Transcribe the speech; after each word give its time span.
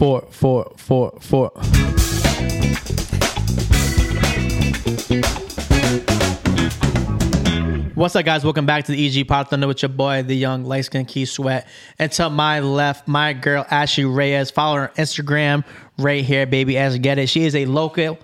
four, 0.00 0.22
four, 0.30 0.72
four, 0.78 1.12
four. 1.20 1.50
What's 7.94 8.16
up, 8.16 8.24
guys? 8.24 8.42
Welcome 8.42 8.64
back 8.64 8.86
to 8.86 8.92
the 8.92 9.20
EG 9.20 9.28
Pod 9.28 9.48
Thunder 9.48 9.66
with 9.66 9.82
your 9.82 9.90
boy, 9.90 10.22
the 10.22 10.34
young 10.34 10.64
light 10.64 10.86
skin 10.86 11.04
Key 11.04 11.26
Sweat. 11.26 11.68
And 11.98 12.10
to 12.12 12.30
my 12.30 12.60
left, 12.60 13.08
my 13.08 13.34
girl 13.34 13.64
Ashlee 13.64 14.06
Reyes. 14.10 14.50
Follow 14.50 14.76
her 14.76 14.88
on 14.88 14.94
Instagram 14.94 15.66
right 15.98 16.24
here, 16.24 16.46
baby. 16.46 16.78
As 16.78 16.98
get 16.98 17.18
it, 17.18 17.28
she 17.28 17.44
is 17.44 17.54
a 17.54 17.66
local, 17.66 18.18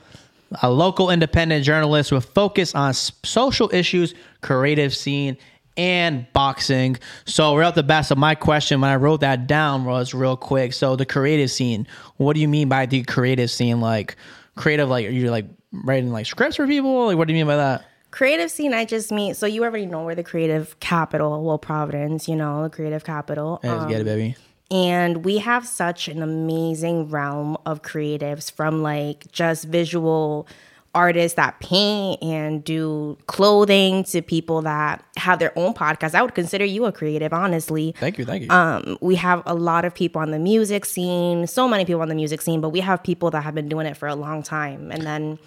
a 0.62 0.70
local 0.70 1.10
independent 1.10 1.62
journalist 1.62 2.10
with 2.10 2.24
focus 2.24 2.74
on 2.74 2.94
social 2.94 3.68
issues, 3.70 4.14
creative 4.40 4.96
scene, 4.96 5.36
and 5.76 6.26
boxing. 6.32 6.96
So 7.24 7.60
off 7.60 7.74
the 7.74 7.82
bat, 7.82 8.06
so 8.06 8.14
my 8.14 8.34
question 8.34 8.80
when 8.80 8.90
I 8.90 8.96
wrote 8.96 9.20
that 9.20 9.46
down 9.46 9.84
was 9.84 10.14
real 10.14 10.36
quick. 10.36 10.72
So 10.72 10.96
the 10.96 11.06
creative 11.06 11.50
scene. 11.50 11.86
What 12.16 12.34
do 12.34 12.40
you 12.40 12.48
mean 12.48 12.68
by 12.68 12.86
the 12.86 13.02
creative 13.04 13.50
scene? 13.50 13.80
Like 13.80 14.16
creative, 14.56 14.88
like 14.88 15.06
are 15.06 15.10
you 15.10 15.30
like 15.30 15.46
writing 15.72 16.10
like 16.10 16.26
scripts 16.26 16.56
for 16.56 16.66
people? 16.66 17.06
Like 17.06 17.16
what 17.16 17.28
do 17.28 17.34
you 17.34 17.38
mean 17.38 17.46
by 17.46 17.56
that? 17.56 17.84
Creative 18.10 18.50
scene, 18.50 18.72
I 18.72 18.86
just 18.86 19.12
mean, 19.12 19.34
so 19.34 19.46
you 19.46 19.62
already 19.64 19.84
know 19.84 20.04
where 20.04 20.14
the 20.14 20.24
creative 20.24 20.78
capital, 20.80 21.44
well, 21.44 21.58
Providence, 21.58 22.28
you 22.28 22.36
know, 22.36 22.62
the 22.62 22.70
creative 22.70 23.04
capital. 23.04 23.60
Let's 23.62 23.84
get 23.86 23.96
it, 23.96 24.00
um, 24.00 24.04
baby. 24.06 24.36
And 24.70 25.24
we 25.24 25.38
have 25.38 25.66
such 25.66 26.08
an 26.08 26.22
amazing 26.22 27.10
realm 27.10 27.56
of 27.66 27.82
creatives 27.82 28.50
from 28.50 28.82
like 28.82 29.30
just 29.30 29.66
visual 29.66 30.48
artists 30.96 31.36
that 31.36 31.60
paint 31.60 32.22
and 32.22 32.64
do 32.64 33.18
clothing 33.26 34.02
to 34.04 34.22
people 34.22 34.62
that 34.62 35.04
have 35.18 35.38
their 35.38 35.56
own 35.56 35.74
podcast. 35.74 36.14
I 36.14 36.22
would 36.22 36.34
consider 36.34 36.64
you 36.64 36.86
a 36.86 36.92
creative, 36.92 37.32
honestly. 37.34 37.94
Thank 38.00 38.16
you, 38.16 38.24
thank 38.24 38.44
you. 38.44 38.50
Um, 38.50 38.96
we 39.02 39.14
have 39.16 39.42
a 39.44 39.54
lot 39.54 39.84
of 39.84 39.94
people 39.94 40.22
on 40.22 40.30
the 40.30 40.38
music 40.38 40.86
scene, 40.86 41.46
so 41.46 41.68
many 41.68 41.84
people 41.84 42.00
on 42.00 42.08
the 42.08 42.14
music 42.14 42.40
scene, 42.40 42.62
but 42.62 42.70
we 42.70 42.80
have 42.80 43.02
people 43.02 43.30
that 43.30 43.42
have 43.42 43.54
been 43.54 43.68
doing 43.68 43.86
it 43.86 43.96
for 43.96 44.08
a 44.08 44.14
long 44.14 44.42
time. 44.42 44.90
And 44.90 45.02
then, 45.02 45.38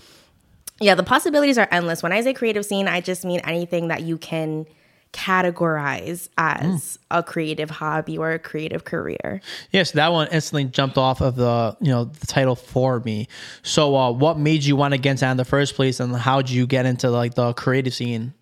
yeah, 0.79 0.93
the 0.93 1.03
possibilities 1.03 1.57
are 1.57 1.67
endless. 1.71 2.03
When 2.03 2.11
I 2.11 2.21
say 2.21 2.33
creative 2.33 2.63
scene, 2.63 2.87
I 2.87 3.01
just 3.01 3.25
mean 3.25 3.39
anything 3.39 3.87
that 3.87 4.03
you 4.03 4.17
can 4.19 4.67
categorize 5.13 6.29
as 6.37 6.99
a 7.09 7.23
creative 7.23 7.69
hobby 7.69 8.17
or 8.17 8.31
a 8.31 8.39
creative 8.39 8.85
career. 8.85 9.41
Yes, 9.71 9.91
that 9.91 10.11
one 10.11 10.27
instantly 10.31 10.65
jumped 10.65 10.97
off 10.97 11.21
of 11.21 11.35
the 11.35 11.75
you 11.81 11.89
know 11.89 12.05
the 12.05 12.27
title 12.27 12.55
for 12.55 12.99
me. 13.01 13.27
So, 13.63 13.95
uh, 13.95 14.11
what 14.11 14.37
made 14.37 14.63
you 14.63 14.75
want 14.75 14.93
to 14.93 14.97
get 14.97 15.11
into 15.11 15.21
that 15.21 15.31
in 15.31 15.37
the 15.37 15.45
first 15.45 15.75
place, 15.75 15.99
and 15.99 16.15
how 16.15 16.41
did 16.41 16.51
you 16.51 16.67
get 16.67 16.85
into 16.85 17.09
like 17.09 17.35
the 17.35 17.53
creative 17.53 17.93
scene? 17.93 18.33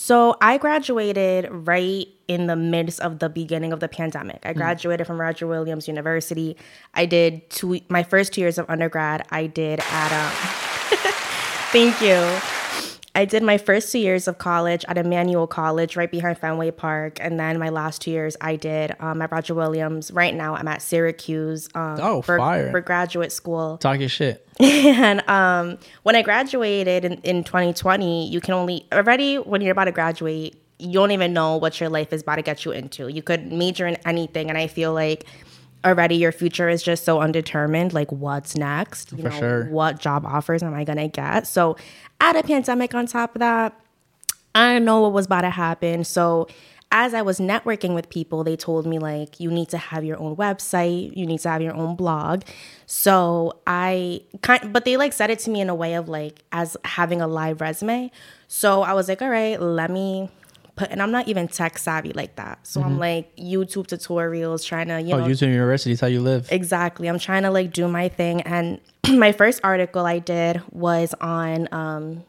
So 0.00 0.36
I 0.40 0.58
graduated 0.58 1.48
right 1.50 2.06
in 2.28 2.46
the 2.46 2.54
midst 2.54 3.00
of 3.00 3.18
the 3.18 3.28
beginning 3.28 3.72
of 3.72 3.80
the 3.80 3.88
pandemic. 3.88 4.38
I 4.44 4.52
graduated 4.52 5.08
from 5.08 5.20
Roger 5.20 5.48
Williams 5.48 5.88
University. 5.88 6.56
I 6.94 7.04
did 7.04 7.50
two 7.50 7.80
my 7.88 8.04
first 8.04 8.32
two 8.32 8.40
years 8.40 8.58
of 8.58 8.70
undergrad. 8.70 9.26
I 9.32 9.48
did 9.48 9.80
at 9.80 10.12
um 10.12 10.32
Thank 11.72 12.00
you. 12.00 12.67
I 13.18 13.24
did 13.24 13.42
my 13.42 13.58
first 13.58 13.90
two 13.90 13.98
years 13.98 14.28
of 14.28 14.38
college 14.38 14.84
at 14.86 14.96
Emmanuel 14.96 15.48
College 15.48 15.96
right 15.96 16.08
behind 16.08 16.38
Fenway 16.38 16.70
Park. 16.70 17.18
And 17.20 17.38
then 17.40 17.58
my 17.58 17.68
last 17.68 18.00
two 18.00 18.12
years 18.12 18.36
I 18.40 18.54
did 18.54 18.94
um, 19.00 19.20
at 19.20 19.32
Roger 19.32 19.54
Williams. 19.56 20.12
Right 20.12 20.32
now 20.32 20.54
I'm 20.54 20.68
at 20.68 20.82
Syracuse 20.82 21.68
um, 21.74 21.98
Oh, 22.00 22.22
for, 22.22 22.38
fire. 22.38 22.70
for 22.70 22.80
graduate 22.80 23.32
school. 23.32 23.76
Talk 23.78 23.98
your 23.98 24.08
shit. 24.08 24.46
And 24.60 25.28
um, 25.28 25.78
when 26.04 26.14
I 26.14 26.22
graduated 26.22 27.04
in, 27.04 27.14
in 27.24 27.42
2020, 27.42 28.28
you 28.28 28.40
can 28.40 28.54
only 28.54 28.86
already 28.92 29.34
when 29.36 29.62
you're 29.62 29.72
about 29.72 29.86
to 29.86 29.92
graduate, 29.92 30.54
you 30.78 30.92
don't 30.92 31.10
even 31.10 31.32
know 31.32 31.56
what 31.56 31.80
your 31.80 31.88
life 31.88 32.12
is 32.12 32.22
about 32.22 32.36
to 32.36 32.42
get 32.42 32.64
you 32.64 32.70
into. 32.70 33.08
You 33.08 33.22
could 33.22 33.50
major 33.50 33.84
in 33.88 33.96
anything, 34.06 34.48
and 34.48 34.56
I 34.56 34.68
feel 34.68 34.92
like 34.94 35.26
already 35.84 36.16
your 36.16 36.32
future 36.32 36.68
is 36.68 36.82
just 36.82 37.04
so 37.04 37.20
undetermined. 37.20 37.92
Like, 37.92 38.10
what's 38.12 38.56
next? 38.56 39.12
You 39.12 39.24
For 39.24 39.30
sure. 39.30 39.64
What 39.66 39.98
job 39.98 40.26
offers 40.26 40.62
am 40.62 40.74
I 40.74 40.84
gonna 40.84 41.08
get? 41.08 41.46
So, 41.46 41.76
add 42.20 42.36
a 42.36 42.42
pandemic 42.42 42.94
on 42.94 43.06
top 43.06 43.34
of 43.34 43.40
that. 43.40 43.78
I 44.54 44.74
didn't 44.74 44.86
know 44.86 45.00
what 45.00 45.12
was 45.12 45.26
about 45.26 45.42
to 45.42 45.50
happen. 45.50 46.04
So 46.04 46.48
as 46.90 47.12
I 47.12 47.22
was 47.22 47.38
networking 47.38 47.94
with 47.94 48.08
people, 48.08 48.44
they 48.44 48.56
told 48.56 48.86
me 48.86 48.98
like 48.98 49.40
you 49.40 49.50
need 49.50 49.68
to 49.70 49.78
have 49.78 50.04
your 50.04 50.18
own 50.18 50.36
website, 50.36 51.16
you 51.16 51.26
need 51.26 51.40
to 51.40 51.48
have 51.48 51.62
your 51.62 51.74
own 51.74 51.96
blog. 51.96 52.42
So 52.86 53.60
I 53.66 54.22
kind 54.42 54.72
but 54.72 54.84
they 54.84 54.96
like 54.96 55.12
said 55.12 55.30
it 55.30 55.38
to 55.40 55.50
me 55.50 55.60
in 55.60 55.68
a 55.68 55.74
way 55.74 55.94
of 55.94 56.08
like 56.08 56.42
as 56.50 56.76
having 56.84 57.20
a 57.20 57.28
live 57.28 57.60
resume. 57.60 58.10
So 58.48 58.82
I 58.82 58.94
was 58.94 59.08
like, 59.08 59.20
all 59.20 59.28
right, 59.28 59.60
let 59.60 59.90
me 59.90 60.30
put 60.78 60.90
and 60.90 61.02
I'm 61.02 61.10
not 61.10 61.28
even 61.28 61.48
tech 61.48 61.76
savvy 61.78 62.12
like 62.12 62.36
that. 62.36 62.66
So 62.66 62.80
I'm 62.82 62.98
like 62.98 63.34
YouTube 63.36 63.86
tutorials 63.86 64.64
trying 64.64 64.88
to, 64.88 65.00
you 65.00 65.14
Oh, 65.14 65.18
know, 65.18 65.26
YouTube 65.26 65.48
University 65.52 65.92
is 65.92 66.00
how 66.00 66.06
you 66.06 66.20
live. 66.20 66.48
Exactly. 66.50 67.08
I'm 67.08 67.18
trying 67.18 67.42
to 67.42 67.50
like 67.50 67.72
do 67.72 67.88
my 67.88 68.08
thing 68.08 68.40
and 68.42 68.80
my 69.12 69.32
first 69.32 69.60
article 69.64 70.06
I 70.06 70.18
did 70.20 70.62
was 70.70 71.14
on 71.20 71.68
um 71.72 72.24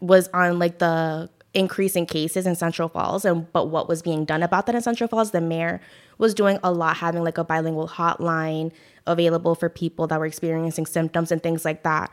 was 0.00 0.28
on 0.34 0.58
like 0.58 0.78
the 0.78 1.30
increasing 1.54 2.04
cases 2.04 2.46
in 2.46 2.54
Central 2.56 2.88
Falls 2.88 3.24
and 3.24 3.50
but 3.52 3.68
what 3.70 3.88
was 3.88 4.02
being 4.02 4.24
done 4.24 4.42
about 4.42 4.66
that 4.66 4.74
in 4.74 4.82
Central 4.82 5.08
Falls. 5.08 5.30
The 5.30 5.40
mayor 5.40 5.80
was 6.18 6.34
doing 6.34 6.58
a 6.62 6.70
lot 6.72 6.96
having 6.98 7.24
like 7.24 7.38
a 7.38 7.44
bilingual 7.44 7.88
hotline 7.88 8.70
available 9.06 9.54
for 9.54 9.68
people 9.68 10.06
that 10.08 10.18
were 10.18 10.26
experiencing 10.26 10.86
symptoms 10.86 11.32
and 11.32 11.42
things 11.42 11.64
like 11.64 11.82
that. 11.84 12.10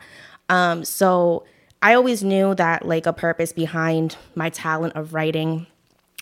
Um 0.48 0.84
so 0.84 1.44
I 1.84 1.94
always 1.94 2.22
knew 2.22 2.54
that 2.54 2.86
like 2.86 3.06
a 3.06 3.12
purpose 3.12 3.52
behind 3.52 4.16
my 4.36 4.50
talent 4.50 4.94
of 4.94 5.14
writing 5.14 5.66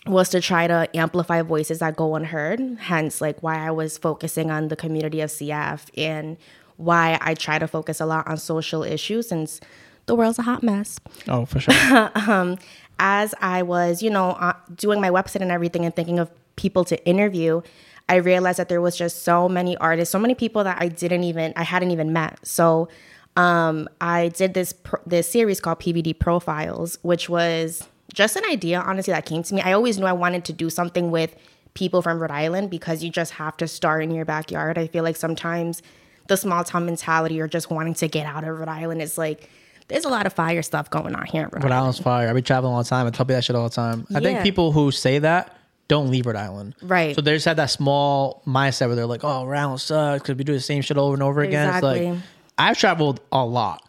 was 0.07 0.29
to 0.29 0.41
try 0.41 0.67
to 0.67 0.89
amplify 0.95 1.41
voices 1.41 1.79
that 1.79 1.95
go 1.95 2.15
unheard. 2.15 2.59
Hence, 2.79 3.21
like 3.21 3.41
why 3.43 3.65
I 3.65 3.71
was 3.71 3.97
focusing 3.97 4.49
on 4.49 4.69
the 4.69 4.75
community 4.75 5.21
of 5.21 5.29
CF 5.29 5.89
and 5.95 6.37
why 6.77 7.19
I 7.21 7.35
try 7.35 7.59
to 7.59 7.67
focus 7.67 7.99
a 7.99 8.05
lot 8.05 8.27
on 8.27 8.37
social 8.37 8.83
issues 8.83 9.29
since 9.29 9.59
the 10.07 10.15
world's 10.15 10.39
a 10.39 10.43
hot 10.43 10.63
mess. 10.63 10.99
Oh, 11.27 11.45
for 11.45 11.59
sure. 11.59 11.73
As 12.99 13.33
I 13.41 13.63
was, 13.63 14.03
you 14.03 14.09
know, 14.09 14.31
uh, 14.31 14.53
doing 14.75 15.01
my 15.01 15.09
website 15.09 15.41
and 15.41 15.51
everything 15.51 15.85
and 15.85 15.95
thinking 15.95 16.19
of 16.19 16.31
people 16.55 16.83
to 16.85 17.03
interview, 17.05 17.61
I 18.09 18.15
realized 18.15 18.59
that 18.59 18.69
there 18.69 18.81
was 18.81 18.95
just 18.97 19.23
so 19.23 19.47
many 19.47 19.77
artists, 19.77 20.11
so 20.11 20.19
many 20.19 20.35
people 20.35 20.63
that 20.63 20.77
I 20.79 20.87
didn't 20.87 21.23
even, 21.23 21.53
I 21.55 21.63
hadn't 21.63 21.91
even 21.91 22.13
met. 22.13 22.39
So 22.45 22.89
um, 23.37 23.87
I 24.01 24.29
did 24.29 24.53
this 24.53 24.73
pro- 24.73 25.01
this 25.05 25.29
series 25.29 25.59
called 25.59 25.79
PVD 25.79 26.17
Profiles, 26.19 26.99
which 27.01 27.29
was 27.29 27.87
just 28.13 28.35
an 28.35 28.43
idea, 28.49 28.79
honestly, 28.79 29.13
that 29.13 29.25
came 29.25 29.43
to 29.43 29.55
me. 29.55 29.61
I 29.61 29.73
always 29.73 29.97
knew 29.97 30.05
I 30.05 30.13
wanted 30.13 30.45
to 30.45 30.53
do 30.53 30.69
something 30.69 31.11
with 31.11 31.35
people 31.73 32.01
from 32.01 32.19
Rhode 32.19 32.31
Island 32.31 32.69
because 32.69 33.03
you 33.03 33.09
just 33.09 33.33
have 33.33 33.55
to 33.57 33.67
start 33.67 34.03
in 34.03 34.11
your 34.11 34.25
backyard. 34.25 34.77
I 34.77 34.87
feel 34.87 35.03
like 35.03 35.15
sometimes 35.15 35.81
the 36.27 36.35
small 36.37 36.63
town 36.63 36.85
mentality 36.85 37.39
or 37.39 37.47
just 37.47 37.69
wanting 37.69 37.93
to 37.95 38.07
get 38.07 38.25
out 38.25 38.43
of 38.43 38.59
Rhode 38.59 38.67
Island 38.67 39.01
is 39.01 39.17
like, 39.17 39.49
there's 39.87 40.05
a 40.05 40.09
lot 40.09 40.25
of 40.25 40.33
fire 40.33 40.61
stuff 40.61 40.89
going 40.89 41.15
on 41.15 41.25
here 41.25 41.43
in 41.43 41.49
Rhode 41.49 41.63
Rhode 41.63 41.71
Island. 41.71 41.73
Island's 41.73 41.99
fire. 41.99 42.29
I 42.29 42.33
be 42.33 42.41
traveling 42.41 42.73
all 42.73 42.83
the 42.83 42.89
time. 42.89 43.07
I 43.07 43.09
tell 43.09 43.25
people 43.25 43.35
that 43.35 43.43
shit 43.43 43.55
all 43.55 43.67
the 43.69 43.75
time. 43.75 44.05
I 44.13 44.19
think 44.19 44.41
people 44.43 44.71
who 44.71 44.91
say 44.91 45.19
that 45.19 45.57
don't 45.87 46.09
leave 46.09 46.25
Rhode 46.25 46.37
Island. 46.37 46.75
Right. 46.81 47.15
So 47.15 47.21
they 47.21 47.33
just 47.33 47.45
have 47.45 47.57
that 47.57 47.69
small 47.69 48.41
mindset 48.45 48.87
where 48.87 48.95
they're 48.95 49.05
like, 49.05 49.23
oh, 49.23 49.45
Rhode 49.45 49.57
Island 49.59 49.81
sucks 49.81 50.21
because 50.23 50.37
we 50.37 50.43
do 50.45 50.53
the 50.53 50.59
same 50.61 50.81
shit 50.81 50.97
over 50.97 51.13
and 51.13 51.23
over 51.23 51.41
again. 51.41 51.67
It's 51.67 51.77
Exactly. 51.77 52.11
like, 52.11 52.19
I've 52.57 52.77
traveled 52.77 53.19
a 53.31 53.45
lot. 53.45 53.85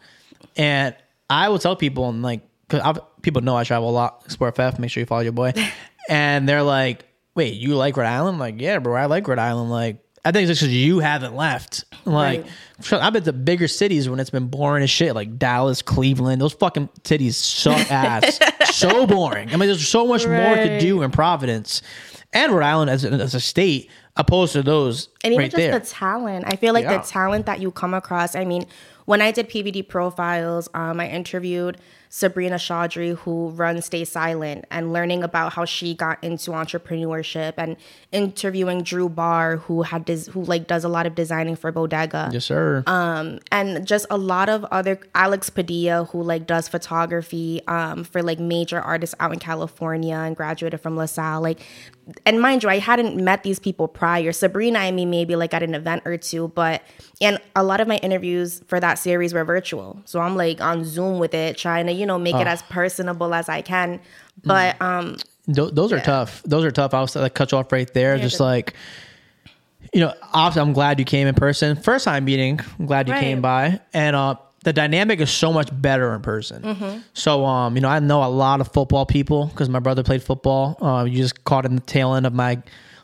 And 0.57 0.95
I 1.29 1.47
will 1.49 1.59
tell 1.59 1.75
people, 1.75 2.09
and 2.09 2.21
like, 2.21 2.41
because 2.67 2.99
people 3.23 3.41
know 3.41 3.55
I 3.57 3.63
travel 3.63 3.89
a 3.89 3.91
lot. 3.91 4.31
Sport 4.31 4.55
FF, 4.55 4.77
make 4.77 4.91
sure 4.91 5.01
you 5.01 5.07
follow 5.07 5.21
your 5.21 5.31
boy. 5.31 5.53
and 6.09 6.47
they're 6.47 6.61
like, 6.63 7.05
wait, 7.35 7.55
you 7.55 7.75
like 7.75 7.97
Rhode 7.97 8.05
Island? 8.05 8.35
I'm 8.35 8.39
like, 8.39 8.61
yeah, 8.61 8.77
bro, 8.77 8.93
I 8.95 9.05
like 9.07 9.27
Rhode 9.27 9.39
Island. 9.39 9.71
Like, 9.71 9.97
I 10.23 10.31
think 10.31 10.47
it's 10.47 10.59
just 10.59 10.61
because 10.61 10.75
you 10.75 10.99
haven't 10.99 11.35
left. 11.35 11.83
Like, 12.05 12.45
Right. 12.91 13.01
I've 13.01 13.13
been 13.13 13.23
to 13.23 13.33
bigger 13.33 13.67
cities 13.67 14.07
when 14.09 14.19
it's 14.19 14.29
been 14.29 14.47
boring 14.47 14.83
as 14.83 14.89
shit, 14.89 15.15
like 15.15 15.37
Dallas, 15.39 15.81
Cleveland. 15.81 16.41
Those 16.41 16.53
fucking 16.53 16.89
cities 17.03 17.35
suck 17.37 17.79
ass. 17.91 18.39
so 18.75 19.07
boring. 19.07 19.49
I 19.49 19.57
mean, 19.57 19.67
there's 19.69 19.87
so 19.87 20.05
much 20.05 20.25
more 20.27 20.55
to 20.55 20.79
do 20.79 21.01
in 21.01 21.11
Providence 21.11 21.81
and 22.33 22.51
Rhode 22.51 22.63
Island 22.63 22.89
as 22.91 23.03
a, 23.05 23.11
as 23.11 23.33
a 23.35 23.39
state, 23.39 23.89
opposed 24.15 24.53
to 24.53 24.61
those 24.61 25.09
and 25.23 25.33
even 25.33 25.43
right 25.45 25.49
just 25.51 25.57
there. 25.57 25.79
the 25.79 25.83
talent 25.87 26.45
i 26.47 26.55
feel 26.55 26.71
like 26.71 26.83
Yeah. 26.83 26.97
the 26.99 27.03
talent 27.03 27.47
that 27.47 27.59
you 27.59 27.71
come 27.71 27.95
across 27.95 28.35
i 28.35 28.45
mean 28.45 28.67
when 29.05 29.23
i 29.23 29.31
did 29.31 29.49
pvd 29.49 29.89
profiles 29.89 30.69
um, 30.75 30.99
i 30.99 31.09
interviewed 31.09 31.77
sabrina 32.15 32.57
chaudhry 32.57 33.17
who 33.17 33.49
runs 33.49 33.87
stay 33.87 34.05
silent 34.05 34.65
and 34.69 34.93
learning 34.93 35.23
about 35.23 35.51
how 35.53 35.65
she 35.65 35.95
got 35.95 36.23
into 36.23 36.51
entrepreneurship 36.51 37.55
and 37.57 37.75
interviewing 38.11 38.83
drew 38.83 39.09
barr 39.09 39.57
who 39.57 39.81
had 39.81 40.05
des- 40.05 40.29
who 40.29 40.43
like 40.43 40.67
does 40.67 40.83
a 40.83 40.87
lot 40.87 41.07
of 41.07 41.15
designing 41.15 41.55
for 41.55 41.71
bodega. 41.71 42.29
Yes, 42.31 42.45
sir. 42.45 42.83
Um, 42.85 43.39
and 43.51 43.87
just 43.87 44.05
a 44.11 44.17
lot 44.19 44.47
of 44.47 44.63
other 44.65 44.99
Alex 45.15 45.49
Padilla 45.49 46.05
who 46.05 46.21
like 46.21 46.45
does 46.45 46.67
photography 46.67 47.61
um 47.67 48.03
for 48.03 48.21
like 48.21 48.39
major 48.39 48.79
artists 48.79 49.15
out 49.19 49.33
in 49.33 49.39
California 49.39 50.13
and 50.13 50.35
graduated 50.35 50.81
from 50.81 50.95
LaSalle 50.95 51.41
like 51.41 51.61
and 52.27 52.39
mind 52.39 52.61
you 52.61 52.69
I 52.69 52.77
hadn't 52.77 53.15
met 53.15 53.41
these 53.41 53.57
people 53.57 53.87
prior. 53.87 54.31
Sabrina 54.33 54.77
I 54.77 54.91
mean 54.91 55.09
maybe 55.09 55.35
like 55.35 55.55
at 55.55 55.63
an 55.63 55.73
event 55.73 56.03
or 56.05 56.17
two 56.17 56.49
but 56.49 56.83
and 57.21 57.39
a 57.55 57.63
lot 57.63 57.81
of 57.81 57.87
my 57.87 57.97
interviews 57.97 58.61
for 58.67 58.79
that 58.79 58.99
series 58.99 59.33
were 59.33 59.43
virtual. 59.43 59.99
So 60.05 60.19
I'm 60.19 60.35
like 60.35 60.61
on 60.61 60.85
Zoom 60.85 61.17
with 61.17 61.33
it 61.33 61.57
trying 61.57 61.87
to 61.87 62.02
you 62.02 62.02
know 62.05 62.17
make 62.19 62.35
it 62.35 62.47
as 62.47 62.61
personable 62.63 63.33
as 63.33 63.49
I 63.49 63.61
can 63.61 63.99
but 64.43 64.81
um 64.81 65.17
Th- 65.53 65.71
those 65.73 65.91
are 65.91 65.99
tough. 65.99 66.41
Those 66.43 66.63
are 66.63 66.71
tough. 66.71 66.93
I'll 66.93 67.05
like 67.15 67.33
cut 67.33 67.51
you 67.51 67.57
off 67.57 67.69
right 67.73 67.93
there. 67.93 68.17
just 68.17 68.39
like 68.39 68.73
you 69.93 69.99
know, 69.99 70.13
obviously, 70.33 70.61
I'm 70.67 70.73
glad 70.73 70.97
you 70.99 71.05
came 71.05 71.27
in 71.27 71.35
person. 71.35 71.75
First 71.75 72.05
time 72.05 72.23
meeting, 72.25 72.59
I'm 72.79 72.85
glad 72.85 73.07
you 73.07 73.13
Right. 73.13 73.19
came 73.19 73.41
by, 73.41 73.79
and 73.93 74.15
uh, 74.15 74.35
the 74.63 74.71
dynamic 74.73 75.19
is 75.19 75.29
so 75.29 75.51
much 75.51 75.67
better 75.71 76.15
in 76.15 76.21
person. 76.21 76.63
Mm-hmm. 76.63 76.99
So, 77.13 77.45
um, 77.45 77.75
you 77.75 77.81
know, 77.81 77.89
I 77.89 77.99
know 77.99 78.23
a 78.23 78.29
lot 78.31 78.61
of 78.61 78.71
football 78.71 79.05
people 79.05 79.47
because 79.47 79.67
my 79.69 79.79
brother 79.79 80.01
played 80.01 80.23
football. 80.23 80.77
Uh, 80.81 81.03
you 81.03 81.17
just 81.17 81.43
caught 81.43 81.65
in 81.65 81.75
the 81.75 81.81
tail 81.81 82.15
end 82.15 82.25
of 82.25 82.33
my 82.33 82.61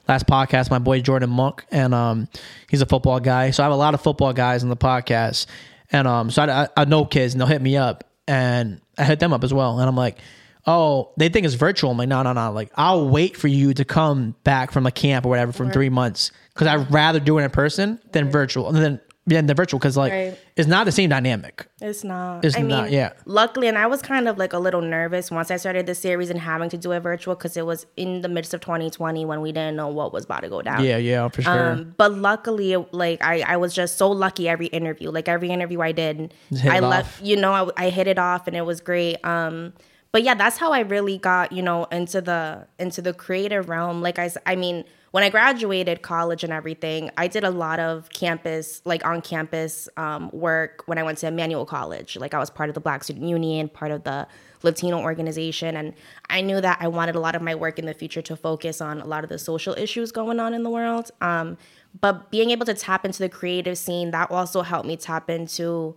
last 0.08 0.26
podcast, 0.26 0.72
my 0.72 0.80
boy 0.80 1.02
Jordan 1.02 1.30
Monk, 1.30 1.66
and 1.72 1.94
um, 1.94 2.28
he's 2.70 2.82
a 2.82 2.86
football 2.86 3.20
guy. 3.20 3.52
So 3.52 3.62
I 3.62 3.66
have 3.66 3.74
a 3.74 3.78
lot 3.78 3.94
of 3.94 4.02
football 4.02 4.32
guys 4.34 4.64
in 4.64 4.70
the 4.70 4.78
podcast, 4.78 5.46
and 5.92 6.08
um, 6.08 6.32
so 6.32 6.44
I, 6.44 6.64
I, 6.64 6.68
I 6.78 6.86
know 6.86 7.04
kids, 7.06 7.34
and 7.34 7.42
they'll 7.42 7.48
hit 7.50 7.62
me 7.62 7.76
up, 7.76 8.06
and 8.28 8.80
I 9.00 9.04
hit 9.06 9.20
them 9.20 9.34
up 9.34 9.44
as 9.44 9.54
well, 9.54 9.80
and 9.80 9.88
I'm 9.88 9.96
like. 9.96 10.20
Oh, 10.68 11.14
they 11.16 11.30
think 11.30 11.46
it's 11.46 11.56
virtual. 11.56 11.90
I'm 11.90 11.98
like, 11.98 12.10
no, 12.10 12.22
no, 12.22 12.34
no. 12.34 12.52
Like, 12.52 12.70
I'll 12.76 13.08
wait 13.08 13.38
for 13.38 13.48
you 13.48 13.74
to 13.74 13.86
come 13.86 14.36
back 14.44 14.72
from 14.72 14.86
a 14.86 14.92
camp 14.92 15.26
or 15.26 15.30
whatever 15.30 15.54
from 15.54 15.72
three 15.72 15.90
months 15.90 16.32
because 16.54 16.68
I'd 16.68 16.92
rather 16.92 17.20
do 17.20 17.40
it 17.40 17.44
in 17.44 17.50
person 17.50 18.00
than 18.12 18.30
virtual. 18.30 18.72
Than 18.74 19.00
than 19.30 19.46
the 19.46 19.54
virtual 19.54 19.80
because 19.80 19.96
like 19.96 20.12
Right. 20.12 20.38
it's 20.56 20.68
not 20.68 20.86
the 20.86 20.92
same 20.92 21.10
dynamic. 21.10 21.68
It's 21.82 22.04
not. 22.04 22.44
It's 22.44 22.58
I 22.58 22.62
not, 22.62 22.86
mean, 22.86 22.94
yeah. 22.94 23.14
Luckily, 23.26 23.68
and 23.68 23.78
I 23.78 23.88
was 23.88 24.02
kind 24.02 24.28
of 24.28 24.38
like 24.38 24.54
a 24.54 24.60
little 24.60 24.82
nervous 24.82 25.32
once 25.32 25.52
I 25.52 25.58
started 25.58 25.86
the 25.86 25.96
series 25.96 26.30
and 26.30 26.40
having 26.40 26.70
to 26.70 26.78
do 26.78 26.92
it 26.92 27.00
virtual 27.00 27.36
because 27.36 27.56
it 27.56 27.66
was 27.66 27.86
in 27.96 28.22
the 28.22 28.28
midst 28.30 28.54
of 28.54 28.62
2020 28.62 29.26
when 29.26 29.42
we 29.42 29.52
didn't 29.52 29.76
know 29.76 29.88
what 29.88 30.12
was 30.12 30.26
about 30.26 30.42
to 30.42 30.50
go 30.50 30.62
down. 30.62 30.84
Yeah, 30.84 30.98
yeah, 30.98 31.28
for 31.30 31.42
sure. 31.42 31.72
Um, 31.72 31.94
but 31.98 32.14
luckily, 32.14 32.76
like 32.92 33.24
I, 33.24 33.42
I 33.42 33.58
was 33.58 33.74
just 33.74 33.98
so 33.98 34.10
lucky 34.10 34.50
every 34.50 34.68
interview. 34.68 35.10
Like 35.12 35.30
every 35.30 35.50
interview 35.50 35.82
I 35.82 35.92
did, 35.92 36.34
I 36.64 36.80
left. 36.80 37.22
You 37.24 37.38
know, 37.38 37.54
I, 37.78 37.86
I 37.86 37.90
hit 37.90 38.08
it 38.08 38.20
off, 38.20 38.48
and 38.48 38.56
it 38.58 38.66
was 38.66 38.82
great. 38.82 39.24
Um, 39.24 39.74
but 40.12 40.24
yeah, 40.24 40.34
that's 40.34 40.58
how 40.58 40.72
I 40.72 40.80
really 40.80 41.18
got 41.20 41.52
you 41.52 41.62
know 41.62 41.86
into 41.86 42.20
the 42.22 42.68
into 42.80 43.02
the 43.02 43.14
creative 43.14 43.70
realm. 43.70 44.02
Like 44.02 44.18
I, 44.18 44.32
I 44.46 44.56
mean, 44.56 44.84
when 45.12 45.24
I 45.24 45.30
graduated 45.30 46.02
college 46.02 46.44
and 46.44 46.54
everything, 46.54 47.10
I 47.18 47.28
did 47.28 47.44
a 47.44 47.50
lot 47.50 47.80
of 47.80 48.10
campus, 48.10 48.82
like 48.86 49.06
on 49.06 49.22
campus 49.22 49.90
um, 49.98 50.30
work 50.32 50.84
when 50.86 50.98
I 50.98 51.04
went 51.04 51.18
to 51.20 51.28
Emmanuel 51.28 51.66
College. 51.66 52.18
Like 52.18 52.34
I 52.34 52.40
was 52.40 52.50
part 52.50 52.70
of 52.70 52.76
the 52.76 52.82
Black 52.82 53.04
Student 53.04 53.26
Union, 53.26 53.70
part 53.70 53.92
of 53.92 54.04
the 54.04 54.28
Latino 54.62 55.00
organization, 55.00 55.76
and 55.78 55.94
I 56.30 56.42
knew 56.42 56.62
that 56.62 56.78
I 56.82 56.90
wanted 56.90 57.16
a 57.16 57.20
lot 57.20 57.36
of 57.36 57.42
my 57.42 57.56
work 57.56 57.80
in 57.80 57.86
the 57.86 57.94
future 57.94 58.22
to 58.24 58.36
focus 58.36 58.82
on 58.82 59.02
a 59.02 59.06
lot 59.06 59.24
of 59.24 59.30
the 59.30 59.40
social 59.40 59.74
issues 59.76 60.12
going 60.12 60.40
on 60.40 60.54
in 60.54 60.64
the 60.64 60.70
world. 60.70 61.12
Um, 61.22 61.58
but 62.00 62.30
being 62.30 62.52
able 62.52 62.66
to 62.68 62.74
tap 62.74 63.06
into 63.06 63.20
the 63.20 63.30
creative 63.30 63.78
scene, 63.78 64.12
that 64.12 64.30
also 64.30 64.62
helped 64.62 64.88
me 64.88 64.96
tap 64.96 65.30
into 65.30 65.96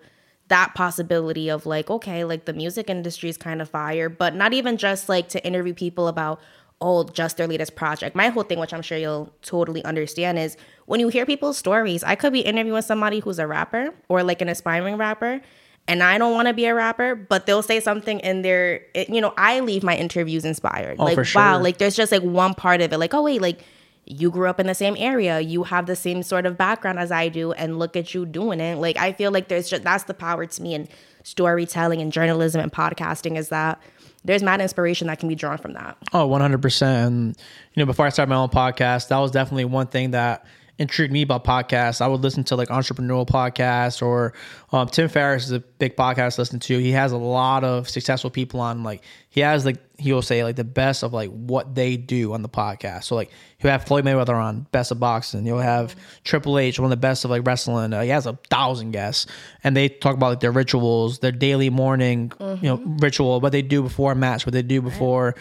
that 0.49 0.75
possibility 0.75 1.49
of 1.49 1.67
like, 1.67 1.91
okay, 1.91 2.25
like 2.25 2.45
the 2.45 2.53
music 2.53 2.91
industry 2.91 3.29
is 3.29 3.37
kind 3.37 3.63
of 3.63 3.69
fire, 3.69 4.09
but 4.09 4.35
not 4.35 4.53
even 4.53 4.77
just 4.77 5.09
like 5.09 5.29
to 5.31 5.45
interview 5.47 5.75
people 5.75 6.09
about, 6.09 6.41
oh, 6.83 7.05
just 7.05 7.37
their 7.37 7.47
latest 7.47 7.77
project. 7.77 8.15
My 8.15 8.29
whole 8.29 8.43
thing, 8.43 8.59
which 8.59 8.75
I'm 8.75 8.83
sure 8.83 8.99
you'll 8.99 9.33
totally 9.43 9.85
understand, 9.85 10.39
is 10.39 10.57
when 10.87 11.01
you 11.01 11.09
hear 11.09 11.25
people's 11.25 11.57
stories, 11.57 12.03
I 12.03 12.17
could 12.17 12.33
be 12.33 12.41
interviewing 12.41 12.83
somebody 12.83 13.21
who's 13.21 13.39
a 13.39 13.47
rapper 13.47 13.95
or 14.09 14.23
like 14.23 14.43
an 14.43 14.49
aspiring 14.49 14.97
rapper. 14.97 15.41
And 15.89 16.03
I 16.03 16.19
don't 16.19 16.35
want 16.35 16.47
to 16.49 16.55
be 16.55 16.67
a 16.67 16.75
rapper, 16.75 17.15
but 17.15 17.47
they'll 17.47 17.63
say 17.63 17.81
something 17.81 18.21
in 18.21 18.43
their, 18.43 18.83
it, 18.95 19.09
you 19.09 19.21
know, 19.21 19.35
I 19.37 19.61
leave 19.61 19.83
my 19.83 19.97
interviews 19.97 20.45
inspired. 20.45 20.97
Oh, 21.01 21.05
like, 21.05 21.15
for 21.15 21.23
wow, 21.35 21.55
sure. 21.55 21.63
like 21.63 21.79
there's 21.79 21.97
just 21.97 22.13
like 22.13 22.23
one 22.23 22.55
part 22.55 22.81
of 22.81 22.93
it, 22.93 22.99
like, 22.99 23.15
oh, 23.15 23.23
wait, 23.23 23.41
like 23.41 23.65
you 24.05 24.31
grew 24.31 24.49
up 24.49 24.59
in 24.59 24.67
the 24.67 24.75
same 24.75 24.97
area 24.99 25.41
you 25.41 25.63
have 25.63 25.87
the 25.87 25.95
same 25.95 26.25
sort 26.25 26.45
of 26.45 26.59
background 26.59 26.99
as 26.99 27.13
i 27.13 27.29
do 27.29 27.53
and 27.53 27.79
look 27.79 27.97
at 27.97 28.13
you 28.13 28.27
doing 28.27 28.59
it 28.59 28.77
like 28.79 28.97
i 28.97 29.13
feel 29.13 29.31
like 29.31 29.47
there's 29.47 29.71
just 29.71 29.85
that's 29.85 30.05
the 30.05 30.15
power 30.15 30.45
to 30.45 30.61
me 30.61 30.75
in 30.75 30.89
storytelling 31.23 32.01
and 32.01 32.13
journalism 32.13 32.61
and 32.61 32.73
podcasting 32.73 33.39
is 33.39 33.49
that 33.49 33.81
there's 34.25 34.43
mad 34.43 34.61
inspiration 34.61 35.09
that 35.09 35.19
can 35.19 35.29
be 35.29 35.35
drawn 35.35 35.59
from 35.59 35.73
that 35.75 35.97
Oh, 36.13 36.29
100%. 36.29 36.83
And, 37.07 37.37
you 37.75 37.81
know, 37.83 37.87
before 37.87 38.07
I 38.07 38.11
started 38.11 38.31
my 38.31 38.37
own 38.37 38.49
podcast, 38.49 39.09
that 39.09 39.19
was 39.19 39.31
definitely 39.31 39.65
one 39.65 39.87
thing 39.89 40.13
that 40.13 40.45
intrigued 40.79 41.13
me 41.13 41.23
about 41.23 41.45
podcasts. 41.45 42.01
I 42.01 42.09
would 42.09 42.23
listen 42.23 42.45
to 42.45 42.57
like 42.57 42.69
entrepreneurial 42.69 43.29
podcasts 43.29 44.03
or 44.03 44.33
um, 44.73 44.89
Tim 44.89 45.09
Ferriss 45.09 45.45
is 45.45 45.53
a 45.53 45.61
big 45.61 45.97
podcast 45.97 46.37
to 46.37 46.41
listen 46.41 46.61
to. 46.61 46.79
He 46.79 46.93
has 46.93 47.13
a 47.13 47.19
lot 47.19 47.63
of 47.63 47.89
successful 47.89 48.31
people 48.31 48.59
on. 48.61 48.83
Like, 48.83 49.03
he 49.29 49.41
has 49.41 49.65
like, 49.65 49.77
he 49.99 50.13
will 50.13 50.23
say 50.23 50.43
like 50.45 50.57
the 50.57 50.65
best 50.65 51.03
of 51.03 51.13
like 51.13 51.31
what 51.31 51.75
they 51.75 51.97
do 51.97 52.33
on 52.33 52.43
the 52.43 52.49
podcast. 52.49 53.05
So, 53.05 53.15
like, 53.15 53.31
he'll 53.59 53.71
have 53.71 53.85
Floyd 53.85 54.05
Mayweather 54.05 54.35
on, 54.35 54.67
best 54.73 54.91
of 54.91 54.99
boxing. 54.99 55.47
You'll 55.47 55.59
have 55.59 55.95
Triple 56.25 56.59
H, 56.59 56.79
one 56.79 56.87
of 56.87 56.91
the 56.91 56.97
best 56.97 57.25
of 57.25 57.31
like 57.31 57.47
wrestling. 57.47 57.93
Uh, 57.93 58.03
he 58.03 58.09
has 58.09 58.27
a 58.27 58.39
thousand 58.51 58.93
guests. 58.93 59.27
And 59.63 59.77
they 59.77 59.89
talk 59.89 60.15
about 60.15 60.31
like 60.31 60.41
their 60.41 60.53
rituals, 60.53 61.19
their 61.19 61.33
daily 61.33 61.71
morning, 61.71 62.33
you 62.41 62.59
know, 62.63 62.83
ritual, 62.99 63.41
what 63.41 63.53
they 63.53 63.63
do 63.63 63.83
before 63.83 64.13
a 64.13 64.17
match, 64.17 64.47
what 64.47 64.55
they 64.55 64.63
do 64.63 64.81
before, 64.81 65.37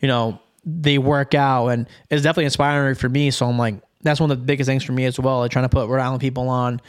you 0.00 0.08
know, 0.08 0.40
they 0.64 0.98
work 0.98 1.32
out 1.32 1.68
and 1.68 1.88
it's 2.10 2.22
definitely 2.22 2.46
inspiring 2.46 2.96
for 2.96 3.08
me. 3.08 3.30
So 3.30 3.46
I'm 3.46 3.56
like, 3.56 3.80
that's 4.06 4.20
one 4.20 4.30
of 4.30 4.38
the 4.38 4.44
biggest 4.44 4.68
things 4.68 4.82
for 4.84 4.92
me 4.92 5.04
as 5.04 5.18
well. 5.20 5.38
Like 5.40 5.50
trying 5.50 5.64
to 5.64 5.68
put 5.68 5.88
Rhode 5.88 6.00
Island 6.00 6.20
people 6.20 6.48
on 6.48 6.80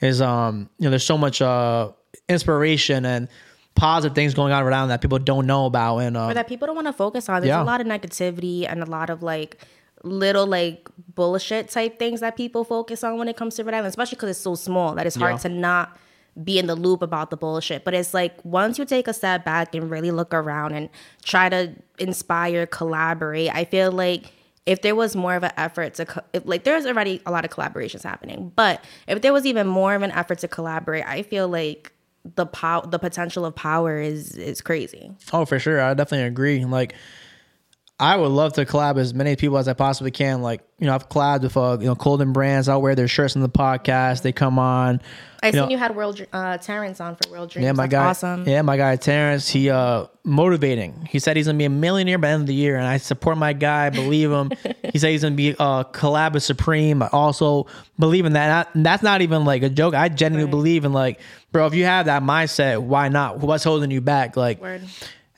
is, 0.00 0.20
um, 0.20 0.68
you 0.78 0.84
know, 0.84 0.90
there's 0.90 1.04
so 1.04 1.18
much, 1.18 1.40
uh, 1.42 1.90
inspiration 2.28 3.04
and 3.04 3.28
positive 3.74 4.14
things 4.14 4.32
going 4.34 4.52
on 4.52 4.62
around 4.62 4.88
that 4.88 5.00
people 5.00 5.18
don't 5.18 5.46
know 5.46 5.66
about. 5.66 5.98
And, 5.98 6.16
uh, 6.16 6.26
or 6.28 6.34
that 6.34 6.48
people 6.48 6.66
don't 6.66 6.76
want 6.76 6.86
to 6.86 6.92
focus 6.92 7.28
on 7.28 7.40
there's 7.42 7.48
Yeah. 7.48 7.62
a 7.62 7.64
lot 7.64 7.80
of 7.80 7.86
negativity 7.86 8.66
and 8.68 8.82
a 8.82 8.86
lot 8.86 9.10
of 9.10 9.22
like 9.22 9.58
little 10.02 10.46
like 10.46 10.88
bullshit 11.14 11.68
type 11.70 11.98
things 11.98 12.20
that 12.20 12.36
people 12.36 12.64
focus 12.64 13.02
on 13.04 13.18
when 13.18 13.28
it 13.28 13.36
comes 13.36 13.54
to 13.56 13.64
Rhode 13.64 13.74
Island, 13.74 13.88
especially 13.88 14.16
because 14.16 14.30
it's 14.30 14.40
so 14.40 14.54
small 14.54 14.94
that 14.94 15.06
it's 15.06 15.16
hard 15.16 15.32
Yeah. 15.34 15.38
to 15.38 15.48
not 15.48 15.96
be 16.42 16.58
in 16.58 16.66
the 16.66 16.74
loop 16.74 17.00
about 17.02 17.30
the 17.30 17.36
bullshit. 17.36 17.84
But 17.84 17.94
it's 17.94 18.12
like 18.14 18.34
once 18.44 18.78
you 18.78 18.84
take 18.84 19.08
a 19.08 19.14
step 19.14 19.44
back 19.44 19.74
and 19.74 19.90
really 19.90 20.10
look 20.10 20.32
around 20.34 20.72
and 20.74 20.88
try 21.24 21.48
to 21.48 21.72
inspire, 21.98 22.66
collaborate, 22.66 23.54
I 23.54 23.64
feel 23.64 23.90
like 23.92 24.32
if 24.66 24.82
there 24.82 24.94
was 24.96 25.14
more 25.16 25.34
of 25.36 25.42
an 25.44 25.52
effort 25.56 25.94
to 25.94 26.04
co- 26.06 26.20
if, 26.32 26.44
like 26.44 26.64
there's 26.64 26.84
already 26.86 27.22
a 27.24 27.30
lot 27.30 27.44
of 27.44 27.50
collaborations 27.50 28.02
happening 28.02 28.52
but 28.56 28.84
if 29.06 29.22
there 29.22 29.32
was 29.32 29.46
even 29.46 29.66
more 29.66 29.94
of 29.94 30.02
an 30.02 30.10
effort 30.12 30.38
to 30.40 30.48
collaborate 30.48 31.04
i 31.06 31.22
feel 31.22 31.48
like 31.48 31.92
the 32.34 32.44
pow- 32.46 32.80
the 32.80 32.98
potential 32.98 33.44
of 33.44 33.54
power 33.54 34.00
is 34.00 34.36
is 34.36 34.60
crazy 34.60 35.12
Oh, 35.32 35.44
for 35.44 35.60
sure. 35.60 35.80
I 35.80 35.94
definitely 35.94 36.26
agree. 36.26 36.64
Like, 36.64 36.94
I 37.98 38.14
would 38.16 38.28
love 38.28 38.52
to 38.54 38.66
collab 38.66 38.98
as 38.98 39.14
many 39.14 39.36
people 39.36 39.56
as 39.56 39.68
I 39.68 39.72
possibly 39.72 40.10
can. 40.10 40.42
Like, 40.42 40.60
you 40.78 40.86
know, 40.86 40.94
I've 40.94 41.08
collabed 41.08 41.40
with, 41.42 41.56
uh, 41.56 41.78
you 41.80 41.86
know, 41.86 41.94
Colden 41.94 42.34
Brands. 42.34 42.68
I'll 42.68 42.82
wear 42.82 42.94
their 42.94 43.08
shirts 43.08 43.34
in 43.36 43.40
the 43.40 43.48
podcast. 43.48 44.20
They 44.20 44.32
come 44.32 44.58
on. 44.58 45.00
I 45.42 45.46
You 45.46 45.52
seen 45.52 45.62
know- 45.62 45.68
you 45.70 45.78
had 45.78 45.96
World 45.96 46.20
uh, 46.30 46.58
Terrence 46.58 47.00
on 47.00 47.16
for 47.16 47.30
World 47.30 47.48
Dreams. 47.50 47.64
Yeah, 47.64 47.72
my 47.72 47.84
That's 47.86 47.92
guy. 47.92 48.06
awesome. 48.30 48.46
Yeah, 48.46 48.60
my 48.60 48.76
guy 48.76 48.96
Terrence. 48.96 49.48
He 49.48 49.70
uh 49.70 50.06
motivating. 50.24 51.06
He 51.10 51.18
said 51.18 51.36
he's 51.38 51.46
gonna 51.46 51.56
be 51.56 51.64
a 51.64 51.70
millionaire 51.70 52.18
by 52.18 52.28
the 52.28 52.34
end 52.34 52.40
of 52.42 52.46
the 52.48 52.54
year, 52.54 52.76
and 52.76 52.86
I 52.86 52.98
support 52.98 53.38
my 53.38 53.54
guy. 53.54 53.88
Believe 53.88 54.30
him. 54.30 54.50
he 54.92 54.98
said 54.98 55.12
he's 55.12 55.22
gonna 55.22 55.34
be 55.34 55.54
uh 55.58 55.84
collab 55.84 56.34
with 56.34 56.42
Supreme. 56.42 57.02
I 57.02 57.08
also 57.12 57.66
believe 57.98 58.26
in 58.26 58.34
that. 58.34 58.68
And 58.74 58.84
that's 58.84 59.02
not 59.02 59.22
even 59.22 59.46
like 59.46 59.62
a 59.62 59.70
joke. 59.70 59.94
I 59.94 60.10
genuinely 60.10 60.44
Right. 60.44 60.50
believe 60.50 60.84
in 60.84 60.92
like, 60.92 61.20
bro. 61.50 61.66
If 61.66 61.72
you 61.74 61.84
have 61.84 62.06
that 62.06 62.22
mindset, 62.22 62.82
why 62.82 63.08
not? 63.08 63.38
What's 63.38 63.64
holding 63.64 63.90
you 63.90 64.02
back? 64.02 64.36
Like, 64.36 64.60
Word. 64.60 64.82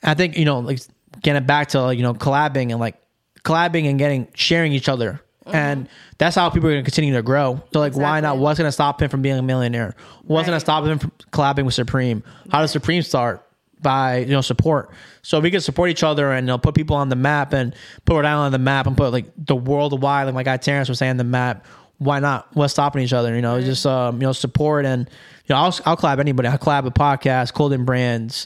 I 0.03 0.13
think 0.13 0.37
you 0.37 0.43
know, 0.45 0.59
like 0.59 0.79
getting 1.21 1.45
back 1.45 1.69
to 1.69 1.93
you 1.95 2.03
know 2.03 2.13
collabing 2.13 2.71
and 2.71 2.79
like 2.79 2.95
collabing 3.43 3.89
and 3.89 3.97
getting 3.99 4.27
sharing 4.35 4.73
each 4.73 4.89
other. 4.89 5.21
And 5.51 5.89
that's 6.19 6.35
how 6.35 6.51
people 6.51 6.69
are 6.69 6.73
going 6.73 6.83
to 6.83 6.91
continue 6.91 7.15
to 7.15 7.23
grow. 7.23 7.59
So, 7.73 7.79
like, 7.79 7.95
why 7.95 8.19
not? 8.19 8.37
What's 8.37 8.59
going 8.59 8.67
to 8.67 8.71
stop 8.71 9.01
him 9.01 9.09
from 9.09 9.23
being 9.23 9.35
a 9.39 9.41
millionaire? 9.41 9.95
What's 10.25 10.45
going 10.45 10.53
Right. 10.53 10.57
to 10.57 10.59
stop 10.59 10.85
him 10.85 10.99
from 10.99 11.11
collabing 11.31 11.65
with 11.65 11.73
Supreme? 11.73 12.21
How 12.51 12.59
does 12.61 12.69
Supreme 12.69 13.01
start? 13.01 13.43
By 13.81 14.17
you 14.17 14.27
know 14.27 14.41
support. 14.41 14.91
So 15.23 15.39
we 15.39 15.49
can 15.49 15.61
support 15.61 15.89
each 15.89 16.03
other 16.03 16.31
and 16.31 16.45
you 16.45 16.49
know, 16.49 16.59
put 16.59 16.75
people 16.75 16.97
on 16.97 17.09
the 17.09 17.15
map 17.15 17.53
and 17.53 17.73
put 18.05 18.13
Rhode 18.15 18.25
Island 18.25 18.45
on 18.47 18.51
the 18.51 18.59
map 18.59 18.85
and 18.85 18.95
put 18.95 19.11
like 19.11 19.25
the 19.37 19.55
worldwide, 19.55 20.25
like 20.27 20.35
my 20.35 20.43
guy 20.43 20.57
Terrence 20.57 20.87
was 20.87 20.99
saying, 20.99 21.17
the 21.17 21.23
map. 21.23 21.65
Why 21.97 22.19
not? 22.19 22.47
What's 22.53 22.73
stopping 22.73 23.01
each 23.03 23.13
other? 23.13 23.33
You 23.33 23.41
know, 23.41 23.59
just 23.59 23.85
um, 23.87 24.17
you 24.21 24.27
know, 24.27 24.33
support 24.33 24.85
and 24.85 25.09
you 25.45 25.55
know, 25.55 25.55
I'll 25.55 25.75
I'll 25.85 25.97
collab 25.97 26.19
anybody. 26.19 26.47
I'll 26.47 26.57
collab 26.59 26.85
a 26.85 26.91
podcast, 26.91 27.53
Golden 27.55 27.85
Brands. 27.85 28.45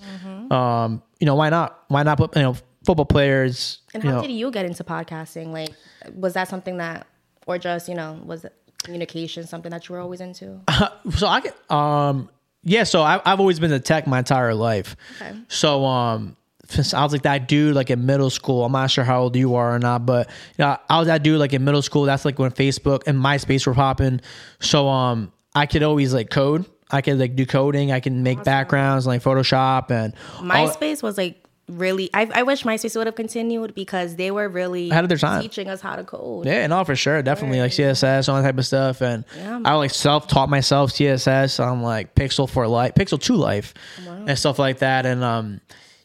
Um, 0.51 1.01
you 1.24 1.25
know, 1.25 1.36
why 1.36 1.50
not? 1.50 1.86
Why 1.88 2.03
not 2.03 2.18
put 2.18 2.36
you 2.36 2.42
know 2.42 2.58
football 2.84 3.06
players? 3.06 3.80
And 3.94 4.03
how 4.03 4.15
know, 4.15 4.22
did 4.24 4.32
you 4.32 4.51
get 4.51 4.65
into 4.65 4.84
podcasting? 4.84 5.53
Like, 5.53 5.70
was 6.13 6.34
that 6.34 6.50
something 6.50 6.80
that, 6.80 7.08
or 7.48 7.58
just 7.58 7.88
you 7.88 7.96
know, 7.96 8.20
was 8.25 8.44
it 8.44 8.53
communication 8.80 9.48
something 9.48 9.72
that 9.72 9.88
you 9.88 9.96
were 9.96 10.01
always 10.01 10.20
into? 10.20 10.60
so 11.15 11.27
I 11.27 11.39
get 11.39 11.72
um 11.72 12.30
yeah, 12.65 12.84
so 12.84 13.03
I, 13.03 13.22
I've 13.24 13.39
always 13.39 13.58
been 13.58 13.70
to 13.70 13.80
tech 13.80 14.06
my 14.06 14.20
entire 14.20 14.53
life. 14.53 14.98
Okay. 15.22 15.34
So 15.48 15.86
um, 15.86 16.36
since 16.68 16.94
I 16.94 17.01
was 17.03 17.13
like 17.13 17.22
that 17.22 17.48
dude 17.48 17.74
like 17.74 17.89
in 17.89 18.06
middle 18.06 18.30
school. 18.30 18.65
I'm 18.65 18.74
not 18.74 18.92
sure 18.92 19.06
how 19.06 19.22
old 19.22 19.38
you 19.38 19.56
are 19.56 19.75
or 19.75 19.80
not, 19.80 20.06
but 20.06 20.27
you 20.58 20.65
know, 20.65 20.77
I 20.89 21.00
was 21.00 21.08
that 21.08 21.24
dude 21.24 21.39
like 21.39 21.53
in 21.53 21.63
middle 21.63 21.82
school. 21.82 22.03
That's 22.03 22.25
like 22.25 22.38
when 22.38 22.51
Facebook 22.51 23.03
and 23.08 23.18
MySpace 23.18 23.65
were 23.65 23.74
popping. 23.74 24.20
So 24.60 24.89
um, 24.89 25.32
I 25.56 25.68
could 25.68 25.84
always 25.84 26.13
like 26.13 26.30
code. 26.30 26.65
I 26.94 27.02
could 27.02 27.20
like 27.20 27.36
do 27.36 27.46
coding. 27.46 27.92
I 27.92 28.00
can 28.00 28.24
make 28.24 28.44
backgrounds 28.44 29.06
like 29.08 29.22
Photoshop 29.24 29.92
and 29.92 30.14
all- 30.38 30.44
MySpace 30.44 31.04
was 31.04 31.18
like 31.18 31.40
really. 31.68 32.10
I, 32.14 32.30
I 32.34 32.44
wish 32.44 32.64
MySpace 32.64 32.96
would 32.96 33.08
have 33.08 33.16
continued 33.16 33.74
because 33.74 34.16
they 34.16 34.32
were 34.32 34.48
really 34.48 34.90
Ahead 34.92 35.04
of 35.06 35.10
their 35.10 35.18
time. 35.18 35.42
teaching 35.42 35.68
us 35.70 35.82
how 35.82 35.96
to 35.96 36.04
code. 36.04 36.46
Yeah, 36.46 36.68
no, 36.68 36.84
for 36.84 36.96
sure, 36.96 37.22
definitely 37.24 37.60
like 37.62 37.72
CSS, 37.72 38.30
all 38.30 38.36
that 38.36 38.44
type 38.44 38.58
of 38.58 38.66
stuff, 38.66 39.02
and 39.02 39.26
Yeah. 39.38 39.62
I 39.66 39.74
like 39.76 39.92
self 39.92 40.28
taught 40.28 40.50
myself 40.50 40.92
CSS 40.92 41.64
on 41.66 41.82
like 41.82 42.16
Pixel 42.16 42.50
for 42.50 42.68
life, 42.68 42.94
Pixel 42.96 43.20
to 43.24 43.36
life, 43.36 43.74
and 44.06 44.38
stuff 44.38 44.60
like 44.60 44.80
that, 44.80 45.06
and 45.06 45.24
um, 45.24 45.62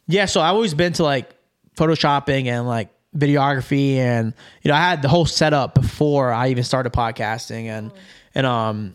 yeah, 0.07 0.25
so 0.27 0.41
I've 0.41 0.55
always 0.55 0.75
been 0.75 0.95
to 0.95 1.03
like 1.03 1.29
photoshopping 1.77 2.47
and 2.47 2.67
like 2.67 2.89
videography 3.17 3.97
and 3.97 4.35
you 4.63 4.69
know 4.71 4.75
I 4.77 4.81
had 4.81 5.03
the 5.03 5.09
whole 5.09 5.27
setup 5.27 5.75
before 5.75 6.31
I 6.33 6.49
even 6.49 6.63
started 6.65 6.93
podcasting 6.93 7.65
and 7.65 7.91
and 8.35 8.47
um 8.47 8.95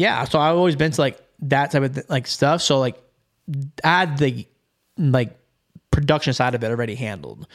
yeah 0.00 0.24
so 0.24 0.38
I've 0.38 0.56
always 0.56 0.76
been 0.76 0.90
to 0.92 1.00
like 1.00 1.18
that 1.42 1.70
type 1.70 1.82
of 1.82 1.94
th- 1.94 2.08
like 2.08 2.26
stuff 2.26 2.62
so 2.62 2.78
like 2.78 2.96
I 3.84 4.00
had 4.00 4.18
the 4.18 4.46
like 4.96 5.36
production 5.90 6.32
side 6.32 6.54
of 6.54 6.62
it 6.64 6.68
already 6.70 6.94
handled 6.94 7.46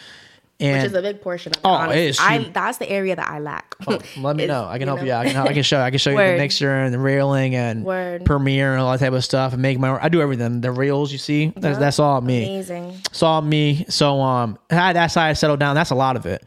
and 0.59 0.77
which 0.77 0.85
is 0.91 0.93
a 0.93 1.01
big 1.01 1.21
portion 1.21 1.51
of 1.51 1.57
it. 1.57 1.61
Oh, 1.65 1.73
it 1.73 1.77
honestly. 1.77 2.05
is 2.05 2.19
I 2.19 2.37
that's 2.53 2.77
the 2.77 2.89
area 2.89 3.15
that 3.15 3.27
I 3.27 3.39
lack. 3.39 3.75
let 4.17 4.35
me 4.37 4.45
know 4.51 4.63
I 4.65 4.77
can 4.77 4.81
you 4.81 4.87
help 4.87 4.99
know? 4.99 5.05
you 5.05 5.11
out 5.11 5.25
I 5.25 5.31
can, 5.31 5.47
I 5.47 5.53
can 5.53 5.63
show 5.63 5.81
I 5.81 5.89
can 5.89 5.99
show 5.99 6.11
you 6.11 6.17
the 6.17 6.37
mixer 6.37 6.71
and 6.71 6.93
the 6.93 6.99
railing 6.99 7.55
and 7.55 7.83
Word. 7.83 8.23
Premiere 8.25 8.71
and 8.71 8.81
all 8.81 8.91
that 8.93 8.99
type 8.99 9.11
of 9.13 9.23
stuff 9.23 9.51
and 9.53 9.61
make 9.61 9.77
my 9.79 10.01
I 10.01 10.07
do 10.09 10.21
everything 10.21 10.61
the 10.61 10.71
reels 10.71 11.11
you 11.11 11.17
see 11.17 11.51
that's, 11.57 11.77
that's 11.77 11.99
all 11.99 12.21
me 12.21 12.45
Amazing. 12.45 13.01
saw 13.11 13.41
me. 13.41 13.85
So 13.89 14.21
um, 14.21 14.57
I 14.71 14.75
had 14.75 14.95
that 14.95 15.07
side 15.07 15.37
settled 15.37 15.59
down. 15.59 15.75
That's 15.75 15.91
a 15.91 15.95
lot 15.95 16.15
of 16.15 16.25
it. 16.25 16.45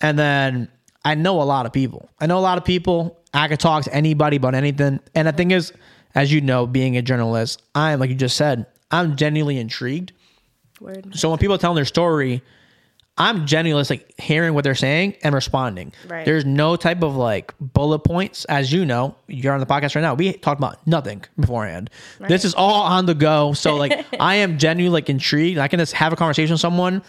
And 0.00 0.18
then 0.18 0.68
I 1.04 1.14
know 1.14 1.40
a 1.42 1.44
lot 1.44 1.66
of 1.66 1.72
people. 1.72 2.08
I 2.20 2.26
know 2.26 2.38
a 2.38 2.40
lot 2.40 2.58
of 2.58 2.64
people. 2.64 3.19
I 3.32 3.48
could 3.48 3.60
talk 3.60 3.84
to 3.84 3.94
anybody 3.94 4.36
about 4.36 4.54
anything. 4.54 5.00
And 5.14 5.28
the 5.28 5.32
thing 5.32 5.50
is, 5.50 5.72
as 6.14 6.32
you 6.32 6.40
know, 6.40 6.66
being 6.66 6.96
a 6.96 7.02
journalist, 7.02 7.62
I'm 7.74 8.00
like 8.00 8.10
you 8.10 8.16
just 8.16 8.36
said, 8.36 8.66
I'm 8.90 9.16
genuinely 9.16 9.58
intrigued. 9.58 10.12
Word. 10.80 11.14
So 11.14 11.30
when 11.30 11.38
people 11.38 11.54
are 11.54 11.58
telling 11.58 11.76
their 11.76 11.84
story, 11.84 12.42
I'm 13.18 13.46
genuinely 13.46 13.86
like 13.90 14.18
hearing 14.18 14.54
what 14.54 14.64
they're 14.64 14.74
saying 14.74 15.14
and 15.22 15.34
responding. 15.34 15.92
Right. 16.08 16.24
There's 16.24 16.46
no 16.46 16.74
type 16.76 17.02
of 17.02 17.16
like 17.16 17.52
bullet 17.60 17.98
points. 18.00 18.46
As 18.46 18.72
you 18.72 18.86
know, 18.86 19.14
you're 19.28 19.52
on 19.52 19.60
the 19.60 19.66
podcast 19.66 19.94
right 19.94 20.00
now. 20.00 20.14
We 20.14 20.32
talked 20.32 20.58
about 20.58 20.84
nothing 20.86 21.22
beforehand. 21.38 21.90
Right. 22.18 22.28
This 22.28 22.46
is 22.46 22.54
all 22.54 22.82
on 22.82 23.04
the 23.04 23.14
go. 23.14 23.52
So 23.52 23.76
like 23.84 24.06
I 24.18 24.36
am 24.36 24.58
genuinely 24.58 24.92
like 24.92 25.10
intrigued. 25.10 25.58
I 25.58 25.68
can 25.68 25.78
just 25.78 25.92
have 25.92 26.12
a 26.12 26.16
conversation 26.16 26.54
with 26.54 26.60
someone. 26.60 27.02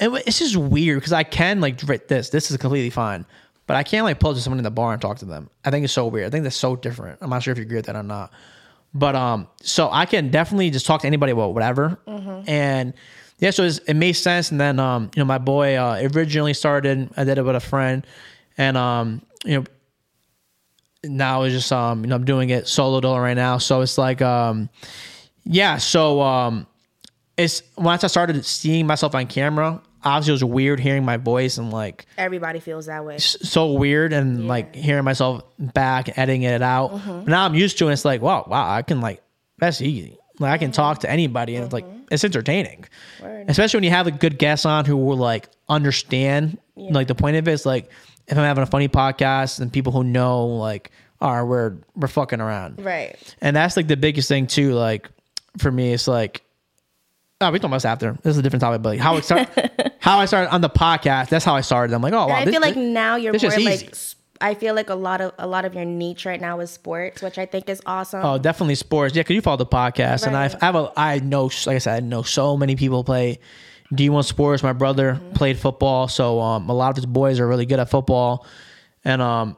And 0.00 0.14
it's 0.18 0.38
just 0.38 0.56
weird 0.56 0.98
because 0.98 1.12
I 1.12 1.24
can 1.24 1.60
like 1.60 1.80
write 1.88 2.06
this. 2.06 2.30
This 2.30 2.52
is 2.52 2.56
completely 2.56 2.90
fine. 2.90 3.26
But 3.68 3.76
I 3.76 3.82
can't 3.82 4.04
like 4.04 4.18
pull 4.18 4.30
up 4.30 4.36
to 4.36 4.42
someone 4.42 4.58
in 4.58 4.64
the 4.64 4.70
bar 4.70 4.94
and 4.94 5.00
talk 5.00 5.18
to 5.18 5.26
them. 5.26 5.50
I 5.62 5.70
think 5.70 5.84
it's 5.84 5.92
so 5.92 6.06
weird. 6.06 6.26
I 6.26 6.30
think 6.30 6.42
that's 6.42 6.56
so 6.56 6.74
different. 6.74 7.18
I'm 7.20 7.28
not 7.28 7.42
sure 7.42 7.52
if 7.52 7.58
you 7.58 7.64
agree 7.64 7.76
with 7.76 7.86
that 7.86 7.96
or 7.96 8.02
not. 8.02 8.32
But 8.94 9.14
um, 9.14 9.46
so 9.60 9.90
I 9.92 10.06
can 10.06 10.30
definitely 10.30 10.70
just 10.70 10.86
talk 10.86 11.02
to 11.02 11.06
anybody 11.06 11.32
about 11.32 11.52
whatever. 11.52 11.98
And 12.48 12.94
yeah, 13.40 13.50
so 13.50 13.64
it's, 13.64 13.76
it 13.80 13.92
made 13.92 14.14
sense. 14.14 14.50
And 14.50 14.58
then 14.58 14.80
um, 14.80 15.10
you 15.14 15.20
know, 15.20 15.26
my 15.26 15.36
boy 15.36 15.76
uh, 15.76 16.08
originally 16.14 16.54
started. 16.54 17.10
I 17.14 17.24
did 17.24 17.36
it 17.36 17.42
with 17.42 17.56
a 17.56 17.60
friend, 17.60 18.06
and 18.56 18.76
um, 18.78 19.20
you 19.44 19.58
know, 19.58 19.64
now 21.04 21.42
it's 21.42 21.54
just 21.54 21.70
um, 21.70 22.00
you 22.04 22.08
know, 22.08 22.16
I'm 22.16 22.24
doing 22.24 22.48
it 22.48 22.66
solo 22.68 23.02
dolo 23.02 23.18
right 23.18 23.36
now. 23.36 23.58
So 23.58 23.82
it's 23.82 23.98
like 23.98 24.22
um, 24.22 24.70
yeah. 25.44 25.76
So 25.76 26.22
um, 26.22 26.66
it's 27.36 27.62
once 27.76 28.02
I 28.02 28.06
started 28.06 28.42
seeing 28.46 28.86
myself 28.86 29.14
on 29.14 29.26
camera. 29.26 29.82
Obviously, 30.04 30.30
it 30.30 30.34
was 30.34 30.44
weird 30.44 30.80
hearing 30.80 31.04
my 31.04 31.16
voice 31.16 31.58
and 31.58 31.72
like 31.72 32.06
Everybody 32.16 32.60
feels 32.60 32.86
that 32.86 33.04
way. 33.04 33.18
so 33.18 33.72
weird 33.72 34.12
and 34.12 34.46
like 34.46 34.74
hearing 34.74 35.04
myself 35.04 35.42
back 35.58 36.16
editing 36.16 36.42
it 36.42 36.62
out. 36.62 36.92
Mm-hmm. 36.92 37.20
But 37.20 37.28
now 37.28 37.44
I'm 37.44 37.54
used 37.54 37.78
to 37.78 37.88
it. 37.88 37.92
It's 37.92 38.04
like, 38.04 38.22
wow, 38.22 38.44
wow, 38.46 38.70
I 38.70 38.82
can 38.82 39.00
like 39.00 39.22
that's 39.58 39.80
easy. 39.80 40.18
Like 40.38 40.52
I 40.52 40.58
can 40.58 40.70
talk 40.70 41.00
to 41.00 41.10
anybody 41.10 41.56
and 41.56 41.64
it's 41.64 41.72
like 41.72 41.86
it's 42.10 42.24
entertaining. 42.24 42.84
Mm-hmm. 43.18 43.24
Word. 43.24 43.50
Especially 43.50 43.78
when 43.78 43.84
you 43.84 43.90
have 43.90 44.06
a 44.06 44.12
good 44.12 44.38
guest 44.38 44.66
on 44.66 44.84
who 44.84 44.96
will 44.96 45.16
like 45.16 45.48
understand 45.68 46.58
like 46.76 47.08
the 47.08 47.14
point 47.14 47.36
of. 47.36 47.48
It's 47.48 47.66
like 47.66 47.90
if 48.28 48.38
I'm 48.38 48.44
having 48.44 48.62
a 48.62 48.66
funny 48.66 48.88
podcast 48.88 49.60
and 49.60 49.72
people 49.72 49.92
who 49.92 50.04
know 50.04 50.46
like 50.46 50.92
are 51.20 51.44
we're 51.44 51.76
we're 51.96 52.08
fucking 52.08 52.40
around. 52.40 52.84
Right. 52.84 53.16
And 53.40 53.56
that's 53.56 53.76
like 53.76 53.88
the 53.88 53.96
biggest 53.96 54.28
thing 54.28 54.46
too. 54.46 54.74
Like 54.74 55.08
for 55.58 55.72
me, 55.72 55.92
it's 55.92 56.06
like, 56.06 56.42
oh, 57.40 57.50
we 57.50 57.58
talking 57.58 57.66
about 57.70 57.76
this 57.76 57.84
after. 57.84 58.12
This 58.22 58.32
is 58.32 58.38
a 58.38 58.42
different 58.42 58.60
topic, 58.60 58.82
but 58.82 58.90
like 58.90 59.00
how 59.00 59.16
it 59.16 59.24
start, 59.24 59.48
how 60.00 60.18
I 60.18 60.24
started 60.26 60.50
on 60.52 60.60
the 60.60 60.70
podcast. 60.70 61.28
That's 61.28 61.44
how 61.44 61.54
I 61.54 61.60
started. 61.60 61.94
I'm 61.94 62.02
like, 62.02 62.12
oh 62.12 62.26
wow, 62.26 62.34
I 62.34 62.44
this- 62.44 62.52
feel 62.54 62.60
like 62.60 62.74
this- 62.74 62.82
now 62.92 63.16
you're 63.16 63.32
more 63.32 63.50
like 63.50 63.58
easy. 63.82 64.14
I 64.40 64.54
feel 64.54 64.74
like 64.76 64.88
a 64.88 64.94
lot 64.94 65.20
of 65.20 65.32
a 65.38 65.48
lot 65.48 65.64
of 65.64 65.74
your 65.74 65.84
niche 65.84 66.24
right 66.24 66.40
now 66.40 66.60
is 66.60 66.70
sports, 66.70 67.22
which 67.22 67.38
I 67.38 67.46
think 67.46 67.68
is 67.68 67.80
awesome. 67.86 68.24
Oh, 68.24 68.38
definitely 68.38 68.76
sports. 68.76 69.16
Yeah, 69.16 69.20
because 69.22 69.34
you 69.34 69.42
follow 69.42 69.56
the 69.56 69.66
podcast, 69.66 70.26
and 70.28 70.36
I've, 70.36 70.54
I 70.62 70.66
have 70.66 70.76
a, 70.76 70.92
I 70.96 71.18
know, 71.18 71.44
like 71.66 71.74
I 71.74 71.78
said, 71.78 71.96
I 71.96 72.06
know 72.06 72.22
so 72.22 72.56
many 72.56 72.76
people 72.76 73.02
play 73.02 73.40
D1 73.92 74.24
sports. 74.24 74.62
My 74.62 74.72
brother 74.72 75.14
Mm-hmm. 75.14 75.32
played 75.32 75.58
football, 75.58 76.06
so 76.06 76.38
um, 76.40 76.68
a 76.70 76.72
lot 76.72 76.90
of 76.90 76.96
his 76.96 77.06
boys 77.06 77.40
are 77.40 77.48
really 77.48 77.66
good 77.66 77.80
at 77.80 77.90
football, 77.90 78.46
and 79.04 79.20
um, 79.20 79.56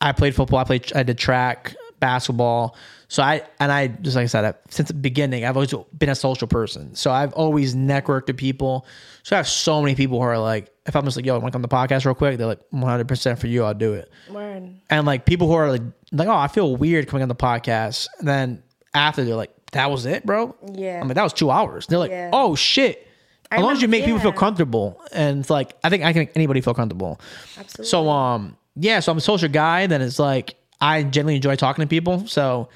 I 0.00 0.10
played 0.10 0.34
football. 0.34 0.58
I 0.58 0.64
played, 0.64 0.92
I 0.92 1.04
did 1.04 1.16
track, 1.16 1.76
basketball. 2.00 2.74
So 3.10 3.24
I 3.24 3.42
and 3.58 3.72
I 3.72 3.88
just 3.88 4.14
like 4.14 4.22
I 4.22 4.26
said, 4.26 4.44
I, 4.44 4.54
since 4.68 4.86
the 4.86 4.94
beginning, 4.94 5.44
I've 5.44 5.56
always 5.56 5.74
been 5.98 6.10
a 6.10 6.14
social 6.14 6.46
person. 6.46 6.94
So 6.94 7.10
I've 7.10 7.32
always 7.32 7.74
networked 7.74 8.26
to 8.26 8.34
people. 8.34 8.86
So 9.24 9.34
I 9.34 9.38
have 9.38 9.48
so 9.48 9.82
many 9.82 9.96
people 9.96 10.18
who 10.18 10.24
are 10.24 10.38
like, 10.38 10.72
if 10.86 10.94
I'm 10.94 11.04
just 11.04 11.16
like, 11.16 11.26
yo, 11.26 11.34
I 11.34 11.38
want 11.38 11.50
to 11.52 11.56
come 11.56 11.62
to 11.62 11.68
the 11.68 11.74
podcast 11.74 12.04
real 12.06 12.14
quick? 12.14 12.38
They're 12.38 12.46
like, 12.46 12.60
100 12.70 13.08
percent 13.08 13.40
for 13.40 13.48
you, 13.48 13.64
I'll 13.64 13.74
do 13.74 13.94
it 13.94 14.12
Word. 14.30 14.76
and 14.90 15.06
like 15.06 15.26
people 15.26 15.48
who 15.48 15.54
are 15.54 15.70
like, 15.72 15.82
like, 16.12 16.28
oh, 16.28 16.36
I 16.36 16.46
feel 16.46 16.76
weird 16.76 17.08
coming 17.08 17.22
on 17.22 17.28
the 17.28 17.34
podcast. 17.34 18.06
And 18.20 18.28
then 18.28 18.62
after 18.94 19.24
they're 19.24 19.34
like, 19.34 19.50
that 19.72 19.90
was 19.90 20.06
it, 20.06 20.24
bro. 20.24 20.54
Yeah. 20.72 21.00
I'm 21.00 21.08
like, 21.08 21.16
that 21.16 21.24
was 21.24 21.32
two 21.32 21.50
hours. 21.50 21.88
They're 21.88 21.98
like, 21.98 22.12
Yeah. 22.12 22.30
oh 22.32 22.54
shit. 22.54 23.08
As 23.50 23.60
long 23.60 23.72
as 23.72 23.82
you 23.82 23.88
make 23.88 24.04
people 24.04 24.20
feel 24.20 24.32
comfortable, 24.32 25.02
and 25.12 25.40
it's 25.40 25.50
like 25.50 25.74
I 25.82 25.90
think 25.90 26.04
I 26.04 26.12
can 26.12 26.20
make 26.20 26.36
anybody 26.36 26.60
feel 26.60 26.74
comfortable. 26.74 27.20
Absolutely. 27.58 27.86
So 27.86 28.08
um 28.08 28.56
yeah, 28.76 29.00
so 29.00 29.10
I'm 29.10 29.18
a 29.18 29.20
social 29.20 29.48
guy. 29.48 29.88
Then 29.88 30.00
it's 30.00 30.20
like 30.20 30.54
I 30.80 31.02
genuinely 31.02 31.34
enjoy 31.34 31.56
talking 31.56 31.82
to 31.82 31.88
people. 31.88 32.24
So 32.28 32.68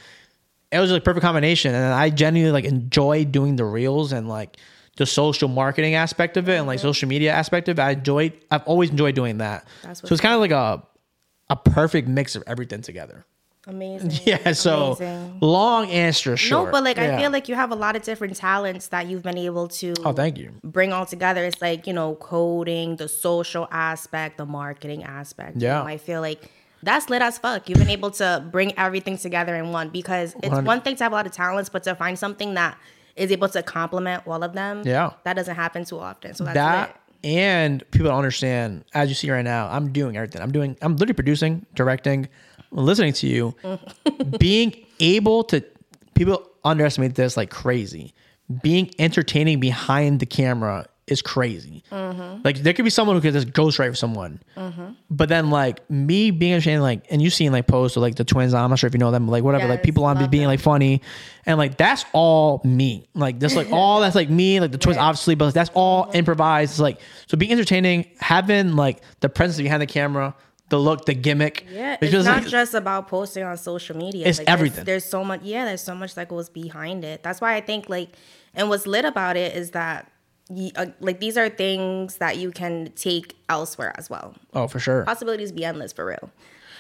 it 0.75 0.81
was 0.81 0.91
like 0.91 1.03
a 1.03 1.05
perfect 1.05 1.23
combination, 1.25 1.75
and 1.75 1.93
I 1.95 2.11
genuinely 2.11 2.53
like 2.53 2.65
enjoy 2.71 3.25
doing 3.25 3.57
the 3.57 3.65
reels 3.65 4.13
and 4.13 4.29
like 4.29 4.57
the 4.97 5.07
social 5.07 5.49
marketing 5.49 5.95
aspect 5.95 6.37
of 6.37 6.49
it 6.49 6.55
and 6.57 6.67
like 6.67 6.79
social 6.79 7.09
media 7.09 7.33
aspect 7.33 7.69
of 7.69 7.79
it. 7.79 7.83
I 7.83 7.91
enjoyed. 7.93 8.33
I've 8.51 8.65
always 8.65 8.91
enjoyed 8.91 9.15
doing 9.15 9.39
that. 9.39 9.67
That's 9.83 10.01
so 10.01 10.09
it's 10.13 10.21
kind 10.21 10.35
of 10.35 10.41
like 10.41 10.51
a 10.53 10.83
a 11.51 11.57
perfect 11.57 12.09
mix 12.09 12.37
of 12.37 12.43
everything 12.47 12.81
together. 12.83 13.25
Amazing. 13.67 14.11
Yeah. 14.25 14.53
So 14.53 14.93
Amazing. 14.93 15.39
long 15.41 15.89
answer 15.91 16.37
short. 16.37 16.67
No, 16.67 16.71
but 16.73 16.85
like 16.85 16.97
Yeah. 16.99 17.17
I 17.17 17.21
feel 17.21 17.31
like 17.31 17.49
you 17.49 17.55
have 17.55 17.71
a 17.73 17.75
lot 17.75 17.97
of 17.97 18.03
different 18.03 18.37
talents 18.37 18.89
that 18.89 19.07
you've 19.07 19.23
been 19.23 19.39
able 19.39 19.69
to 19.69 19.95
Oh, 20.05 20.13
thank 20.13 20.37
you. 20.39 20.53
bring 20.63 20.93
all 20.93 21.07
together. 21.07 21.45
It's 21.45 21.61
like, 21.63 21.87
you 21.87 21.93
know, 21.95 22.15
coding, 22.17 22.97
the 22.97 23.09
social 23.09 23.67
aspect, 23.71 24.37
the 24.37 24.45
marketing 24.47 25.03
aspect. 25.05 25.57
you 25.57 25.63
Yeah. 25.69 25.79
know, 25.81 25.87
I 25.87 25.97
feel 25.97 26.21
like 26.21 26.51
that's 26.85 27.09
lit 27.11 27.23
as 27.23 27.39
fuck. 27.39 27.69
You've 27.69 27.79
been 27.79 27.91
able 27.91 28.11
to 28.13 28.45
bring 28.51 28.77
everything 28.79 29.17
together 29.17 29.55
in 29.57 29.73
one 29.73 29.89
because 29.89 30.35
it's 30.37 30.43
100. 30.49 30.67
one 30.67 30.81
thing 30.83 30.97
to 30.97 31.05
have 31.05 31.13
a 31.13 31.15
lot 31.15 31.27
of 31.27 31.33
talents, 31.33 31.69
but 31.71 31.83
to 31.85 31.95
find 31.95 32.19
something 32.19 32.55
that 32.55 32.79
is 33.17 33.31
able 33.33 33.49
to 33.49 33.63
complement 33.63 34.27
all 34.27 34.43
of 34.43 34.53
them. 34.53 34.83
Yeah. 34.85 35.13
That 35.25 35.35
doesn't 35.35 35.55
happen 35.57 35.85
too 35.85 35.99
often. 35.99 36.35
So 36.35 36.45
that's 36.45 36.55
that 36.55 36.89
lit. 37.23 37.33
and 37.33 37.91
people 37.91 38.09
don't 38.09 38.19
understand 38.19 38.85
as 38.93 39.09
you 39.09 39.15
see 39.15 39.31
right 39.31 39.45
now 39.45 39.67
i'm 39.71 39.93
doing 39.93 40.15
everything 40.17 40.43
i'm 40.43 40.53
doing 40.53 40.77
i'm 40.83 40.93
literally 40.97 41.15
producing 41.15 41.65
directing 41.75 42.29
listening 42.71 43.15
to 43.15 43.27
you 43.27 43.55
being 44.39 44.75
able 45.01 45.43
to 45.45 45.65
people 46.15 46.47
underestimate 46.65 47.15
this 47.15 47.35
like 47.37 47.49
crazy 47.51 48.13
being 48.63 48.91
entertaining 48.99 49.59
behind 49.59 50.21
the 50.21 50.27
camera 50.27 50.85
is 51.07 51.21
crazy 51.21 51.83
mm-hmm. 51.91 52.41
like 52.45 52.59
there 52.59 52.73
could 52.73 52.85
be 52.85 52.91
someone 52.91 53.15
who 53.17 53.21
could 53.21 53.33
just 53.35 53.49
ghostwrite 53.49 53.91
for 53.91 53.97
someone 53.97 54.41
mm-hmm. 54.57 54.93
but 55.11 55.29
then 55.29 55.51
like 55.51 55.89
me 55.91 56.31
being 56.31 56.53
entertaining 56.55 56.81
like 56.81 57.05
and 57.11 57.21
you 57.21 57.31
seen 57.31 57.53
like 57.53 57.67
posts 57.67 57.97
of 57.97 58.03
like 58.03 58.15
the 58.15 58.25
twins 58.25 58.55
i'm 58.55 58.71
not 58.71 58.79
sure 58.79 58.89
if 58.89 58.95
you 58.95 58.99
know 58.99 59.11
them 59.11 59.29
like 59.29 59.45
whatever 59.45 59.69
like 59.69 59.83
people 59.83 60.05
on 60.05 60.17
being 60.31 60.43
them. 60.43 60.49
like 60.49 60.61
funny 60.61 61.03
and 61.47 61.59
like 61.59 61.77
that's 61.77 62.05
all 62.13 62.61
me 62.65 63.07
like 63.15 63.39
that's 63.39 63.55
like 63.55 63.71
all 63.71 64.01
that's 64.01 64.17
like 64.17 64.31
me 64.31 64.61
like 64.61 64.73
the 64.73 64.79
twins 64.79 64.97
obviously 64.97 65.35
but 65.35 65.53
that's 65.53 65.71
all 65.75 66.11
improvised 66.15 66.73
it's 66.73 66.81
like 66.81 67.01
so 67.27 67.37
being 67.37 67.53
entertaining 67.53 68.07
having 68.19 68.75
like 68.75 69.03
the 69.21 69.29
presence 69.29 69.59
behind 69.59 69.83
the 69.83 69.87
camera 69.87 70.35
the 70.71 70.79
look 70.79 71.05
the 71.05 71.15
gimmick 71.15 71.67
Yeah, 71.71 71.97
it's 72.01 72.13
it's, 72.13 72.25
not 72.27 72.43
like, 72.43 72.49
just 72.49 72.75
about 72.75 73.09
posting 73.09 73.45
on 73.45 73.57
social 73.57 73.97
media. 73.97 74.27
It's 74.27 74.39
there's- 74.39 74.49
everything. 74.49 74.85
There's, 74.85 75.05
so 75.05 75.25
much. 75.25 75.43
Yeah, 75.43 75.65
there's 75.65 75.83
so 75.83 75.95
much 75.95 76.15
that 76.15 76.29
goes 76.29 76.49
behind 76.49 77.05
it. 77.05 77.23
That's 77.23 77.41
why 77.41 77.55
I 77.55 77.61
think 77.61 77.89
like, 77.89 78.11
and 78.55 78.69
what's 78.69 78.87
lit 78.87 79.05
about 79.05 79.37
it 79.37 79.55
is 79.57 79.73
that, 79.73 80.11
like, 81.01 81.21
these 81.21 81.37
are 81.39 81.49
things 81.49 82.17
that 82.19 82.37
you 82.37 82.51
can 82.51 82.93
take 82.97 83.37
elsewhere 83.49 83.93
as 83.97 84.11
well. 84.11 84.35
oh 84.55 84.69
for 84.69 84.79
sure 84.79 85.05
Possibilities 85.05 85.53
be 85.53 85.65
endless 85.65 85.93
for 85.93 86.05
real. 86.07 86.31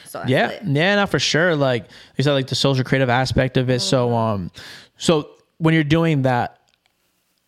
So 0.07 0.23
yeah 0.27 0.49
lit. 0.49 0.63
yeah 0.65 0.95
no 0.97 1.07
for 1.07 1.19
sure 1.19 1.57
like 1.57 1.87
you 2.17 2.23
said 2.25 2.33
like 2.33 2.47
the 2.47 2.55
social 2.55 2.85
creative 2.85 3.09
aspect 3.11 3.57
of 3.57 3.69
it 3.71 3.81
so 3.81 4.09
Mm-hmm. 4.09 4.15
um 4.15 4.51
so 4.97 5.29
when 5.59 5.75
you're 5.75 5.83
doing 5.83 6.23
that 6.23 6.61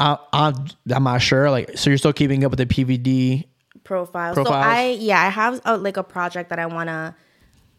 I, 0.00 0.18
I'm 0.32 0.66
I'm 0.92 1.04
not 1.04 1.18
sure 1.22 1.50
like 1.50 1.78
so 1.78 1.90
you're 1.90 1.98
still 1.98 2.12
keeping 2.12 2.44
up 2.44 2.50
with 2.50 2.58
the 2.58 2.66
PVD 2.66 3.44
profile. 3.84 4.34
Profiles. 4.34 4.48
So 4.48 4.52
I 4.54 4.96
yeah, 4.98 5.22
I 5.22 5.28
have 5.28 5.60
a, 5.64 5.76
like 5.76 5.96
a 5.96 6.02
project 6.02 6.50
that 6.50 6.58
I 6.58 6.66
want 6.66 6.88
to 6.88 7.14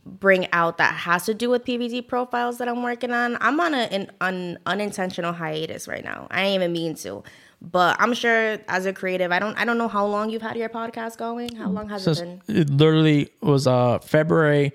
bring 0.05 0.47
out 0.53 0.77
that 0.77 0.93
has 0.93 1.25
to 1.25 1.33
do 1.33 1.49
with 1.49 1.65
PVD 1.65 2.07
profiles 2.07 2.59
that 2.59 2.69
I'm 2.69 2.81
working 2.81 3.11
on. 3.11 3.37
I'm 3.41 3.59
on 3.59 3.73
a, 3.73 3.79
an 3.91 4.09
un, 4.21 4.57
unintentional 4.65 5.33
hiatus 5.33 5.85
right 5.87 6.03
now. 6.03 6.27
I 6.31 6.43
ain't 6.43 6.55
even 6.55 6.71
mean 6.71 6.95
to. 6.95 7.23
But 7.59 7.97
I'm 7.99 8.13
sure 8.13 8.59
as 8.67 8.85
a 8.85 8.93
creative, 8.93 9.31
I 9.31 9.39
don't 9.39 9.57
I 9.57 9.65
don't 9.65 9.77
know 9.77 9.87
how 9.87 10.05
long 10.05 10.29
you've 10.29 10.41
had 10.41 10.55
your 10.57 10.69
podcast 10.69 11.17
going. 11.17 11.55
How 11.55 11.69
long 11.69 11.89
has 11.89 12.03
since 12.03 12.19
it 12.19 12.45
been? 12.45 12.57
it 12.57 12.69
literally 12.69 13.29
was 13.41 13.65
uh 13.67 13.99
February 13.99 14.73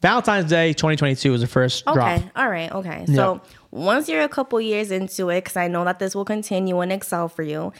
Valentine's 0.00 0.48
Day 0.48 0.72
2022 0.74 1.32
was 1.32 1.40
the 1.40 1.46
first 1.46 1.86
Okay, 1.86 1.94
drop 1.94 2.22
all 2.36 2.48
right, 2.48 2.70
okay. 2.70 3.06
So 3.06 3.40
once 3.70 4.08
you're 4.08 4.22
a 4.22 4.28
couple 4.28 4.60
years 4.60 4.90
into 4.90 5.28
it, 5.30 5.44
because 5.44 5.56
I 5.56 5.68
know 5.68 5.84
that 5.84 5.98
this 5.98 6.14
will 6.14 6.24
continue 6.24 6.78
and 6.80 6.92
excel 6.92 7.28
for 7.28 7.42
you, 7.42 7.72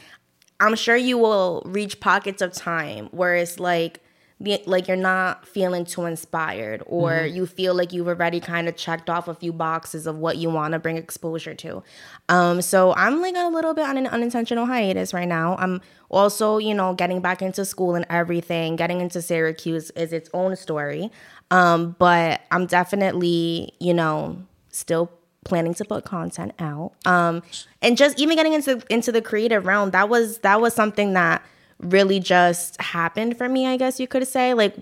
I'm 0.61 0.75
sure 0.75 0.97
you 0.97 1.17
will 1.19 1.62
reach 1.64 2.00
pockets 2.00 2.43
of 2.43 2.52
time 2.52 3.09
where 3.12 3.37
it's 3.37 3.61
like 3.61 4.02
like 4.40 4.87
you're 4.87 4.97
not 4.97 5.47
feeling 5.49 5.85
too 5.85 6.04
inspired 6.04 6.83
or 6.87 7.11
Mm-hmm. 7.11 7.35
you 7.35 7.45
feel 7.47 7.75
like 7.75 7.92
you've 7.92 8.07
already 8.07 8.38
kind 8.38 8.68
of 8.68 8.76
checked 8.76 9.11
off 9.11 9.26
a 9.26 9.35
few 9.35 9.52
boxes 9.52 10.07
of 10.07 10.16
what 10.18 10.37
you 10.37 10.49
want 10.49 10.73
to 10.75 10.78
bring 10.78 10.97
exposure 10.97 11.54
to. 11.54 11.83
Um 12.28 12.62
so 12.62 12.95
I'm 12.95 13.21
like 13.21 13.35
a 13.37 13.49
little 13.49 13.75
bit 13.75 13.85
on 13.85 13.97
an 13.97 14.07
unintentional 14.07 14.66
hiatus 14.66 15.12
right 15.12 15.26
now. 15.26 15.57
I'm 15.59 15.80
also, 16.09 16.59
you 16.59 16.73
know, 16.73 16.95
getting 16.95 17.21
back 17.21 17.42
into 17.42 17.64
school 17.64 17.97
and 17.97 18.07
everything. 18.11 18.76
Getting 18.76 19.00
into 19.00 19.21
Syracuse 19.21 19.90
is 19.97 20.12
its 20.12 20.30
own 20.33 20.54
story. 20.54 21.11
Um 21.50 21.97
but 21.99 22.42
I'm 22.52 22.66
definitely, 22.66 23.73
you 23.80 23.92
know, 23.95 24.40
still 24.71 25.11
planning 25.45 25.75
to 25.75 25.85
put 25.85 26.04
content 26.04 26.52
out. 26.61 26.92
Um 27.07 27.42
and 27.83 27.97
just 27.97 28.21
even 28.21 28.37
getting 28.37 28.52
into 28.52 28.83
into 28.88 29.11
the 29.11 29.21
creative 29.23 29.66
realm, 29.66 29.90
that 29.90 30.09
was 30.09 30.38
that 30.38 30.61
was 30.61 30.75
something 30.75 31.14
that 31.14 31.42
really 31.81 32.21
just 32.21 32.81
happened 32.81 33.37
for 33.37 33.49
me, 33.49 33.67
I 33.67 33.77
guess 33.77 34.01
you 34.01 34.09
could 34.09 34.27
say. 34.27 34.55
Like 34.55 34.77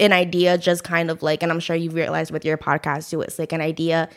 an 0.00 0.12
idea 0.12 0.58
just 0.58 0.84
kind 0.84 1.10
of 1.10 1.22
like, 1.22 1.42
and 1.42 1.50
I'm 1.50 1.60
sure 1.60 1.76
you've 1.76 1.94
realized 1.94 2.30
with 2.30 2.44
your 2.44 2.58
podcast 2.58 3.10
too, 3.10 3.22
it's 3.22 3.38
like 3.38 3.52
an 3.52 3.60
idea 3.60 4.08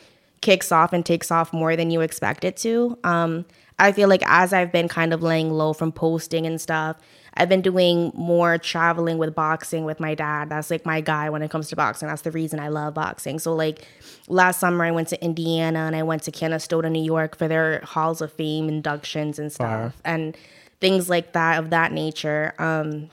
kicks 0.42 0.72
off 0.72 0.94
and 0.94 1.06
takes 1.06 1.32
off 1.32 1.54
more 1.54 1.76
than 1.76 1.92
you 1.92 2.02
expect 2.02 2.44
it 2.44 2.58
to. 2.58 2.98
Um, 3.04 3.46
I 3.78 3.92
feel 3.94 4.10
like 4.10 4.24
as 4.26 4.52
I've 4.52 4.72
been 4.72 4.88
kind 4.88 5.14
of 5.14 5.22
laying 5.22 5.52
low 5.52 5.74
from 5.74 5.92
posting 5.92 6.46
and 6.46 6.60
stuff, 6.60 6.98
I've 7.36 7.48
been 7.48 7.62
doing 7.62 8.12
more 8.14 8.58
traveling 8.58 9.18
with 9.18 9.34
boxing 9.34 9.86
with 9.86 10.02
my 10.02 10.16
dad. 10.16 10.50
That's 10.50 10.70
like 10.70 10.86
my 10.86 11.00
guy 11.00 11.30
when 11.30 11.42
it 11.42 11.50
comes 11.50 11.70
to 11.70 11.76
boxing. 11.78 12.10
That's 12.10 12.24
the 12.24 12.32
reason 12.32 12.60
I 12.60 12.68
love 12.68 12.94
boxing. 12.94 13.40
So 13.40 13.56
like 13.56 13.88
last 14.28 14.60
summer 14.60 14.84
I 14.84 14.92
went 14.92 15.08
to 15.10 15.24
Indiana 15.24 15.80
and 15.80 15.96
I 15.96 16.04
went 16.04 16.24
to 16.24 16.32
Canastota, 16.32 16.92
New 16.92 17.04
York 17.04 17.38
for 17.38 17.48
their 17.48 17.80
Halls 17.86 18.22
of 18.22 18.34
Fame 18.34 18.68
inductions 18.68 19.40
and 19.40 19.52
stuff. 19.52 20.02
And 20.04 20.36
things 20.82 21.10
like 21.10 21.34
that 21.34 21.60
of 21.60 21.70
that 21.72 21.92
nature. 21.92 22.54
Um 22.60 23.10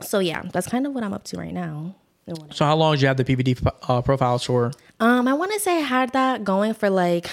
so 0.00 0.18
yeah, 0.18 0.42
that's 0.52 0.66
kind 0.66 0.86
of 0.86 0.92
what 0.92 1.04
I'm 1.04 1.12
up 1.14 1.24
to 1.24 1.36
right 1.38 1.52
now. 1.54 1.94
and 2.26 2.36
what 2.38 2.50
I- 2.50 2.54
So 2.54 2.64
how 2.64 2.76
long 2.76 2.94
did 2.94 3.02
you 3.02 3.08
have 3.08 3.16
the 3.16 3.24
PVD 3.24 3.56
uh, 3.88 4.02
profiles 4.02 4.44
for? 4.44 4.72
Um, 5.00 5.28
I 5.28 5.34
want 5.34 5.52
to 5.52 5.60
say 5.60 5.76
I 5.78 5.80
had 5.80 6.12
that 6.12 6.44
going 6.44 6.74
for 6.74 6.90
like 6.90 7.28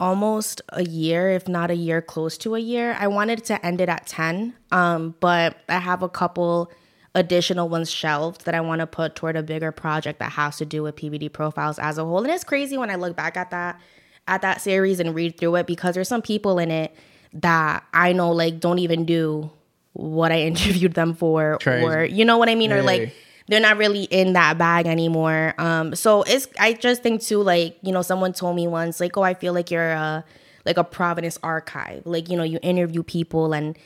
almost 0.00 0.62
a 0.70 0.84
year, 0.84 1.30
if 1.30 1.48
not 1.48 1.70
a 1.70 1.74
year 1.74 2.00
close 2.00 2.38
to 2.38 2.54
a 2.54 2.58
year. 2.58 2.96
I 2.98 3.08
wanted 3.08 3.44
to 3.46 3.64
end 3.66 3.80
it 3.80 3.88
at 3.88 4.06
10, 4.06 4.54
um, 4.70 5.14
but 5.20 5.58
I 5.68 5.78
have 5.78 6.02
a 6.02 6.08
couple 6.08 6.70
additional 7.14 7.68
ones 7.68 7.90
shelved 7.90 8.44
that 8.44 8.54
I 8.54 8.60
want 8.60 8.80
to 8.80 8.86
put 8.86 9.16
toward 9.16 9.34
a 9.36 9.42
bigger 9.42 9.72
project 9.72 10.20
that 10.20 10.32
has 10.32 10.56
to 10.58 10.64
do 10.66 10.82
with 10.84 10.94
PVD 10.96 11.32
profiles 11.32 11.78
as 11.78 11.98
a 11.98 12.04
whole. 12.04 12.18
And 12.22 12.30
it's 12.30 12.44
crazy 12.44 12.78
when 12.78 12.90
I 12.90 12.94
look 12.94 13.16
back 13.16 13.36
at 13.36 13.50
that 13.50 13.80
at 14.28 14.42
that 14.42 14.60
series 14.60 15.00
and 15.00 15.14
read 15.14 15.38
through 15.38 15.56
it 15.56 15.66
because 15.66 15.94
there's 15.94 16.06
some 16.08 16.20
people 16.22 16.58
in 16.58 16.70
it 16.70 16.94
that 17.34 17.84
I 17.92 18.12
know 18.12 18.32
like 18.32 18.60
don't 18.60 18.78
even 18.78 19.04
do 19.04 19.50
what 19.92 20.32
I 20.32 20.40
interviewed 20.50 20.94
them 20.94 21.14
for 21.14 21.58
Crazy. 21.60 21.84
or 21.84 22.04
you 22.04 22.24
know 22.24 22.38
what 22.38 22.48
I 22.48 22.54
mean 22.54 22.72
or 22.72 22.82
like 22.82 23.12
they're 23.48 23.60
not 23.60 23.78
really 23.78 24.04
in 24.04 24.34
that 24.34 24.58
bag 24.58 24.86
anymore. 24.86 25.54
Um, 25.56 25.94
so 25.94 26.22
it's 26.24 26.48
I 26.60 26.74
just 26.74 27.02
think 27.02 27.22
too 27.22 27.42
like 27.42 27.78
you 27.82 27.92
know 27.92 28.02
someone 28.02 28.32
told 28.32 28.56
me 28.56 28.66
once 28.66 29.00
like 29.00 29.16
oh 29.16 29.22
I 29.22 29.34
feel 29.34 29.52
like 29.52 29.70
you're 29.70 29.90
a 29.90 30.24
like 30.66 30.76
a 30.76 30.84
Providence 30.84 31.38
archive 31.42 32.02
like 32.04 32.28
you 32.28 32.36
know 32.36 32.42
you 32.42 32.58
interview 32.62 33.02
people 33.02 33.54
and 33.54 33.76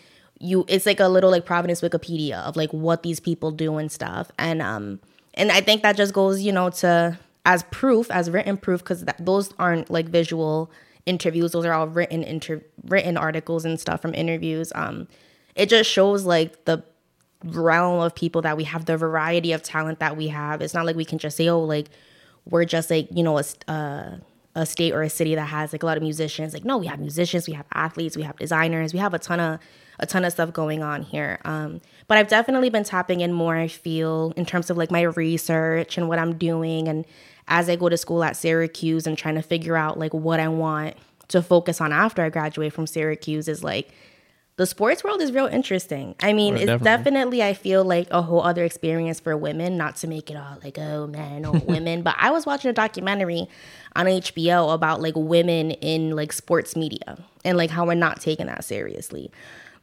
you 0.41 0.65
it's 0.69 0.85
like 0.85 0.99
a 0.99 1.07
little 1.07 1.31
like 1.31 1.45
Providence 1.47 1.81
Wikipedia 1.81 2.43
of 2.43 2.57
like 2.57 2.73
what 2.73 3.05
these 3.05 3.21
people 3.21 3.53
do 3.53 3.77
and 3.77 3.91
stuff 3.91 4.33
and 4.39 4.61
um 4.61 4.99
and 5.35 5.53
I 5.53 5.61
think 5.61 5.83
that 5.83 5.97
just 5.97 6.13
goes 6.13 6.43
you 6.43 6.51
know 6.51 6.71
to 6.71 7.19
as 7.47 7.63
proof 7.65 8.11
as 8.11 8.31
written 8.31 8.57
proof 8.57 8.81
because 8.81 9.05
those 9.19 9.53
aren't 9.59 9.91
like 9.91 10.09
visual 10.09 10.71
interviews 11.07 11.53
those 11.53 11.65
are 11.65 11.73
all 11.73 11.89
written 11.89 12.23
inter 12.23 12.63
written 12.85 13.17
articles 13.17 13.65
and 13.65 13.81
stuff 13.81 14.01
from 14.01 14.15
interviews 14.15 14.73
um 14.75 15.09
it 15.55 15.69
just 15.69 15.91
shows 15.91 16.25
like 16.25 16.65
the 16.65 16.83
realm 17.45 18.01
of 18.01 18.15
people 18.15 18.43
that 18.43 18.57
we 18.57 18.65
have, 18.65 18.85
the 18.85 18.97
variety 18.97 19.53
of 19.53 19.63
talent 19.63 19.99
that 20.01 20.17
we 20.17 20.29
have. 20.29 20.61
It's 20.61 20.75
not 20.75 20.87
like 20.87 20.97
we 20.97 21.05
can 21.05 21.19
just 21.19 21.37
say, 21.37 21.49
oh, 21.49 21.61
like 21.61 21.89
we're 22.45 22.65
just 22.65 22.91
like 22.91 23.09
you 23.13 23.23
know 23.23 23.39
a 23.39 23.45
uh, 23.71 24.17
a 24.55 24.67
state 24.67 24.93
or 24.93 25.03
a 25.03 25.09
city 25.09 25.35
that 25.35 25.47
has 25.47 25.73
like 25.73 25.83
a 25.83 25.87
lot 25.87 25.97
of 25.97 26.03
musicians. 26.03 26.55
Like 26.55 26.65
no, 26.65 26.79
we 26.79 26.87
have 26.87 27.01
musicians, 27.01 27.47
we 27.47 27.55
have 27.55 27.67
athletes, 27.73 28.17
we 28.17 28.23
have 28.23 28.37
designers, 28.37 28.93
we 28.93 28.99
have 28.99 29.15
a 29.15 29.19
ton 29.19 29.41
of 29.41 29.61
a 29.99 30.07
ton 30.07 30.25
of 30.25 30.33
stuff 30.33 30.53
going 30.53 30.83
on 30.83 31.03
here. 31.03 31.39
Um, 31.45 31.81
but 32.09 32.19
I've 32.19 32.29
definitely 32.29 32.71
been 32.71 32.85
tapping 32.85 33.21
in 33.21 33.33
more. 33.33 33.57
I 33.57 33.69
feel 33.69 34.33
in 34.37 34.45
terms 34.47 34.71
of 34.71 34.77
like 34.77 34.91
my 34.91 35.03
research 35.03 35.99
and 35.99 36.09
what 36.09 36.19
I'm 36.19 36.37
doing, 36.39 36.89
and 36.89 37.05
as 37.53 37.69
I 37.69 37.77
go 37.77 37.91
to 37.91 37.99
school 37.99 38.25
at 38.25 38.35
Syracuse 38.35 39.07
and 39.07 39.17
trying 39.17 39.35
to 39.35 39.43
figure 39.43 39.77
out 39.77 39.99
like 39.99 40.15
what 40.15 40.41
I 40.41 40.49
want 40.49 40.97
to 41.29 41.43
focus 41.43 41.83
on 41.83 41.93
after 41.93 42.23
I 42.23 42.31
graduate 42.31 42.73
from 42.73 42.87
Syracuse 42.87 43.47
is 43.47 43.63
like 43.63 43.91
the 44.57 44.65
sports 44.65 45.05
world 45.05 45.21
is 45.21 45.33
real 45.33 45.47
interesting. 45.47 46.15
I 46.21 46.33
mean, 46.33 46.55
Right, 46.55 46.63
it's 46.63 46.69
definitely. 46.69 46.85
definitely. 47.39 47.43
I 47.43 47.53
feel 47.53 47.85
like 47.85 48.09
a 48.11 48.23
whole 48.23 48.43
other 48.43 48.65
experience 48.65 49.21
for 49.21 49.37
women. 49.37 49.77
Not 49.77 49.97
to 49.97 50.07
make 50.07 50.31
it 50.31 50.37
all 50.37 50.59
like 50.65 50.79
oh 50.79 51.07
men 51.07 51.45
or 51.45 51.59
women, 51.67 52.01
but 52.01 52.17
I 52.19 52.31
was 52.31 52.47
watching 52.47 52.71
a 52.71 52.75
documentary 52.75 53.47
on 53.95 54.07
HBO 54.07 54.73
about 54.73 55.03
like 55.03 55.15
women 55.15 55.73
in 55.73 56.17
like 56.17 56.33
sports 56.33 56.75
media 56.75 57.19
and 57.45 57.59
like 57.59 57.69
how 57.69 57.87
we're 57.87 57.95
not 57.95 58.19
taking 58.23 58.47
that 58.47 58.65
seriously. 58.65 59.31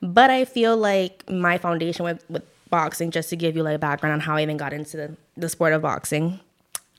But 0.01 0.31
I 0.31 0.43
feel 0.43 0.75
like 0.75 1.29
my 1.29 1.59
foundation 1.59 2.03
with 2.03 2.23
with 2.31 2.43
boxing, 2.71 3.11
just 3.11 3.29
to 3.29 3.35
give 3.35 3.55
you 3.55 3.61
like 3.61 3.75
a 3.75 3.79
background 3.79 4.13
on 4.13 4.19
how 4.21 4.37
I 4.37 4.41
even 4.41 4.57
got 4.57 4.73
into 4.73 4.97
the, 4.97 5.15
the 5.37 5.49
sport 5.49 5.73
of 5.73 5.83
boxing. 5.83 6.39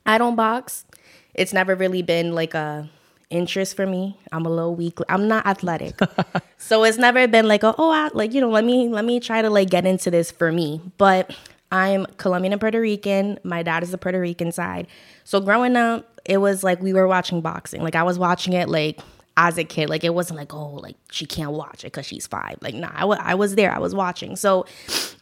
I 0.05 0.17
don't 0.17 0.35
box. 0.35 0.85
It's 1.33 1.53
never 1.53 1.75
really 1.75 2.01
been 2.01 2.33
like 2.33 2.53
a 2.53 2.89
interest 3.29 3.75
for 3.75 3.87
me. 3.87 4.17
I'm 4.31 4.45
a 4.45 4.49
little 4.49 4.75
weak. 4.75 4.99
I'm 5.09 5.27
not 5.27 5.45
athletic. 5.45 5.97
so 6.57 6.83
it's 6.83 6.97
never 6.97 7.27
been 7.27 7.47
like 7.47 7.63
a, 7.63 7.73
oh 7.77 7.89
I, 7.89 8.09
like 8.13 8.33
you 8.33 8.41
know 8.41 8.49
let 8.49 8.65
me 8.65 8.89
let 8.89 9.05
me 9.05 9.19
try 9.19 9.41
to 9.41 9.49
like 9.49 9.69
get 9.69 9.85
into 9.85 10.11
this 10.11 10.31
for 10.31 10.51
me. 10.51 10.81
But 10.97 11.35
I'm 11.71 12.05
Colombian 12.17 12.51
and 12.51 12.59
Puerto 12.59 12.79
Rican. 12.79 13.39
My 13.43 13.63
dad 13.63 13.83
is 13.83 13.91
the 13.91 13.97
Puerto 13.97 14.19
Rican 14.19 14.51
side. 14.51 14.87
So 15.23 15.39
growing 15.39 15.77
up, 15.77 16.21
it 16.25 16.37
was 16.37 16.63
like 16.63 16.81
we 16.81 16.93
were 16.93 17.07
watching 17.07 17.41
boxing. 17.41 17.81
Like 17.81 17.95
I 17.95 18.03
was 18.03 18.19
watching 18.19 18.53
it 18.53 18.67
like 18.69 18.99
as 19.37 19.57
a 19.57 19.63
kid. 19.63 19.89
Like 19.89 20.03
it 20.03 20.13
wasn't 20.13 20.37
like 20.37 20.53
oh 20.53 20.75
like 20.75 20.97
she 21.09 21.25
can't 21.25 21.51
watch 21.51 21.83
it 21.83 21.87
because 21.87 22.05
she's 22.05 22.27
five. 22.27 22.57
Like 22.61 22.75
nah, 22.75 22.91
I 22.93 23.05
I 23.05 23.35
was 23.35 23.55
there. 23.55 23.71
I 23.71 23.79
was 23.79 23.95
watching. 23.95 24.35
So 24.35 24.65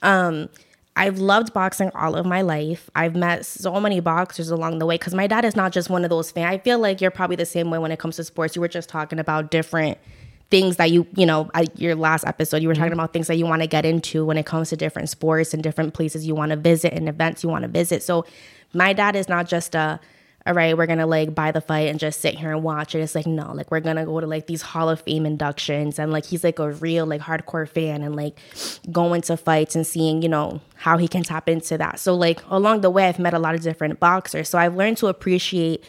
um 0.02 0.50
I've 0.96 1.20
loved 1.20 1.54
boxing 1.54 1.92
all 1.96 2.16
of 2.16 2.26
my 2.26 2.42
life. 2.42 2.90
I've 2.94 3.16
met 3.16 3.46
so 3.46 3.80
many 3.80 4.00
boxers 4.00 4.50
along 4.50 4.80
the 4.80 4.86
way 4.86 4.96
because 4.96 5.14
my 5.14 5.28
dad 5.28 5.46
is 5.46 5.56
not 5.56 5.72
just 5.72 5.90
one 5.90 6.04
of 6.04 6.10
those 6.10 6.32
fans. 6.32 6.54
I 6.54 6.58
feel 6.58 6.80
like 6.80 7.00
you're 7.00 7.12
probably 7.12 7.38
the 7.38 7.46
same 7.46 7.70
way 7.70 7.80
when 7.80 7.92
it 7.92 8.00
comes 8.00 8.18
to 8.18 8.24
sports. 8.24 8.56
You 8.56 8.62
were 8.62 8.68
just 8.68 8.90
talking 8.90 9.20
about 9.20 9.50
different 9.50 9.98
things 10.52 10.78
that 10.78 10.92
you, 10.92 11.08
you 11.16 11.26
know, 11.26 11.50
your 11.76 11.96
last 11.96 12.26
episode, 12.26 12.62
you 12.62 12.68
were 12.68 12.74
talking 12.74 12.92
mm-hmm. 12.92 13.00
about 13.00 13.14
things 13.14 13.28
that 13.28 13.36
you 13.36 13.46
want 13.46 13.62
to 13.62 13.68
get 13.68 13.86
into 13.86 14.26
when 14.26 14.38
it 14.38 14.46
comes 14.46 14.70
to 14.70 14.76
different 14.76 15.08
sports 15.10 15.54
and 15.54 15.62
different 15.62 15.94
places 15.94 16.26
you 16.28 16.36
want 16.36 16.50
to 16.50 16.56
visit 16.56 16.92
and 16.92 17.08
events 17.08 17.44
you 17.44 17.50
want 17.50 17.62
to 17.62 17.68
visit. 17.68 18.04
So 18.04 18.26
my 18.74 18.92
dad 18.94 19.16
is 19.16 19.30
not 19.30 19.48
just 19.48 19.76
a, 19.76 20.00
all 20.50 20.56
right, 20.56 20.76
we're 20.76 20.88
gonna 20.88 21.06
like 21.06 21.36
buy 21.36 21.52
the 21.52 21.62
fight 21.62 21.90
and 21.90 22.00
just 22.00 22.22
sit 22.22 22.34
here 22.34 22.52
and 22.52 22.64
watch 22.64 22.96
it. 22.96 23.02
It's 23.02 23.14
like 23.14 23.28
no, 23.28 23.54
like 23.54 23.70
we're 23.70 23.82
gonna 23.82 24.04
go 24.04 24.20
to 24.20 24.26
like 24.26 24.48
these 24.48 24.64
Hall 24.64 24.90
of 24.90 25.00
Fame 25.02 25.28
inductions 25.28 26.00
and 26.00 26.12
like 26.12 26.26
he's 26.26 26.44
like 26.44 26.58
a 26.58 26.72
real 26.72 27.06
like 27.06 27.22
hardcore 27.22 27.70
fan 27.70 28.02
and 28.02 28.16
like 28.16 28.36
going 28.92 29.22
to 29.22 29.38
fights 29.38 29.76
and 29.76 29.86
seeing 29.86 30.24
you 30.24 30.28
know 30.28 30.60
how 30.74 30.98
he 30.98 31.08
can 31.08 31.22
tap 31.22 31.48
into 31.48 31.78
that. 31.78 32.00
So 32.00 32.16
like 32.16 32.42
along 32.50 32.82
the 32.82 32.90
way, 32.90 33.08
I've 33.08 33.20
met 33.20 33.36
a 33.36 33.40
lot 33.40 33.54
of 33.54 33.62
different 33.62 34.00
boxers, 34.00 34.50
so 34.50 34.58
I've 34.58 34.76
learned 34.76 34.98
to 34.98 35.08
appreciate 35.08 35.84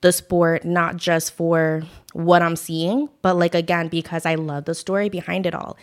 the 0.00 0.12
sport 0.12 0.64
not 0.64 0.96
just 0.96 1.32
for 1.32 1.82
what 2.12 2.40
I'm 2.40 2.54
seeing, 2.54 3.08
but 3.20 3.34
like 3.34 3.56
again 3.56 3.88
because 3.88 4.24
I 4.26 4.36
love 4.36 4.66
the 4.66 4.76
story 4.76 5.08
behind 5.08 5.44
it 5.44 5.56
all. 5.56 5.76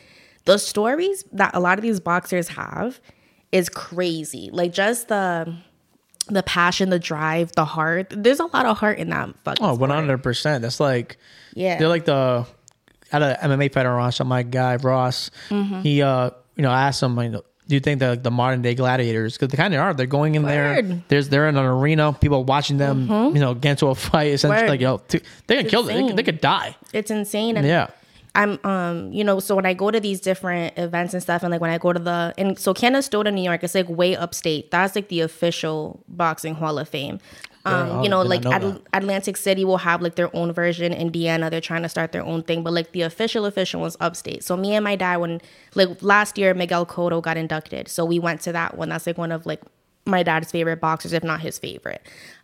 The 0.46 0.58
stories 0.58 1.26
that 1.34 1.54
a 1.54 1.60
lot 1.60 1.78
of 1.78 1.82
these 1.82 2.00
boxers 2.00 2.48
have 2.48 3.02
is 3.52 3.68
crazy. 3.68 4.50
Like 4.54 4.72
just 4.72 5.10
the 5.10 5.54
the 6.28 6.44
passion, 6.44 6.90
the 6.90 7.00
drive, 7.00 7.52
the 7.56 7.66
heart. 7.66 8.08
There's 8.16 8.40
a 8.40 8.46
lot 8.46 8.66
of 8.66 8.78
heart 8.78 9.00
in 9.00 9.10
that 9.10 9.30
fucking. 9.44 9.66
Oh, 9.66 9.78
100%. 9.78 10.62
That's 10.62 10.80
like, 10.80 11.18
Yeah. 11.54 11.78
they're 11.80 11.88
like 11.88 12.06
the, 12.06 12.46
at 13.12 13.22
a 13.22 13.38
MMA 13.44 13.74
fighter, 13.74 13.92
Ross, 13.94 14.22
my 14.24 14.44
guy, 14.44 14.76
Ross, 14.78 15.32
Mm-hmm. 15.50 15.82
he, 15.82 16.02
uh, 16.02 16.30
you 16.56 16.64
know, 16.64 16.72
asked 16.72 17.02
him, 17.04 17.18
you 17.20 17.30
know, 17.30 17.42
do 17.68 17.76
you 17.76 17.80
think 17.80 18.00
that 18.02 18.10
like, 18.10 18.24
the 18.24 18.32
modern 18.32 18.62
day 18.62 18.76
gladiators, 18.76 19.36
because 19.38 19.48
they 19.50 19.58
kind 19.58 19.74
of 19.74 19.80
are, 19.80 19.94
they're 19.94 20.06
going 20.06 20.36
in 20.36 20.44
there, 20.44 20.76
Word. 20.76 20.86
Mm-hmm. 20.86 21.00
there's, 21.08 21.30
they're 21.30 21.48
in 21.48 21.58
an 21.58 21.66
arena, 21.66 22.12
people 22.14 22.44
watching 22.44 22.78
them, 22.78 23.08
you 23.34 23.40
know, 23.40 23.54
get 23.54 23.72
into 23.72 23.88
a 23.88 23.96
fight, 23.96 24.32
essentially, 24.34 24.64
Word. 24.64 24.70
like, 24.70 24.82
yo, 24.82 24.98
t- 24.98 25.22
they 25.48 25.58
can 25.58 25.68
kill 25.68 25.84
them, 25.84 26.08
they, 26.08 26.14
they 26.14 26.24
could 26.24 26.42
die. 26.42 26.76
it's 26.94 27.12
insane. 27.12 27.58
And 27.58 27.66
Yeah. 27.66 27.88
I'm 28.34 28.60
um, 28.64 29.12
you 29.12 29.24
know, 29.24 29.40
so 29.40 29.56
when 29.56 29.66
I 29.66 29.74
go 29.74 29.92
to 29.92 30.00
these 30.00 30.22
different 30.22 30.78
events 30.78 31.14
and 31.14 31.22
stuff, 31.22 31.44
and 31.44 31.52
like 31.52 31.60
when 31.60 31.70
I 31.70 31.78
go 31.78 31.92
to 31.92 32.00
the 32.00 32.34
and 32.38 32.58
so 32.58 32.74
Canastota, 32.74 33.34
New 33.34 33.42
York, 33.44 33.64
it's 33.64 33.76
like 33.76 33.90
way 33.90 34.16
upstate. 34.16 34.72
That's 34.72 34.96
like 34.96 35.10
the 35.10 35.20
official 35.22 36.04
boxing 36.08 36.56
Hall 36.56 36.80
of 36.80 36.88
Fame. 36.88 37.20
Um, 37.66 37.90
Oh, 37.90 38.04
you 38.04 38.10
know, 38.10 38.22
like 38.22 38.44
know 38.44 38.52
Atl- 38.52 38.82
Atlantic 38.94 39.38
City 39.38 39.66
will 39.66 39.78
have 39.78 40.02
like 40.02 40.16
their 40.16 40.34
own 40.36 40.52
version. 40.54 40.94
Indiana, 40.94 41.50
they're 41.50 41.62
trying 41.62 41.84
to 41.84 41.90
start 41.90 42.12
their 42.14 42.24
own 42.24 42.42
thing, 42.42 42.64
but 42.64 42.74
like 42.74 42.94
the 42.94 43.02
official 43.02 43.46
official 43.46 43.82
one's 43.82 43.98
upstate. 44.00 44.44
So 44.44 44.56
me 44.56 44.74
and 44.76 44.84
my 44.84 44.96
dad, 44.96 45.18
when 45.18 45.42
like 45.76 46.02
last 46.02 46.38
year, 46.38 46.54
Miguel 46.54 46.86
Cotto 46.86 47.22
got 47.22 47.38
inducted, 47.38 47.90
so 47.90 48.06
we 48.06 48.18
went 48.18 48.42
to 48.42 48.54
that 48.54 48.78
one. 48.78 48.90
That's 48.90 49.06
like 49.06 49.18
one 49.18 49.32
of 49.32 49.46
like 49.46 49.62
my 50.06 50.24
dad's 50.24 50.52
favorite 50.52 50.80
boxers, 50.80 51.14
if 51.14 51.24
not 51.24 51.42
his 51.42 51.60
favorite. 51.60 52.02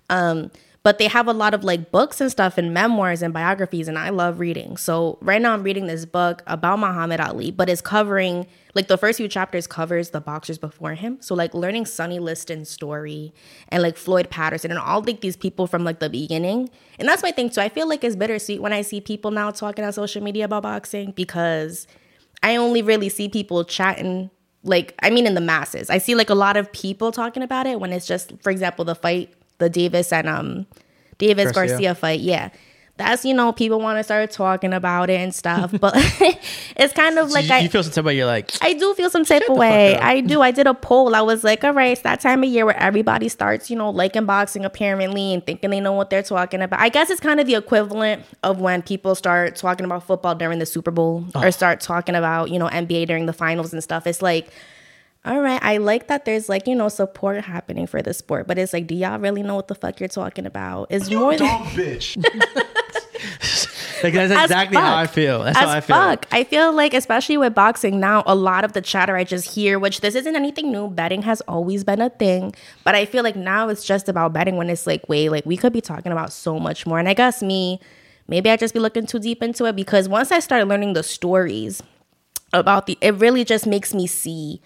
Um, 0.09 0.51
but 0.87 0.99
they 0.99 1.07
have 1.09 1.27
a 1.27 1.33
lot 1.33 1.53
of 1.53 1.65
like 1.65 1.91
books 1.91 2.21
and 2.21 2.31
stuff 2.31 2.57
and 2.57 2.73
memoirs 2.73 3.21
and 3.21 3.33
biographies 3.33 3.89
and 3.89 3.99
I 3.99 4.07
love 4.07 4.39
reading. 4.39 4.77
So 4.77 5.17
right 5.19 5.41
now 5.41 5.51
I'm 5.51 5.61
reading 5.61 5.87
this 5.87 6.05
book 6.05 6.43
about 6.47 6.79
Muhammad 6.79 7.19
Ali, 7.19 7.51
but 7.51 7.67
it's 7.67 7.81
covering 7.81 8.47
like 8.73 8.87
the 8.87 8.97
first 8.97 9.17
few 9.17 9.27
chapters 9.27 9.67
covers 9.67 10.11
the 10.11 10.21
boxers 10.21 10.57
before 10.57 10.93
him. 10.93 11.17
So 11.19 11.35
like 11.35 11.53
learning 11.53 11.87
Sonny 11.87 12.19
Liston's 12.19 12.69
story 12.69 13.33
and 13.67 13.83
like 13.83 13.97
Floyd 13.97 14.29
Patterson 14.29 14.71
and 14.71 14.79
all 14.79 15.01
like 15.01 15.19
these 15.19 15.35
people 15.35 15.67
from 15.67 15.83
like 15.83 15.99
the 15.99 16.09
beginning. 16.09 16.69
And 16.97 17.05
that's 17.05 17.21
my 17.21 17.31
thing 17.31 17.49
too. 17.49 17.59
I 17.59 17.67
feel 17.67 17.89
like 17.89 18.05
it's 18.05 18.15
bittersweet 18.15 18.61
when 18.61 18.71
I 18.71 18.81
see 18.81 19.01
people 19.01 19.31
now 19.31 19.51
talking 19.51 19.83
on 19.83 19.91
social 19.91 20.23
media 20.23 20.45
about 20.45 20.63
boxing 20.63 21.11
because 21.11 21.85
I 22.43 22.55
only 22.55 22.81
really 22.81 23.09
see 23.09 23.27
people 23.27 23.65
chatting 23.65 24.29
like 24.63 24.95
I 24.99 25.09
mean 25.09 25.27
in 25.27 25.33
the 25.33 25.41
masses. 25.41 25.89
I 25.89 25.97
see 25.97 26.15
like 26.15 26.29
a 26.29 26.35
lot 26.35 26.55
of 26.55 26.71
people 26.71 27.11
talking 27.11 27.43
about 27.43 27.67
it 27.67 27.81
when 27.81 27.91
it's 27.91 28.07
just 28.07 28.31
for 28.41 28.51
example 28.51 28.85
the 28.85 28.95
fight 28.95 29.33
the 29.59 29.69
Davis 29.69 30.11
and 30.13 30.27
um 30.27 30.65
Davis 31.17 31.51
Garcia. 31.51 31.69
Garcia, 31.69 31.95
fight. 31.95 32.19
Yeah. 32.19 32.49
That's 32.97 33.23
you 33.23 33.35
know 33.35 33.51
people 33.53 33.79
want 33.79 33.99
to 33.99 34.03
start 34.03 34.31
talking 34.31 34.73
about 34.73 35.11
it 35.11 35.19
and 35.19 35.33
stuff, 35.33 35.71
but 35.79 35.93
it's 36.75 36.93
kind 36.93 37.19
of 37.19 37.29
like 37.29 37.45
you, 37.47 37.53
I 37.53 37.59
you 37.59 37.69
feel 37.69 37.83
some 37.83 37.91
type 37.93 38.05
of 38.07 38.13
you're 38.15 38.25
like 38.25 38.51
I 38.59 38.73
do 38.73 38.91
feel 38.95 39.11
some 39.11 39.23
type 39.23 39.43
of 39.47 39.55
way. 39.55 39.95
I 39.97 40.19
do. 40.21 40.41
I 40.41 40.49
did 40.49 40.65
a 40.65 40.73
poll. 40.73 41.13
I 41.13 41.21
was 41.21 41.43
like, 41.43 41.63
all 41.63 41.73
right, 41.73 41.91
it's 41.91 42.01
that 42.01 42.21
time 42.21 42.41
of 42.41 42.49
year 42.49 42.65
where 42.65 42.75
everybody 42.75 43.29
starts, 43.29 43.69
you 43.69 43.75
know, 43.75 43.91
liking 43.91 44.25
boxing 44.25 44.65
apparently 44.65 45.31
and 45.31 45.45
thinking 45.45 45.69
they 45.69 45.79
know 45.79 45.93
what 45.93 46.09
they're 46.09 46.23
talking 46.23 46.59
about. 46.63 46.79
I 46.79 46.89
guess 46.89 47.11
it's 47.11 47.21
kind 47.21 47.39
of 47.39 47.45
the 47.45 47.53
equivalent 47.53 48.23
of 48.41 48.61
when 48.61 48.81
people 48.81 49.13
start 49.13 49.55
talking 49.57 49.85
about 49.85 50.01
football 50.01 50.33
during 50.33 50.57
the 50.57 50.65
Super 50.65 50.89
Bowl 50.89 51.23
Oh. 51.35 51.43
or 51.43 51.51
start 51.51 51.81
talking 51.81 52.15
about, 52.15 52.49
you 52.49 52.57
know, 52.57 52.67
NBA 52.67 53.05
during 53.05 53.27
the 53.27 53.33
finals 53.33 53.73
and 53.73 53.83
stuff. 53.83 54.07
It's 54.07 54.23
like, 54.23 54.49
all 55.27 55.41
right, 55.41 55.61
I 55.61 55.77
like 55.77 56.07
that 56.07 56.25
there's 56.25 56.47
like, 56.47 56.67
you 56.67 56.75
know, 56.75 56.89
support 56.89 57.43
happening 57.43 57.85
for 57.85 58.01
the 58.01 58.13
sport, 58.13 58.47
but 58.47 58.57
it's 58.57 58.71
like, 58.71 58.87
do 58.87 58.95
y'all 58.95 59.19
really 59.19 59.43
know 59.43 59.55
what 59.55 59.67
the 59.67 59.75
fuck 59.75 59.99
you're 59.99 60.07
talking 60.07 60.45
about? 60.45 60.87
It's 60.89 61.11
more 61.11 61.35
than 61.35 61.47
Dog 61.47 61.67
bitch. 61.67 62.15
like 64.03 64.13
that's 64.13 64.31
exactly 64.31 64.77
how 64.77 64.95
I 64.95 65.07
feel. 65.07 65.43
That's 65.43 65.57
as 65.57 65.63
how 65.63 65.69
I 65.69 65.81
feel. 65.81 65.95
Fuck. 65.95 66.27
I 66.31 66.43
feel 66.43 66.71
like, 66.71 66.93
especially 66.93 67.37
with 67.37 67.53
boxing 67.53 67.99
now, 67.99 68.23
a 68.25 68.35
lot 68.35 68.63
of 68.63 68.73
the 68.73 68.81
chatter 68.81 69.15
I 69.17 69.23
just 69.23 69.53
hear, 69.53 69.79
which 69.79 70.01
this 70.01 70.15
isn't 70.15 70.35
anything 70.35 70.71
new. 70.71 70.87
Betting 70.89 71.23
has 71.23 71.41
always 71.41 71.83
been 71.83 71.99
a 71.99 72.09
thing, 72.09 72.55
but 72.83 72.95
I 72.95 73.05
feel 73.05 73.23
like 73.23 73.35
now 73.35 73.67
it's 73.69 73.85
just 73.85 74.07
about 74.07 74.33
betting. 74.33 74.55
When 74.55 74.69
it's 74.69 74.87
like, 74.87 75.07
wait, 75.09 75.29
like 75.29 75.45
we 75.45 75.57
could 75.57 75.73
be 75.73 75.81
talking 75.81 76.11
about 76.11 76.31
so 76.31 76.57
much 76.57 76.85
more. 76.85 76.99
And 76.99 77.09
I 77.09 77.13
guess 77.13 77.41
me, 77.41 77.81
maybe 78.27 78.49
I 78.49 78.55
just 78.55 78.73
be 78.73 78.79
looking 78.79 79.05
too 79.05 79.19
deep 79.19 79.43
into 79.43 79.65
it 79.65 79.75
because 79.75 80.07
once 80.07 80.31
I 80.31 80.39
started 80.39 80.67
learning 80.67 80.93
the 80.93 81.03
stories 81.03 81.83
about 82.53 82.85
the, 82.85 82.97
it 83.01 83.15
really 83.15 83.43
just 83.43 83.67
makes 83.67 83.93
me 83.93 84.07
see 84.07 84.61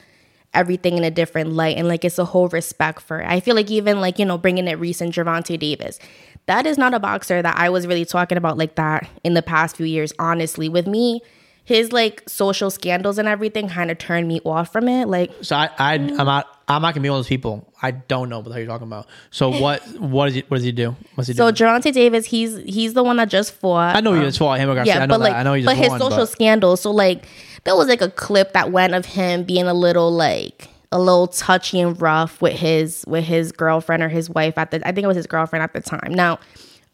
everything 0.53 0.97
in 0.97 1.03
a 1.03 1.11
different 1.11 1.53
light 1.53 1.77
and 1.77 1.87
like 1.87 2.03
it's 2.03 2.19
a 2.19 2.25
whole 2.25 2.49
respect 2.49 3.01
for 3.01 3.19
it. 3.19 3.27
I 3.27 3.39
feel 3.39 3.55
like 3.55 3.71
even 3.71 4.01
like, 4.01 4.19
you 4.19 4.25
know, 4.25 4.37
bringing 4.37 4.67
it 4.67 4.79
recent 4.79 5.15
Gervonta 5.15 5.57
Davis. 5.57 5.99
That 6.47 6.65
is 6.65 6.77
not 6.77 6.93
a 6.93 6.99
boxer 6.99 7.41
that 7.41 7.57
I 7.57 7.69
was 7.69 7.87
really 7.87 8.05
talking 8.05 8.37
about 8.37 8.57
like 8.57 8.75
that 8.75 9.09
in 9.23 9.33
the 9.33 9.41
past 9.41 9.77
few 9.77 9.85
years, 9.85 10.11
honestly. 10.19 10.67
With 10.67 10.87
me, 10.87 11.21
his 11.71 11.91
like 11.91 12.21
social 12.27 12.69
scandals 12.69 13.17
and 13.17 13.27
everything 13.27 13.69
kind 13.69 13.89
of 13.89 13.97
turned 13.97 14.27
me 14.27 14.41
off 14.43 14.71
from 14.71 14.87
it. 14.87 15.07
Like 15.07 15.31
So 15.41 15.55
I, 15.55 15.69
I 15.79 15.93
I'm 15.93 16.15
not 16.15 16.61
I'm 16.67 16.81
not 16.81 16.93
gonna 16.93 17.03
be 17.03 17.09
one 17.09 17.19
of 17.19 17.25
those 17.25 17.29
people. 17.29 17.67
I 17.81 17.91
don't 17.91 18.29
know 18.29 18.39
what 18.39 18.45
the 18.45 18.51
hell 18.51 18.59
you're 18.59 18.67
talking 18.67 18.87
about. 18.87 19.07
So 19.29 19.49
what 19.61 19.81
what 19.99 20.27
is 20.29 20.35
he 20.35 20.43
what 20.47 20.57
does 20.57 20.65
he 20.65 20.71
do? 20.71 20.95
What's 21.15 21.27
he 21.27 21.33
so 21.33 21.49
do? 21.49 21.63
Gervonta 21.63 21.93
Davis, 21.93 22.25
he's 22.25 22.57
he's 22.57 22.93
the 22.93 23.03
one 23.03 23.17
that 23.17 23.29
just 23.29 23.53
fought. 23.53 23.95
I 23.95 24.01
know 24.01 24.11
um, 24.11 24.19
he 24.19 24.25
just 24.25 24.37
fought 24.37 24.59
him 24.59 24.73
Garcia. 24.73 24.95
I 24.95 25.05
know 25.05 25.07
but 25.07 25.17
that. 25.19 25.23
like, 25.23 25.33
I 25.33 25.43
know 25.43 25.53
he 25.53 25.63
but 25.63 25.71
just 25.71 25.83
his 25.83 25.89
won, 25.91 25.99
social 25.99 26.17
but- 26.17 26.29
scandals. 26.29 26.81
So 26.81 26.91
like, 26.91 27.25
there 27.63 27.75
was 27.75 27.87
like 27.87 28.01
a 28.01 28.09
clip 28.11 28.53
that 28.53 28.71
went 28.71 28.93
of 28.93 29.05
him 29.05 29.43
being 29.43 29.67
a 29.67 29.73
little 29.73 30.11
like 30.11 30.69
a 30.91 30.99
little 30.99 31.27
touchy 31.27 31.79
and 31.79 31.99
rough 32.01 32.41
with 32.41 32.53
his 32.59 33.05
with 33.07 33.23
his 33.23 33.51
girlfriend 33.51 34.03
or 34.03 34.09
his 34.09 34.29
wife 34.29 34.57
at 34.57 34.71
the. 34.71 34.85
I 34.87 34.91
think 34.91 35.05
it 35.05 35.07
was 35.07 35.17
his 35.17 35.27
girlfriend 35.27 35.63
at 35.63 35.73
the 35.73 35.81
time. 35.81 36.13
Now, 36.13 36.39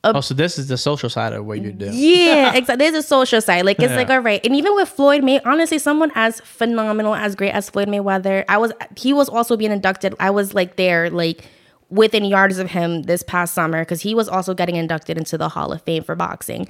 Oh, 0.03 0.21
so 0.21 0.33
this 0.33 0.57
is 0.57 0.67
the 0.67 0.77
social 0.77 1.09
side 1.09 1.33
of 1.33 1.45
what 1.45 1.61
you 1.61 1.71
do. 1.73 1.89
yeah, 1.91 2.53
exactly. 2.55 2.75
There's 2.89 3.03
a 3.03 3.07
social 3.07 3.41
side. 3.41 3.65
Like 3.65 3.79
it's 3.79 3.91
Yeah. 3.91 3.97
like 3.97 4.09
all 4.09 4.19
right, 4.19 4.39
and 4.45 4.55
even 4.55 4.73
with 4.75 4.87
Floyd 4.89 5.23
May, 5.23 5.39
honestly, 5.41 5.79
someone 5.79 6.11
as 6.15 6.39
phenomenal, 6.41 7.13
as 7.15 7.35
great 7.35 7.51
as 7.51 7.69
Floyd 7.69 7.87
Mayweather, 7.89 8.45
I 8.47 8.57
was. 8.57 8.71
He 8.95 9.11
was 9.11 9.27
also 9.27 9.57
being 9.57 9.71
inducted. 9.71 10.13
I 10.19 10.29
was 10.29 10.53
like 10.53 10.75
there, 10.77 11.09
like 11.09 11.43
within 11.89 12.25
yards 12.25 12.57
of 12.59 12.69
him 12.71 13.03
this 13.03 13.23
past 13.23 13.53
summer 13.53 13.81
because 13.81 14.01
he 14.01 14.13
was 14.13 14.27
also 14.29 14.53
getting 14.53 14.75
inducted 14.75 15.17
into 15.17 15.37
the 15.37 15.49
Hall 15.49 15.71
of 15.71 15.81
Fame 15.83 16.03
for 16.03 16.15
boxing. 16.15 16.67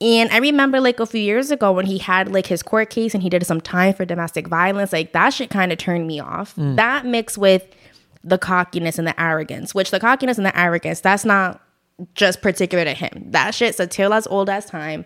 And 0.00 0.28
I 0.30 0.38
remember 0.38 0.80
like 0.80 0.98
a 1.00 1.06
few 1.06 1.20
years 1.20 1.50
ago 1.50 1.70
when 1.70 1.86
he 1.86 1.98
had 1.98 2.32
like 2.32 2.46
his 2.46 2.62
court 2.62 2.90
case 2.90 3.14
and 3.14 3.22
he 3.22 3.28
did 3.28 3.46
some 3.46 3.60
time 3.60 3.94
for 3.94 4.04
domestic 4.04 4.48
violence, 4.48 4.92
like 4.92 5.12
that 5.12 5.30
shit 5.34 5.50
kind 5.50 5.70
of 5.70 5.78
turned 5.78 6.06
me 6.06 6.18
off. 6.18 6.56
Mm. 6.56 6.76
That 6.76 7.06
mixed 7.06 7.38
with 7.38 7.62
the 8.24 8.38
cockiness 8.38 8.98
and 8.98 9.06
the 9.06 9.18
arrogance, 9.20 9.74
which 9.74 9.90
the 9.90 10.00
cockiness 10.00 10.36
and 10.38 10.46
the 10.46 10.58
arrogance, 10.58 11.00
that's 11.00 11.24
not 11.26 11.60
just 12.14 12.42
particular 12.42 12.84
to 12.84 12.92
him. 12.92 13.30
That 13.30 13.54
shit's 13.54 13.78
a 13.80 13.86
tale 13.86 14.12
as 14.12 14.26
old 14.26 14.50
as 14.50 14.66
time. 14.66 15.04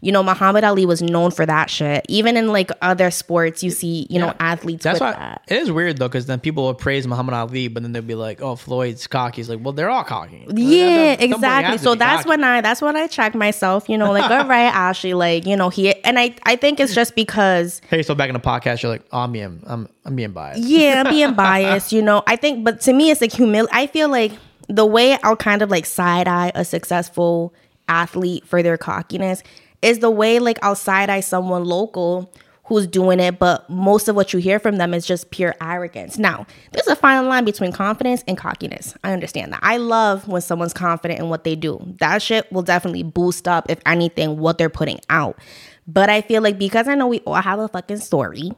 You 0.00 0.12
know, 0.12 0.22
Muhammad 0.22 0.62
Ali 0.62 0.86
was 0.86 1.02
known 1.02 1.32
for 1.32 1.44
that 1.44 1.68
shit. 1.68 2.06
Even 2.08 2.36
in 2.36 2.52
like 2.52 2.70
other 2.80 3.10
sports, 3.10 3.64
you 3.64 3.72
see, 3.72 4.06
you 4.08 4.20
know, 4.20 4.32
athletes 4.38 4.84
That's 4.84 5.00
with 5.00 5.12
why 5.12 5.18
that. 5.18 5.42
it 5.48 5.56
is 5.56 5.72
weird 5.72 5.96
though, 5.96 6.06
because 6.06 6.26
then 6.26 6.38
people 6.38 6.62
will 6.62 6.74
praise 6.74 7.04
Muhammad 7.04 7.34
Ali, 7.34 7.66
but 7.66 7.82
then 7.82 7.90
they'll 7.90 8.00
be 8.02 8.14
like, 8.14 8.40
"Oh, 8.40 8.54
Floyd's 8.54 9.08
cocky." 9.08 9.40
It's 9.40 9.50
like, 9.50 9.58
well, 9.60 9.72
they're 9.72 9.90
all 9.90 10.04
cocky. 10.04 10.46
Yeah, 10.54 11.16
Somebody 11.16 11.16
has 11.16 11.20
exactly. 11.32 11.78
So 11.78 11.96
that's 11.96 12.18
cocky. 12.18 12.28
when 12.28 12.44
I 12.44 12.60
that's 12.60 12.80
when 12.80 12.94
I 12.94 13.08
check 13.08 13.34
myself, 13.34 13.88
you 13.88 13.98
know, 13.98 14.12
like, 14.12 14.30
all 14.30 14.46
right, 14.46 14.72
Ashlee, 14.72 15.16
like, 15.16 15.46
you 15.46 15.56
know, 15.56 15.68
he 15.68 15.92
and 16.04 16.16
I 16.16 16.36
I 16.44 16.54
think 16.54 16.78
it's 16.78 16.94
just 16.94 17.16
because 17.16 17.80
Hey, 17.90 18.04
so 18.04 18.14
back 18.14 18.28
in 18.28 18.34
the 18.34 18.38
podcast, 18.40 18.84
you're 18.84 18.92
like, 18.92 19.04
oh, 19.10 19.18
I'm 19.18 19.32
being, 19.32 19.64
I'm, 19.66 19.88
I'm 20.04 20.14
being 20.14 20.30
biased. 20.30 20.62
yeah, 20.62 21.02
I'm 21.04 21.12
being 21.12 21.34
biased, 21.34 21.90
you 21.90 22.02
know. 22.02 22.22
I 22.28 22.36
think, 22.36 22.62
but 22.64 22.80
to 22.82 22.92
me, 22.92 23.10
it's 23.10 23.20
like 23.20 23.32
humility. 23.32 23.72
I 23.74 23.88
feel 23.88 24.08
like 24.08 24.30
the 24.68 24.86
way 24.86 25.18
I'll 25.22 25.36
kind 25.36 25.62
of 25.62 25.70
like 25.70 25.86
side 25.86 26.28
eye 26.28 26.52
a 26.54 26.64
successful 26.64 27.54
athlete 27.88 28.46
for 28.46 28.62
their 28.62 28.76
cockiness 28.76 29.42
is 29.82 30.00
the 30.00 30.10
way 30.10 30.38
like 30.38 30.58
I'll 30.62 30.74
side 30.74 31.10
eye 31.10 31.20
someone 31.20 31.64
local 31.64 32.32
who's 32.64 32.86
doing 32.86 33.18
it, 33.18 33.38
but 33.38 33.68
most 33.70 34.08
of 34.08 34.16
what 34.16 34.34
you 34.34 34.38
hear 34.38 34.58
from 34.58 34.76
them 34.76 34.92
is 34.92 35.06
just 35.06 35.30
pure 35.30 35.54
arrogance. 35.58 36.18
Now, 36.18 36.46
there's 36.72 36.86
a 36.86 36.94
fine 36.94 37.26
line 37.26 37.46
between 37.46 37.72
confidence 37.72 38.22
and 38.28 38.36
cockiness. 38.36 38.94
I 39.02 39.14
understand 39.14 39.54
that. 39.54 39.60
I 39.62 39.78
love 39.78 40.28
when 40.28 40.42
someone's 40.42 40.74
confident 40.74 41.18
in 41.18 41.30
what 41.30 41.44
they 41.44 41.56
do. 41.56 41.80
That 41.98 42.20
shit 42.20 42.50
will 42.52 42.60
definitely 42.60 43.04
boost 43.04 43.48
up, 43.48 43.70
if 43.70 43.80
anything, 43.86 44.38
what 44.38 44.58
they're 44.58 44.68
putting 44.68 45.00
out. 45.08 45.38
But 45.86 46.10
I 46.10 46.20
feel 46.20 46.42
like 46.42 46.58
because 46.58 46.88
I 46.88 46.94
know 46.94 47.06
we 47.06 47.20
all 47.20 47.36
have 47.36 47.58
a 47.58 47.68
fucking 47.68 47.98
story, 47.98 48.52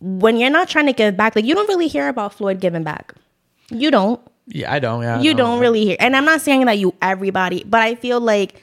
when 0.00 0.36
you're 0.38 0.50
not 0.50 0.68
trying 0.68 0.86
to 0.86 0.92
give 0.92 1.16
back, 1.16 1.36
like 1.36 1.44
you 1.44 1.54
don't 1.54 1.68
really 1.68 1.86
hear 1.86 2.08
about 2.08 2.34
Floyd 2.34 2.60
giving 2.60 2.82
back. 2.82 3.14
You 3.70 3.92
don't. 3.92 4.20
Yeah, 4.46 4.72
I 4.72 4.78
don't. 4.78 5.02
Yeah, 5.02 5.18
I 5.18 5.22
You 5.22 5.34
don't 5.34 5.60
really 5.60 5.84
hear. 5.84 5.96
And 5.98 6.16
I'm 6.16 6.24
not 6.24 6.40
saying 6.40 6.64
that 6.66 6.78
you 6.78 6.94
everybody, 7.02 7.64
but 7.64 7.82
I 7.82 7.94
feel 7.94 8.20
like 8.20 8.62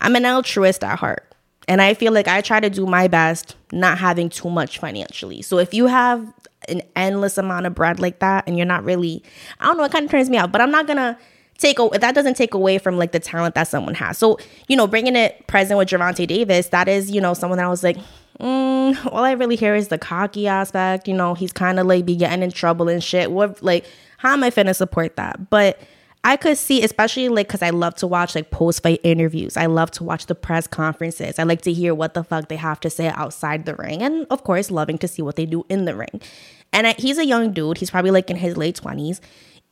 I'm 0.00 0.16
an 0.16 0.26
altruist 0.26 0.82
at 0.82 0.98
heart. 0.98 1.26
And 1.68 1.80
I 1.80 1.94
feel 1.94 2.12
like 2.12 2.26
I 2.26 2.40
try 2.40 2.58
to 2.58 2.70
do 2.70 2.84
my 2.84 3.06
best 3.06 3.54
not 3.70 3.98
having 3.98 4.28
too 4.28 4.50
much 4.50 4.78
financially. 4.78 5.40
So 5.42 5.58
if 5.58 5.72
you 5.72 5.86
have 5.86 6.26
an 6.68 6.82
endless 6.96 7.38
amount 7.38 7.66
of 7.66 7.74
bread 7.74 8.00
like 8.00 8.18
that 8.18 8.44
and 8.46 8.56
you're 8.56 8.66
not 8.66 8.84
really 8.84 9.22
I 9.60 9.66
don't 9.66 9.76
know, 9.76 9.84
it 9.84 9.92
kind 9.92 10.04
of 10.04 10.10
turns 10.10 10.28
me 10.28 10.36
out, 10.36 10.50
but 10.50 10.60
I'm 10.60 10.70
not 10.70 10.86
going 10.86 10.96
to 10.96 11.16
take 11.58 11.78
a, 11.78 11.88
that 11.98 12.14
doesn't 12.14 12.34
take 12.34 12.54
away 12.54 12.78
from 12.78 12.96
like 12.96 13.12
the 13.12 13.20
talent 13.20 13.54
that 13.54 13.68
someone 13.68 13.94
has. 13.94 14.18
So, 14.18 14.38
you 14.66 14.76
know, 14.76 14.86
bringing 14.86 15.14
it 15.14 15.46
present 15.46 15.78
with 15.78 15.88
Gervonta 15.88 16.26
Davis, 16.26 16.68
that 16.68 16.88
is, 16.88 17.10
you 17.10 17.20
know, 17.20 17.34
someone 17.34 17.58
that 17.58 17.66
I 17.66 17.68
was 17.68 17.84
like, 17.84 17.98
mm, 18.40 19.06
all 19.12 19.24
I 19.24 19.32
really 19.32 19.56
hear 19.56 19.74
is 19.74 19.88
the 19.88 19.98
cocky 19.98 20.48
aspect. 20.48 21.06
You 21.06 21.14
know, 21.14 21.34
he's 21.34 21.52
kind 21.52 21.78
of 21.78 21.86
like 21.86 22.04
be 22.06 22.16
getting 22.16 22.42
in 22.42 22.50
trouble 22.50 22.88
and 22.88 23.04
shit. 23.04 23.30
What, 23.30 23.62
like, 23.62 23.84
how 24.20 24.34
am 24.34 24.44
I 24.44 24.50
finna 24.50 24.76
support 24.76 25.16
that? 25.16 25.48
But 25.48 25.80
I 26.24 26.36
could 26.36 26.58
see, 26.58 26.84
especially 26.84 27.30
like, 27.30 27.48
cause 27.48 27.62
I 27.62 27.70
love 27.70 27.94
to 27.96 28.06
watch 28.06 28.34
like 28.34 28.50
post 28.50 28.82
fight 28.82 29.00
interviews. 29.02 29.56
I 29.56 29.64
love 29.64 29.90
to 29.92 30.04
watch 30.04 30.26
the 30.26 30.34
press 30.34 30.66
conferences. 30.66 31.38
I 31.38 31.44
like 31.44 31.62
to 31.62 31.72
hear 31.72 31.94
what 31.94 32.12
the 32.12 32.22
fuck 32.22 32.48
they 32.48 32.56
have 32.56 32.80
to 32.80 32.90
say 32.90 33.08
outside 33.08 33.64
the 33.64 33.74
ring. 33.76 34.02
And 34.02 34.26
of 34.28 34.44
course, 34.44 34.70
loving 34.70 34.98
to 34.98 35.08
see 35.08 35.22
what 35.22 35.36
they 35.36 35.46
do 35.46 35.64
in 35.70 35.86
the 35.86 35.96
ring. 35.96 36.20
And 36.70 36.86
I, 36.86 36.92
he's 36.98 37.16
a 37.16 37.24
young 37.24 37.54
dude. 37.54 37.78
He's 37.78 37.90
probably 37.90 38.10
like 38.10 38.28
in 38.28 38.36
his 38.36 38.58
late 38.58 38.78
20s. 38.78 39.20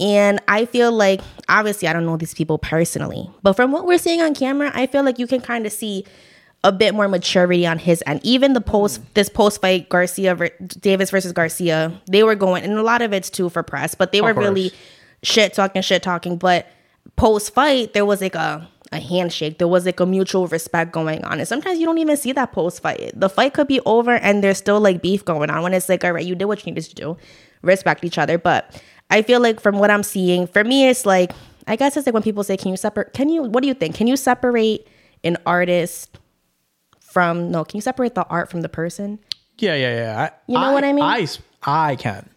And 0.00 0.40
I 0.48 0.64
feel 0.64 0.92
like, 0.92 1.20
obviously, 1.50 1.86
I 1.86 1.92
don't 1.92 2.06
know 2.06 2.16
these 2.16 2.32
people 2.32 2.56
personally, 2.56 3.28
but 3.42 3.52
from 3.52 3.70
what 3.70 3.84
we're 3.84 3.98
seeing 3.98 4.22
on 4.22 4.34
camera, 4.34 4.70
I 4.72 4.86
feel 4.86 5.02
like 5.02 5.18
you 5.18 5.26
can 5.26 5.42
kind 5.42 5.66
of 5.66 5.72
see 5.72 6.06
a 6.64 6.72
bit 6.72 6.94
more 6.94 7.08
maturity 7.08 7.66
on 7.66 7.78
his 7.78 8.02
end. 8.06 8.20
Even 8.24 8.52
the 8.52 8.60
post, 8.60 9.00
this 9.14 9.28
post 9.28 9.60
fight, 9.60 9.88
Garcia, 9.88 10.50
Davis 10.80 11.10
versus 11.10 11.32
Garcia, 11.32 12.00
they 12.06 12.22
were 12.22 12.34
going, 12.34 12.64
and 12.64 12.72
a 12.74 12.82
lot 12.82 13.00
of 13.00 13.12
it's 13.12 13.30
too 13.30 13.48
for 13.48 13.62
press, 13.62 13.94
but 13.94 14.12
they 14.12 14.20
were 14.20 14.34
really 14.34 14.72
shit 15.22 15.54
talking, 15.54 15.82
shit 15.82 16.02
talking. 16.02 16.36
But 16.36 16.66
post 17.16 17.54
fight, 17.54 17.92
there 17.92 18.04
was 18.04 18.20
like 18.20 18.34
a, 18.34 18.68
a 18.90 18.98
handshake, 18.98 19.58
there 19.58 19.68
was 19.68 19.86
like 19.86 20.00
a 20.00 20.06
mutual 20.06 20.48
respect 20.48 20.92
going 20.92 21.24
on. 21.24 21.38
And 21.38 21.46
sometimes 21.46 21.78
you 21.78 21.86
don't 21.86 21.98
even 21.98 22.16
see 22.16 22.32
that 22.32 22.50
post 22.52 22.82
fight. 22.82 23.12
The 23.14 23.28
fight 23.28 23.54
could 23.54 23.68
be 23.68 23.80
over 23.86 24.14
and 24.14 24.42
there's 24.42 24.58
still 24.58 24.80
like 24.80 25.00
beef 25.00 25.24
going 25.24 25.50
on 25.50 25.62
when 25.62 25.74
it's 25.74 25.88
like, 25.88 26.04
all 26.04 26.12
right, 26.12 26.24
you 26.24 26.34
did 26.34 26.46
what 26.46 26.66
you 26.66 26.72
needed 26.72 26.88
to 26.88 26.94
do, 26.94 27.16
respect 27.62 28.02
each 28.02 28.18
other. 28.18 28.36
But 28.36 28.82
I 29.10 29.22
feel 29.22 29.40
like 29.40 29.60
from 29.60 29.78
what 29.78 29.90
I'm 29.90 30.02
seeing, 30.02 30.48
for 30.48 30.64
me, 30.64 30.88
it's 30.88 31.06
like, 31.06 31.32
I 31.68 31.76
guess 31.76 31.96
it's 31.96 32.06
like 32.06 32.14
when 32.14 32.22
people 32.22 32.42
say, 32.42 32.56
can 32.56 32.70
you 32.70 32.76
separate, 32.76 33.12
can 33.12 33.28
you, 33.28 33.44
what 33.44 33.62
do 33.62 33.68
you 33.68 33.74
think? 33.74 33.94
Can 33.94 34.08
you 34.08 34.16
separate 34.16 34.88
an 35.22 35.36
artist 35.46 36.18
from, 37.10 37.50
no, 37.50 37.64
can 37.64 37.76
you 37.78 37.82
separate 37.82 38.14
the 38.14 38.24
art 38.26 38.50
from 38.50 38.62
the 38.62 38.68
person? 38.68 39.18
Yeah, 39.58 39.74
yeah, 39.74 39.94
yeah. 39.96 40.22
I, 40.22 40.30
You 40.46 40.58
know 40.58 40.72
what 40.72 40.84
I 40.84 40.92
mean? 40.92 41.02
I, 41.04 41.26
I 41.62 41.96
can. 41.96 42.28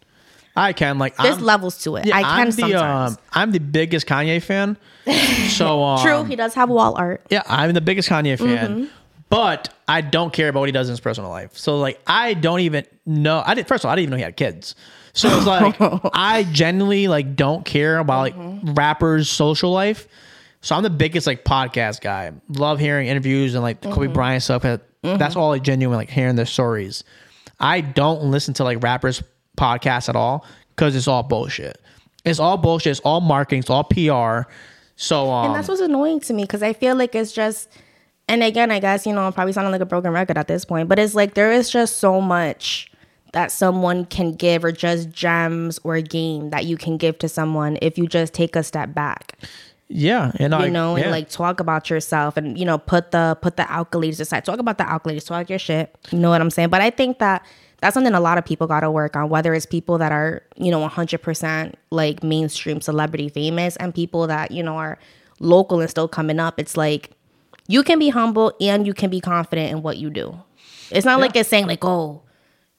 I 0.54 0.72
can 0.74 0.98
like 0.98 1.16
There's 1.16 1.38
I'm, 1.38 1.44
levels 1.44 1.82
to 1.84 1.96
it. 1.96 2.04
yeah, 2.06 2.16
I 2.16 2.22
can 2.22 2.40
I'm 2.40 2.46
the 2.48 2.52
sometimes. 2.52 3.12
um 3.12 3.18
I'm 3.32 3.52
the 3.52 3.58
biggest 3.60 4.06
Kanye 4.06 4.42
fan. 4.42 4.76
So 5.48 5.82
um, 5.82 6.02
True, 6.04 6.24
he 6.24 6.36
does 6.36 6.54
have 6.54 6.68
wall 6.68 6.94
art. 6.96 7.24
Yeah, 7.30 7.42
I'm 7.46 7.72
the 7.72 7.80
biggest 7.80 8.08
Kanye 8.08 8.36
fan. 8.38 8.68
Mm-hmm. 8.68 8.84
But 9.30 9.70
I 9.88 10.02
don't 10.02 10.30
care 10.32 10.48
about 10.48 10.60
what 10.60 10.68
he 10.68 10.72
does 10.72 10.88
in 10.88 10.92
his 10.92 11.00
personal 11.00 11.30
life. 11.30 11.56
So 11.56 11.78
like 11.78 12.00
I 12.06 12.34
don't 12.34 12.60
even 12.60 12.84
know 13.06 13.42
I 13.46 13.54
did 13.54 13.66
first 13.66 13.84
of 13.84 13.88
all, 13.88 13.92
I 13.92 13.96
didn't 13.96 14.02
even 14.04 14.10
know 14.12 14.16
he 14.18 14.22
had 14.24 14.36
kids. 14.36 14.74
So 15.14 15.28
it's 15.34 15.46
like 15.46 15.76
I 16.12 16.44
genuinely 16.52 17.08
like 17.08 17.34
don't 17.34 17.64
care 17.64 17.98
about 17.98 18.20
like 18.20 18.36
Mm-hmm. 18.36 18.74
rappers' 18.74 19.30
social 19.30 19.70
life. 19.70 20.06
So 20.62 20.76
I'm 20.76 20.82
the 20.82 20.90
biggest 20.90 21.26
like 21.26 21.44
podcast 21.44 22.00
guy. 22.00 22.32
Love 22.48 22.78
hearing 22.78 23.08
interviews 23.08 23.54
and 23.54 23.62
like 23.62 23.80
the 23.80 23.90
Kobe 23.90 24.06
Mm-hmm. 24.06 24.14
Bryant 24.14 24.42
stuff. 24.42 24.62
That's 25.02 25.36
all 25.36 25.48
like 25.48 25.62
genuine, 25.62 25.98
like 25.98 26.08
hearing 26.08 26.36
their 26.36 26.46
stories. 26.46 27.04
I 27.58 27.80
don't 27.80 28.30
listen 28.30 28.54
to 28.54 28.64
like 28.64 28.82
rappers' 28.82 29.22
podcasts 29.58 30.08
at 30.08 30.16
all 30.16 30.46
because 30.70 30.96
it's 30.96 31.08
all 31.08 31.24
bullshit. 31.24 31.80
It's 32.24 32.38
all 32.38 32.56
bullshit. 32.56 32.92
It's 32.92 33.00
all 33.00 33.20
marketing. 33.20 33.60
It's 33.60 33.70
all 33.70 33.84
PR. 33.84 34.48
So 34.94 35.30
um, 35.30 35.46
And 35.46 35.54
that's 35.54 35.68
what's 35.68 35.80
annoying 35.80 36.20
to 36.20 36.32
me 36.32 36.44
because 36.44 36.62
I 36.62 36.72
feel 36.72 36.94
like 36.94 37.14
it's 37.16 37.32
just, 37.32 37.68
and 38.28 38.44
again, 38.44 38.70
I 38.70 38.78
guess, 38.78 39.04
you 39.04 39.12
know, 39.12 39.22
I'm 39.22 39.32
probably 39.32 39.52
sounding 39.52 39.72
like 39.72 39.80
a 39.80 39.86
broken 39.86 40.12
record 40.12 40.38
at 40.38 40.46
this 40.46 40.64
point, 40.64 40.88
but 40.88 40.98
it's 41.00 41.16
like 41.16 41.34
there 41.34 41.50
is 41.50 41.70
just 41.70 41.96
so 41.96 42.20
much 42.20 42.92
that 43.32 43.50
someone 43.50 44.04
can 44.04 44.34
give 44.34 44.64
or 44.64 44.70
just 44.70 45.10
gems 45.10 45.80
or 45.82 45.96
a 45.96 46.02
game 46.02 46.50
that 46.50 46.66
you 46.66 46.76
can 46.76 46.96
give 46.98 47.18
to 47.18 47.28
someone 47.28 47.78
if 47.82 47.98
you 47.98 48.06
just 48.06 48.32
take 48.32 48.54
a 48.54 48.62
step 48.62 48.94
back 48.94 49.38
yeah, 49.94 50.32
and 50.36 50.54
I 50.54 50.66
you 50.66 50.70
know 50.70 50.96
yeah. 50.96 51.04
and 51.04 51.12
like 51.12 51.28
talk 51.28 51.60
about 51.60 51.90
yourself 51.90 52.36
and 52.36 52.58
you 52.58 52.64
know 52.64 52.78
put 52.78 53.10
the 53.10 53.36
put 53.42 53.56
the 53.56 53.64
accolades 53.64 54.20
aside. 54.20 54.44
Talk 54.44 54.58
about 54.58 54.78
the 54.78 54.84
accolades 54.84 55.26
talk 55.26 55.50
your 55.50 55.58
shit. 55.58 55.94
You 56.10 56.18
know 56.18 56.30
what 56.30 56.40
i'm 56.40 56.50
saying? 56.50 56.70
But 56.70 56.80
i 56.80 56.90
think 56.90 57.18
that 57.18 57.44
that's 57.80 57.94
something 57.94 58.14
a 58.14 58.20
lot 58.20 58.38
of 58.38 58.44
people 58.44 58.66
got 58.66 58.80
to 58.80 58.90
work 58.90 59.16
on 59.16 59.28
whether 59.28 59.52
it's 59.52 59.66
people 59.66 59.98
that 59.98 60.12
are 60.12 60.42
you 60.56 60.70
know 60.70 60.86
100% 60.88 61.74
like 61.90 62.22
mainstream 62.22 62.80
celebrity 62.80 63.28
famous 63.28 63.76
and 63.76 63.94
people 63.94 64.26
that 64.28 64.50
you 64.50 64.62
know 64.62 64.76
are 64.76 64.98
local 65.40 65.80
and 65.80 65.90
still 65.90 66.08
coming 66.08 66.40
up. 66.40 66.58
It's 66.58 66.76
like 66.76 67.10
you 67.68 67.82
can 67.82 67.98
be 67.98 68.08
humble 68.08 68.54
and 68.60 68.86
you 68.86 68.94
can 68.94 69.10
be 69.10 69.20
confident 69.20 69.72
in 69.72 69.82
what 69.82 69.98
you 69.98 70.08
do. 70.08 70.38
It's 70.90 71.04
not 71.04 71.20
like 71.20 71.36
it's 71.36 71.48
saying 71.48 71.66
like 71.66 71.84
oh 71.84 72.22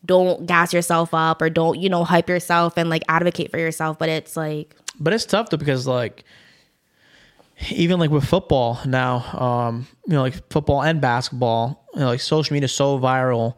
don't 0.05 0.45
gas 0.45 0.73
yourself 0.73 1.13
up 1.13 1.41
or 1.41 1.49
don't 1.49 1.79
you 1.79 1.89
know 1.89 2.03
hype 2.03 2.27
yourself 2.27 2.75
and 2.75 2.89
like 2.89 3.03
advocate 3.07 3.49
for 3.49 3.57
yourself 3.57 3.97
but 3.97 4.09
it's 4.09 4.35
like 4.35 4.75
but 4.99 5.13
it's 5.13 5.23
tough 5.25 5.49
though 5.49 5.55
because 5.55 5.87
like 5.87 6.25
even 7.69 7.99
like 7.99 8.09
with 8.09 8.25
football 8.25 8.79
now, 8.85 9.17
um, 9.39 9.87
you 10.07 10.13
know, 10.13 10.21
like 10.21 10.49
football 10.51 10.81
and 10.83 10.99
basketball, 10.99 11.85
you 11.93 11.99
know, 12.01 12.07
like 12.07 12.19
social 12.21 12.53
media 12.53 12.65
is 12.65 12.71
so 12.73 12.99
viral. 12.99 13.57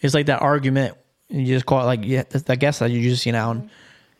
It's 0.00 0.14
like 0.14 0.26
that 0.26 0.40
argument 0.42 0.96
you 1.28 1.46
just 1.46 1.64
call 1.66 1.80
it 1.82 1.84
like 1.84 2.00
yeah, 2.02 2.24
I 2.48 2.56
guess 2.56 2.80
that 2.80 2.90
you 2.90 3.02
just 3.08 3.22
see 3.22 3.30
now. 3.30 3.52
And 3.52 3.70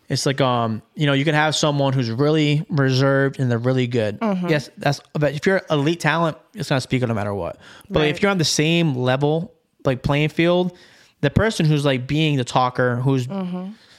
it's 0.09 0.27
like 0.27 0.41
um, 0.41 0.83
you 0.95 1.07
know, 1.07 1.13
you 1.13 1.25
can 1.25 1.35
have 1.35 1.55
someone 1.57 1.93
who's 1.93 2.11
really 2.11 2.65
reserved 2.69 3.39
and 3.41 3.51
they're 3.51 3.59
really 3.59 3.87
good. 3.87 4.19
Yes, 4.49 4.71
that's 4.77 5.01
but 5.15 5.35
if 5.35 5.45
you're 5.47 5.63
elite 5.71 6.01
talent, 6.01 6.37
it's 6.55 6.69
gonna 6.69 6.81
speak 6.81 7.03
no 7.03 7.15
matter 7.15 7.35
what. 7.35 7.59
But 7.89 8.01
Right. 8.01 8.09
if 8.11 8.23
you're 8.23 8.31
on 8.31 8.39
the 8.39 8.45
same 8.45 8.95
level, 8.95 9.53
like 9.85 10.03
playing 10.03 10.29
field, 10.31 10.77
the 11.21 11.31
person 11.31 11.67
who's 11.67 11.85
like 11.85 12.07
being 12.07 12.37
the 12.37 12.45
talker, 12.45 12.97
who's 12.97 13.27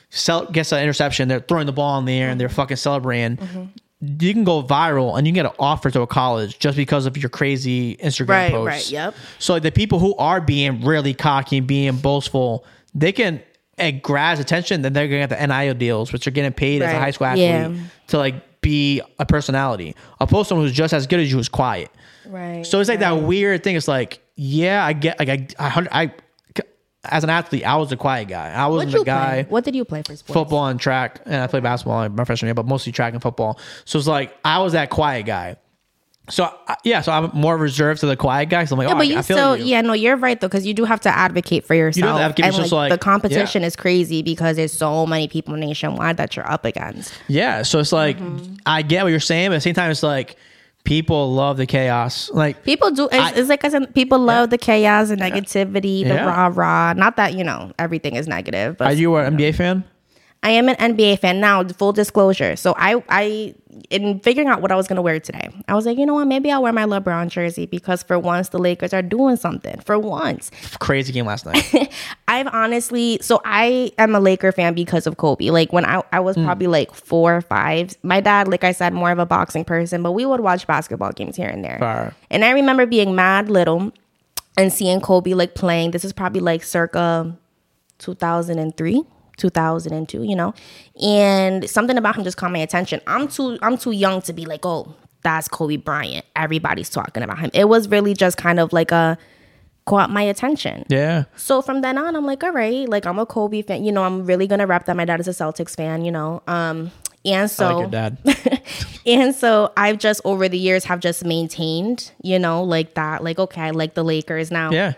cel- 0.10 0.46
gets 0.46 0.72
an 0.72 0.82
interception, 0.82 1.28
they're 1.28 1.40
throwing 1.40 1.66
the 1.66 1.72
ball 1.74 1.98
in 2.00 2.06
the 2.06 2.14
air 2.14 2.30
and 2.30 2.40
they're 2.40 2.50
fucking 2.50 2.78
celebrating. 2.78 3.72
You 4.02 4.34
can 4.34 4.44
go 4.44 4.64
viral 4.64 5.18
and 5.18 5.28
you 5.28 5.32
can 5.32 5.44
get 5.44 5.46
an 5.46 5.56
offer 5.60 5.92
to 5.92 6.02
a 6.02 6.08
college 6.08 6.58
just 6.58 6.76
because 6.76 7.06
of 7.06 7.18
your 7.18 7.30
crazy 7.30 7.98
Instagram 7.98 8.30
Right, 8.30 8.52
posts. 8.52 8.66
right, 8.88 8.92
yep. 8.92 9.16
So 9.38 9.60
the 9.60 9.72
people 9.72 10.00
who 10.00 10.16
are 10.16 10.42
being 10.42 10.84
really 10.84 11.14
cocky 11.14 11.58
and 11.60 11.68
being 11.68 11.98
boastful, 11.98 12.66
they 12.96 13.12
can 13.12 13.42
it 13.78 14.04
grabs 14.04 14.40
attention. 14.40 14.82
Then 14.82 14.94
they're 14.94 15.08
gonna 15.08 15.28
get 15.28 15.40
the 15.40 15.48
NIL 15.48 15.74
deals, 15.76 16.12
which 16.14 16.28
are 16.28 16.32
getting 16.32 16.52
paid 16.54 16.82
as 16.82 16.94
a 16.94 17.00
high 17.00 17.12
school 17.12 17.28
athlete 17.28 17.46
yeah. 17.46 17.74
to 18.08 18.18
like 18.18 18.62
be 18.62 19.02
a 19.20 19.26
personality, 19.26 19.96
opposed 20.20 20.48
to 20.48 20.50
someone 20.50 20.68
who's 20.68 20.76
just 20.76 20.94
as 20.94 21.08
good 21.08 21.20
as 21.20 21.32
you 21.32 21.38
who's 21.38 21.50
quiet. 21.50 21.90
right 22.28 22.66
So 22.66 22.80
it's 22.80 22.90
like 22.90 23.00
that 23.00 23.24
weird 23.24 23.64
thing. 23.64 23.76
It's 23.76 23.88
like, 23.88 24.20
yeah, 24.36 24.86
I 24.86 24.94
get 24.94 25.20
like 25.20 25.30
I 25.30 25.48
I, 25.60 25.88
I 26.04 26.14
as 27.04 27.24
an 27.24 27.30
athlete, 27.30 27.66
I 27.66 27.76
was 27.78 27.92
a 27.92 27.98
quiet 27.98 28.28
guy. 28.28 28.52
I 28.52 28.68
was 28.68 28.92
the 28.92 29.04
guy 29.04 29.44
play? 29.44 29.46
what 29.50 29.64
did 29.64 29.76
you 29.76 29.86
play 29.86 30.04
for 30.04 30.16
sports 30.16 30.34
football 30.34 30.68
and 30.68 30.80
track, 30.80 31.22
and 31.26 31.36
I 31.42 31.48
played 31.48 31.64
basketball 31.64 32.04
in 32.04 32.16
my 32.16 32.26
freshman 32.26 32.48
year, 32.48 32.54
but 32.54 32.68
mostly 32.68 32.92
track 32.92 33.14
and 33.14 33.22
football. 33.22 33.60
So 33.86 33.98
it's 33.98 34.08
like 34.08 34.38
I 34.46 34.60
was 34.60 34.74
that 34.74 34.90
quiet 34.90 35.26
guy. 35.26 35.56
So 36.30 36.54
yeah, 36.84 37.02
so 37.02 37.12
I'm 37.12 37.32
more 37.34 37.58
reserved 37.58 38.02
to 38.02 38.06
the 38.06 38.16
quiet 38.16 38.50
guy. 38.50 38.66
So 38.66 38.76
I'm 38.76 38.80
like, 38.80 38.88
Yeah, 38.88 38.94
oh, 38.94 38.98
but 38.98 39.08
you 39.08 39.22
still, 39.24 39.58
you. 39.58 39.66
yeah, 39.66 39.82
no, 39.82 39.94
you're 39.94 40.16
right 40.16 40.40
though, 40.40 40.48
because 40.48 40.66
you 40.66 40.74
do 40.74 40.86
have 40.86 41.02
to 41.02 41.10
advocate 41.10 41.66
for 41.66 41.74
yourself. 41.74 42.20
advocate 42.22 42.46
and 42.46 42.54
for 42.56 42.62
yourself, 42.62 42.78
like, 42.78 42.92
like, 42.92 43.00
the 43.00 43.04
competition 43.04 43.64
yeah. 43.64 43.68
is 43.68 43.76
crazy 43.76 44.22
because 44.22 44.56
there's 44.56 44.72
so 44.72 45.06
many 45.08 45.28
people 45.28 45.56
nationwide 45.56 46.18
that 46.18 46.36
you're 46.36 46.50
up 46.50 46.64
against. 46.64 47.12
Yeah, 47.28 47.64
so 47.64 47.80
it's 47.80 47.92
like 47.92 48.18
Mm-hmm. 48.20 48.54
I 48.66 48.84
get 48.84 49.04
what 49.04 49.10
you're 49.10 49.20
saying, 49.20 49.50
but 49.50 49.56
at 49.56 49.58
the 49.58 49.62
same 49.62 49.74
time, 49.74 49.90
it's 49.92 50.04
like 50.04 50.38
people 50.84 51.32
love 51.34 51.58
the 51.58 51.66
chaos. 51.66 52.30
Like 52.32 52.64
People 52.64 52.92
do. 52.92 53.06
It's, 53.12 53.16
I- 53.16 53.32
it's 53.36 53.50
like 53.50 53.64
I 53.66 53.70
said, 53.70 53.94
people 53.94 54.20
love 54.20 54.50
the 54.50 54.58
chaos 54.58 55.10
and 55.10 55.22
negativity, 55.22 56.04
the 56.04 56.16
Yeah. 56.16 56.26
rah 56.26 56.52
rah. 56.54 56.94
Not 56.94 57.16
that 57.18 57.34
you 57.36 57.44
know 57.44 57.72
everything 57.80 58.16
is 58.16 58.28
negative, 58.28 58.78
but 58.78 58.88
are 58.88 58.94
you 58.94 59.16
an 59.16 59.38
NBA 59.38 59.56
fan? 59.56 59.84
I 60.44 60.52
am 60.52 60.68
an 60.70 60.76
NBA 60.76 61.20
fan 61.20 61.40
now. 61.40 61.64
Full 61.64 61.94
disclosure. 61.94 62.56
So 62.56 62.74
I, 62.76 63.04
I, 63.10 63.54
in 63.90 64.20
figuring 64.20 64.48
out 64.48 64.62
what 64.62 64.72
I 64.72 64.76
was 64.76 64.88
gonna 64.88 65.02
wear 65.02 65.20
today, 65.20 65.50
I 65.68 65.76
was 65.76 65.86
like, 65.86 65.98
you 65.98 66.06
know 66.06 66.16
what? 66.16 66.26
Maybe 66.26 66.52
I'll 66.52 66.64
wear 66.64 66.74
my 66.74 66.86
LeBron 66.86 67.30
jersey 67.30 67.66
because 67.66 68.04
for 68.04 68.20
once 68.20 68.50
the 68.50 68.60
Lakers 68.60 68.94
are 68.94 69.02
doing 69.02 69.36
something. 69.36 69.80
For 69.82 69.98
once, 69.98 70.52
Crazy 70.80 71.14
game 71.14 71.26
last 71.26 71.46
night. 71.46 71.92
I've 72.28 72.48
honestly, 72.48 73.20
so 73.22 73.42
I 73.46 73.92
am 73.98 74.16
a 74.16 74.20
Laker 74.20 74.52
fan 74.52 74.74
because 74.74 75.08
of 75.08 75.18
Kobe. 75.18 75.50
Like 75.50 75.74
when 75.74 75.86
I, 75.86 76.02
I 76.12 76.20
was 76.20 76.36
hmm. 76.36 76.46
probably 76.46 76.68
like 76.68 76.94
four 76.94 77.36
or 77.36 77.42
five. 77.42 77.96
My 78.04 78.22
dad, 78.22 78.48
like 78.48 78.64
I 78.64 78.72
said, 78.72 78.94
more 78.94 79.12
of 79.12 79.20
a 79.20 79.26
boxing 79.26 79.66
person, 79.66 80.04
but 80.04 80.14
we 80.14 80.26
would 80.26 80.40
watch 80.40 80.68
basketball 80.68 81.12
games 81.12 81.36
here 81.36 81.50
and 81.50 81.64
there. 81.64 81.78
Fire. 81.80 82.16
And 82.30 82.46
I 82.46 82.52
remember 82.52 82.86
being 82.86 83.16
mad 83.16 83.50
little 83.50 83.92
and 84.58 84.72
seeing 84.72 85.02
Kobe 85.02 85.34
like 85.34 85.56
playing. 85.56 85.92
This 85.92 86.06
is 86.06 86.14
probably 86.14 86.42
like 86.42 86.64
circa 86.64 87.38
2003. 88.00 89.04
2002 89.42 90.24
you 90.24 90.36
know 90.36 90.54
and 91.02 91.70
something 91.70 91.98
about 91.98 92.16
him 92.16 92.24
just 92.24 92.38
caught 92.38 92.52
my 92.52 92.60
attention 92.60 93.02
i'm 93.08 93.28
too 93.28 93.58
i'm 93.62 93.78
too 93.78 93.92
young 93.92 94.22
to 94.22 94.32
be 94.32 94.46
like 94.46 94.66
oh 94.66 94.94
that's 95.24 95.48
kobe 95.48 95.76
bryant 95.76 96.26
everybody's 96.36 96.90
talking 96.90 97.24
about 97.24 97.40
him 97.40 97.50
it 97.54 97.68
was 97.68 97.88
really 97.90 98.14
just 98.14 98.38
kind 98.38 98.60
of 98.60 98.72
like 98.72 98.92
a 98.92 99.18
caught 99.86 100.10
my 100.10 100.22
attention 100.22 100.86
yeah, 100.90 101.24
so 101.36 101.62
from 101.62 101.82
then 101.82 101.98
on, 101.98 102.16
I'm 102.16 102.26
like, 102.26 102.44
all 102.44 102.52
right, 102.52 102.88
like 102.88 103.06
I'm 103.06 103.20
a 103.20 103.26
Kobe 103.26 103.62
fan. 103.62 103.84
You 103.84 103.92
know, 103.92 104.04
I'm 104.04 104.26
really 104.26 104.48
gonna 104.48 104.68
rep 104.68 104.86
that. 104.86 104.96
My 104.96 105.06
dad 105.06 105.20
is 105.20 105.28
a 105.28 105.32
Celtics 105.32 105.76
fan. 105.76 106.06
You 106.06 106.12
know, 106.12 106.44
um, 106.48 106.92
and 107.26 107.50
so 107.50 107.78
like 107.78 107.82
your 107.82 107.90
dad. 107.90 108.62
and 109.06 109.36
so 109.36 109.72
I've 109.78 109.98
just 109.98 110.22
over 110.24 110.48
the 110.48 110.58
years 110.58 110.86
have 110.86 111.00
just 111.00 111.26
maintained, 111.26 112.12
you 112.22 112.40
know, 112.40 112.64
like 112.64 112.94
that. 112.96 113.24
Like 113.24 113.40
okay, 113.40 113.62
I 113.62 113.70
like 113.72 113.94
the 113.94 114.04
Lakers 114.04 114.52
now. 114.52 114.72
Yeah, 114.72 114.94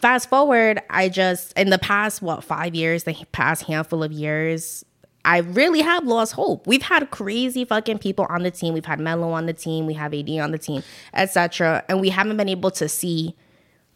Fast 0.00 0.28
forward, 0.28 0.80
I 0.90 1.08
just 1.08 1.56
in 1.58 1.70
the 1.70 1.78
past 1.78 2.22
what 2.22 2.44
five 2.44 2.74
years, 2.74 3.04
the 3.04 3.14
past 3.32 3.62
handful 3.64 4.02
of 4.02 4.12
years. 4.12 4.84
I 5.26 5.38
really 5.38 5.80
have 5.80 6.04
lost 6.04 6.34
hope. 6.34 6.66
We've 6.66 6.82
had 6.82 7.10
crazy 7.10 7.64
fucking 7.64 7.98
people 7.98 8.26
on 8.28 8.42
the 8.42 8.50
team. 8.50 8.74
We've 8.74 8.84
had 8.84 9.00
Melo 9.00 9.30
on 9.30 9.46
the 9.46 9.54
team. 9.54 9.86
We 9.86 9.94
have 9.94 10.12
AD 10.12 10.28
on 10.38 10.50
the 10.50 10.58
team, 10.58 10.82
etc. 11.14 11.82
And 11.88 11.98
we 11.98 12.10
haven't 12.10 12.36
been 12.36 12.50
able 12.50 12.70
to 12.72 12.90
see 12.90 13.34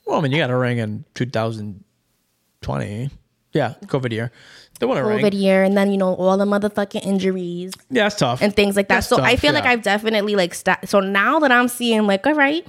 well, 0.08 0.18
I 0.18 0.22
mean, 0.22 0.32
you 0.32 0.38
got 0.38 0.48
a 0.48 0.56
ring 0.56 0.78
in 0.78 1.04
2020. 1.14 3.11
Yeah, 3.52 3.74
COVID 3.84 4.11
year. 4.11 4.32
They 4.80 4.87
a 4.87 5.04
ring. 5.04 5.18
COVID 5.18 5.34
year, 5.34 5.62
and 5.64 5.76
then 5.76 5.90
you 5.90 5.98
know 5.98 6.14
all 6.14 6.38
the 6.38 6.44
motherfucking 6.46 7.04
injuries. 7.04 7.72
Yeah, 7.90 8.04
that's 8.04 8.14
tough. 8.16 8.40
and 8.40 8.54
things 8.54 8.74
like 8.76 8.88
that. 8.88 8.96
That's 8.96 9.08
so 9.08 9.20
I 9.20 9.32
tough, 9.32 9.40
feel 9.40 9.52
like. 9.52 9.64
I've 9.64 9.82
definitely 9.82 10.34
like 10.34 10.54
sta 10.54 10.76
so 10.84 11.00
now 11.00 11.40
that 11.40 11.50
I'm 11.52 11.68
seeing 11.68 12.06
like 12.06 12.26
all 12.26 12.34
right, 12.34 12.66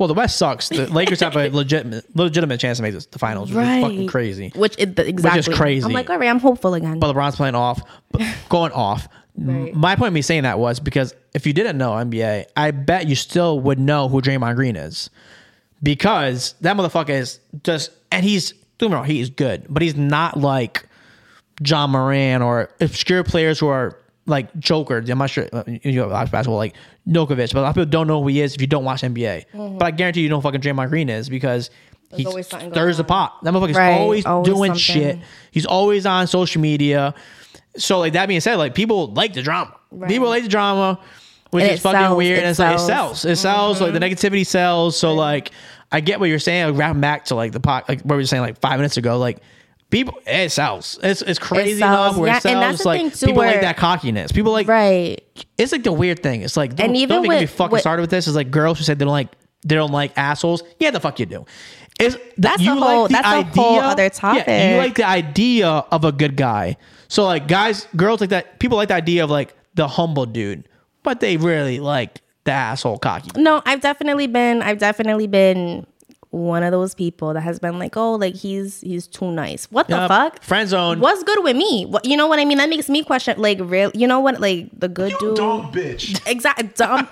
well, 0.00 0.08
the 0.08 0.14
West 0.14 0.38
sucks. 0.38 0.70
The 0.70 0.86
Lakers 0.92 1.20
have 1.20 1.36
a 1.36 1.50
legitimate 1.50 2.16
legitimate 2.16 2.58
chance 2.58 2.78
to 2.78 2.82
make 2.82 2.94
this, 2.94 3.04
the 3.04 3.18
finals, 3.18 3.50
which 3.50 3.58
right, 3.58 3.76
is 3.76 3.84
fucking 3.84 4.06
crazy. 4.06 4.50
Which 4.56 4.74
it, 4.78 4.98
exactly 4.98 5.54
crazy. 5.54 5.84
I'm 5.84 5.92
like 5.92 6.08
all 6.08 6.18
right, 6.18 6.30
I'm 6.30 6.40
hopeful 6.40 6.72
again. 6.72 6.98
But 6.98 7.14
LeBron's 7.14 7.36
playing 7.36 7.54
off, 7.54 7.82
but 8.10 8.22
going 8.48 8.72
off. 8.72 9.08
Right. 9.36 9.74
My 9.74 9.96
point 9.96 10.08
of 10.08 10.14
me 10.14 10.22
saying 10.22 10.44
that 10.44 10.58
was 10.58 10.80
because 10.80 11.14
if 11.34 11.46
you 11.46 11.52
didn't 11.52 11.76
know 11.76 11.90
NBA, 11.92 12.46
I 12.56 12.70
bet 12.70 13.08
you 13.08 13.14
still 13.14 13.60
would 13.60 13.78
know 13.78 14.08
who 14.08 14.22
Draymond 14.22 14.56
Green 14.56 14.74
is. 14.74 15.10
Because 15.82 16.54
that 16.62 16.76
motherfucker 16.76 17.10
is 17.10 17.40
just, 17.62 17.90
and 18.10 18.24
he's, 18.24 18.52
don't 18.78 18.90
me 18.90 18.96
wrong, 18.96 19.04
he 19.04 19.20
is 19.20 19.30
good, 19.30 19.66
but 19.68 19.82
he's 19.82 19.96
not 19.96 20.38
like 20.38 20.86
Ja 21.64 21.86
Morant 21.86 22.42
or 22.42 22.70
obscure 22.80 23.22
players 23.24 23.58
who 23.58 23.68
are 23.68 23.98
like 24.30 24.56
Joker. 24.58 24.98
I'm 25.06 25.18
not 25.18 25.30
sure 25.30 25.48
uh, 25.52 25.64
you 25.66 25.92
know 25.92 26.08
watch 26.08 26.30
basketball 26.30 26.56
like 26.56 26.74
Nokovic, 27.08 27.52
but 27.52 27.60
a 27.60 27.62
lot 27.62 27.68
of 27.70 27.74
people 27.74 27.90
don't 27.90 28.06
know 28.06 28.22
who 28.22 28.28
he 28.28 28.40
is 28.40 28.54
if 28.54 28.60
you 28.60 28.66
don't 28.66 28.84
watch 28.84 29.02
NBA. 29.02 29.78
But 29.78 29.84
I 29.84 29.90
guarantee 29.90 30.22
you 30.22 30.28
know 30.28 30.36
who 30.36 30.42
fucking 30.42 30.60
Draymond 30.60 30.88
Green 30.88 31.08
is 31.08 31.28
because 31.28 31.70
he 32.14 32.26
always 32.26 32.46
stirs 32.46 32.96
the 32.96 33.04
pot. 33.04 33.42
That 33.44 33.52
motherfucker's 33.54 33.76
Right, 33.76 33.92
always, 33.98 34.26
always 34.26 34.46
doing 34.52 34.74
something. 34.74 34.78
shit. 35.18 35.18
He's 35.52 35.66
always 35.66 36.06
on 36.06 36.26
social 36.26 36.60
media. 36.60 37.14
So 37.76 37.98
like 38.00 38.14
that 38.14 38.26
being 38.26 38.40
said, 38.40 38.56
like 38.56 38.74
people 38.74 39.08
like 39.12 39.32
the 39.34 39.42
drama. 39.42 39.76
People 40.08 40.28
like 40.28 40.42
the 40.44 40.48
drama, 40.48 40.98
which 41.50 41.62
And 41.64 41.72
is 41.72 41.80
fucking 41.80 42.00
sells, 42.00 42.16
weird. 42.16 42.38
it 42.38 42.42
and 42.42 42.50
it's 42.50 42.58
like 42.58 42.74
it 42.76 42.78
sells. 42.78 43.20
sells. 43.20 43.24
It 43.24 43.36
sells. 43.36 43.80
Like 43.80 43.92
the 43.92 44.00
negativity 44.00 44.46
sells. 44.46 44.96
So 44.96 45.14
like 45.14 45.50
I 45.92 46.00
get 46.00 46.18
what 46.20 46.28
you're 46.28 46.38
saying. 46.40 46.66
Like 46.70 46.78
wrapping 46.78 47.00
back 47.00 47.26
to 47.26 47.34
like 47.34 47.52
the 47.52 47.60
pot, 47.60 47.88
like 47.88 48.00
what 48.02 48.16
we 48.16 48.22
were 48.22 48.26
saying 48.26 48.42
like 48.42 48.60
five 48.60 48.78
minutes 48.78 48.96
ago. 48.96 49.18
Like 49.18 49.40
people 49.90 50.18
it 50.26 50.50
sells. 50.52 50.98
It's 51.02 51.22
it's 51.22 51.38
crazy 51.38 51.78
sells. 51.80 51.90
enough 52.12 52.16
where 52.16 52.28
Yeah, 52.28 52.36
it 52.38 52.44
and 52.46 52.52
sells. 52.52 52.60
that's 52.62 52.82
the 52.82 52.88
like 52.88 53.00
thing, 53.00 53.10
too, 53.10 53.26
people 53.26 53.42
like 53.42 53.60
that 53.60 53.76
cockiness. 53.76 54.32
People 54.32 54.52
like 54.52 54.68
right. 54.68 55.20
it's 55.58 55.72
like 55.72 55.82
the 55.82 55.92
weird 55.92 56.22
thing. 56.22 56.42
It's 56.42 56.56
like 56.56 56.76
don't, 56.76 56.88
And 56.88 56.96
even 56.96 57.08
don't 57.16 57.24
even 57.24 57.30
get 57.32 57.40
me 57.40 57.44
with- 57.44 57.50
fucking 57.50 57.72
with- 57.72 57.80
started 57.80 58.02
with 58.02 58.10
this. 58.10 58.26
It's 58.26 58.36
like 58.36 58.50
girls 58.50 58.78
who 58.78 58.84
say 58.84 58.94
they 58.94 59.04
don't 59.04 59.12
like 59.12 59.28
they 59.66 59.74
don't 59.74 59.92
like 59.92 60.12
assholes. 60.16 60.62
Yeah, 60.78 60.90
the 60.90 61.00
fuck 61.00 61.18
you 61.20 61.26
do. 61.26 61.44
Is 61.98 62.16
That's 62.38 62.62
a 62.62 62.74
whole- 62.74 63.08
that's 63.08 63.26
idea, 63.26 63.50
a 63.62 63.62
whole 63.62 63.80
other 63.80 64.10
Yeah, 64.22 64.72
you 64.72 64.78
like 64.78 64.94
the 64.94 65.06
idea 65.06 65.68
of 65.68 66.04
a 66.04 66.12
good 66.12 66.34
guy. 66.36 66.76
So 67.08 67.24
like 67.26 67.46
guys, 67.46 67.86
girls 67.94 68.20
like 68.22 68.30
that. 68.30 68.58
People 68.58 68.76
like 68.78 68.88
the 68.88 68.94
idea 68.94 69.22
of 69.24 69.30
like 69.30 69.54
the 69.74 69.86
humble 69.86 70.24
dude, 70.24 70.66
but 71.02 71.20
they 71.20 71.36
really 71.36 71.78
like 71.80 72.22
the 72.44 72.52
asshole 72.52 72.96
cocky. 72.98 73.30
No, 73.36 73.60
I've 73.66 73.82
definitely 73.82 74.28
been 74.28 74.62
I've 74.62 74.78
definitely 74.78 75.26
been 75.26 75.86
one 76.30 76.62
of 76.62 76.70
those 76.70 76.94
people 76.94 77.34
that 77.34 77.40
has 77.40 77.58
been 77.58 77.78
like, 77.78 77.96
oh, 77.96 78.14
like 78.14 78.34
he's 78.36 78.80
he's 78.82 79.06
too 79.08 79.32
nice. 79.32 79.66
What 79.70 79.88
the 79.88 80.06
fuck? 80.08 80.42
Friend 80.42 80.68
zone. 80.68 81.00
What's 81.00 81.24
good 81.24 81.42
with 81.42 81.56
me? 81.56 81.86
What, 81.86 82.04
you 82.04 82.16
know 82.16 82.26
what 82.28 82.38
I 82.38 82.44
mean? 82.44 82.58
That 82.58 82.68
makes 82.68 82.88
me 82.88 83.02
question, 83.02 83.40
like, 83.40 83.58
real. 83.60 83.90
You 83.94 84.06
know 84.06 84.20
what? 84.20 84.40
Like 84.40 84.68
the 84.78 84.88
good 84.88 85.12
dude. 85.18 85.36
Dumb 85.36 85.72
bitch. 85.72 86.20
Exactly. 86.30 86.68
Dumb. 86.76 87.08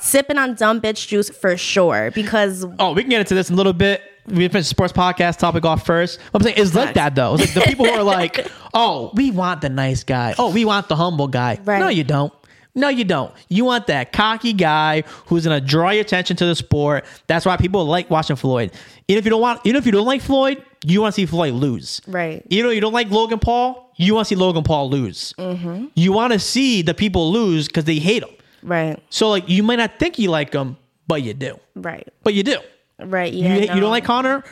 sipping 0.00 0.38
on 0.38 0.54
dumb 0.54 0.80
bitch 0.80 1.08
juice 1.08 1.30
for 1.30 1.56
sure. 1.56 2.10
Because 2.12 2.64
Oh, 2.78 2.92
we 2.92 3.02
can 3.02 3.10
get 3.10 3.20
into 3.20 3.34
this 3.34 3.48
in 3.50 3.54
a 3.54 3.56
little 3.56 3.72
bit. 3.72 4.02
We 4.26 4.46
finished 4.46 4.52
the 4.52 4.62
sports 4.64 4.92
podcast 4.92 5.38
topic 5.38 5.64
off 5.64 5.84
first. 5.84 6.20
What 6.30 6.42
I'm 6.42 6.44
saying 6.44 6.58
is 6.58 6.74
like 6.74 6.94
that 6.94 7.16
though. 7.16 7.34
It's 7.34 7.54
like 7.56 7.64
the 7.64 7.70
people 7.70 7.86
who 7.86 7.92
are 7.92 8.02
like, 8.04 8.46
"Oh, 8.74 9.10
we 9.14 9.32
want 9.32 9.62
the 9.62 9.68
nice 9.70 10.04
guy. 10.04 10.34
Oh, 10.38 10.52
we 10.52 10.64
want 10.64 10.88
the 10.88 10.94
humble 10.94 11.26
guy." 11.26 11.58
Right. 11.64 11.80
No, 11.80 11.88
you 11.88 12.04
don't. 12.04 12.32
No, 12.74 12.88
you 12.88 13.04
don't. 13.04 13.34
You 13.48 13.64
want 13.64 13.86
that 13.88 14.12
cocky 14.12 14.52
guy 14.52 15.02
who's 15.26 15.44
gonna 15.44 15.60
draw 15.60 15.90
your 15.90 16.02
attention 16.02 16.36
to 16.36 16.46
the 16.46 16.54
sport. 16.54 17.04
That's 17.26 17.44
why 17.44 17.56
people 17.56 17.84
like 17.84 18.08
watching 18.10 18.36
Floyd. 18.36 18.72
Even 19.08 19.18
if 19.18 19.24
you 19.24 19.30
don't 19.30 19.40
want, 19.40 19.60
even 19.64 19.76
if 19.76 19.86
you 19.86 19.92
don't 19.92 20.06
like 20.06 20.20
Floyd, 20.22 20.62
you 20.84 21.00
want 21.02 21.14
to 21.14 21.20
see 21.20 21.26
Floyd 21.26 21.54
lose. 21.54 22.00
Right. 22.06 22.44
You 22.48 22.62
know, 22.62 22.70
you 22.70 22.80
don't 22.80 22.92
like 22.92 23.10
Logan 23.10 23.38
Paul. 23.40 23.92
You 23.96 24.14
want 24.14 24.26
to 24.28 24.34
see 24.34 24.36
Logan 24.40 24.62
Paul 24.62 24.88
lose. 24.88 25.34
Mm-hmm. 25.38 25.86
You 25.94 26.12
want 26.12 26.32
to 26.32 26.38
see 26.38 26.80
the 26.82 26.94
people 26.94 27.30
lose 27.32 27.66
because 27.66 27.84
they 27.84 27.96
hate 27.98 28.22
him. 28.22 28.30
right, 28.62 28.98
So 29.10 29.28
like, 29.28 29.48
you 29.48 29.62
might 29.62 29.76
not 29.76 29.98
think 29.98 30.18
you 30.18 30.30
like 30.30 30.52
him, 30.54 30.76
but 31.06 31.22
you 31.22 31.34
do. 31.34 31.58
right, 31.74 32.08
But 32.22 32.32
you 32.34 32.42
do. 32.42 32.58
right. 32.98 33.30
You, 33.32 33.44
Yeah. 33.44 33.54
you 33.56 33.66
no. 33.66 33.80
don't 33.80 33.90
like 33.90 34.04
Conor, 34.04 34.42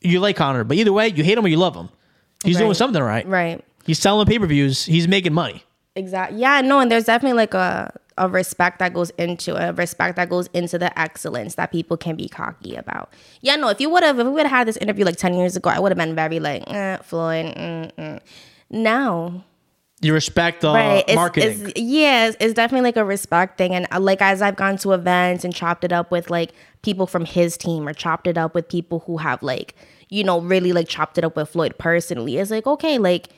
you 0.00 0.20
like 0.20 0.36
Conor. 0.36 0.64
But 0.64 0.76
either 0.78 0.92
way, 0.92 1.08
you 1.08 1.22
hate 1.24 1.36
him 1.36 1.44
or 1.44 1.48
you 1.48 1.56
love 1.58 1.74
him. 1.74 1.88
He's 2.44 2.56
doing 2.56 2.72
something 2.74 3.02
right. 3.02 3.26
Right. 3.26 3.62
He's 3.84 3.98
selling 3.98 4.26
pay 4.26 4.38
per 4.38 4.46
views. 4.46 4.84
He's 4.86 5.06
making 5.08 5.34
money. 5.34 5.64
Exactly. 5.96 6.38
Yeah, 6.40 6.60
no, 6.60 6.80
and 6.80 6.90
there's 6.90 7.04
definitely 7.04 7.36
like 7.36 7.54
a 7.54 7.92
a 8.16 8.28
respect 8.28 8.78
that 8.78 8.94
goes 8.94 9.10
into 9.18 9.56
it, 9.56 9.70
a 9.70 9.72
respect 9.72 10.16
that 10.16 10.28
goes 10.28 10.48
into 10.52 10.78
the 10.78 10.96
excellence 10.98 11.56
that 11.56 11.72
people 11.72 11.96
can 11.96 12.14
be 12.16 12.28
cocky 12.28 12.76
about. 12.76 13.12
Yeah, 13.40 13.56
no, 13.56 13.68
if 13.68 13.80
you 13.80 13.90
would 13.90 14.04
have, 14.04 14.18
if 14.20 14.26
we 14.26 14.32
would 14.32 14.42
have 14.46 14.50
had 14.50 14.68
this 14.68 14.76
interview 14.76 15.04
like 15.04 15.16
ten 15.16 15.34
years 15.34 15.56
ago, 15.56 15.70
I 15.70 15.78
would 15.80 15.90
have 15.90 15.98
been 15.98 16.14
very 16.14 16.38
like, 16.40 16.62
eh, 16.68 16.96
Floyd. 16.98 17.46
Mm, 17.56 17.92
mm. 17.94 18.20
Now, 18.70 19.44
You 20.00 20.14
respect 20.14 20.60
the 20.60 20.72
right? 20.72 21.04
It's, 21.06 21.14
marketing. 21.16 21.68
it's 21.70 21.80
yeah, 21.80 22.26
it's, 22.28 22.36
it's 22.40 22.54
definitely 22.54 22.84
like 22.88 22.96
a 22.96 23.04
respect 23.04 23.58
thing, 23.58 23.74
and 23.74 23.86
uh, 23.92 24.00
like 24.00 24.20
as 24.22 24.42
I've 24.42 24.56
gone 24.56 24.76
to 24.78 24.92
events 24.92 25.44
and 25.44 25.54
chopped 25.54 25.84
it 25.84 25.92
up 25.92 26.10
with 26.10 26.30
like 26.30 26.52
people 26.82 27.06
from 27.06 27.24
his 27.24 27.56
team 27.56 27.86
or 27.88 27.92
chopped 27.92 28.26
it 28.26 28.36
up 28.38 28.54
with 28.54 28.68
people 28.68 29.00
who 29.06 29.16
have 29.18 29.42
like 29.42 29.74
you 30.08 30.22
know 30.24 30.40
really 30.40 30.72
like 30.72 30.88
chopped 30.88 31.18
it 31.18 31.24
up 31.24 31.36
with 31.36 31.48
Floyd 31.50 31.74
personally, 31.78 32.36
it's 32.38 32.50
like 32.50 32.66
okay, 32.66 32.98
like 32.98 33.28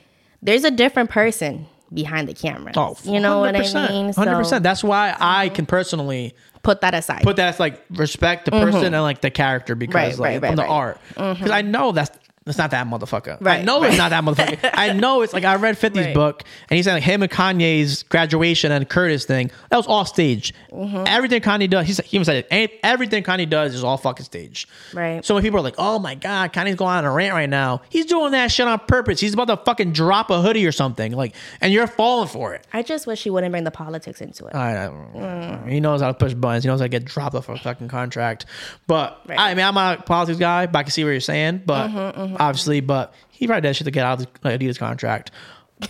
there's 0.41 0.63
a 0.63 0.71
different 0.71 1.09
person 1.09 1.67
behind 1.93 2.27
the 2.27 2.33
camera. 2.33 2.71
oh, 2.75 2.97
you 3.03 3.19
know 3.19 3.39
what 3.39 3.55
I 3.55 3.61
mean? 3.91 4.13
Hundred 4.13 4.31
So 4.33 4.37
percent. 4.37 4.63
That's 4.63 4.83
why 4.83 5.15
I 5.19 5.49
can 5.49 5.65
personally 5.65 6.33
put 6.63 6.81
that 6.81 6.93
aside. 6.93 7.23
put 7.23 7.37
that 7.37 7.47
as 7.53 7.59
like 7.59 7.81
respect 7.91 8.45
the 8.45 8.51
person 8.51 8.93
and 8.93 9.01
like 9.03 9.21
the 9.21 9.31
character 9.31 9.75
because 9.75 10.13
Mm-hmm. 10.17 10.21
Right, 10.21 10.41
like 10.41 10.41
right, 10.43 10.55
the 10.55 10.61
right, 10.63 10.69
Mm-hmm. 10.69 11.21
art. 11.21 11.37
Because 11.37 11.51
I 11.51 11.61
know 11.61 11.91
that's 11.93 12.11
it's 12.47 12.57
not 12.57 12.71
that 12.71 12.87
motherfucker. 12.87 13.33
I 13.41 13.43
Right, 13.43 13.65
know 13.65 13.83
it's 13.83 13.97
not 13.97 14.09
that 14.09 14.23
motherfucker. 14.23 14.69
I 14.73 14.93
know 14.93 15.21
it's 15.21 15.33
like 15.33 15.43
I 15.45 15.55
read 15.55 15.75
50's 15.77 15.97
Right. 15.97 16.13
book 16.15 16.43
and 16.69 16.77
he 16.77 16.83
said 16.83 16.93
like 16.93 17.03
him 17.03 17.21
and 17.23 17.31
Kanye's 17.31 18.03
graduation 18.03 18.71
and 18.71 18.87
Curtis 18.87 19.25
thing 19.25 19.51
that 19.69 19.77
was 19.77 19.87
all 19.87 20.05
stage. 20.05 20.53
Mm-hmm. 20.71 21.03
Everything 21.07 21.41
Kanye 21.41 21.69
does, 21.69 21.87
he 21.87 21.93
said 21.93 22.05
he 22.05 22.17
even 22.17 22.25
said 22.25 22.37
it. 22.37 22.47
"Ain't- 22.51 22.71
Everything 22.83 23.23
Kanye 23.23 23.49
does 23.49 23.73
is 23.75 23.83
all 23.83 23.97
fucking 23.97 24.25
stage. 24.25 24.67
Right. 24.93 25.23
So 25.25 25.33
when 25.33 25.43
people 25.43 25.59
are 25.59 25.63
like, 25.63 25.75
"Oh 25.77 25.99
my 25.99 26.15
god, 26.15 26.53
Kanye's 26.53 26.75
going 26.75 26.91
on 26.95 27.05
a 27.05 27.11
rant 27.11 27.33
right 27.33 27.49
now," 27.49 27.81
he's 27.89 28.05
doing 28.05 28.31
that 28.31 28.51
shit 28.51 28.67
on 28.67 28.79
purpose. 28.79 29.19
He's 29.19 29.33
about 29.33 29.47
to 29.47 29.57
fucking 29.57 29.91
drop 29.93 30.29
a 30.29 30.41
hoodie 30.41 30.65
or 30.65 30.71
something, 30.71 31.11
like, 31.13 31.35
and 31.61 31.73
you're 31.73 31.87
falling 31.87 32.27
for 32.27 32.53
it. 32.53 32.65
I 32.73 32.81
just 32.83 33.07
wish 33.07 33.23
he 33.23 33.29
wouldn't 33.29 33.51
bring 33.51 33.63
the 33.63 33.71
politics 33.71 34.21
into 34.21 34.45
it. 34.45 34.55
I 34.55 34.85
don't 34.85 35.13
mm. 35.13 35.69
He 35.69 35.79
knows 35.79 36.01
how 36.01 36.07
to 36.07 36.13
push 36.13 36.33
buttons. 36.33 36.63
He 36.63 36.67
knows 36.69 36.79
how 36.79 36.85
to 36.85 36.89
get 36.89 37.05
dropped 37.05 37.35
off 37.35 37.49
a 37.49 37.57
fucking 37.57 37.87
contract. 37.87 38.45
But 38.87 39.19
Right. 39.27 39.39
I 39.39 39.53
mean, 39.53 39.65
I'm 39.65 39.73
not 39.75 39.99
a 39.99 40.03
politics 40.03 40.39
guy, 40.39 40.67
but 40.67 40.79
I 40.79 40.83
can 40.83 40.91
see 40.91 41.03
what 41.03 41.11
you're 41.11 41.19
saying. 41.19 41.63
But 41.65 41.87
mm-hmm, 41.89 42.21
mm-hmm. 42.21 42.36
Obviously, 42.39 42.79
but 42.79 43.13
he 43.29 43.47
probably 43.47 43.61
does 43.61 43.77
shit 43.77 43.85
to 43.85 43.91
get 43.91 44.05
out 44.05 44.21
of 44.21 44.27
the 44.41 44.49
Adidas 44.49 44.77
contract. 44.79 45.31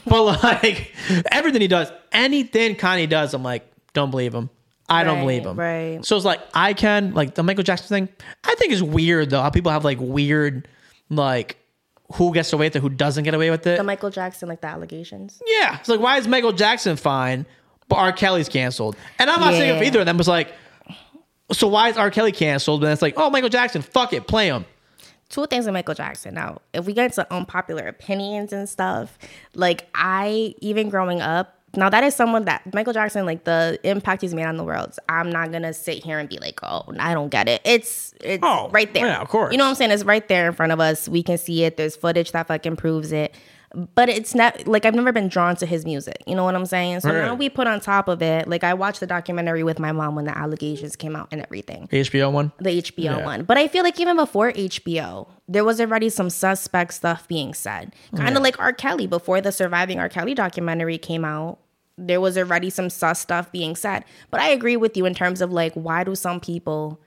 but 0.05 0.43
like 0.43 0.93
everything 1.31 1.61
he 1.61 1.67
does, 1.67 1.91
anything 2.11 2.75
Kanye 2.75 3.07
does, 3.09 3.33
I'm 3.33 3.43
like, 3.43 3.69
don't 3.93 4.11
believe 4.11 4.33
him. 4.33 4.49
I 4.89 5.03
don't 5.03 5.15
Right, 5.17 5.21
believe 5.21 5.45
him. 5.45 5.59
right. 5.59 6.05
So 6.05 6.15
it's 6.15 6.25
like 6.25 6.39
I 6.53 6.73
can 6.73 7.13
like 7.13 7.35
the 7.35 7.43
Michael 7.43 7.63
Jackson 7.63 7.87
thing. 7.87 8.09
I 8.43 8.55
think 8.55 8.71
is 8.71 8.81
weird 8.81 9.29
though. 9.29 9.41
How 9.41 9.49
people 9.49 9.71
have 9.71 9.83
like 9.83 9.97
weird 9.99 10.67
like 11.09 11.57
who 12.13 12.33
gets 12.33 12.53
away 12.53 12.67
with 12.67 12.75
it, 12.77 12.79
who 12.81 12.87
doesn't 12.89 13.25
get 13.25 13.33
away 13.33 13.49
with 13.49 13.67
it. 13.67 13.77
the 13.77 13.83
Michael 13.83 14.09
Jackson, 14.09 14.47
like 14.47 14.61
the 14.61 14.67
allegations. 14.67 15.41
Yeah. 15.45 15.77
It's 15.79 15.89
like, 15.89 15.99
why 15.99 16.17
is 16.17 16.25
Michael 16.27 16.53
Jackson 16.53 16.95
fine, 16.95 17.45
but 17.89 17.97
R. 17.97 18.13
Kelly's 18.13 18.47
canceled? 18.47 18.95
And 19.19 19.29
I'm 19.29 19.41
not 19.41 19.51
saying 19.53 19.75
if 19.75 19.83
either 19.83 19.99
of 19.99 20.05
them 20.05 20.17
was 20.17 20.27
like, 20.27 20.53
so 21.51 21.67
why 21.67 21.89
is 21.89 21.97
R. 21.97 22.09
Kelly 22.09 22.31
canceled? 22.31 22.83
And 22.85 22.93
it's 22.93 23.01
like, 23.01 23.15
oh, 23.17 23.29
Michael 23.29 23.49
Jackson, 23.49 23.81
fuck 23.81 24.13
it, 24.13 24.25
play 24.27 24.47
him. 24.47 24.63
Two 25.29 25.45
things 25.47 25.65
with 25.65 25.73
Michael 25.73 25.93
Jackson. 25.95 26.33
Now, 26.33 26.61
if 26.73 26.85
we 26.85 26.93
get 26.93 27.05
into 27.05 27.33
unpopular 27.33 27.87
opinions 27.87 28.53
and 28.53 28.67
stuff, 28.67 29.17
like 29.53 29.87
I 29.95 30.55
even 30.59 30.89
growing 30.89 31.21
up, 31.21 31.53
now 31.75 31.89
that 31.89 32.03
is 32.03 32.15
someone 32.15 32.45
that 32.45 32.73
Michael 32.73 32.93
Jackson, 32.93 33.25
like 33.25 33.43
the 33.43 33.77
impact 33.83 34.21
he's 34.21 34.33
made 34.33 34.45
on 34.45 34.55
the 34.57 34.63
world. 34.63 34.95
I'm 35.09 35.29
not 35.29 35.51
gonna 35.51 35.73
sit 35.73 36.03
here 36.03 36.17
and 36.17 36.27
be 36.29 36.37
like, 36.39 36.59
oh, 36.63 36.85
I 36.97 37.13
don't 37.13 37.29
get 37.29 37.47
it. 37.49 37.61
It's 37.65 38.13
it's 38.21 38.41
Oh, 38.41 38.69
right 38.71 38.91
there. 38.93 39.05
yeah, 39.05 39.19
of 39.21 39.27
course. 39.27 39.51
You 39.51 39.57
know 39.57 39.65
what 39.65 39.71
I'm 39.71 39.75
saying? 39.75 39.91
It's 39.91 40.03
right 40.05 40.27
there 40.27 40.47
in 40.47 40.53
front 40.53 40.71
of 40.71 40.79
us. 40.79 41.07
We 41.09 41.21
can 41.23 41.37
see 41.37 41.63
it. 41.65 41.77
There's 41.77 41.95
footage 41.95 42.31
that 42.31 42.47
fucking 42.47 42.77
proves 42.77 43.11
it. 43.11 43.35
But 43.95 44.07
it's 44.07 44.33
not 44.33 44.65
like 44.65 44.85
I've 44.85 44.95
never 44.95 45.11
been 45.11 45.27
drawn 45.27 45.55
to 45.57 45.65
his 45.65 45.83
music. 45.85 46.23
You 46.25 46.35
know 46.35 46.45
what 46.45 46.55
I'm 46.55 46.65
saying? 46.65 47.01
So 47.01 47.09
Right. 47.09 47.25
now 47.25 47.35
we 47.35 47.49
put 47.49 47.67
on 47.67 47.79
top 47.81 48.07
of 48.07 48.21
it. 48.21 48.47
Like 48.47 48.63
I 48.63 48.73
watched 48.73 49.01
the 49.01 49.07
documentary 49.07 49.61
with 49.63 49.77
my 49.77 49.91
mom 49.91 50.15
when 50.15 50.23
the 50.25 50.35
allegations 50.37 50.95
came 50.95 51.15
out 51.17 51.27
and 51.31 51.41
everything 51.41 51.87
HBO 51.91 52.31
one. 52.31 52.53
the 52.59 52.69
HBO 52.81 53.17
Yeah. 53.17 53.25
one. 53.25 53.43
But 53.43 53.57
I 53.57 53.67
feel 53.67 53.83
like 53.83 53.99
even 53.99 54.15
before 54.15 54.51
HBO, 54.53 55.27
there 55.49 55.65
was 55.65 55.81
already 55.81 56.09
some 56.09 56.29
suspect 56.29 56.93
stuff 56.93 57.27
being 57.27 57.53
said. 57.53 57.93
Kind 58.15 58.37
of 58.37 58.41
like 58.43 58.57
R. 58.59 58.71
Kelly 58.73 59.05
before 59.05 59.41
the 59.41 59.51
Surviving 59.51 59.99
R. 59.99 60.07
Kelly 60.09 60.33
documentary 60.33 60.97
came 60.97 61.25
out. 61.25 61.59
There 61.97 62.21
was 62.21 62.37
already 62.37 62.69
some 62.69 62.89
sus 62.89 63.19
stuff 63.19 63.51
being 63.51 63.75
said. 63.75 64.05
But 64.31 64.39
I 64.39 64.49
agree 64.49 64.77
with 64.77 64.95
you 64.95 65.05
in 65.05 65.13
terms 65.13 65.41
of 65.41 65.51
like 65.51 65.73
why 65.73 66.03
do 66.03 66.15
some 66.15 66.39
people 66.39 67.01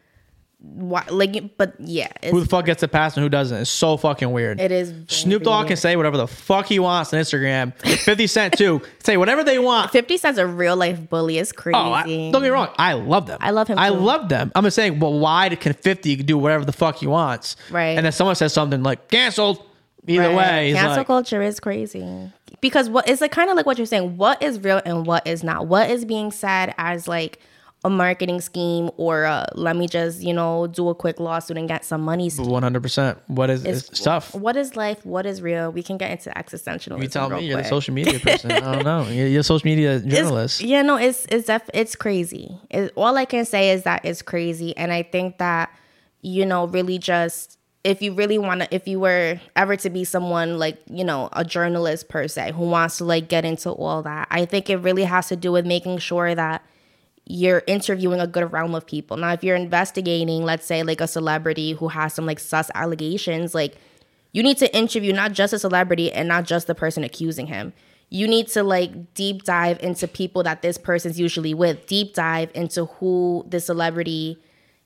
why 0.62 1.04
like 1.08 1.56
but 1.56 1.74
yeah, 1.80 2.08
Who 2.30 2.40
the 2.40 2.46
fuck 2.46 2.66
gets 2.66 2.82
the 2.82 2.88
pass 2.88 3.16
and 3.16 3.22
who 3.22 3.28
doesn't? 3.30 3.62
It's 3.62 3.70
so 3.70 3.96
fucking 3.96 4.30
weird. 4.30 4.60
it 4.60 4.70
is 4.70 4.92
Snoop 5.08 5.42
Dogg 5.42 5.68
can 5.68 5.76
say 5.76 5.96
whatever 5.96 6.18
the 6.18 6.26
fuck 6.26 6.66
he 6.66 6.78
wants 6.78 7.14
on 7.14 7.20
Instagram. 7.20 7.74
50 8.04 8.26
Cent 8.26 8.58
too. 8.58 8.82
Say 9.02 9.16
whatever 9.16 9.42
they 9.42 9.58
want. 9.58 9.90
50 9.90 10.16
Cent's 10.18 10.38
a 10.38 10.46
real 10.46 10.76
life 10.76 11.08
bully. 11.08 11.38
It's 11.38 11.52
crazy. 11.52 11.76
Oh, 11.76 11.92
I, 11.92 12.02
don't 12.04 12.32
get 12.32 12.42
me 12.42 12.48
wrong. 12.50 12.68
I 12.76 12.92
love 12.92 13.26
them. 13.26 13.38
I 13.40 13.50
love 13.52 13.68
him 13.68 13.78
I 13.78 13.88
too. 13.88 13.96
love 13.96 14.28
them. 14.28 14.52
I'm 14.54 14.64
just 14.64 14.76
saying, 14.76 15.00
well, 15.00 15.18
why 15.18 15.48
can 15.48 15.72
50 15.72 16.16
do 16.16 16.36
whatever 16.36 16.64
the 16.66 16.72
fuck 16.72 16.96
he 16.96 17.06
wants? 17.06 17.56
Right. 17.70 17.96
And 17.96 18.04
then 18.04 18.12
someone 18.12 18.34
says 18.36 18.52
something 18.52 18.82
like 18.82 19.08
canceled. 19.08 19.64
Either 20.06 20.28
Right. 20.28 20.36
way, 20.36 20.72
cancel 20.72 20.96
like, 20.96 21.06
culture 21.06 21.42
is 21.42 21.60
crazy 21.60 22.30
because 22.62 22.88
what 22.88 23.06
is 23.08 23.20
like 23.20 23.32
kind 23.32 23.50
of 23.50 23.56
like 23.56 23.66
what 23.66 23.76
you're 23.78 23.86
saying. 23.86 24.16
What 24.16 24.42
is 24.42 24.58
real 24.58 24.80
and 24.84 25.06
what 25.06 25.26
is 25.26 25.44
not? 25.44 25.66
What 25.66 25.90
is 25.90 26.04
being 26.06 26.30
said 26.30 26.74
as 26.78 27.06
like 27.06 27.38
a 27.82 27.88
marketing 27.88 28.40
scheme 28.42 28.90
or 28.98 29.24
uh 29.24 29.46
let 29.54 29.74
me 29.74 29.88
just 29.88 30.20
you 30.20 30.34
know 30.34 30.66
do 30.66 30.88
a 30.90 30.94
quick 30.94 31.18
lawsuit 31.18 31.56
and 31.56 31.66
get 31.68 31.84
some 31.84 32.02
money? 32.02 32.28
100%. 32.28 33.16
What 33.28 33.48
is 33.50 33.62
It's- 33.64 33.88
it's 33.88 34.00
tough? 34.00 34.34
What 34.34 34.56
is 34.56 34.76
life? 34.76 35.04
What 35.06 35.24
is 35.26 35.40
real? 35.40 35.72
We 35.72 35.82
can 35.82 35.96
get 35.96 36.10
into 36.10 36.30
existentialism. 36.30 37.00
You 37.02 37.08
tell 37.08 37.30
me 37.30 37.40
you're 37.46 37.56
the 37.56 37.62
quick. 37.62 37.70
social 37.70 37.94
media 37.94 38.18
person. 38.28 38.50
I 38.52 38.60
don't 38.60 38.84
know. 38.84 39.04
You're, 39.10 39.28
you're 39.28 39.40
a 39.40 39.44
social 39.44 39.66
media 39.66 39.96
It's- 39.96 40.12
journalist. 40.14 40.60
yeah, 40.60 40.82
no, 40.82 40.96
it's 40.96 41.24
it's 41.30 41.46
def- 41.46 41.70
it's 41.72 41.96
crazy. 41.96 42.58
It, 42.70 42.92
all 42.96 43.16
I 43.16 43.24
can 43.24 43.44
say 43.44 43.70
is 43.70 43.84
that 43.84 44.04
it's 44.04 44.20
crazy, 44.22 44.76
and 44.76 44.92
I 44.92 45.02
think 45.02 45.38
that 45.38 45.70
you 46.22 46.44
know, 46.44 46.66
really 46.66 46.98
just 46.98 47.56
if 47.82 48.02
you 48.02 48.12
really 48.12 48.36
want 48.36 48.60
to, 48.60 48.68
if 48.74 48.86
you 48.86 49.00
were 49.00 49.40
ever 49.56 49.74
to 49.74 49.88
be 49.88 50.04
someone 50.04 50.58
like 50.58 50.76
you 50.90 51.02
know 51.02 51.30
a 51.32 51.44
journalist 51.46 52.10
per 52.10 52.28
se 52.28 52.52
who 52.52 52.68
wants 52.68 52.98
to 52.98 53.04
like 53.06 53.28
get 53.30 53.46
into 53.46 53.70
all 53.70 54.02
that, 54.02 54.28
I 54.30 54.44
think 54.44 54.68
it 54.68 54.76
really 54.76 55.04
has 55.04 55.28
to 55.28 55.36
do 55.36 55.50
with 55.52 55.64
making 55.64 55.96
sure 55.96 56.34
that 56.34 56.62
you're 57.30 57.62
interviewing 57.66 58.20
a 58.20 58.26
good 58.26 58.50
realm 58.52 58.74
of 58.74 58.84
people. 58.86 59.16
Now, 59.16 59.32
if 59.32 59.44
you're 59.44 59.56
investigating, 59.56 60.42
let's 60.44 60.66
say 60.66 60.82
like 60.82 61.00
a 61.00 61.06
celebrity 61.06 61.72
who 61.72 61.88
has 61.88 62.12
some 62.14 62.26
like 62.26 62.40
sus 62.40 62.70
allegations, 62.74 63.54
like 63.54 63.76
you 64.32 64.42
need 64.42 64.58
to 64.58 64.76
interview 64.76 65.12
not 65.12 65.32
just 65.32 65.52
a 65.52 65.58
celebrity 65.58 66.12
and 66.12 66.28
not 66.28 66.44
just 66.44 66.66
the 66.66 66.74
person 66.74 67.04
accusing 67.04 67.46
him. 67.46 67.72
You 68.08 68.26
need 68.26 68.48
to 68.48 68.64
like 68.64 69.14
deep 69.14 69.44
dive 69.44 69.78
into 69.80 70.08
people 70.08 70.42
that 70.42 70.62
this 70.62 70.76
person's 70.76 71.20
usually 71.20 71.54
with, 71.54 71.86
deep 71.86 72.14
dive 72.14 72.50
into 72.54 72.86
who 72.86 73.46
the 73.48 73.60
celebrity 73.60 74.36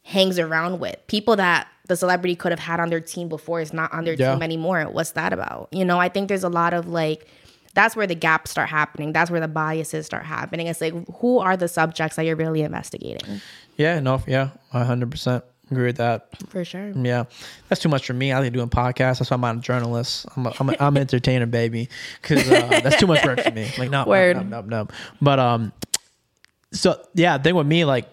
hangs 0.03 0.39
around 0.39 0.81
with, 0.81 0.97
people 1.07 1.37
that 1.37 1.67
the 1.89 1.97
celebrity 1.97 2.37
could 2.37 2.53
have 2.53 2.59
had 2.59 2.81
on 2.81 2.91
their 2.91 3.01
team 3.01 3.29
before 3.29 3.61
is 3.61 3.73
not 3.73 3.93
on 3.95 4.05
their 4.05 4.15
Yeah. 4.15 4.33
team 4.35 4.43
anymore. 4.43 4.83
What's 4.91 5.13
that 5.13 5.33
about? 5.33 5.69
You 5.73 5.85
know, 5.87 5.99
I 5.99 6.09
think 6.11 6.29
there's 6.29 6.45
a 6.45 6.49
lot 6.51 6.75
of 6.75 6.89
like 6.89 7.27
that's 7.75 7.97
where 7.97 8.07
the 8.07 8.15
gaps 8.15 8.51
start 8.51 8.69
happening. 8.69 9.13
That's 9.13 9.31
where 9.31 9.41
the 9.41 9.49
biases 9.49 10.07
start 10.07 10.25
happening. 10.25 10.69
It's 10.69 10.81
like 10.81 10.95
who 11.17 11.39
are 11.39 11.57
the 11.57 11.69
subjects 11.69 12.17
that 12.17 12.25
you're 12.25 12.37
really 12.37 12.63
investigating? 12.63 13.41
Yeah, 13.77 14.01
no, 14.01 14.23
yeah, 14.27 14.51
hundred 14.73 15.11
percent 15.11 15.45
agree 15.71 15.87
with 15.87 15.97
that. 15.97 16.29
For 16.49 16.65
sure. 16.65 16.91
Yeah, 16.91 17.25
that's 17.69 17.81
too 17.81 17.89
much 17.89 18.07
for 18.07 18.13
me. 18.13 18.33
I 18.33 18.39
like 18.39 18.53
doing 18.53 18.69
podcasts. 18.69 19.19
That's 19.19 19.31
why 19.31 19.35
I'm 19.35 19.41
not 19.41 19.57
a 19.57 19.61
journalist. 19.61 20.27
I'm 20.37 20.47
a, 20.47 20.55
I'm, 20.61 20.71
a, 20.71 20.77
I'm 20.81 20.97
an 20.97 21.03
entertainer, 21.03 21.47
baby. 21.47 21.89
Because 22.21 22.51
uh, 22.51 22.81
that's 22.83 22.97
too 22.97 23.07
much 23.07 23.25
work 23.25 23.41
for 23.41 23.51
me. 23.51 23.71
Like 23.79 23.91
no, 23.91 24.05
Word. 24.05 24.37
no, 24.37 24.43
no, 24.43 24.61
no, 24.61 24.83
no. 24.83 24.89
But 25.21 25.39
um, 25.39 25.73
so 26.73 27.03
yeah, 27.15 27.39
thing 27.39 27.55
with 27.55 27.67
me, 27.67 27.85
like 27.85 28.09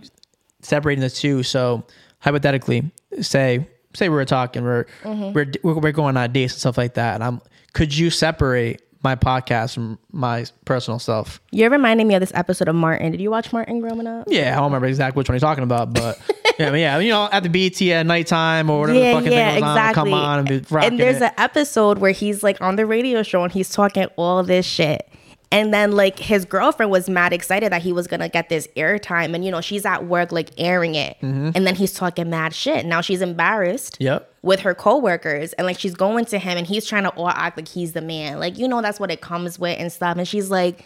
separating 0.61 1.01
the 1.01 1.09
two. 1.09 1.43
So 1.43 1.85
hypothetically, 2.19 2.91
say 3.21 3.67
say 3.93 4.09
we 4.09 4.15
were 4.15 4.25
talking, 4.25 4.63
we're 4.63 4.85
we're 5.05 5.51
we're 5.63 5.79
we're 5.79 5.91
going 5.91 6.17
on 6.17 6.31
dates 6.31 6.53
and 6.53 6.59
stuff 6.59 6.77
like 6.77 6.95
that, 6.95 7.15
and 7.15 7.23
I'm. 7.23 7.41
Could 7.73 7.95
you 7.95 8.09
separate 8.09 8.81
my 9.03 9.15
podcast 9.15 9.73
from 9.73 9.99
my 10.11 10.45
personal 10.65 10.99
self? 10.99 11.41
You're 11.51 11.69
reminding 11.69 12.07
me 12.07 12.15
of 12.15 12.19
this 12.19 12.31
episode 12.35 12.67
of 12.67 12.75
Martin. 12.75 13.11
Did 13.11 13.21
you 13.21 13.31
watch 13.31 13.51
Martin 13.51 13.79
growing 13.79 14.07
up? 14.07 14.27
Yeah, 14.27 14.53
I 14.53 14.55
don't 14.55 14.65
remember 14.65 14.87
exactly 14.87 15.19
which 15.19 15.29
one 15.29 15.35
you're 15.35 15.39
talking 15.39 15.63
about, 15.63 15.93
but 15.93 16.19
yeah, 16.59 16.67
I 16.67 16.71
mean, 16.71 16.81
yeah, 16.81 16.99
you 16.99 17.09
know, 17.09 17.29
at 17.31 17.43
the 17.43 17.49
BET 17.49 17.81
at 17.81 18.05
nighttime 18.05 18.69
or 18.69 18.81
whatever 18.81 18.99
the 18.99 19.11
fucking 19.13 19.29
thing 19.29 19.59
goes 19.61 19.77
on, 19.77 19.93
come 19.93 20.13
on 20.13 20.39
and 20.39 20.47
be 20.47 20.75
and 20.77 20.99
there's 20.99 21.17
it. 21.17 21.23
an 21.23 21.33
episode 21.37 21.97
where 21.97 22.11
he's 22.11 22.43
like 22.43 22.61
on 22.61 22.75
the 22.75 22.85
radio 22.85 23.23
show 23.23 23.43
and 23.43 23.51
he's 23.51 23.69
talking 23.69 24.05
all 24.15 24.43
this 24.43 24.65
shit. 24.65 25.07
And 25.53 25.73
then 25.73 25.91
like 25.91 26.17
his 26.17 26.45
girlfriend 26.45 26.91
was 26.91 27.09
mad 27.09 27.33
excited 27.33 27.73
that 27.73 27.81
he 27.81 27.91
was 27.91 28.07
gonna 28.07 28.29
get 28.29 28.47
this 28.47 28.67
airtime, 28.77 29.35
and 29.35 29.43
you 29.43 29.51
know 29.51 29.59
she's 29.59 29.85
at 29.85 30.05
work 30.05 30.31
like 30.31 30.49
airing 30.57 30.95
it, 30.95 31.17
mm-hmm. 31.21 31.49
and 31.53 31.67
then 31.67 31.75
he's 31.75 31.91
talking 31.93 32.29
mad 32.29 32.53
shit. 32.53 32.85
Now 32.85 33.01
she's 33.01 33.21
embarrassed 33.21 33.97
Yep. 33.99 34.33
with 34.43 34.61
her 34.61 34.73
coworkers, 34.73 35.51
and 35.53 35.67
like 35.67 35.77
she's 35.77 35.93
going 35.93 36.23
to 36.25 36.39
him, 36.39 36.57
and 36.57 36.65
he's 36.65 36.85
trying 36.85 37.03
to 37.03 37.09
all 37.09 37.27
act 37.27 37.57
like 37.57 37.67
he's 37.67 37.91
the 37.91 38.01
man, 38.01 38.39
like 38.39 38.57
you 38.57 38.65
know 38.67 38.81
that's 38.81 38.97
what 38.97 39.11
it 39.11 39.19
comes 39.19 39.59
with 39.59 39.77
and 39.77 39.91
stuff. 39.91 40.15
And 40.17 40.25
she's 40.25 40.49
like, 40.49 40.85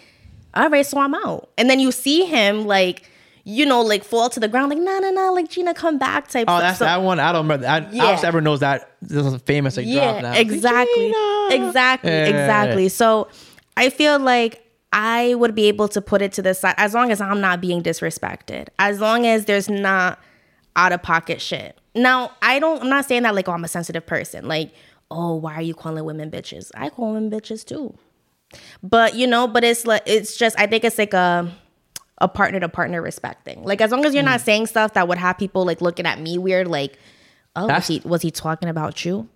"All 0.56 0.68
right, 0.70 0.84
so 0.86 0.98
I'm 1.00 1.14
out." 1.14 1.50
And 1.60 1.70
then 1.70 1.80
you 1.80 1.92
see 1.92 2.26
him 2.26 2.66
like, 2.66 3.08
you 3.44 3.68
know, 3.68 3.82
like 3.82 4.04
fall 4.04 4.30
to 4.32 4.40
the 4.40 4.48
ground, 4.48 4.70
like, 4.72 4.80
"No, 4.80 4.98
no, 4.98 5.12
no, 5.12 5.32
like 5.32 5.48
Gina, 5.48 5.76
come 5.76 6.00
back." 6.00 6.28
Type. 6.28 6.46
Oh, 6.48 6.54
stuff. 6.58 6.62
that's 6.62 6.80
So- 6.80 6.86
that 6.86 7.04
one. 7.04 7.20
I 7.20 7.32
don't 7.32 7.44
remember. 7.44 7.68
I, 7.68 7.88
Yeah. 7.92 8.14
Just 8.14 8.26
ever 8.26 8.42
knows 8.42 8.62
that 8.62 8.90
this 9.04 9.24
is 9.28 9.34
a 9.34 9.38
famous 9.38 9.78
like 9.78 9.86
drop 9.86 10.24
now. 10.24 10.34
yeah, 10.34 10.40
exactly, 10.40 11.14
Gina. 11.52 11.68
exactly, 11.68 12.10
Yeah, 12.10 12.18
yeah, 12.18 12.30
yeah. 12.30 12.42
exactly. 12.42 12.90
So 12.90 13.28
I 13.78 13.90
feel 13.90 14.20
like 14.20 14.62
I 14.94 15.36
would 15.36 15.56
be 15.56 15.66
able 15.66 15.88
to 15.90 16.02
put 16.02 16.22
it 16.22 16.32
to 16.34 16.42
the 16.42 16.54
side 16.54 16.76
as 16.78 16.94
long 16.94 17.12
as 17.12 17.20
I'm 17.20 17.42
not 17.42 17.60
being 17.62 17.84
disrespected, 17.84 18.68
as 18.80 19.00
long 19.00 19.26
as 19.26 19.46
there's 19.46 19.70
not 19.70 20.20
out 20.76 20.92
of 20.94 21.02
pocket 21.04 21.42
shit. 21.42 21.78
Now, 21.94 22.32
I 22.42 22.60
don't. 22.60 22.82
I'm 22.84 22.90
not 22.90 23.06
saying 23.06 23.24
that 23.24 23.36
like 23.36 23.48
oh, 23.50 23.54
I'm 23.54 23.64
a 23.64 23.68
sensitive 23.70 24.06
person. 24.06 24.48
Like, 24.48 24.74
oh, 25.12 25.36
why 25.36 25.56
are 25.56 25.62
you 25.62 25.74
calling 25.74 26.04
women 26.06 26.32
bitches? 26.32 26.72
I 26.76 26.90
call 26.90 27.14
women 27.14 27.30
bitches 27.30 27.66
too. 27.66 27.96
But 28.84 29.16
you 29.16 29.28
know, 29.28 29.48
but 29.48 29.64
it's 29.64 29.86
like 29.86 30.04
it's 30.06 30.38
just. 30.38 30.58
I 30.60 30.68
think 30.68 30.84
it's 30.84 30.98
like 30.98 31.14
a 31.14 31.52
a 32.20 32.28
partner 32.30 32.60
to 32.62 32.70
partner 32.70 33.02
respecting. 33.02 33.64
Like 33.64 33.82
as 33.82 33.92
long 33.92 34.06
as 34.06 34.14
you're 34.14 34.24
Mm. 34.24 34.28
not 34.28 34.42
saying 34.42 34.68
stuff 34.68 34.94
that 34.94 35.08
would 35.08 35.18
have 35.18 35.38
people 35.38 35.66
like 35.66 35.82
looking 35.82 36.06
at 36.06 36.20
me 36.20 36.38
weird, 36.38 36.68
like, 36.68 36.98
oh, 37.58 37.68
was 37.68 37.88
he 37.88 38.02
was 38.06 38.22
he 38.22 38.32
talking 38.32 38.70
about 38.70 39.04
you? 39.04 39.28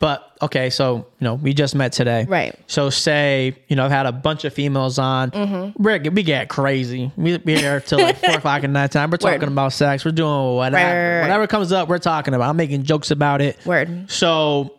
But 0.00 0.34
okay, 0.40 0.70
so 0.70 0.96
you 0.96 1.24
know, 1.24 1.34
we 1.34 1.52
just 1.52 1.74
met 1.74 1.92
today, 1.92 2.24
Right. 2.26 2.58
So 2.66 2.88
say 2.88 3.54
you 3.68 3.76
know, 3.76 3.84
I've 3.84 3.90
had 3.90 4.06
a 4.06 4.12
bunch 4.12 4.44
of 4.46 4.54
females 4.54 4.98
on. 4.98 5.30
Mm-hmm. 5.30 5.82
We're 5.82 6.00
we 6.10 6.22
get 6.22 6.48
crazy. 6.48 7.12
We 7.16 7.36
be 7.36 7.56
here 7.56 7.80
till 7.80 8.00
like 8.00 8.16
four 8.24 8.38
o'clock 8.38 8.64
at 8.64 8.70
night 8.70 8.92
time. 8.92 9.10
We're 9.10 9.18
talking 9.18 9.48
about 9.48 9.74
sex. 9.74 10.04
We're 10.04 10.12
doing 10.12 10.56
whatever. 10.56 11.18
Right. 11.18 11.20
Whatever 11.20 11.46
comes 11.46 11.70
up, 11.70 11.88
we're 11.88 11.98
talking 11.98 12.32
about. 12.32 12.48
I'm 12.48 12.56
making 12.56 12.84
jokes 12.84 13.10
about 13.10 13.42
it. 13.42 13.64
Word. 13.66 14.10
So 14.10 14.78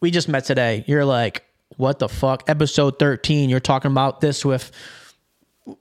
we 0.00 0.12
just 0.12 0.28
met 0.28 0.44
today. 0.44 0.84
You're 0.86 1.04
like, 1.04 1.42
what 1.76 1.98
the 1.98 2.08
fuck? 2.08 2.44
Episode 2.48 3.00
13. 3.00 3.50
You're 3.50 3.58
talking 3.58 3.90
about 3.90 4.20
this 4.20 4.44
with 4.44 4.70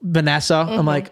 Vanessa. 0.01 0.53
Mm-hmm. 0.55 0.79
I'm 0.79 0.85
like, 0.87 1.11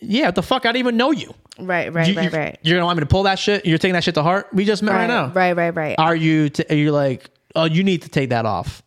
yeah, 0.00 0.26
what 0.26 0.34
the 0.34 0.42
fuck? 0.42 0.64
I 0.64 0.68
didn't 0.70 0.80
even 0.80 0.96
know 0.96 1.10
you. 1.10 1.34
Right, 1.58 1.92
right, 1.92 2.06
you, 2.08 2.14
right, 2.14 2.32
you- 2.32 2.38
right. 2.38 2.58
You're 2.62 2.76
gonna 2.76 2.86
want 2.86 2.98
me 2.98 3.00
to 3.00 3.06
pull 3.06 3.22
that 3.24 3.38
shit? 3.38 3.64
You're 3.64 3.78
taking 3.78 3.94
that 3.94 4.04
shit 4.04 4.14
to 4.16 4.22
heart? 4.22 4.48
We 4.52 4.64
just 4.64 4.82
met 4.82 4.92
right, 4.92 4.98
Right, 5.00 5.06
now. 5.08 5.28
right, 5.32 5.52
right, 5.56 5.70
right. 5.74 5.94
Are 5.98 6.14
you? 6.16 6.48
T- 6.50 6.64
are 6.68 6.74
you 6.76 6.92
like? 6.92 7.30
Oh, 7.54 7.64
you 7.64 7.82
need 7.82 8.02
to 8.02 8.08
take 8.10 8.28
that 8.30 8.44
off. 8.44 8.82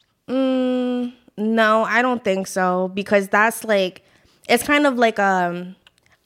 No, 1.37 1.83
I 1.85 2.01
don't 2.01 2.23
think 2.23 2.47
so 2.47 2.89
because 2.93 3.29
that's 3.29 3.63
like 3.63 4.03
it's 4.49 4.63
kind 4.63 4.85
of 4.85 4.95
like 4.97 5.19
um 5.19 5.75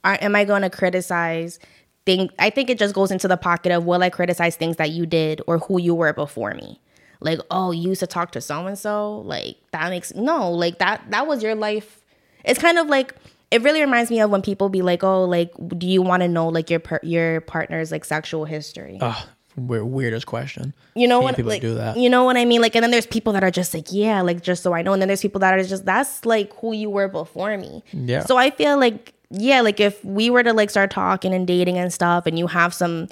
are, 0.03 0.17
am 0.21 0.35
I 0.35 0.43
going 0.43 0.63
to 0.63 0.69
criticize 0.71 1.59
thing 2.05 2.29
I 2.39 2.49
think 2.49 2.69
it 2.69 2.79
just 2.79 2.95
goes 2.95 3.11
into 3.11 3.27
the 3.27 3.37
pocket 3.37 3.71
of 3.71 3.85
will 3.85 4.01
I 4.01 4.09
criticize 4.09 4.55
things 4.55 4.77
that 4.77 4.89
you 4.89 5.05
did 5.05 5.39
or 5.47 5.59
who 5.59 5.79
you 5.79 5.93
were 5.95 6.13
before 6.13 6.53
me. 6.55 6.79
Like, 7.21 7.39
oh, 7.51 7.71
you 7.71 7.89
used 7.89 8.01
to 8.01 8.07
talk 8.07 8.31
to 8.31 8.41
so 8.41 8.65
and 8.67 8.77
so, 8.77 9.19
like 9.19 9.55
that 9.71 9.89
makes 9.91 10.13
no, 10.15 10.51
like 10.51 10.79
that 10.79 11.03
that 11.11 11.27
was 11.27 11.43
your 11.43 11.55
life. 11.55 12.03
It's 12.43 12.59
kind 12.59 12.77
of 12.79 12.87
like 12.87 13.13
it 13.53 13.61
really 13.61 13.81
reminds 13.81 14.09
me 14.09 14.19
of 14.19 14.31
when 14.31 14.41
people 14.41 14.69
be 14.69 14.81
like, 14.81 15.03
"Oh, 15.03 15.25
like 15.25 15.51
do 15.77 15.85
you 15.85 16.01
want 16.01 16.21
to 16.23 16.27
know 16.27 16.47
like 16.47 16.71
your 16.71 16.79
per- 16.79 16.99
your 17.03 17.41
partner's 17.41 17.91
like 17.91 18.03
sexual 18.03 18.45
history?" 18.45 18.97
Oh, 18.99 19.25
weird, 19.55 19.85
weirdest 19.85 20.25
question. 20.25 20.73
You 20.95 21.07
know 21.07 21.19
what? 21.19 21.35
people 21.35 21.51
like, 21.51 21.61
do 21.61 21.75
that. 21.75 21.97
You 21.97 22.09
know 22.09 22.23
what 22.23 22.35
I 22.35 22.45
mean? 22.45 22.61
Like, 22.61 22.75
and 22.75 22.83
then 22.83 22.89
there's 22.89 23.05
people 23.05 23.31
that 23.33 23.43
are 23.43 23.51
just 23.51 23.71
like, 23.73 23.87
yeah, 23.91 24.21
like 24.23 24.41
just 24.41 24.63
so 24.63 24.73
I 24.73 24.81
know. 24.81 24.93
And 24.93 25.01
then 25.01 25.07
there's 25.07 25.21
people 25.21 25.39
that 25.41 25.53
are 25.53 25.63
just 25.63 25.85
that's 25.85 26.25
like 26.25 26.51
who 26.55 26.73
you 26.73 26.89
were 26.89 27.07
before 27.07 27.55
me. 27.57 27.83
Yeah. 27.91 28.25
So 28.25 28.37
I 28.37 28.49
feel 28.49 28.79
like 28.79 29.13
yeah, 29.29 29.61
like 29.61 29.79
if 29.79 30.03
we 30.03 30.31
were 30.31 30.41
to 30.41 30.53
like 30.53 30.71
start 30.71 30.89
talking 30.89 31.31
and 31.31 31.45
dating 31.45 31.77
and 31.77 31.93
stuff, 31.93 32.25
and 32.25 32.39
you 32.39 32.47
have 32.47 32.73
some 32.73 33.07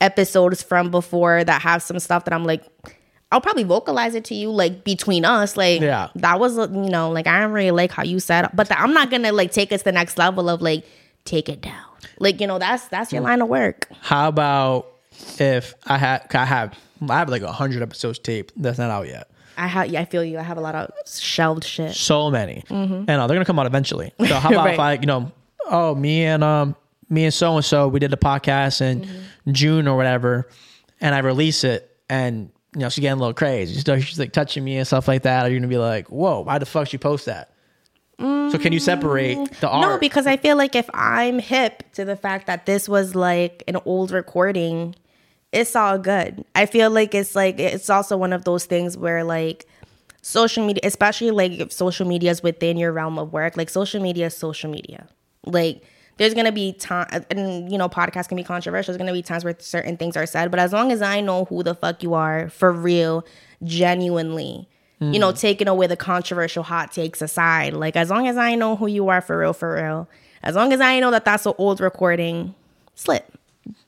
episodes 0.00 0.62
from 0.62 0.90
before 0.90 1.44
that 1.44 1.60
have 1.60 1.82
some 1.82 1.98
stuff 1.98 2.24
that 2.24 2.32
I'm 2.34 2.44
like. 2.44 2.64
I'll 3.32 3.40
probably 3.40 3.64
vocalize 3.64 4.14
it 4.14 4.24
to 4.26 4.34
you 4.34 4.50
like 4.50 4.84
between 4.84 5.24
us, 5.24 5.56
like 5.56 5.80
Yeah. 5.80 6.08
that 6.16 6.38
was 6.38 6.56
you 6.56 6.68
know 6.90 7.10
like 7.10 7.26
I 7.26 7.40
don't 7.40 7.52
really 7.52 7.70
like 7.72 7.90
how 7.90 8.04
you 8.04 8.20
said, 8.20 8.48
but 8.54 8.68
that 8.68 8.78
I'm 8.80 8.92
not 8.92 9.10
gonna 9.10 9.32
like 9.32 9.50
take 9.50 9.72
it 9.72 9.78
to 9.78 9.84
the 9.84 9.92
next 9.92 10.18
level 10.18 10.48
of 10.48 10.62
like 10.62 10.84
take 11.24 11.48
it 11.48 11.60
down, 11.60 11.84
like 12.18 12.40
you 12.40 12.46
know 12.46 12.58
that's 12.58 12.86
that's 12.88 13.12
your 13.12 13.22
line 13.22 13.40
of 13.42 13.48
work. 13.48 13.88
How 14.00 14.28
about 14.28 14.86
if 15.38 15.74
I 15.86 15.98
had? 15.98 16.26
I 16.34 16.44
have. 16.44 16.78
I 17.08 17.18
have 17.18 17.28
like 17.28 17.42
a 17.42 17.50
hundred 17.50 17.82
episodes 17.82 18.18
taped. 18.20 18.52
That's 18.56 18.78
not 18.78 18.90
out 18.90 19.08
yet. 19.08 19.28
I 19.58 19.66
have 19.66 19.88
yeah, 19.88 20.00
I 20.00 20.04
feel 20.04 20.24
you. 20.24 20.38
I 20.38 20.42
have 20.42 20.56
a 20.56 20.60
lot 20.60 20.74
of 20.74 20.90
shelved 21.06 21.64
shit. 21.64 21.94
so 21.94 22.30
many, 22.30 22.64
and 22.70 23.08
uh, 23.10 23.26
they're 23.26 23.34
gonna 23.34 23.44
come 23.44 23.58
out 23.58 23.66
eventually. 23.66 24.12
So 24.20 24.34
how 24.38 24.50
about 24.50 24.66
if 24.68 24.72
Mm-hmm. 24.74 24.80
I, 24.80 24.92
you 24.94 25.06
know, 25.06 25.32
oh 25.66 25.94
me 25.94 26.24
and 26.24 26.42
um 26.44 26.76
me 27.10 27.24
and 27.24 27.34
so 27.34 27.56
and 27.56 27.64
so 27.64 27.88
we 27.88 27.98
did 28.00 28.12
a 28.12 28.16
podcast 28.16 28.80
in 28.80 29.00
Mm-hmm. 29.02 29.52
June 29.52 29.88
or 29.88 29.96
whatever, 29.96 30.48
and 31.00 31.14
I 31.14 31.18
release 31.18 31.64
it, 31.64 31.90
and 32.08 32.50
you 32.74 32.80
know 32.80 32.88
she's 32.88 33.02
getting 33.02 33.18
a 33.18 33.20
little 33.20 33.34
crazy. 33.34 33.74
She's, 33.74 34.04
she's 34.04 34.18
like 34.18 34.32
touching 34.32 34.64
me 34.64 34.76
and 34.78 34.86
stuff 34.86 35.08
like 35.08 35.22
that. 35.22 35.44
Are 35.46 35.50
you 35.50 35.58
gonna 35.58 35.68
be 35.68 35.76
like, 35.78 36.08
whoa, 36.08 36.40
why 36.40 36.58
the 36.58 36.66
fuck 36.66 36.88
she 36.88 36.98
post 36.98 37.26
that? 37.26 37.48
So 38.18 38.56
can 38.58 38.72
you 38.72 38.78
separate 38.78 39.36
the 39.60 39.68
art? 39.68 39.84
Mm, 39.84 39.90
No, 39.94 39.98
because 39.98 40.28
I 40.28 40.36
feel 40.36 40.56
like 40.56 40.76
if 40.76 40.88
I'm 40.94 41.40
hip 41.40 41.82
to 41.94 42.04
the 42.04 42.14
fact 42.14 42.46
that 42.46 42.66
this 42.66 42.88
was 42.88 43.16
like 43.16 43.64
an 43.66 43.76
old 43.84 44.12
recording, 44.12 44.94
it's 45.50 45.74
all 45.74 45.98
good. 45.98 46.44
I 46.54 46.66
feel 46.66 46.90
like 46.90 47.16
it's 47.16 47.34
like 47.34 47.58
it's 47.58 47.90
also 47.90 48.16
one 48.16 48.32
of 48.32 48.44
those 48.44 48.64
things 48.64 48.96
where 48.96 49.24
like 49.24 49.66
social 50.20 50.64
media, 50.64 50.82
especially 50.84 51.32
like 51.32 51.52
if 51.52 51.72
social 51.72 52.06
media 52.06 52.30
is 52.30 52.44
within 52.44 52.76
your 52.76 52.92
realm 52.92 53.18
of 53.18 53.32
work, 53.32 53.56
like 53.56 53.68
social 53.70 54.00
media 54.00 54.26
is 54.26 54.36
social 54.36 54.70
media. 54.70 55.08
Like 55.44 55.82
there's 56.22 56.34
gonna 56.34 56.52
be 56.52 56.72
time, 56.72 57.24
and 57.30 57.70
you 57.70 57.76
know, 57.76 57.88
podcasts 57.88 58.28
can 58.28 58.36
be 58.36 58.44
controversial. 58.44 58.92
There's 58.92 58.98
gonna 58.98 59.12
be 59.12 59.22
times 59.22 59.44
where 59.44 59.56
certain 59.58 59.96
things 59.96 60.16
are 60.16 60.24
said, 60.24 60.50
but 60.50 60.60
as 60.60 60.72
long 60.72 60.92
as 60.92 61.02
I 61.02 61.20
know 61.20 61.46
who 61.46 61.64
the 61.64 61.74
fuck 61.74 62.02
you 62.02 62.14
are 62.14 62.48
for 62.48 62.72
real, 62.72 63.26
genuinely, 63.64 64.68
you 65.00 65.18
know, 65.18 65.30
hmm. 65.30 65.36
taking 65.36 65.66
away 65.66 65.88
the 65.88 65.96
controversial 65.96 66.62
hot 66.62 66.92
takes 66.92 67.20
aside, 67.22 67.74
like 67.74 67.96
as 67.96 68.08
long 68.08 68.28
as 68.28 68.36
I 68.36 68.54
know 68.54 68.76
who 68.76 68.86
you 68.86 69.08
are 69.08 69.20
for 69.20 69.36
real, 69.36 69.52
for 69.52 69.74
real, 69.74 70.08
as 70.44 70.54
long 70.54 70.72
as 70.72 70.80
I 70.80 71.00
know 71.00 71.10
that 71.10 71.24
that's 71.24 71.44
an 71.44 71.54
old 71.58 71.80
recording, 71.80 72.54
slip. 72.94 73.26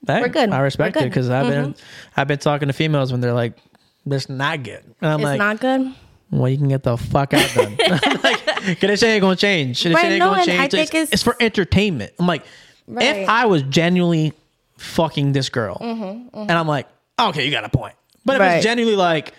Hey, 0.04 0.20
we're 0.20 0.28
good. 0.28 0.50
I 0.50 0.58
respect 0.58 0.96
it 0.96 1.04
because 1.04 1.30
I've 1.30 1.48
been 1.48 1.74
mm-hmm. 1.74 2.20
I've 2.20 2.26
been 2.26 2.38
talking 2.38 2.66
to 2.66 2.74
females 2.74 3.12
when 3.12 3.20
they're 3.20 3.32
like, 3.32 3.56
"This 4.04 4.28
not 4.28 4.64
good," 4.64 4.82
and 5.00 5.12
I'm 5.12 5.20
It's 5.20 5.24
like, 5.24 5.38
not 5.38 5.60
good. 5.60 5.94
"Well, 6.38 6.48
you 6.50 6.58
can 6.58 6.68
get 6.68 6.82
the 6.82 6.96
fuck 6.96 7.32
out 7.34 7.48
then." 7.54 7.76
like, 8.22 8.80
this 8.80 9.00
shit 9.00 9.08
ain't 9.08 9.20
gonna 9.22 9.36
change. 9.36 9.82
This 9.82 9.94
Right, 9.94 10.02
shit 10.02 10.12
ain't 10.12 10.18
no, 10.20 10.30
gonna 10.32 10.44
change. 10.46 10.74
it's, 10.74 10.90
it's- 10.94 11.08
it's 11.12 11.22
for 11.22 11.36
entertainment. 11.40 12.12
I'm 12.18 12.26
like, 12.26 12.44
Right. 12.86 13.16
if 13.16 13.28
I 13.28 13.46
was 13.46 13.62
genuinely 13.62 14.32
fucking 14.78 15.32
this 15.32 15.48
girl, 15.48 15.78
Mm-hmm, 15.80 16.36
and 16.38 16.52
I'm 16.52 16.68
like, 16.68 16.86
okay, 17.18 17.44
you 17.44 17.50
got 17.50 17.64
a 17.64 17.68
point. 17.68 17.94
But 18.24 18.34
if 18.36 18.40
Right. 18.40 18.54
it's 18.56 18.64
genuinely 18.64 18.96
like, 18.96 19.32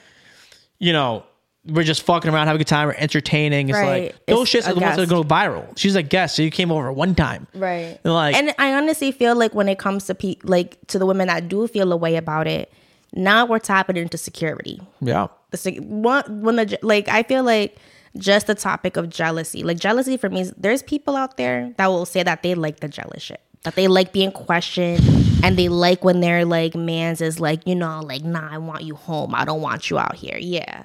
you 0.79 0.93
know. 0.93 1.23
We're 1.67 1.81
just 1.81 2.03
fucking 2.03 2.31
around, 2.31 2.45
having 2.45 2.57
a 2.57 2.63
good 2.63 2.67
time. 2.67 2.87
We're 2.89 2.93
entertaining. 2.93 3.69
It's 3.69 3.75
Right. 3.75 4.03
like 4.03 4.25
those 4.27 4.53
It's 4.53 4.67
shits 4.67 4.69
are 4.69 4.75
the 4.75 4.81
ones 4.81 4.97
that 4.97 5.09
go 5.09 5.23
viral. 5.23 5.75
She's 5.75 5.95
a 5.95 6.03
guest, 6.03 6.35
so 6.35 6.43
you 6.43 6.51
came 6.51 6.71
over 6.71 6.91
one 6.93 7.15
time, 7.15 7.47
Right. 7.55 7.99
And 8.03 8.13
like, 8.13 8.35
and 8.35 8.53
I 8.59 8.75
honestly 8.75 9.11
feel 9.11 9.33
like 9.35 9.55
when 9.55 9.67
it 9.67 9.79
comes 9.79 10.05
to 10.05 10.13
pe- 10.13 10.35
like 10.43 10.77
to 10.89 10.99
the 10.99 11.07
women 11.07 11.25
that 11.25 11.47
do 11.49 11.67
feel 11.67 11.91
a 11.91 11.97
way 11.97 12.17
about 12.17 12.45
it, 12.45 12.71
now 13.15 13.45
we're 13.45 13.59
tapping 13.59 13.97
into 13.97 14.17
security. 14.17 14.81
yeah, 15.01 15.27
The 15.51 15.79
one 15.81 16.41
when 16.41 16.55
the 16.57 16.77
like 16.81 17.07
I 17.07 17.23
feel 17.23 17.43
like 17.43 17.77
just 18.17 18.47
the 18.47 18.55
topic 18.55 18.95
of 18.97 19.09
jealousy, 19.09 19.63
like 19.63 19.77
jealousy 19.77 20.17
for 20.17 20.29
me, 20.29 20.41
is, 20.41 20.53
there's 20.57 20.81
people 20.83 21.15
out 21.15 21.37
there 21.37 21.73
that 21.77 21.87
will 21.87 22.05
say 22.05 22.23
that 22.23 22.43
they 22.43 22.55
like 22.55 22.79
the 22.79 22.87
jealous 22.87 23.23
shit. 23.23 23.41
that 23.63 23.75
they 23.75 23.87
like 23.87 24.13
being 24.13 24.31
questioned 24.31 25.01
and 25.43 25.57
they 25.57 25.67
like 25.69 26.03
when 26.03 26.21
their 26.21 26.45
like 26.45 26.75
man's 26.75 27.19
is 27.19 27.39
like, 27.39 27.65
you 27.67 27.75
know, 27.75 28.01
like, 28.01 28.23
nah, 28.23 28.47
I 28.51 28.57
want 28.57 28.83
you 28.83 28.95
home. 28.95 29.33
I 29.35 29.43
don't 29.43 29.61
want 29.61 29.89
you 29.89 29.97
out 29.97 30.15
here. 30.15 30.37
Yeah. 30.39 30.83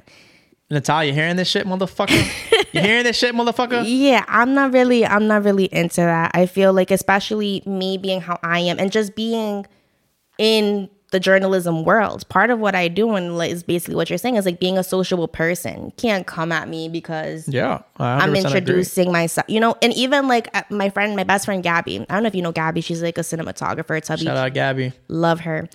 Natalia, 0.73 1.09
you 1.11 1.15
hearing 1.15 1.37
this 1.37 1.49
shit, 1.49 1.67
motherfucker? 1.67 2.73
you 2.73 2.81
hearing 2.81 3.05
this 3.05 3.17
shit, 3.17 3.35
motherfucker? 3.35 3.83
Yeah, 3.87 4.25
I'm 4.29 4.55
not 4.55 4.73
really 4.73 5.05
I'm 5.05 5.27
not 5.27 5.45
really 5.45 5.65
into 5.67 6.01
that. 6.01 6.31
I 6.35 6.47
feel 6.47 6.73
like 6.73 6.91
especially 6.91 7.63
me 7.67 7.97
being 7.99 8.21
how 8.21 8.39
I 8.43 8.61
am 8.61 8.79
and 8.79 8.91
just 8.93 9.15
being 9.15 9.67
in 10.39 10.89
the 11.11 11.19
journalism 11.21 11.85
world. 11.85 12.29
Part 12.29 12.51
of 12.51 12.59
what 12.61 12.75
I 12.75 12.87
do 12.89 13.15
and 13.17 13.41
is 13.43 13.63
basically 13.65 13.97
what 13.97 14.09
you're 14.11 14.19
saying 14.19 14.37
is 14.37 14.45
like 14.47 14.61
being 14.61 14.79
a 14.79 14.85
sociable 14.85 15.27
person. 15.29 15.87
You 15.87 15.93
can't 15.97 16.27
come 16.27 16.53
at 16.53 16.69
me 16.69 16.89
because 16.89 17.49
Yeah, 17.49 17.83
I'm 17.97 18.21
100% 18.21 18.29
agree. 18.31 18.39
introducing 18.41 19.11
myself. 19.13 19.45
You 19.49 19.59
know, 19.61 19.77
and 19.83 19.93
even 19.95 20.29
like 20.29 20.49
my 20.71 20.89
friend, 20.91 21.17
my 21.17 21.25
best 21.25 21.47
friend 21.47 21.63
Gabby. 21.63 22.01
I 22.09 22.15
don't 22.15 22.23
know 22.23 22.29
if 22.29 22.35
you 22.35 22.43
know 22.43 22.53
Gabby. 22.53 22.81
She's 22.81 23.03
like 23.03 23.19
a 23.19 23.23
cinematographer. 23.23 24.01
Tubby 24.03 24.25
Shout 24.25 24.37
out, 24.37 24.55
Gabby. 24.55 24.93
love 25.09 25.41
her. 25.41 25.69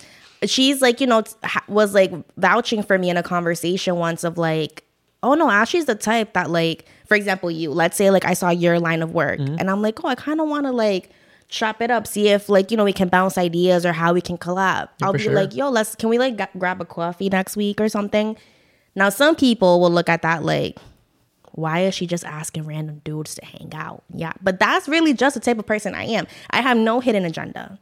She's 0.44 0.80
like, 0.82 1.00
you 1.00 1.06
know, 1.06 1.22
was 1.68 1.94
like 1.94 2.12
vouching 2.36 2.82
for 2.82 2.98
me 2.98 3.10
in 3.10 3.16
a 3.16 3.22
conversation 3.22 3.96
once 3.96 4.22
of 4.24 4.38
like, 4.38 4.84
oh 5.22 5.34
no, 5.34 5.48
Ashlee's 5.48 5.86
the 5.86 5.94
type 5.94 6.34
that 6.34 6.50
like, 6.50 6.84
for 7.06 7.14
example, 7.14 7.50
you. 7.50 7.70
Let's 7.72 7.96
say 7.96 8.10
like 8.10 8.24
I 8.24 8.34
saw 8.34 8.50
your 8.50 8.78
line 8.78 9.02
of 9.02 9.12
work, 9.12 9.38
Mm-hmm. 9.40 9.56
and 9.58 9.70
I'm 9.70 9.82
like, 9.82 10.02
oh, 10.04 10.08
I 10.08 10.14
kind 10.14 10.40
of 10.40 10.48
want 10.48 10.64
to 10.66 10.72
like 10.72 11.10
chop 11.48 11.80
it 11.80 11.90
up, 11.90 12.06
see 12.06 12.28
if 12.28 12.48
like 12.48 12.70
you 12.70 12.76
know 12.76 12.84
we 12.84 12.92
can 12.92 13.08
bounce 13.08 13.38
ideas 13.38 13.84
or 13.86 13.92
how 13.92 14.12
we 14.12 14.20
can 14.20 14.38
collab. 14.38 14.88
I'll 15.02 15.12
be 15.12 15.20
sure. 15.20 15.32
like, 15.32 15.54
yo, 15.54 15.70
let's 15.70 15.94
can 15.94 16.08
we 16.08 16.18
like 16.18 16.36
g- 16.38 16.58
grab 16.58 16.80
a 16.80 16.84
coffee 16.84 17.28
next 17.28 17.56
week 17.56 17.80
or 17.80 17.88
something. 17.88 18.36
Now 18.94 19.08
some 19.08 19.36
people 19.36 19.80
will 19.80 19.90
look 19.90 20.08
at 20.08 20.22
that 20.22 20.44
like. 20.44 20.78
Why 21.52 21.84
is 21.84 21.94
she 21.94 22.06
just 22.06 22.22
asking 22.22 22.66
random 22.66 23.00
dudes 23.02 23.34
to 23.36 23.44
hang 23.46 23.72
out? 23.74 24.04
Yeah, 24.12 24.34
but 24.42 24.60
that's 24.60 24.88
really 24.88 25.14
just 25.14 25.32
the 25.32 25.40
type 25.40 25.58
of 25.58 25.64
person 25.64 25.94
I 25.94 26.04
am. 26.04 26.26
I 26.50 26.60
have 26.60 26.76
no 26.76 27.00
hidden 27.00 27.24
agenda 27.24 27.78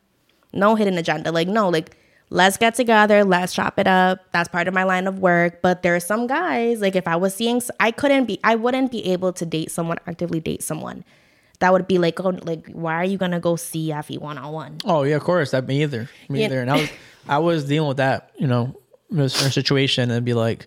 no 0.54 0.74
hidden 0.74 0.96
agenda. 0.96 1.32
Like, 1.32 1.48
no, 1.48 1.68
like, 1.68 1.96
let's 2.30 2.56
get 2.56 2.74
together, 2.74 3.24
let's 3.24 3.52
chop 3.52 3.78
it 3.78 3.86
up. 3.86 4.20
That's 4.32 4.48
part 4.48 4.68
of 4.68 4.74
my 4.74 4.84
line 4.84 5.06
of 5.06 5.18
work. 5.18 5.60
But 5.62 5.82
there 5.82 5.94
are 5.94 6.00
some 6.00 6.26
guys, 6.26 6.80
like, 6.80 6.96
if 6.96 7.06
I 7.06 7.16
was 7.16 7.34
seeing, 7.34 7.60
I 7.80 7.90
couldn't 7.90 8.24
be, 8.26 8.40
I 8.44 8.54
wouldn't 8.54 8.90
be 8.90 9.04
able 9.06 9.32
to 9.34 9.44
date 9.44 9.70
someone, 9.70 9.98
actively 10.06 10.40
date 10.40 10.62
someone. 10.62 11.04
That 11.60 11.72
would 11.72 11.86
be 11.86 11.98
like, 11.98 12.20
oh, 12.20 12.30
like, 12.42 12.68
why 12.72 12.94
are 12.94 13.04
you 13.04 13.16
gonna 13.18 13.40
go 13.40 13.56
see 13.56 13.92
Effie 13.92 14.18
one 14.18 14.38
on 14.38 14.52
one? 14.52 14.78
Oh 14.84 15.02
yeah, 15.04 15.16
of 15.16 15.22
course. 15.22 15.52
That 15.52 15.66
me 15.66 15.82
either. 15.82 16.08
Me 16.28 16.40
Yeah. 16.40 16.46
either. 16.46 16.60
And 16.60 16.70
I 16.70 16.76
was 16.76 16.90
I 17.28 17.38
was 17.38 17.64
dealing 17.64 17.88
with 17.88 17.96
that, 17.98 18.30
you 18.38 18.46
know, 18.46 18.74
in 19.10 19.20
a 19.20 19.28
situation 19.28 20.10
and 20.10 20.24
be 20.24 20.34
like, 20.34 20.66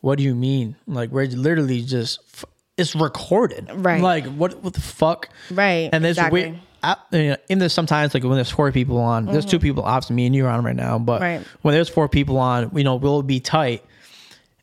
what 0.00 0.18
do 0.18 0.24
you 0.24 0.34
mean? 0.34 0.76
Like 0.86 1.10
we're 1.10 1.26
literally 1.26 1.82
just 1.82 2.20
f- 2.34 2.44
it's 2.76 2.94
recorded. 2.94 3.68
Right. 3.72 4.00
Like 4.02 4.26
what 4.26 4.62
what 4.62 4.74
the 4.74 4.80
fuck? 4.80 5.28
Right, 5.50 5.88
And 5.92 6.04
there's 6.04 6.18
exactly. 6.18 6.42
weird 6.42 6.58
I, 6.84 6.96
you 7.12 7.28
know, 7.30 7.36
in 7.48 7.58
this 7.60 7.72
sometimes 7.72 8.12
like 8.12 8.24
when 8.24 8.34
there's 8.34 8.50
four 8.50 8.70
people 8.72 8.98
on, 8.98 9.26
there's 9.26 9.46
two 9.46 9.60
people 9.60 9.84
obviously 9.84 10.16
me 10.16 10.26
and 10.26 10.34
you 10.34 10.46
are 10.46 10.50
on 10.50 10.64
right 10.64 10.74
now, 10.76 10.98
but 10.98 11.20
Mm-hmm. 11.22 11.38
Right. 11.38 11.46
when 11.62 11.74
there's 11.74 11.88
four 11.88 12.08
people 12.08 12.38
on, 12.38 12.70
you 12.76 12.82
know, 12.84 12.96
we'll 12.96 13.22
be 13.22 13.38
tight. 13.40 13.84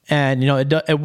And 0.10 0.42
you 0.42 0.48
know, 0.48 0.58
it, 0.58 0.72
it 0.72 1.00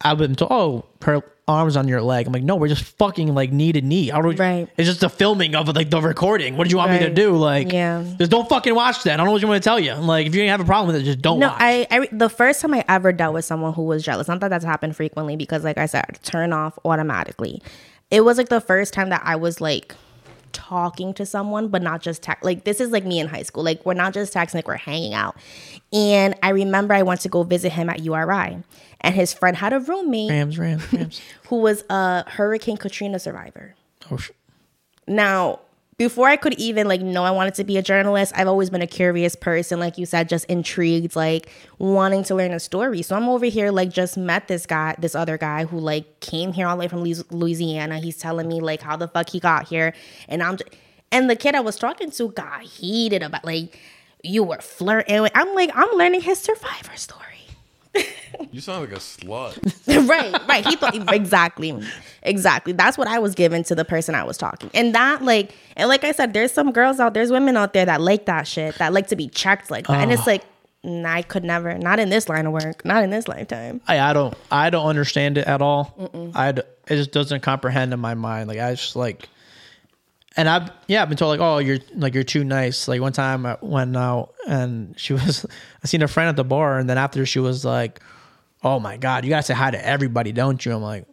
I've 0.00 0.18
been 0.18 0.34
told, 0.34 0.50
oh, 0.52 0.84
her 1.02 1.22
arms 1.52 1.76
on 1.76 1.86
your 1.88 2.02
leg. 2.02 2.26
I'm 2.26 2.32
like, 2.32 2.42
no, 2.42 2.56
we're 2.56 2.68
just 2.68 2.84
fucking 2.98 3.34
like 3.34 3.52
knee 3.52 3.72
to 3.72 3.80
knee. 3.80 4.08
How 4.08 4.20
do 4.22 4.28
we, 4.28 4.34
Right. 4.36 4.68
It's 4.76 4.88
just 4.88 5.00
the 5.00 5.08
filming 5.08 5.54
of 5.54 5.68
like 5.74 5.90
the 5.90 6.00
recording. 6.00 6.56
What 6.56 6.64
do 6.64 6.70
you 6.70 6.78
want 6.78 6.90
me 6.92 6.98
to 7.00 7.10
do? 7.12 7.36
Like, 7.36 7.72
Yeah. 7.72 8.04
just 8.18 8.30
don't 8.30 8.48
fucking 8.48 8.74
watch 8.74 9.02
that. 9.04 9.14
I 9.14 9.16
don't 9.18 9.26
know 9.26 9.32
what 9.32 9.42
you 9.42 9.48
want 9.48 9.62
to 9.62 9.66
tell 9.68 9.78
you. 9.78 9.94
Like, 9.94 10.26
if 10.26 10.34
you 10.34 10.40
didn't 10.40 10.50
have 10.50 10.60
a 10.60 10.64
problem 10.64 10.88
with 10.94 11.02
it, 11.02 11.04
just 11.04 11.22
don't 11.22 11.38
No, 11.38 11.48
watch. 11.48 11.56
I, 11.60 11.86
I 11.90 12.08
the 12.10 12.28
first 12.28 12.60
time 12.60 12.74
I 12.74 12.84
ever 12.88 13.12
dealt 13.12 13.34
with 13.34 13.44
someone 13.44 13.72
who 13.74 13.82
was 13.82 14.02
jealous, 14.02 14.28
not 14.28 14.40
that 14.40 14.48
that's 14.48 14.64
happened 14.64 14.96
frequently 14.96 15.36
because, 15.36 15.64
like 15.64 15.78
I 15.78 15.86
said, 15.86 16.18
turn 16.22 16.52
off 16.52 16.78
automatically. 16.84 17.62
It 18.10 18.24
was 18.24 18.36
like 18.38 18.48
the 18.50 18.60
first 18.60 18.92
time 18.92 19.08
that 19.08 19.22
I 19.24 19.36
was 19.36 19.60
like 19.60 19.94
talking 20.52 21.12
to 21.14 21.26
someone, 21.26 21.68
but 21.68 21.82
not 21.82 22.02
just 22.02 22.22
text. 22.22 22.44
Like 22.44 22.64
this 22.64 22.80
is 22.80 22.90
like 22.90 23.04
me 23.04 23.18
in 23.20 23.26
high 23.28 23.42
school. 23.42 23.62
Like 23.64 23.84
we're 23.84 23.94
not 23.94 24.14
just 24.14 24.32
texting, 24.34 24.54
like 24.54 24.68
we're 24.68 24.76
hanging 24.76 25.14
out. 25.14 25.36
And 25.92 26.34
I 26.42 26.50
remember 26.50 26.94
I 26.94 27.02
went 27.02 27.20
to 27.22 27.28
go 27.28 27.42
visit 27.42 27.72
him 27.72 27.88
at 27.90 28.00
URI, 28.00 28.62
and 29.00 29.14
his 29.14 29.32
friend 29.32 29.56
had 29.56 29.72
a 29.72 29.80
roommate 29.80 30.30
Rams, 30.30 30.58
Rams, 30.58 30.92
Rams. 30.92 31.20
who 31.48 31.56
was 31.56 31.84
a 31.90 32.28
Hurricane 32.30 32.76
Katrina 32.76 33.18
survivor. 33.18 33.74
oh, 34.10 34.18
Now, 35.06 35.60
before 35.98 36.28
I 36.28 36.36
could 36.36 36.54
even 36.54 36.88
like 36.88 37.00
know 37.00 37.24
I 37.24 37.30
wanted 37.30 37.54
to 37.54 37.64
be 37.64 37.76
a 37.76 37.82
journalist, 37.82 38.32
I've 38.34 38.48
always 38.48 38.70
been 38.70 38.82
a 38.82 38.86
curious 38.86 39.36
person, 39.36 39.78
like 39.78 39.98
you 39.98 40.06
said, 40.06 40.28
just 40.28 40.46
intrigued, 40.46 41.14
like 41.14 41.50
wanting 41.78 42.24
to 42.24 42.34
learn 42.34 42.52
a 42.52 42.60
story. 42.60 43.02
So 43.02 43.14
I'm 43.14 43.28
over 43.28 43.46
here, 43.46 43.70
like 43.70 43.90
just 43.90 44.16
met 44.16 44.48
this 44.48 44.66
guy, 44.66 44.94
this 44.98 45.14
other 45.14 45.36
guy 45.36 45.64
who 45.64 45.78
like 45.78 46.20
came 46.20 46.52
here 46.52 46.66
all 46.66 46.76
the 46.76 46.80
way 46.80 46.88
from 46.88 47.04
Louisiana. 47.04 47.98
He's 47.98 48.16
telling 48.16 48.48
me 48.48 48.60
like 48.60 48.80
how 48.80 48.96
the 48.96 49.08
fuck 49.08 49.28
he 49.30 49.40
got 49.40 49.68
here, 49.68 49.94
and 50.28 50.42
I'm, 50.42 50.56
just, 50.56 50.70
and 51.10 51.28
the 51.28 51.36
kid 51.36 51.54
I 51.54 51.60
was 51.60 51.76
talking 51.76 52.10
to 52.12 52.28
got 52.30 52.62
heated 52.62 53.22
about 53.22 53.44
like 53.44 53.78
you 54.22 54.44
were 54.44 54.60
flirting. 54.60 55.28
I'm 55.34 55.54
like 55.54 55.70
I'm 55.74 55.90
learning 55.96 56.22
his 56.22 56.38
survivor 56.38 56.96
story. 56.96 57.31
You 58.50 58.60
sound 58.60 58.82
like 58.82 58.92
a 58.92 59.00
slut. 59.00 59.58
right, 60.08 60.48
right. 60.48 60.66
He 60.66 60.76
thought 60.76 61.12
exactly, 61.12 61.78
exactly. 62.22 62.72
That's 62.72 62.98
what 62.98 63.08
I 63.08 63.18
was 63.18 63.34
given 63.34 63.62
to 63.64 63.74
the 63.74 63.84
person 63.84 64.14
I 64.14 64.24
was 64.24 64.36
talking, 64.36 64.70
and 64.74 64.94
that 64.94 65.22
like, 65.22 65.54
and 65.76 65.88
like 65.88 66.04
I 66.04 66.12
said, 66.12 66.32
there's 66.32 66.52
some 66.52 66.72
girls 66.72 67.00
out, 67.00 67.14
there's 67.14 67.30
women 67.30 67.56
out 67.56 67.72
there 67.72 67.84
that 67.84 68.00
like 68.00 68.26
that 68.26 68.46
shit, 68.46 68.76
that 68.76 68.92
like 68.92 69.08
to 69.08 69.16
be 69.16 69.28
checked 69.28 69.70
like 69.70 69.86
that, 69.86 70.00
and 70.00 70.12
it's 70.12 70.22
ah. 70.22 70.30
like, 70.30 70.44
nah, 70.82 71.12
I 71.12 71.22
could 71.22 71.44
never, 71.44 71.76
not 71.78 71.98
in 71.98 72.10
this 72.10 72.28
line 72.28 72.46
of 72.46 72.52
work, 72.52 72.84
not 72.84 73.02
in 73.04 73.10
this 73.10 73.28
lifetime. 73.28 73.80
I, 73.86 74.00
I 74.00 74.12
don't 74.12 74.34
I 74.50 74.70
don't 74.70 74.86
understand 74.86 75.38
it 75.38 75.46
at 75.46 75.62
all. 75.62 76.32
I, 76.34 76.50
it 76.50 76.66
just 76.88 77.12
doesn't 77.12 77.40
comprehend 77.40 77.92
in 77.92 78.00
my 78.00 78.14
mind. 78.14 78.48
Like 78.48 78.58
I 78.58 78.74
just 78.74 78.96
like, 78.96 79.28
and 80.36 80.48
I've 80.48 80.70
yeah 80.86 81.02
I've 81.02 81.08
been 81.08 81.18
told 81.18 81.30
like 81.38 81.40
oh 81.46 81.58
you're 81.58 81.78
like 81.94 82.14
you're 82.14 82.24
too 82.24 82.44
nice. 82.44 82.88
Like 82.88 83.00
one 83.00 83.12
time 83.12 83.44
I 83.46 83.56
went 83.60 83.96
out 83.96 84.34
and 84.46 84.94
she 84.98 85.12
was 85.18 85.46
I 85.82 85.86
seen 85.86 86.02
a 86.02 86.08
friend 86.08 86.28
at 86.28 86.36
the 86.36 86.44
bar 86.44 86.78
and 86.78 86.88
then 86.88 86.98
after 86.98 87.24
she 87.26 87.38
was 87.38 87.64
like 87.64 88.00
oh 88.64 88.78
my 88.80 88.96
god 88.96 89.24
you 89.24 89.30
gotta 89.30 89.42
say 89.42 89.54
hi 89.54 89.70
to 89.70 89.86
everybody 89.86 90.32
don't 90.32 90.64
you? 90.64 90.72
I'm 90.72 90.82
like 90.82 91.06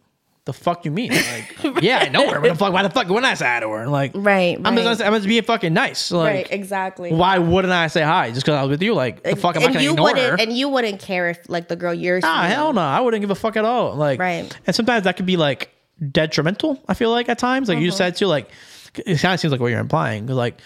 the 0.46 0.54
fuck 0.54 0.84
you 0.86 0.90
mean? 0.90 1.12
Like 1.62 1.82
yeah 1.82 1.98
I 1.98 2.08
know 2.08 2.28
her. 2.30 2.40
What 2.40 2.48
the 2.48 2.54
fuck? 2.54 2.72
Why 2.72 2.82
the 2.82 2.88
fuck 2.90 3.06
wouldn't 3.08 3.26
I 3.26 3.34
say 3.34 3.44
hi 3.44 3.60
to 3.60 3.68
her? 3.68 3.86
Like 3.88 4.12
Right, 4.14 4.56
I'm 4.64 4.74
right. 4.74 4.82
just 4.84 5.02
I'm 5.02 5.12
just 5.12 5.26
being 5.28 5.42
fucking 5.42 5.74
nice. 5.74 6.10
Like 6.10 6.26
right, 6.34 6.48
exactly. 6.50 7.12
why 7.12 7.36
wouldn't 7.38 7.72
I 7.74 7.88
say 7.88 8.02
hi 8.02 8.30
just 8.30 8.46
because 8.46 8.56
I 8.58 8.62
was 8.62 8.70
with 8.70 8.82
you? 8.82 8.94
Like 8.94 9.22
the 9.22 9.36
fuck 9.36 9.54
am 9.56 9.62
I 9.62 9.64
and 9.66 9.74
gonna 9.74 9.84
you 9.84 9.90
ignore 9.90 10.08
her? 10.08 10.14
wouldn't, 10.14 10.40
and 10.40 10.52
you 10.56 10.70
wouldn't 10.70 10.98
care 11.00 11.28
if 11.28 11.38
like 11.48 11.68
the 11.68 11.76
girl 11.76 11.92
you're 11.92 12.20
Ah, 12.22 12.42
seeing- 12.44 12.52
hell 12.56 12.72
no. 12.72 12.80
I 12.80 13.00
wouldn't 13.00 13.20
give 13.20 13.30
a 13.30 13.34
fuck 13.34 13.56
at 13.56 13.64
all. 13.66 13.94
Like, 13.94 14.18
Right. 14.18 14.58
And 14.66 14.74
sometimes 14.74 15.04
that 15.04 15.16
could 15.18 15.26
be 15.26 15.36
like 15.36 15.70
detrimental. 16.10 16.82
I 16.88 16.94
feel 16.94 17.10
like 17.10 17.28
at 17.28 17.38
times, 17.38 17.68
like 17.68 17.76
Uh-huh. 17.76 17.84
you 17.84 17.90
said 17.90 18.16
too, 18.16 18.26
like 18.26 18.50
it 18.96 19.18
kind 19.20 19.34
of 19.34 19.40
seems 19.40 19.52
like 19.52 19.60
what 19.60 19.68
you're 19.68 19.80
implying. 19.80 20.26
'Cause, 20.26 20.36
like, 20.36 20.58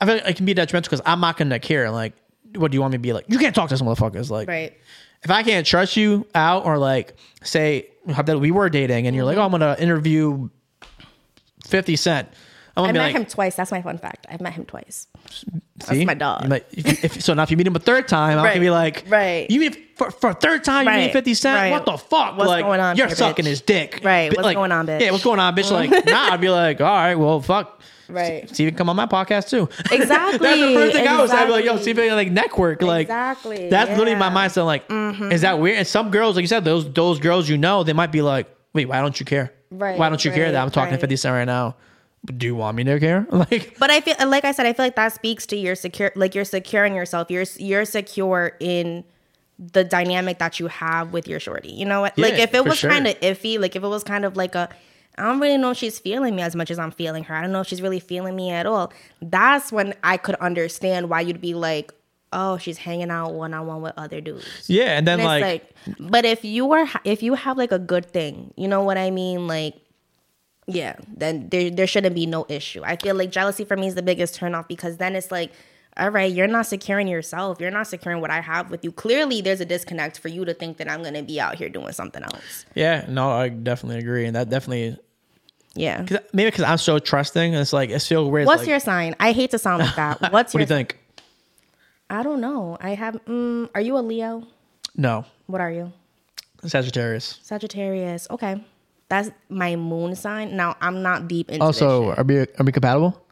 I 0.00 0.06
feel 0.06 0.14
like 0.16 0.26
it 0.28 0.36
can 0.36 0.46
be 0.46 0.54
detrimental 0.54 0.88
because 0.90 1.02
I'm 1.06 1.20
not 1.20 1.36
gonna 1.36 1.58
care. 1.58 1.90
Like, 1.90 2.14
what 2.56 2.70
do 2.70 2.76
you 2.76 2.80
want 2.80 2.92
me 2.92 2.98
to 2.98 3.02
be 3.02 3.12
like? 3.12 3.24
You 3.28 3.38
can't 3.38 3.54
talk 3.54 3.68
to 3.70 3.76
some 3.76 3.86
motherfuckers. 3.86 4.30
Like, 4.30 4.48
right. 4.48 4.72
if 5.22 5.30
I 5.30 5.42
can't 5.42 5.66
trust 5.66 5.96
you 5.96 6.26
out 6.34 6.64
or 6.64 6.78
like 6.78 7.14
say 7.42 7.88
that 8.06 8.38
we 8.40 8.50
were 8.50 8.70
dating 8.70 9.06
and 9.06 9.14
you're 9.16 9.24
like, 9.24 9.36
oh, 9.36 9.42
I'm 9.42 9.50
gonna 9.50 9.76
interview 9.78 10.48
Fifty 11.64 11.96
Cent. 11.96 12.28
I 12.84 12.88
gonna 12.88 12.98
met 12.98 13.04
like, 13.06 13.16
him 13.16 13.24
twice. 13.26 13.54
That's 13.56 13.70
my 13.70 13.82
fun 13.82 13.98
fact. 13.98 14.26
I've 14.28 14.40
met 14.40 14.52
him 14.54 14.64
twice. 14.64 15.06
See? 15.84 16.04
my 16.04 16.14
dog. 16.14 16.48
Might- 16.48 16.66
if, 16.72 17.04
if, 17.04 17.22
so 17.22 17.34
now 17.34 17.42
if 17.44 17.50
you 17.50 17.56
meet 17.56 17.66
him 17.66 17.76
a 17.76 17.78
third 17.80 18.08
time, 18.08 18.38
I 18.38 18.42
Right. 18.44 18.52
can 18.54 18.60
be 18.62 18.70
like, 18.70 19.04
Right. 19.08 19.50
You 19.50 19.60
mean 19.60 19.76
for, 19.96 20.10
for 20.10 20.30
a 20.30 20.34
third 20.34 20.64
time 20.64 20.86
you 20.86 21.06
meet 21.06 21.12
50 21.12 21.34
Cent? 21.34 21.56
Right. 21.56 21.70
What 21.70 21.84
the 21.84 21.96
fuck? 21.98 22.36
What's 22.36 22.48
like, 22.48 22.64
going 22.64 22.80
on 22.80 22.96
You're 22.96 23.06
here, 23.06 23.16
sucking 23.16 23.44
bitch? 23.44 23.48
his 23.48 23.60
dick. 23.60 24.00
Right. 24.02 24.30
What's 24.30 24.42
like, 24.44 24.56
going 24.56 24.72
on, 24.72 24.86
bitch? 24.86 25.00
Yeah, 25.00 25.10
what's 25.12 25.24
going 25.24 25.40
on, 25.40 25.54
bitch? 25.54 25.70
Like, 25.70 25.90
nah, 26.06 26.30
I'd 26.32 26.40
be 26.40 26.50
like, 26.50 26.80
all 26.80 26.86
right, 26.86 27.14
well, 27.14 27.40
fuck. 27.40 27.80
Right. 28.08 28.48
See 28.48 28.64
if 28.64 28.72
you 28.72 28.76
come 28.76 28.88
on 28.88 28.96
my 28.96 29.06
podcast 29.06 29.50
too. 29.50 29.68
Exactly. 29.92 30.38
that's 30.38 30.60
the 30.60 30.74
first 30.74 30.96
thing 30.96 31.06
I 31.06 31.20
was. 31.20 31.30
I'd 31.30 31.44
be 31.46 31.52
like, 31.52 31.64
yo, 31.64 31.72
Exactly. 31.72 31.84
see 31.94 32.00
if 32.00 32.06
you 32.06 32.14
like 32.14 32.30
network. 32.32 32.80
Like, 32.80 33.02
Exactly, 33.02 33.68
That's 33.68 33.90
literally 33.90 34.14
my 34.14 34.28
yeah. 34.28 34.48
Mm-hmm. 34.48 34.60
mindset. 34.60 35.20
Like, 35.20 35.32
is 35.32 35.42
that 35.42 35.58
weird? 35.58 35.76
And 35.78 35.86
some 35.86 36.10
girls, 36.10 36.34
like 36.36 36.42
you 36.42 36.48
said, 36.48 36.64
those 36.64 36.90
those 36.92 37.18
girls 37.18 37.48
you 37.48 37.58
know, 37.58 37.82
they 37.82 37.92
might 37.92 38.10
be 38.10 38.22
like, 38.22 38.48
wait, 38.72 38.86
why 38.86 39.00
don't 39.00 39.18
you 39.20 39.26
care? 39.26 39.52
Right, 39.70 39.98
Why 39.98 40.08
don't 40.08 40.24
you 40.24 40.30
care 40.30 40.50
that 40.50 40.62
I'm 40.62 40.70
talking 40.70 40.94
to 40.94 40.98
50 40.98 41.16
Cent 41.16 41.34
right 41.34 41.44
now? 41.44 41.76
Do 42.24 42.46
you 42.46 42.54
want 42.56 42.76
me 42.76 42.84
to 42.84 42.98
care? 42.98 43.26
Like, 43.32 43.76
But 43.78 43.90
I 43.90 44.00
feel 44.00 44.14
like 44.28 44.44
I 44.44 44.52
said, 44.52 44.66
I 44.66 44.72
feel 44.72 44.84
like 44.86 44.96
that 44.96 45.12
speaks 45.12 45.46
to 45.46 45.56
your 45.56 45.74
secure, 45.74 46.12
like 46.14 46.34
you're 46.34 46.44
securing 46.44 46.94
yourself. 46.94 47.30
You're 47.30 47.44
you're 47.56 47.84
secure 47.84 48.52
in 48.60 49.04
the 49.58 49.84
dynamic 49.84 50.38
that 50.38 50.60
you 50.60 50.68
have 50.68 51.12
with 51.12 51.26
your 51.26 51.40
shorty. 51.40 51.70
You 51.70 51.84
know 51.84 52.00
what? 52.00 52.16
like 52.18 52.34
if 52.34 52.54
it 52.54 52.64
was 52.64 52.78
sure. 52.78 52.90
kind 52.90 53.06
of 53.06 53.18
iffy, 53.20 53.58
like 53.58 53.74
if 53.76 53.82
it 53.82 53.88
was 53.88 54.04
kind 54.04 54.24
of 54.24 54.36
like 54.36 54.54
a, 54.54 54.68
I 55.16 55.22
don't 55.22 55.40
really 55.40 55.58
know 55.58 55.70
if 55.72 55.76
she's 55.76 55.98
feeling 55.98 56.36
me 56.36 56.42
as 56.42 56.54
much 56.54 56.70
as 56.70 56.78
I'm 56.78 56.92
feeling 56.92 57.24
her. 57.24 57.34
I 57.34 57.42
don't 57.42 57.50
know 57.50 57.60
if 57.60 57.66
she's 57.66 57.82
really 57.82 58.00
feeling 58.00 58.36
me 58.36 58.50
at 58.50 58.66
all. 58.66 58.92
That's 59.20 59.72
when 59.72 59.94
I 60.04 60.16
could 60.16 60.36
understand 60.36 61.10
why 61.10 61.22
you'd 61.22 61.40
be 61.40 61.54
like, 61.54 61.92
oh, 62.32 62.58
she's 62.58 62.78
hanging 62.78 63.10
out 63.10 63.34
one 63.34 63.52
on 63.54 63.66
one 63.66 63.82
with 63.82 63.94
other 63.96 64.20
dudes. 64.20 64.46
yeah, 64.66 64.96
and 64.96 65.06
then 65.06 65.18
And 65.18 65.26
like, 65.26 65.42
like, 65.42 65.74
but 65.98 66.24
if 66.24 66.44
you 66.44 66.70
are, 66.72 66.88
if 67.04 67.22
you 67.22 67.34
have 67.34 67.58
like 67.58 67.72
a 67.72 67.78
good 67.78 68.06
thing, 68.06 68.52
you 68.56 68.68
know 68.68 68.84
what 68.84 68.96
I 68.96 69.10
mean? 69.10 69.48
Like, 69.48 69.74
yeah, 70.68 70.96
then 71.16 71.48
there 71.48 71.70
there 71.70 71.86
shouldn't 71.86 72.14
be 72.14 72.26
no 72.26 72.44
issue. 72.48 72.82
I 72.84 72.96
feel 72.96 73.14
like 73.14 73.30
jealousy 73.30 73.64
for 73.64 73.76
me 73.76 73.86
is 73.86 73.94
the 73.94 74.02
biggest 74.02 74.38
turnoff 74.38 74.68
because 74.68 74.98
then 74.98 75.16
it's 75.16 75.30
like, 75.30 75.50
all 75.96 76.10
right, 76.10 76.30
you're 76.30 76.46
not 76.46 76.66
securing 76.66 77.08
yourself. 77.08 77.58
You're 77.58 77.70
not 77.70 77.86
securing 77.86 78.20
what 78.20 78.30
I 78.30 78.40
have 78.42 78.70
with 78.70 78.84
you. 78.84 78.92
Clearly, 78.92 79.40
there's 79.40 79.62
a 79.62 79.64
disconnect 79.64 80.18
for 80.18 80.28
you 80.28 80.44
to 80.44 80.52
think 80.52 80.76
that 80.76 80.88
I'm 80.88 81.02
gonna 81.02 81.22
be 81.22 81.40
out 81.40 81.54
here 81.54 81.70
doing 81.70 81.92
something 81.92 82.22
else. 82.22 82.66
Yeah, 82.74 83.06
no, 83.08 83.30
I 83.30 83.48
definitely 83.48 83.98
agree, 83.98 84.26
and 84.26 84.36
that 84.36 84.50
definitely 84.50 84.98
Yeah. 85.74 86.04
Cause 86.04 86.18
maybe 86.34 86.50
because 86.50 86.64
I'm 86.64 86.78
so 86.78 86.98
trusting, 86.98 87.54
it's 87.54 87.72
like 87.72 87.88
it's 87.88 88.04
so 88.04 88.26
weird. 88.26 88.46
What's 88.46 88.60
like, 88.60 88.68
your 88.68 88.80
sign? 88.80 89.16
I 89.18 89.32
hate 89.32 89.50
to 89.52 89.58
sound 89.58 89.82
like 89.82 89.96
that. 89.96 90.20
What's 90.32 90.52
your 90.52 90.60
What 90.60 90.68
do 90.68 90.74
you 90.74 90.78
think? 90.78 90.98
I 92.10 92.22
don't 92.22 92.42
know. 92.42 92.76
I 92.78 92.90
have 92.90 93.14
mm, 93.24 93.70
are 93.74 93.80
you 93.80 93.96
a 93.96 94.00
Leo? 94.00 94.46
No, 94.96 95.24
What 95.46 95.62
are 95.62 95.70
you? 95.70 95.92
Sagittarius. 96.66 97.38
Sagittarius. 97.42 98.26
Okay. 98.30 98.62
That's 99.08 99.30
my 99.48 99.76
moon 99.76 100.14
sign. 100.14 100.56
Now 100.56 100.76
I'm 100.80 101.02
not 101.02 101.28
deep 101.28 101.50
into 101.50 101.64
Also, 101.64 102.12
are 102.12 102.24
we 102.24 102.40
are 102.40 102.64
we 102.64 102.72
compatible? 102.72 103.22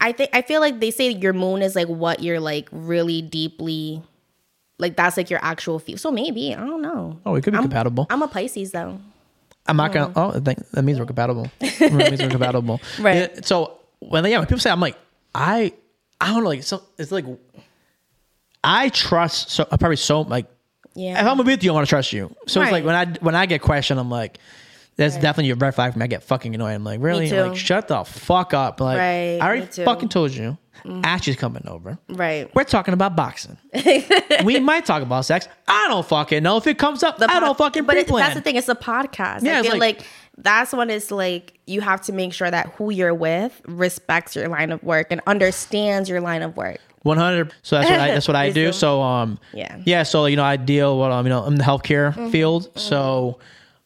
I 0.00 0.12
think 0.12 0.30
I 0.32 0.42
feel 0.42 0.60
like 0.60 0.80
they 0.80 0.90
say 0.90 1.10
your 1.10 1.32
moon 1.32 1.62
is 1.62 1.76
like 1.76 1.88
what 1.88 2.22
you're 2.22 2.40
like 2.40 2.68
really 2.72 3.22
deeply 3.22 4.02
like 4.80 4.96
that's 4.96 5.16
like 5.16 5.30
your 5.30 5.40
actual 5.42 5.78
feel. 5.78 5.98
So 5.98 6.10
maybe, 6.10 6.54
I 6.54 6.60
don't 6.60 6.82
know. 6.82 7.20
Oh, 7.26 7.32
we 7.32 7.42
could 7.42 7.52
be 7.52 7.58
compatible. 7.58 8.06
I'm 8.10 8.22
a 8.22 8.28
Pisces 8.28 8.72
though. 8.72 8.98
I'm 9.66 9.76
not 9.76 9.92
gonna. 9.92 10.12
Oh, 10.16 10.30
I 10.30 10.40
think 10.40 10.66
that 10.70 10.82
means 10.82 10.98
we're 10.98 11.06
compatible. 11.06 11.50
that 11.60 11.92
means 11.92 12.20
we're 12.22 12.30
compatible. 12.30 12.80
Right. 12.98 13.30
Yeah, 13.34 13.40
so 13.42 13.78
when 14.00 14.24
yeah, 14.24 14.38
when 14.38 14.46
people 14.46 14.58
say 14.60 14.70
I'm 14.70 14.80
like 14.80 14.96
I 15.34 15.72
I 16.20 16.28
don't 16.28 16.42
know 16.42 16.48
like 16.48 16.62
so 16.62 16.82
it's 16.98 17.12
like 17.12 17.26
I 18.64 18.88
trust 18.88 19.50
so 19.50 19.64
probably 19.64 19.96
so 19.96 20.22
like 20.22 20.46
Yeah. 20.94 21.20
if 21.20 21.26
I'm 21.26 21.38
with 21.38 21.62
you 21.62 21.70
I 21.70 21.74
want 21.74 21.86
to 21.86 21.90
trust 21.90 22.12
you. 22.12 22.34
So 22.46 22.62
it's 22.62 22.72
like 22.72 22.84
when 22.84 22.94
I 22.94 23.06
when 23.20 23.34
I 23.34 23.46
get 23.46 23.60
questioned 23.60 24.00
I'm 24.00 24.10
like 24.10 24.38
that's 25.00 25.14
Right. 25.14 25.22
definitely 25.22 25.50
a 25.50 25.54
red 25.56 25.74
flag 25.74 25.92
for 25.92 25.98
me. 25.98 26.04
I 26.04 26.06
get 26.06 26.22
fucking 26.22 26.54
annoyed. 26.54 26.74
I'm 26.74 26.84
like 26.84 27.00
really 27.02 27.30
like 27.30 27.56
shut 27.56 27.88
the 27.88 28.04
fuck 28.04 28.54
up. 28.54 28.80
Like 28.80 28.98
Right, 28.98 29.38
I 29.40 29.46
already. 29.46 29.66
Mm-hmm. 29.66 29.84
fucking 29.84 30.08
told 30.10 30.32
you. 30.32 30.56
Ashlee's 30.84 31.36
coming 31.36 31.62
over. 31.68 31.98
right. 32.08 32.50
We're 32.54 32.64
talking 32.64 32.94
about 32.94 33.14
boxing. 33.14 33.58
we 34.44 34.58
might 34.60 34.86
talk 34.86 35.02
about 35.02 35.26
sex. 35.26 35.46
I 35.68 35.86
don't 35.88 36.06
fucking 36.06 36.42
know 36.42 36.56
if 36.56 36.66
it 36.66 36.78
comes 36.78 37.02
up. 37.02 37.20
I 37.20 37.38
don't 37.38 37.58
fucking 37.58 37.84
But 37.84 37.96
it, 37.98 38.06
that's 38.08 38.34
the 38.34 38.40
thing. 38.40 38.56
It's 38.56 38.68
a 38.68 38.74
podcast. 38.74 39.42
Yeah, 39.42 39.58
I 39.58 39.62
feel 39.62 39.72
like- 39.72 39.98
like, 39.98 40.06
that's 40.38 40.72
when 40.72 40.88
it's 40.88 41.10
like 41.10 41.58
you 41.66 41.82
have 41.82 42.00
to 42.02 42.12
make 42.14 42.32
sure 42.32 42.50
that 42.50 42.68
who 42.78 42.90
you're 42.90 43.12
with 43.12 43.60
respects 43.66 44.34
your 44.34 44.48
line 44.48 44.72
of 44.72 44.82
work 44.82 45.08
and 45.10 45.20
understands 45.26 46.08
your 46.08 46.22
line 46.22 46.40
of 46.40 46.56
work. 46.56 46.78
One 47.02 47.18
hundred. 47.18 47.52
So 47.62 47.76
that's 47.76 47.90
what 47.90 48.00
I 48.00 48.08
that's 48.08 48.28
what 48.28 48.36
I 48.36 48.50
do. 48.62 48.72
So 48.72 49.02
um 49.02 49.38
Yeah. 49.52 49.76
yeah. 49.84 50.02
So 50.02 50.24
you 50.24 50.36
know 50.36 50.44
I 50.44 50.56
deal 50.56 50.98
with 50.98 51.10
um 51.10 51.26
you 51.26 51.30
know 51.30 51.42
I'm 51.42 51.52
in 51.52 51.58
the 51.58 51.64
healthcare 51.64 52.30
field. 52.30 52.70
So 52.78 53.38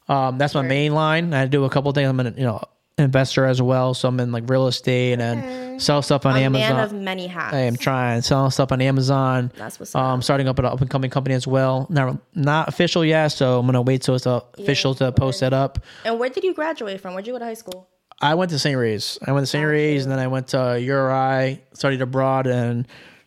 um 0.09 0.39
that's 0.39 0.55
my 0.55 0.63
main 0.63 0.93
line. 0.95 1.33
I 1.35 1.47
do 1.47 1.65
a 1.65 1.71
couple 1.71 1.91
things. 1.93 2.09
I'm 2.09 2.21
an 2.21 2.35
you 2.37 2.45
know 2.45 2.63
investor 2.97 3.45
as 3.45 3.61
well. 3.61 3.93
So 3.95 4.09
I'm 4.09 4.21
in 4.21 4.31
like 4.31 4.49
real 4.49 4.67
estate 4.69 5.19
and 5.21 5.83
sell 5.83 6.01
stuff 6.03 6.27
on 6.27 6.37
A 6.37 6.41
Amazon. 6.41 6.77
man 6.77 6.85
of 6.85 6.93
many 6.93 7.27
hats. 7.27 7.53
I 7.55 7.61
am 7.61 7.77
trying 7.77 8.23
selling 8.23 8.51
stuff 8.53 8.71
on 8.71 8.81
Amazon. 8.81 9.51
That's 9.57 9.81
what's 9.81 9.95
um 9.95 10.19
up. 10.19 10.25
starting 10.25 10.47
up 10.49 10.59
an 10.59 10.65
up 10.67 10.81
and 10.81 10.89
coming 10.91 11.11
company 11.11 11.35
as 11.35 11.47
well. 11.47 11.87
Not 11.91 12.19
not 12.35 12.69
official 12.69 13.05
yet. 13.05 13.29
So 13.29 13.59
I'm 13.59 13.67
gonna 13.67 13.83
wait 13.83 14.03
till 14.03 14.15
it's 14.15 14.27
official 14.27 14.95
to 14.97 15.11
post 15.13 15.41
that 15.41 15.53
up. 15.53 15.79
And 16.05 16.19
where 16.19 16.29
did 16.31 16.45
you 16.45 16.55
graduate 16.55 17.01
from? 17.01 17.15
Where'd 17.15 17.27
you 17.27 17.33
go 17.33 17.39
to 17.41 17.45
high 17.45 17.55
school? 17.55 17.89
I 18.21 18.35
went 18.35 18.51
to 18.53 18.59
St. 18.61 18.79
Ray's. 18.79 19.19
I 19.27 19.33
went 19.33 19.43
to 19.43 19.51
St. 19.51 19.67
Ray's, 19.67 20.05
and 20.05 20.13
then 20.13 20.21
I 20.21 20.29
went 20.29 20.49
to 20.49 20.81
URI, 20.81 21.61
studied 21.75 22.01
abroad 22.01 22.47
in 22.47 22.87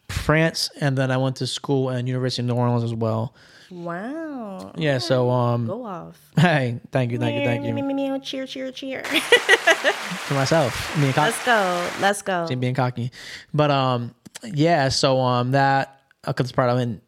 France, 0.10 0.70
and 0.80 0.98
then 0.98 1.12
I 1.12 1.18
went 1.18 1.36
to 1.38 1.46
school 1.48 1.92
at 1.92 2.08
University 2.08 2.42
of 2.42 2.48
New 2.48 2.56
Orleans 2.56 2.86
as 2.86 2.94
well. 2.94 3.36
Wow. 3.70 4.72
Yeah, 4.78 4.98
so 4.98 5.30
um, 5.30 5.68
Go 5.68 5.84
off. 5.84 6.18
hey, 6.38 6.80
thank 6.92 7.12
you, 7.12 7.18
thank 7.18 7.38
you, 7.38 7.46
thank 7.46 7.66
you 7.66 7.74
me, 7.74 7.82
me, 7.82 8.20
cheer, 8.20 8.46
cheer, 8.46 8.72
cheer. 8.72 9.04
for 9.04 10.34
myself, 10.34 10.96
being 11.00 11.14
cocky, 11.14 11.32
Let's 11.32 11.46
go. 11.46 11.90
Let's 12.00 12.22
go. 12.22 12.56
being 12.56 12.76
cocky, 12.76 13.12
but 13.54 13.72
um, 13.72 14.14
yeah, 14.44 14.90
so 14.90 15.20
um, 15.20 15.52
that 15.52 16.02
because 16.26 16.52
part 16.52 16.70
of 16.70 16.80
it, 16.80 17.02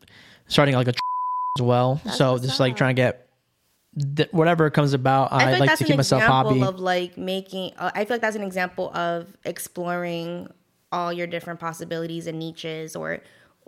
starting 0.48 0.76
like 0.76 0.88
a 0.88 0.94
as 1.58 1.62
well, 1.62 2.02
so 2.14 2.34
what's 2.34 2.46
just 2.46 2.60
like 2.60 2.76
trying 2.76 2.96
to 2.96 3.02
get 3.02 3.30
th- 4.16 4.32
whatever 4.32 4.70
comes 4.70 4.94
about. 4.94 5.32
I, 5.32 5.44
I 5.44 5.52
like, 5.52 5.60
like 5.62 5.70
that's 5.70 5.80
to 5.80 5.86
keep 5.86 5.98
myself 5.98 6.24
hobby. 6.24 6.62
of 6.62 6.80
like 6.80 7.18
making. 7.18 7.74
Uh, 7.78 7.92
I 7.94 8.06
feel 8.06 8.16
like 8.16 8.22
that's 8.22 8.36
an 8.36 8.44
example 8.44 8.96
of 8.96 9.28
exploring 9.46 10.50
all 10.92 11.14
your 11.14 11.28
different 11.28 11.60
possibilities 11.60 12.28
and 12.28 12.40
niches, 12.40 12.96
or 12.96 13.22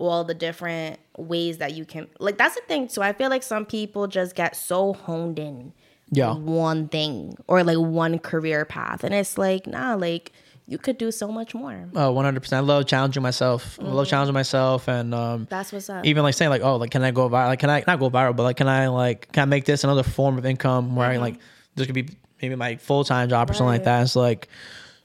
all 0.07 0.23
the 0.23 0.33
different 0.33 0.99
ways 1.17 1.57
that 1.59 1.73
you 1.73 1.85
can. 1.85 2.07
Like 2.19 2.37
that's 2.37 2.55
the 2.55 2.61
thing 2.67 2.87
too. 2.87 3.01
I 3.01 3.13
feel 3.13 3.29
like 3.29 3.43
some 3.43 3.65
people 3.65 4.07
just 4.07 4.35
get 4.35 4.55
so 4.55 4.93
honed 4.93 5.39
in 5.39 5.73
Yeah. 6.11 6.33
one 6.35 6.87
thing 6.87 7.35
or 7.47 7.63
like 7.63 7.77
one 7.77 8.19
career 8.19 8.65
path, 8.65 9.03
and 9.03 9.13
it's 9.13 9.37
like 9.37 9.67
nah, 9.67 9.95
like 9.95 10.31
you 10.67 10.77
could 10.77 10.97
do 10.97 11.11
so 11.11 11.27
much 11.27 11.53
more. 11.53 11.89
Oh, 11.95 12.13
100%. 12.13 12.53
I 12.53 12.59
love 12.59 12.85
challenging 12.85 13.21
myself. 13.23 13.77
I 13.79 13.83
Mm-hmm. 13.83 13.93
love 13.93 14.07
challenging 14.07 14.33
myself 14.33 14.87
and 14.87 15.13
um 15.13 15.47
That's 15.49 15.71
what's 15.73 15.89
up. 15.89 16.05
even 16.05 16.23
like 16.23 16.33
saying 16.33 16.49
like, 16.49 16.61
oh, 16.61 16.77
like 16.77 16.91
can 16.91 17.03
I 17.03 17.11
go 17.11 17.27
viral? 17.29 17.47
Like 17.47 17.59
can 17.59 17.69
I 17.69 17.83
not 17.87 17.99
go 17.99 18.09
viral, 18.09 18.35
but 18.35 18.43
like 18.43 18.57
can 18.57 18.67
I 18.69 18.87
like 18.87 19.31
can 19.33 19.41
I 19.43 19.45
make 19.45 19.65
this 19.65 19.83
another 19.83 20.03
form 20.03 20.37
of 20.37 20.45
income 20.45 20.95
where 20.95 21.09
I 21.09 21.17
like 21.17 21.35
this 21.75 21.85
could 21.87 21.95
be 21.95 22.09
maybe 22.41 22.55
my 22.55 22.75
full 22.77 23.03
time 23.03 23.29
job 23.29 23.49
or 23.49 23.53
something 23.53 23.67
like 23.67 23.81
Mm-hmm. 23.81 23.85
That. 23.85 24.03
It's 24.03 24.15
like 24.15 24.47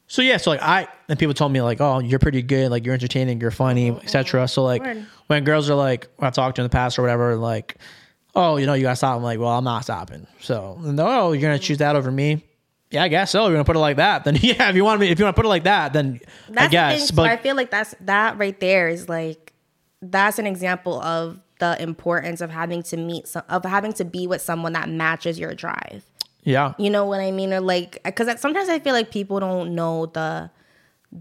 so 0.06 0.22
yeah, 0.22 0.36
so 0.36 0.50
like 0.50 0.62
I 0.62 0.88
and 1.08 1.18
people 1.18 1.34
told 1.34 1.52
me 1.52 1.60
like, 1.60 1.80
oh, 1.80 1.98
you're 1.98 2.18
pretty 2.18 2.42
good, 2.42 2.70
like 2.70 2.84
you're 2.84 2.94
entertaining, 2.94 3.40
you're 3.40 3.50
funny, 3.50 3.90
oh, 3.90 3.98
etc. 3.98 4.48
So 4.48 4.62
like. 4.62 4.82
Word. 4.82 5.06
when 5.26 5.44
girls 5.44 5.68
are 5.68 5.74
like 5.74 6.08
when 6.16 6.28
I 6.28 6.30
talked 6.30 6.56
to 6.56 6.62
in 6.62 6.64
the 6.64 6.70
past 6.70 6.98
or 6.98 7.02
whatever, 7.02 7.36
like, 7.36 7.76
oh, 8.34 8.56
you 8.56 8.66
know, 8.66 8.74
you 8.74 8.82
gotta 8.82 8.96
stop. 8.96 9.16
I'm 9.16 9.22
like, 9.22 9.38
well, 9.38 9.50
I'm 9.50 9.64
not 9.64 9.82
stopping. 9.84 10.26
So 10.40 10.78
no, 10.80 11.06
oh, 11.06 11.32
you're 11.32 11.42
gonna 11.42 11.58
choose 11.58 11.78
that 11.78 11.96
over 11.96 12.10
me. 12.10 12.44
Yeah, 12.90 13.02
I 13.02 13.08
guess 13.08 13.32
so. 13.32 13.44
You're 13.44 13.54
gonna 13.54 13.64
put 13.64 13.76
it 13.76 13.80
like 13.80 13.96
that. 13.96 14.24
Then 14.24 14.36
yeah, 14.40 14.68
if 14.68 14.76
you 14.76 14.84
want 14.84 15.00
me, 15.00 15.08
if 15.08 15.18
you 15.18 15.24
want 15.24 15.34
to 15.34 15.40
put 15.40 15.46
it 15.46 15.50
like 15.50 15.64
that, 15.64 15.92
then 15.92 16.20
I 16.48 16.52
That's 16.52 16.70
guess. 16.70 17.00
the 17.00 17.06
thing. 17.08 17.16
but 17.16 17.22
so 17.24 17.32
I 17.32 17.36
feel 17.36 17.56
like 17.56 17.70
that's 17.70 17.94
that 18.02 18.38
right 18.38 18.58
there 18.60 18.88
is 18.88 19.08
like 19.08 19.52
that's 20.00 20.38
an 20.38 20.46
example 20.46 21.00
of 21.00 21.40
the 21.58 21.80
importance 21.82 22.40
of 22.40 22.50
having 22.50 22.82
to 22.84 22.96
meet 22.96 23.26
some 23.26 23.42
of 23.48 23.64
having 23.64 23.92
to 23.94 24.04
be 24.04 24.26
with 24.26 24.42
someone 24.42 24.74
that 24.74 24.88
matches 24.88 25.38
your 25.38 25.54
drive. 25.54 26.04
Yeah, 26.46 26.74
You 26.78 26.90
know 26.90 27.04
what 27.04 27.18
I 27.20 27.32
mean? 27.32 27.52
Or 27.52 27.60
like, 27.60 28.00
because 28.04 28.40
sometimes 28.40 28.68
I 28.68 28.78
feel 28.78 28.94
like 28.94 29.10
people 29.10 29.40
don't 29.40 29.74
know 29.74 30.06
the 30.06 30.48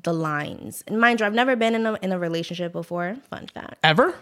the 0.03 0.13
lines. 0.13 0.84
And 0.88 0.99
mind 0.99 1.19
you, 1.19 1.26
I've 1.26 1.34
never 1.34 1.55
been 1.55 1.73
in 1.73 1.86
a 1.86 1.93
in 2.01 2.11
a 2.11 2.19
relationship 2.19 2.71
before. 2.71 3.15
Fun 3.30 3.47
fact. 3.47 3.76
ever. 3.84 4.13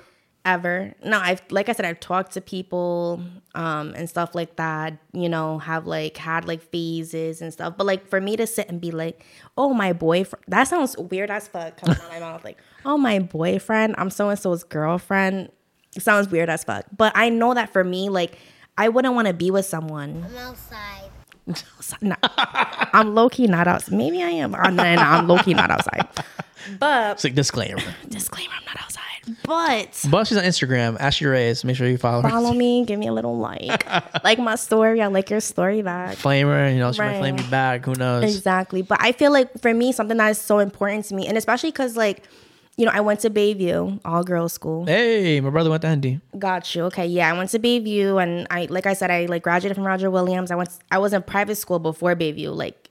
Ever. 0.45 0.93
No, 1.03 1.19
I've 1.19 1.41
like 1.51 1.67
I 1.67 1.73
said, 1.73 1.85
I've 1.85 1.99
talked 1.99 2.33
to 2.33 2.41
people 2.41 3.21
um 3.53 3.93
and 3.97 4.09
stuff 4.09 4.33
like 4.33 4.55
that, 4.55 4.97
you 5.11 5.27
know, 5.27 5.57
have 5.59 5.87
like 5.87 6.15
had 6.15 6.47
like 6.47 6.61
phases 6.61 7.41
and 7.41 7.51
stuff. 7.51 7.75
But 7.77 7.85
like 7.85 8.07
for 8.07 8.21
me 8.21 8.37
to 8.37 8.47
sit 8.47 8.69
and 8.69 8.79
be 8.79 8.91
like, 8.91 9.25
oh 9.57 9.73
my 9.73 9.91
boyfriend 9.91 10.43
that 10.47 10.65
sounds 10.69 10.97
weird 10.97 11.31
as 11.31 11.49
fuck 11.49 11.77
coming 11.77 11.97
out 11.97 12.03
of 12.03 12.09
my 12.11 12.19
mouth. 12.27 12.43
Like, 12.45 12.59
oh 12.85 12.97
my 12.97 13.19
boyfriend, 13.19 13.95
I'm 13.97 14.09
so 14.09 14.29
and 14.29 14.39
so's 14.39 14.63
girlfriend. 14.63 15.49
It 15.95 16.01
sounds 16.01 16.29
weird 16.29 16.49
as 16.49 16.63
fuck. 16.63 16.85
But 16.95 17.11
I 17.15 17.29
know 17.29 17.53
that 17.53 17.71
for 17.71 17.83
me, 17.83 18.09
like 18.09 18.37
I 18.77 18.89
wouldn't 18.89 19.13
want 19.13 19.27
to 19.27 19.33
be 19.33 19.51
with 19.51 19.65
someone 19.65 20.25
I'm 20.29 20.37
outside. 20.37 21.09
no, 22.01 22.15
I'm 22.93 23.13
low 23.15 23.29
key 23.29 23.47
not 23.47 23.67
outside. 23.67 23.93
Maybe 23.95 24.23
I 24.23 24.29
am. 24.29 24.55
Uh, 24.55 24.69
no, 24.69 24.83
no, 24.83 24.95
no, 24.95 25.01
I'm 25.01 25.27
low 25.27 25.37
key 25.39 25.53
not 25.53 25.69
outside. 25.69 26.07
But 26.79 27.13
It's 27.13 27.23
like 27.25 27.35
disclaimer. 27.35 27.81
disclaimer, 28.07 28.53
I'm 28.57 28.65
not 28.65 28.81
outside. 28.81 28.99
But 29.43 30.05
But 30.09 30.27
she's 30.27 30.37
on 30.37 30.43
Instagram. 30.45 30.97
Ashlee 30.99 31.29
Reyes. 31.29 31.63
Make 31.65 31.75
sure 31.75 31.87
you 31.87 31.97
follow 31.97 32.21
her. 32.21 32.29
follow 32.29 32.53
me, 32.53 32.85
give 32.87 32.97
me 32.99 33.07
a 33.07 33.13
little 33.13 33.37
like, 33.37 33.85
like 34.23 34.39
my 34.39 34.55
story. 34.55 35.01
I 35.01 35.07
like 35.07 35.29
your 35.29 35.39
story 35.41 35.81
back. 35.81 36.15
Flame 36.15 36.47
her. 36.47 36.69
You 36.69 36.79
know, 36.79 36.91
she 36.93 36.99
might 36.99 37.07
Right. 37.07 37.19
flame 37.19 37.37
you 37.37 37.43
back. 37.45 37.83
Who 37.85 37.93
knows? 37.95 38.23
Exactly. 38.23 38.81
But 38.81 38.99
I 39.01 39.11
feel 39.11 39.31
like 39.33 39.59
for 39.61 39.73
me, 39.73 39.91
something 39.91 40.17
that 40.17 40.29
is 40.31 40.37
so 40.39 40.59
important 40.59 41.05
to 41.05 41.15
me, 41.15 41.27
and 41.27 41.37
especially 41.37 41.71
because 41.71 41.97
like, 41.97 42.23
you 42.77 42.85
know, 42.85 42.91
I 42.93 43.01
went 43.01 43.19
to 43.21 43.29
Bayview, 43.29 43.99
all 44.03 44.23
girls 44.23 44.53
school. 44.53 44.85
Hey, 44.85 45.39
my 45.39 45.49
brother 45.51 45.69
went 45.69 45.81
to 45.83 45.87
Hendy. 45.87 46.19
Got 46.37 46.73
you. 46.73 46.83
Okay, 46.85 47.05
yeah, 47.05 47.29
I 47.29 47.37
went 47.37 47.51
to 47.51 47.59
Bayview, 47.59 48.21
and 48.21 48.47
I, 48.49 48.65
like 48.65 48.85
I 48.85 48.93
said, 48.93 49.11
I 49.11 49.25
like 49.25 49.43
graduated 49.43 49.75
from 49.75 49.85
Roger 49.85 50.09
Williams. 50.09 50.49
I 50.49 50.55
went, 50.55 50.69
I 50.89 50.97
was 50.97 51.13
in 51.13 51.21
private 51.21 51.55
school 51.55 51.77
before 51.79 52.15
Bayview, 52.15 52.55
like 52.55 52.89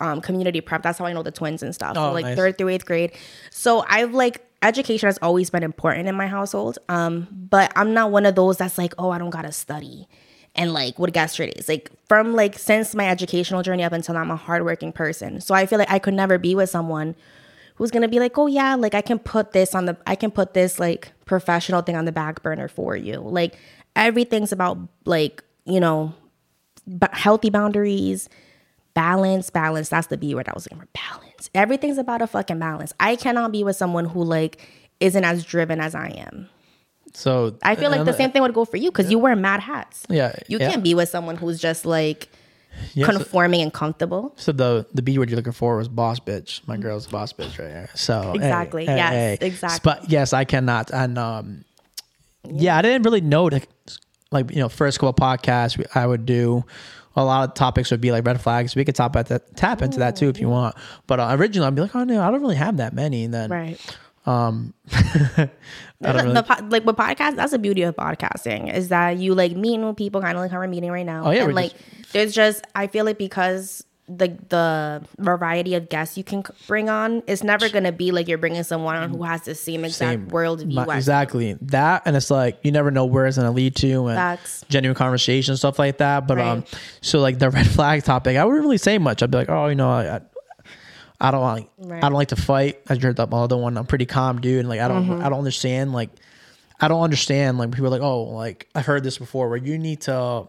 um, 0.00 0.20
community 0.20 0.60
prep. 0.60 0.82
That's 0.82 0.98
how 0.98 1.06
I 1.06 1.12
know 1.12 1.22
the 1.22 1.32
twins 1.32 1.62
and 1.62 1.74
stuff. 1.74 1.94
Oh, 1.96 2.10
so, 2.10 2.12
like 2.12 2.24
nice. 2.26 2.36
third 2.36 2.58
through 2.58 2.68
eighth 2.68 2.86
grade. 2.86 3.12
So 3.50 3.84
I've 3.88 4.14
like 4.14 4.46
education 4.62 5.08
has 5.08 5.18
always 5.18 5.50
been 5.50 5.62
important 5.62 6.08
in 6.08 6.14
my 6.14 6.26
household. 6.26 6.78
Um, 6.88 7.28
but 7.30 7.72
I'm 7.76 7.92
not 7.92 8.10
one 8.10 8.26
of 8.26 8.34
those 8.34 8.58
that's 8.58 8.78
like, 8.78 8.94
oh, 8.98 9.10
I 9.10 9.18
don't 9.18 9.30
gotta 9.30 9.52
study. 9.52 10.08
And 10.54 10.72
like 10.72 10.98
what 10.98 11.12
get 11.12 11.26
straight 11.26 11.54
is 11.58 11.68
like 11.68 11.90
from 12.08 12.34
like 12.34 12.58
since 12.58 12.94
my 12.94 13.08
educational 13.08 13.62
journey 13.62 13.82
up 13.82 13.92
until 13.92 14.14
now, 14.14 14.20
I'm 14.20 14.30
a 14.30 14.36
hardworking 14.36 14.92
person. 14.92 15.40
So 15.40 15.54
I 15.54 15.66
feel 15.66 15.80
like 15.80 15.90
I 15.90 15.98
could 15.98 16.14
never 16.14 16.38
be 16.38 16.54
with 16.54 16.70
someone 16.70 17.16
who's 17.74 17.90
gonna 17.90 18.08
be 18.08 18.18
like, 18.20 18.36
oh 18.38 18.46
yeah, 18.46 18.74
like 18.74 18.94
I 18.94 19.00
can 19.00 19.18
put 19.18 19.52
this 19.52 19.74
on 19.74 19.86
the, 19.86 19.96
I 20.06 20.14
can 20.14 20.30
put 20.30 20.54
this 20.54 20.78
like 20.78 21.12
professional 21.24 21.82
thing 21.82 21.96
on 21.96 22.04
the 22.04 22.12
back 22.12 22.42
burner 22.42 22.68
for 22.68 22.96
you. 22.96 23.20
Like 23.20 23.56
everything's 23.96 24.52
about 24.52 24.78
like 25.04 25.42
you 25.64 25.80
know, 25.80 26.12
b- 26.86 27.06
healthy 27.12 27.48
boundaries, 27.50 28.28
balance, 28.94 29.50
balance. 29.50 29.88
That's 29.88 30.08
the 30.08 30.16
B 30.18 30.34
word 30.34 30.48
I 30.48 30.52
was 30.54 30.66
looking 30.66 30.78
for. 30.80 30.88
Balance. 30.92 31.50
Everything's 31.54 31.98
about 31.98 32.20
a 32.22 32.26
fucking 32.26 32.58
balance. 32.58 32.92
I 33.00 33.16
cannot 33.16 33.52
be 33.52 33.64
with 33.64 33.76
someone 33.76 34.04
who 34.06 34.22
like 34.22 34.60
isn't 35.00 35.24
as 35.24 35.44
driven 35.44 35.80
as 35.80 35.94
I 35.94 36.08
am. 36.08 36.48
So 37.14 37.56
I 37.62 37.76
feel 37.76 37.90
like 37.90 38.04
the 38.04 38.12
same 38.12 38.32
thing 38.32 38.42
would 38.42 38.54
go 38.54 38.64
for 38.64 38.76
you 38.76 38.90
because 38.90 39.10
you 39.10 39.18
wear 39.18 39.36
mad 39.36 39.60
hats. 39.60 40.04
Yeah, 40.08 40.34
You 40.48 40.58
yeah. 40.58 40.68
can't 40.70 40.82
be 40.82 40.94
with 40.94 41.08
someone 41.08 41.36
who's 41.36 41.60
just 41.60 41.86
like 41.86 42.28
Conforming 43.04 43.60
and 43.62 43.72
comfortable. 43.72 44.32
so 44.36 44.52
the 44.52 44.86
the 44.94 45.02
B 45.02 45.18
word 45.18 45.28
you're 45.30 45.36
looking 45.36 45.52
for 45.52 45.76
was 45.76 45.88
boss 45.88 46.20
bitch. 46.20 46.66
My 46.68 46.76
girl's 46.76 47.06
boss 47.06 47.32
bitch 47.32 47.58
right 47.58 47.68
here. 47.70 47.90
So 47.94 48.32
Exactly. 48.34 48.86
hey, 48.86 48.96
Yes, 48.96 49.12
hey. 49.40 49.46
exactly. 49.46 49.80
But 49.92 50.10
yes, 50.10 50.32
I 50.32 50.44
cannot. 50.44 50.90
And 50.92 51.18
um, 51.18 51.64
yeah, 52.48 52.76
I 52.76 52.82
didn't 52.82 53.02
really 53.02 53.20
know 53.20 53.44
like, 53.44 53.68
like 54.30 54.50
you 54.50 54.58
know 54.58 54.68
first 54.68 54.98
couple 54.98 55.14
podcasts 55.14 55.84
I 55.94 56.06
would 56.06 56.26
do. 56.26 56.64
a 57.16 57.24
lot 57.24 57.48
of 57.48 57.54
topics 57.54 57.90
would 57.90 58.00
be 58.00 58.10
like 58.12 58.26
red 58.26 58.40
flags. 58.40 58.74
We 58.74 58.84
could 58.84 58.96
tap 58.96 59.14
at 59.16 59.26
that, 59.28 59.56
tap 59.56 59.82
into 59.82 59.98
that 60.00 60.16
too 60.16 60.28
if 60.28 60.40
you 60.40 60.48
want. 60.48 60.74
But 61.06 61.20
uh, 61.20 61.28
originally, 61.38 61.66
I'd 61.68 61.74
be 61.74 61.82
like, 61.82 61.94
oh 61.94 62.04
no, 62.04 62.20
I 62.22 62.30
don't 62.30 62.40
really 62.40 62.56
have 62.56 62.76
that 62.78 62.92
many. 62.92 63.24
And 63.24 63.32
then 63.34 63.50
Right. 63.50 63.96
Um, 64.26 64.74
The, 66.00 66.12
really- 66.12 66.32
the 66.34 66.66
like 66.70 66.84
with 66.84 66.96
podcast, 66.96 67.36
that's 67.36 67.52
the 67.52 67.58
beauty 67.58 67.82
of 67.82 67.96
podcasting 67.96 68.72
is 68.74 68.88
that 68.88 69.16
you 69.18 69.34
like 69.34 69.52
meeting 69.52 69.86
with 69.86 69.96
people, 69.96 70.20
kind 70.20 70.36
of 70.36 70.42
like 70.42 70.50
how 70.50 70.58
we're 70.58 70.66
meeting 70.68 70.90
right 70.90 71.06
now. 71.06 71.24
Oh, 71.26 71.30
yeah, 71.30 71.44
and 71.44 71.54
like 71.54 71.72
just- 71.72 72.12
there's 72.12 72.34
just 72.34 72.64
I 72.74 72.86
feel 72.88 73.04
like 73.06 73.16
because 73.18 73.84
the 74.06 74.36
the 74.50 75.02
variety 75.18 75.74
of 75.74 75.88
guests 75.88 76.18
you 76.18 76.24
can 76.24 76.44
bring 76.66 76.90
on, 76.90 77.22
it's 77.26 77.42
never 77.42 77.70
gonna 77.70 77.90
be 77.92 78.10
like 78.12 78.28
you're 78.28 78.36
bringing 78.36 78.62
someone 78.64 78.96
on 78.96 79.08
who 79.08 79.22
has 79.22 79.42
the 79.42 79.54
same 79.54 79.82
exact 79.82 80.20
Same. 80.20 80.28
worldview. 80.30 80.74
My- 80.86 80.94
exactly 80.96 81.56
that 81.62 82.02
and 82.04 82.14
it's 82.14 82.30
like 82.30 82.58
you 82.62 82.70
never 82.70 82.90
know 82.90 83.06
where 83.06 83.24
it's 83.26 83.38
going 83.38 83.46
to 83.50 83.52
lead 83.56 83.74
to 83.76 84.08
and 84.08 84.16
Facts. 84.16 84.62
genuine 84.68 84.94
conversation 84.94 85.56
stuff 85.56 85.78
like 85.78 85.96
that 85.98 86.26
but 86.26 86.38
um 86.38 86.64
so 87.00 87.18
like 87.20 87.38
the 87.38 87.48
red 87.48 87.66
flag 87.66 88.04
topic 88.04 88.36
i 88.36 88.44
wouldn't 88.44 88.62
really 88.62 88.76
say 88.76 88.98
much 88.98 89.22
i'd 89.22 89.30
be 89.30 89.38
like 89.38 89.48
oh 89.48 89.68
you 89.68 89.74
know 89.74 89.90
i, 89.90 90.16
I 90.16 90.20
I 91.24 91.30
don't 91.30 91.42
like 91.42 91.68
Right. 91.78 91.98
I 92.04 92.08
don't 92.08 92.12
like 92.18 92.28
to 92.28 92.36
fight. 92.36 92.80
I 92.88 92.94
heard 92.96 93.16
that 93.16 93.32
other 93.32 93.56
one. 93.56 93.76
I'm 93.78 93.86
pretty 93.86 94.06
calm, 94.06 94.40
dude, 94.40 94.60
and 94.60 94.68
like 94.68 94.80
I 94.80 94.88
don't 94.88 95.04
Mm-hmm. 95.06 95.24
I 95.24 95.28
don't 95.28 95.38
understand 95.38 95.92
like 95.92 96.10
I 96.80 96.88
don't 96.88 97.02
understand 97.02 97.58
like 97.58 97.70
people 97.70 97.86
are 97.86 97.90
like 97.90 98.02
oh 98.02 98.22
like 98.24 98.68
I've 98.74 98.86
heard 98.86 99.02
this 99.04 99.18
before 99.18 99.48
where 99.48 99.56
you 99.58 99.78
need 99.78 100.02
to 100.02 100.48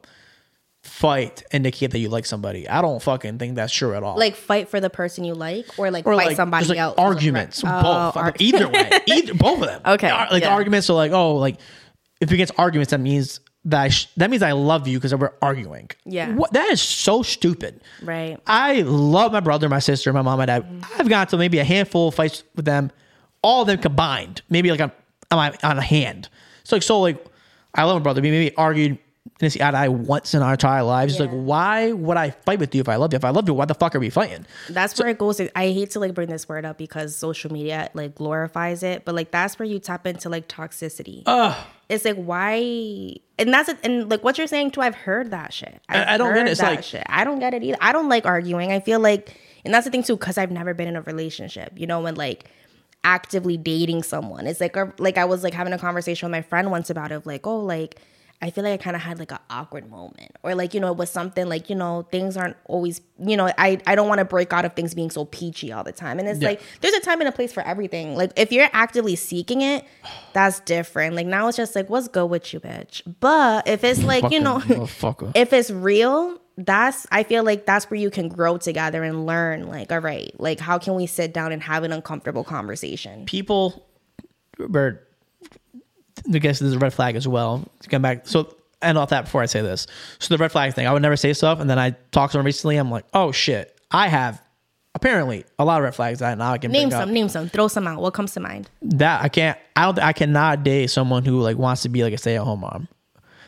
fight 0.83 1.43
indicate 1.51 1.91
that 1.91 1.99
you 1.99 2.09
like 2.09 2.25
somebody. 2.25 2.69
I 2.69 2.81
don't 2.81 3.01
fucking 3.01 3.39
think 3.39 3.55
that's 3.55 3.73
true 3.73 3.95
at 3.95 4.03
all. 4.03 4.17
like 4.17 4.35
fight 4.35 4.69
for 4.69 4.79
the 4.79 4.89
person 4.89 5.23
you 5.23 5.33
like, 5.33 5.65
or 5.79 5.89
like 5.91 6.05
or 6.05 6.15
fight 6.15 6.27
like 6.27 6.35
somebody 6.35 6.67
like, 6.67 6.77
else. 6.77 6.95
Arguments, 6.97 7.63
Oh, 7.65 7.81
both. 7.81 8.17
ar- 8.17 8.35
either 8.39 8.67
way, 8.69 8.91
either 9.07 9.33
both 9.33 9.61
of 9.61 9.67
them. 9.67 9.81
Okay, 9.95 10.11
like 10.11 10.43
yeah. 10.43 10.53
arguments 10.53 10.89
are 10.89 10.93
like, 10.93 11.11
oh, 11.11 11.35
like 11.35 11.57
if 12.21 12.31
it 12.31 12.37
gets 12.37 12.51
arguments, 12.57 12.91
that 12.91 12.99
means 12.99 13.39
that 13.65 13.81
I 13.81 13.89
sh- 13.89 14.07
that 14.17 14.29
means 14.29 14.43
I 14.43 14.51
love 14.51 14.87
you 14.87 14.97
because 14.97 15.13
we're 15.15 15.33
arguing. 15.41 15.89
Yeah. 16.05 16.33
what 16.33 16.53
that 16.53 16.69
is 16.69 16.81
so 16.81 17.23
stupid. 17.23 17.81
Right. 18.01 18.39
I 18.45 18.81
love 18.81 19.31
my 19.31 19.39
brother, 19.39 19.67
my 19.67 19.79
sister, 19.79 20.13
my 20.13 20.21
mom, 20.21 20.39
and 20.39 20.47
dad. 20.47 20.63
Mm-hmm. 20.63 20.99
I've 20.99 21.09
got 21.09 21.29
to 21.29 21.37
maybe 21.37 21.59
a 21.59 21.63
handful 21.63 22.09
of 22.09 22.15
fights 22.15 22.43
with 22.55 22.65
them, 22.65 22.91
all 23.41 23.61
of 23.61 23.67
them 23.67 23.79
combined, 23.79 24.41
maybe 24.49 24.71
like 24.71 24.81
on 24.81 24.91
on, 25.31 25.53
on 25.63 25.77
a 25.77 25.81
hand. 25.81 26.29
So 26.63 26.75
like 26.75 26.83
so 26.83 26.99
like 27.01 27.25
I 27.73 27.83
love 27.83 27.97
my 27.97 28.03
brother. 28.03 28.21
We 28.21 28.31
maybe 28.31 28.55
argued 28.55 28.97
didn't 29.39 29.53
see 29.53 29.61
eye 29.61 29.71
to 29.71 29.77
eye 29.77 29.87
once 29.89 30.33
in 30.33 30.41
our 30.41 30.53
entire 30.53 30.83
lives. 30.83 31.13
It's 31.13 31.19
Yeah. 31.19 31.25
Like 31.31 31.35
why 31.45 31.91
would 31.91 32.15
I 32.15 32.29
fight 32.29 32.59
with 32.59 32.73
you 32.73 32.81
if 32.81 32.87
I 32.87 32.95
love 32.95 33.11
you? 33.11 33.17
If 33.17 33.25
I 33.25 33.31
love 33.31 33.47
you, 33.47 33.53
why 33.53 33.65
the 33.65 33.73
fuck 33.73 33.95
are 33.95 33.99
we 33.99 34.09
fighting? 34.09 34.45
That's 34.69 34.97
where 34.99 35.09
it 35.09 35.17
goes. 35.17 35.41
I 35.41 35.71
hate 35.71 35.91
to 35.91 35.99
like 35.99 36.13
bring 36.13 36.29
this 36.29 36.47
word 36.47 36.63
up 36.63 36.77
because 36.77 37.15
social 37.15 37.51
media 37.51 37.89
like 37.93 38.15
glorifies 38.15 38.81
it, 38.83 39.03
but 39.03 39.13
like 39.15 39.31
that's 39.31 39.59
where 39.59 39.65
you 39.67 39.79
tap 39.79 40.07
into 40.07 40.29
like 40.29 40.47
toxicity. 40.47 41.23
It's 41.89 42.05
like 42.05 42.15
why, 42.15 43.15
and 43.37 43.53
that's 43.53 43.69
it. 43.69 43.77
And 43.83 44.09
like 44.09 44.23
what 44.23 44.37
you're 44.37 44.47
saying 44.47 44.71
too, 44.71 44.81
I've 44.81 44.95
heard 44.95 45.31
that 45.31 45.53
shit. 45.53 45.81
I've 45.89 46.07
I- 46.07 46.13
I 46.13 46.17
don't 46.17 46.33
get 46.33 46.47
it. 46.47 46.51
It's 46.51 46.61
that 46.61 46.75
like- 46.77 46.83
shit. 46.83 47.03
I 47.07 47.23
don't 47.23 47.39
get 47.39 47.53
it 47.53 47.61
either. 47.63 47.77
I 47.81 47.91
don't 47.91 48.09
like 48.09 48.25
arguing. 48.25 48.71
I 48.71 48.79
feel 48.79 48.99
like, 48.99 49.35
and 49.65 49.73
that's 49.73 49.85
the 49.85 49.91
thing 49.91 50.03
too, 50.03 50.15
because 50.17 50.37
I've 50.37 50.51
never 50.51 50.73
been 50.73 50.87
in 50.87 50.95
a 50.95 51.01
relationship. 51.01 51.73
You 51.75 51.87
know, 51.87 51.99
when 52.01 52.15
like 52.15 52.45
actively 53.03 53.57
dating 53.57 54.03
someone, 54.03 54.47
it's 54.47 54.61
like 54.61 54.75
a, 54.75 54.93
like 54.97 55.17
I 55.17 55.25
was 55.25 55.43
like 55.43 55.53
having 55.53 55.73
a 55.73 55.77
conversation 55.77 56.25
with 56.27 56.31
my 56.31 56.41
friend 56.41 56.71
once 56.71 56.89
about 56.89 57.11
it, 57.11 57.15
of 57.15 57.25
like 57.25 57.45
oh 57.47 57.59
like. 57.59 57.99
I 58.41 58.49
feel 58.51 58.63
like 58.63 58.73
I 58.79 58.83
kind 58.83 58.95
of 58.95 59.01
had 59.01 59.17
like 59.17 59.31
an 59.31 59.39
awkward 59.49 59.89
moment, 59.89 60.31
or 60.43 60.53
like 60.55 60.73
you 60.73 60.79
know, 60.79 60.91
it 60.91 60.97
was 60.97 61.09
something 61.09 61.47
like 61.47 61.69
you 61.69 61.75
know, 61.75 62.05
things 62.11 62.35
aren't 62.37 62.57
always 62.65 63.01
you 63.17 63.37
know, 63.37 63.49
I 63.57 63.79
I 63.87 63.95
don't 63.95 64.07
want 64.09 64.19
to 64.19 64.25
break 64.25 64.51
out 64.53 64.65
of 64.65 64.73
things 64.73 64.93
being 64.93 65.09
so 65.09 65.25
peachy 65.25 65.71
all 65.71 65.83
the 65.83 65.91
time, 65.93 66.19
and 66.19 66.27
it's 66.27 66.39
Yeah. 66.41 66.49
like 66.49 66.61
there's 66.81 66.93
a 66.93 66.99
time 66.99 67.21
and 67.21 67.29
a 67.29 67.31
place 67.31 67.51
for 67.53 67.63
everything. 67.63 68.15
Like 68.15 68.31
if 68.35 68.51
you're 68.51 68.69
actively 68.73 69.15
seeking 69.15 69.61
it, 69.61 69.85
that's 70.33 70.59
different. 70.61 71.15
Like 71.15 71.27
now 71.27 71.47
it's 71.47 71.57
just 71.57 71.75
like 71.75 71.89
what's 71.89 72.07
good 72.07 72.25
with 72.27 72.53
you, 72.53 72.59
bitch. 72.59 73.01
But 73.19 73.67
if 73.67 73.83
it's 73.83 74.03
like 74.03 74.29
you 74.31 74.39
know, 74.41 74.61
if 75.35 75.53
it's 75.53 75.71
real, 75.71 76.39
that's 76.57 77.07
I 77.11 77.23
feel 77.23 77.43
like 77.43 77.65
that's 77.65 77.89
where 77.89 77.99
you 77.99 78.09
can 78.09 78.27
grow 78.27 78.57
together 78.57 79.03
and 79.03 79.25
learn. 79.25 79.67
Like 79.67 79.91
all 79.91 79.99
right, 79.99 80.33
like 80.39 80.59
how 80.59 80.77
can 80.77 80.95
we 80.95 81.07
sit 81.07 81.33
down 81.33 81.51
and 81.51 81.63
have 81.63 81.83
an 81.83 81.91
uncomfortable 81.93 82.43
conversation? 82.43 83.25
people 83.25 83.87
were 84.59 85.01
I 86.33 86.37
guess 86.39 86.59
there's 86.59 86.73
a 86.73 86.79
red 86.79 86.93
flag 86.93 87.15
as 87.15 87.27
well. 87.27 87.63
To 87.81 87.89
come 87.89 88.01
back 88.01 88.27
so 88.27 88.55
end 88.81 88.97
off 88.97 89.09
that 89.09 89.25
before 89.25 89.41
I 89.41 89.45
say 89.45 89.61
this. 89.61 89.87
So 90.19 90.33
the 90.35 90.37
red 90.41 90.51
flag 90.51 90.73
thing, 90.73 90.85
I 90.87 90.93
would 90.93 91.01
never 91.01 91.15
say 91.17 91.33
stuff 91.33 91.59
and 91.59 91.69
then 91.69 91.79
I 91.79 91.91
talked 92.11 92.31
to 92.33 92.37
them 92.39 92.45
recently, 92.45 92.77
I'm 92.77 92.91
like, 92.91 93.05
oh 93.13 93.31
shit, 93.31 93.77
I 93.91 94.07
have 94.07 94.41
apparently 94.93 95.43
a 95.59 95.65
lot 95.65 95.79
of 95.79 95.83
red 95.83 95.93
flags 95.95 96.19
that 96.19 96.37
now 96.37 96.51
I 96.53 96.57
can 96.57 96.71
Name 96.71 96.89
some, 96.91 97.01
up. 97.01 97.09
name 97.09 97.27
some, 97.29 97.49
throw 97.49 97.67
some 97.67 97.87
out. 97.87 98.01
What 98.01 98.13
comes 98.13 98.33
to 98.33 98.39
mind? 98.39 98.69
That 98.81 99.21
I 99.23 99.29
can't 99.29 99.57
I 99.75 99.83
don't 99.85 99.99
I 99.99 100.13
cannot 100.13 100.63
date 100.63 100.87
someone 100.89 101.25
who 101.25 101.41
like 101.41 101.57
wants 101.57 101.81
to 101.83 101.89
be 101.89 102.03
like 102.03 102.13
a 102.13 102.17
stay 102.17 102.35
at 102.35 102.41
home 102.43 102.61
mom. 102.61 102.87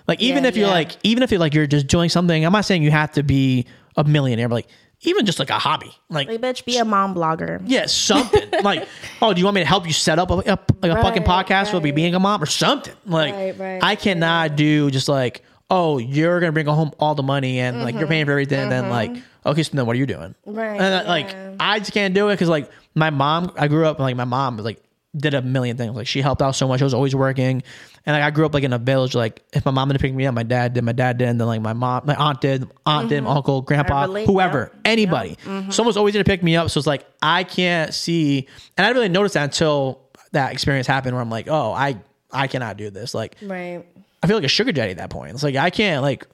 Like 0.07 0.21
even 0.21 0.43
Yeah, 0.43 0.49
if 0.49 0.57
you're 0.57 0.67
yeah. 0.67 0.73
like 0.73 0.91
even 1.03 1.23
if 1.23 1.31
you're 1.31 1.39
like 1.39 1.53
you're 1.53 1.67
just 1.67 1.87
doing 1.87 2.09
something, 2.09 2.45
I'm 2.45 2.53
not 2.53 2.65
saying 2.65 2.83
you 2.83 2.91
have 2.91 3.11
to 3.13 3.23
be 3.23 3.65
a 3.95 4.03
millionaire, 4.03 4.47
but 4.49 4.55
like 4.55 4.67
even 5.01 5.25
just 5.25 5.39
like 5.39 5.49
a 5.49 5.59
hobby. 5.59 5.91
Like 6.09 6.27
Like 6.27 6.41
bitch, 6.41 6.65
be 6.65 6.77
a 6.77 6.85
mom 6.85 7.13
blogger. 7.15 7.61
Yeah, 7.65 7.85
something 7.85 8.49
like, 8.63 8.87
oh, 9.21 9.33
do 9.33 9.39
you 9.39 9.45
want 9.45 9.55
me 9.55 9.61
to 9.61 9.67
help 9.67 9.85
you 9.85 9.93
set 9.93 10.19
up 10.19 10.31
a, 10.31 10.33
a, 10.33 10.59
like 10.81 10.91
a 10.91 11.01
fucking 11.01 11.23
Right, 11.23 11.45
podcast 11.45 11.69
for 11.71 11.79
me 11.79 11.89
right. 11.89 11.95
being 11.95 12.15
a 12.15 12.19
mom 12.19 12.41
or 12.41 12.47
something? 12.47 12.95
Like, 13.05 13.33
Right, 13.33 13.57
right, 13.59 13.83
I 13.83 13.95
cannot 13.95 14.55
do 14.55 14.89
just 14.91 15.07
like, 15.07 15.43
oh, 15.69 15.97
you're 15.97 16.39
gonna 16.39 16.51
bring 16.51 16.65
home 16.65 16.91
all 16.99 17.13
the 17.15 17.23
money 17.23 17.59
and 17.59 17.81
like 17.83 17.95
you're 17.95 18.07
paying 18.07 18.25
for 18.25 18.31
everything, 18.31 18.59
and 18.59 18.71
then 18.71 18.89
like, 18.89 19.11
okay, 19.45 19.63
so 19.63 19.75
then 19.75 19.85
what 19.85 19.95
are 19.95 19.99
you 19.99 20.05
doing? 20.07 20.33
Mm-hmm. 20.47 20.53
Right, 20.53 20.71
And 20.71 20.79
then, 20.79 21.07
like. 21.07 21.35
I 21.59 21.79
just 21.79 21.91
can't 21.91 22.13
do 22.13 22.29
it 22.29 22.33
because 22.35 22.49
like 22.49 22.69
my 22.93 23.09
mom, 23.09 23.51
I 23.57 23.67
grew 23.67 23.87
up 23.87 23.97
and 23.97 24.03
like 24.03 24.15
my 24.15 24.25
mom 24.25 24.57
was 24.57 24.63
like 24.65 24.79
did 25.15 25.33
a 25.33 25.41
million 25.41 25.77
things. 25.77 25.95
Like 25.95 26.07
she 26.07 26.21
helped 26.21 26.41
out 26.41 26.51
so 26.55 26.67
much. 26.67 26.79
She 26.79 26.83
was 26.83 26.93
always 26.93 27.15
working, 27.15 27.63
and 28.05 28.13
like 28.15 28.23
I 28.23 28.29
grew 28.31 28.45
up 28.45 28.53
like 28.53 28.63
in 28.63 28.73
a 28.73 28.77
village. 28.77 29.15
Like 29.15 29.41
if 29.53 29.65
my 29.65 29.71
mom 29.71 29.87
didn't 29.89 30.01
pick 30.01 30.13
me 30.13 30.25
up, 30.25 30.33
my 30.35 30.43
dad 30.43 30.73
did. 30.73 30.83
My 30.83 30.91
dad 30.91 31.17
did, 31.17 31.27
and 31.29 31.39
then 31.39 31.47
like 31.47 31.61
my 31.61 31.73
mom, 31.73 32.03
my 32.05 32.15
aunt 32.15 32.41
did, 32.41 32.69
aunt 32.85 33.09
did, 33.09 33.23
my 33.23 33.31
uncle, 33.35 33.61
grandpa, 33.61 34.07
Mm-hmm. 34.07 34.31
whoever, 34.31 34.71
yeah. 34.73 34.79
anybody. 34.85 35.37
Someone's 35.69 35.97
always 35.97 36.13
gonna 36.13 36.23
pick 36.23 36.43
me 36.43 36.55
up. 36.55 36.69
So 36.69 36.77
it's 36.79 36.87
like 36.87 37.05
I 37.21 37.43
can't 37.43 37.93
see, 37.93 38.47
and 38.77 38.85
I 38.85 38.89
didn't 38.89 38.97
really 38.97 39.09
notice 39.09 39.33
that 39.33 39.43
until 39.45 40.01
that 40.33 40.51
experience 40.51 40.87
happened, 40.87 41.13
where 41.15 41.21
I'm 41.21 41.29
like, 41.29 41.47
oh, 41.49 41.71
I 41.71 41.99
I 42.31 42.47
cannot 42.47 42.77
do 42.77 42.89
this. 42.89 43.13
Like 43.13 43.35
Right. 43.41 43.85
I 44.21 44.27
feel 44.27 44.35
like 44.35 44.45
a 44.45 44.49
sugar 44.49 44.71
daddy 44.71 44.91
at 44.91 44.97
that 44.97 45.09
point. 45.09 45.31
It's 45.31 45.43
like 45.43 45.55
I 45.55 45.69
can't 45.69 46.01
like. 46.01 46.27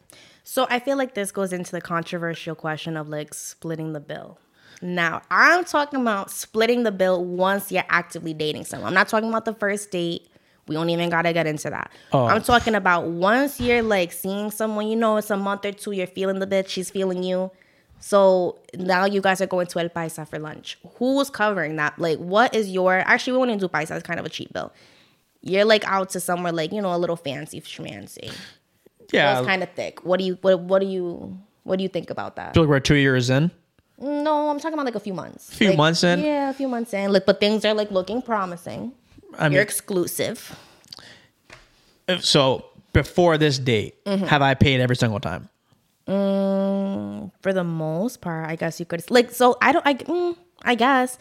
So 0.45 0.67
I 0.69 0.79
feel 0.79 0.97
like 0.97 1.13
this 1.13 1.31
goes 1.31 1.53
into 1.53 1.71
the 1.71 1.79
controversial 1.79 2.53
question 2.55 2.97
of 2.97 3.07
like 3.07 3.33
splitting 3.33 3.93
the 3.93 3.99
bill. 4.01 4.39
Now, 4.83 5.21
I'm 5.31 5.63
talking 5.63 6.01
about 6.01 6.29
splitting 6.29 6.83
the 6.83 6.91
bill 6.91 7.23
once 7.23 7.71
you're 7.71 7.85
actively 7.87 8.33
dating 8.33 8.65
someone. 8.65 8.89
I'm 8.89 8.93
not 8.93 9.07
talking 9.07 9.29
about 9.29 9.45
the 9.45 9.53
first 9.53 9.91
date. 9.91 10.27
We 10.67 10.75
don't 10.75 10.89
even 10.89 11.09
gotta 11.09 11.31
get 11.31 11.47
into 11.47 11.69
that. 11.69 11.89
Oh. 12.11 12.25
I'm 12.25 12.41
talking 12.43 12.75
about 12.75 13.05
once 13.05 13.61
you're 13.61 13.81
like 13.81 14.11
seeing 14.11 14.51
someone, 14.51 14.87
you 14.87 14.97
know, 14.97 15.15
it's 15.15 15.29
a 15.29 15.37
month 15.37 15.63
or 15.65 15.71
two, 15.71 15.93
you're 15.93 16.05
feeling 16.05 16.39
the 16.39 16.47
bitch, 16.47 16.67
she's 16.67 16.89
feeling 16.89 17.23
you. 17.23 17.49
So 17.99 18.59
now 18.77 19.05
you 19.05 19.21
guys 19.21 19.39
are 19.39 19.47
going 19.47 19.67
to 19.67 19.79
El 19.79 19.87
Paisa 19.87 20.27
for 20.27 20.37
lunch. 20.37 20.77
Who's 20.97 21.29
covering 21.29 21.77
that? 21.77 21.97
Like, 21.97 22.17
what 22.17 22.53
is 22.53 22.69
your 22.69 22.95
actually 22.95 23.33
we 23.33 23.39
won't 23.39 23.51
even 23.51 23.59
do 23.59 23.69
Paisa, 23.69 23.91
it's 23.95 24.05
kind 24.05 24.19
of 24.19 24.25
a 24.25 24.29
cheap 24.29 24.51
bill. 24.51 24.73
You're 25.41 25.63
like 25.63 25.85
out 25.87 26.09
to 26.09 26.19
somewhere 26.19 26.51
like, 26.51 26.73
you 26.73 26.81
know, 26.81 26.93
a 26.93 26.97
little 26.97 27.15
fancy 27.15 27.61
schmancy. 27.61 28.33
Yeah, 29.13 29.37
It's 29.37 29.47
kind 29.47 29.63
of 29.63 29.69
thick. 29.71 30.03
What 30.03 30.19
do 30.19 30.25
you 30.25 30.37
what 30.41 30.59
what 30.59 30.79
do 30.79 30.87
you 30.87 31.39
what 31.63 31.77
do 31.77 31.83
you 31.83 31.89
think 31.89 32.09
about 32.09 32.35
that? 32.35 32.49
I 32.49 32.53
feel 32.53 32.63
like 32.63 32.69
we're 32.69 32.79
two 32.81 32.95
years 32.95 33.29
in. 33.29 33.49
No, 33.99 34.49
I'm 34.49 34.59
talking 34.59 34.73
about 34.73 34.85
like 34.85 34.95
a 34.95 34.99
few 34.99 35.13
months. 35.13 35.49
A 35.51 35.55
Few 35.55 35.67
Like, 35.69 35.77
months 35.77 36.03
in? 36.03 36.19
Yeah, 36.21 36.49
a 36.49 36.53
few 36.53 36.67
months 36.67 36.93
in. 36.93 37.11
Like, 37.13 37.25
but 37.25 37.39
things 37.39 37.63
are 37.65 37.73
like 37.73 37.91
looking 37.91 38.21
promising. 38.21 38.91
I 39.37 39.43
mean, 39.49 39.53
You're 39.53 39.61
exclusive. 39.61 40.57
if- 42.07 42.23
so 42.25 42.65
before 42.91 43.37
this 43.37 43.57
date, 43.59 44.03
Mm-hmm. 44.05 44.25
have 44.25 44.41
I 44.41 44.53
paid 44.55 44.81
every 44.81 44.95
single 44.95 45.19
time? 45.19 45.49
For 46.05 47.53
the 47.53 47.63
most 47.63 48.19
part, 48.21 48.49
I 48.49 48.55
guess 48.55 48.79
you 48.79 48.85
could 48.85 49.09
like. 49.09 49.31
So 49.31 49.57
I 49.61 49.71
don't. 49.71 49.85
I 49.87 49.93
mm, 49.95 50.35
I 50.63 50.75
guess. 50.75 51.17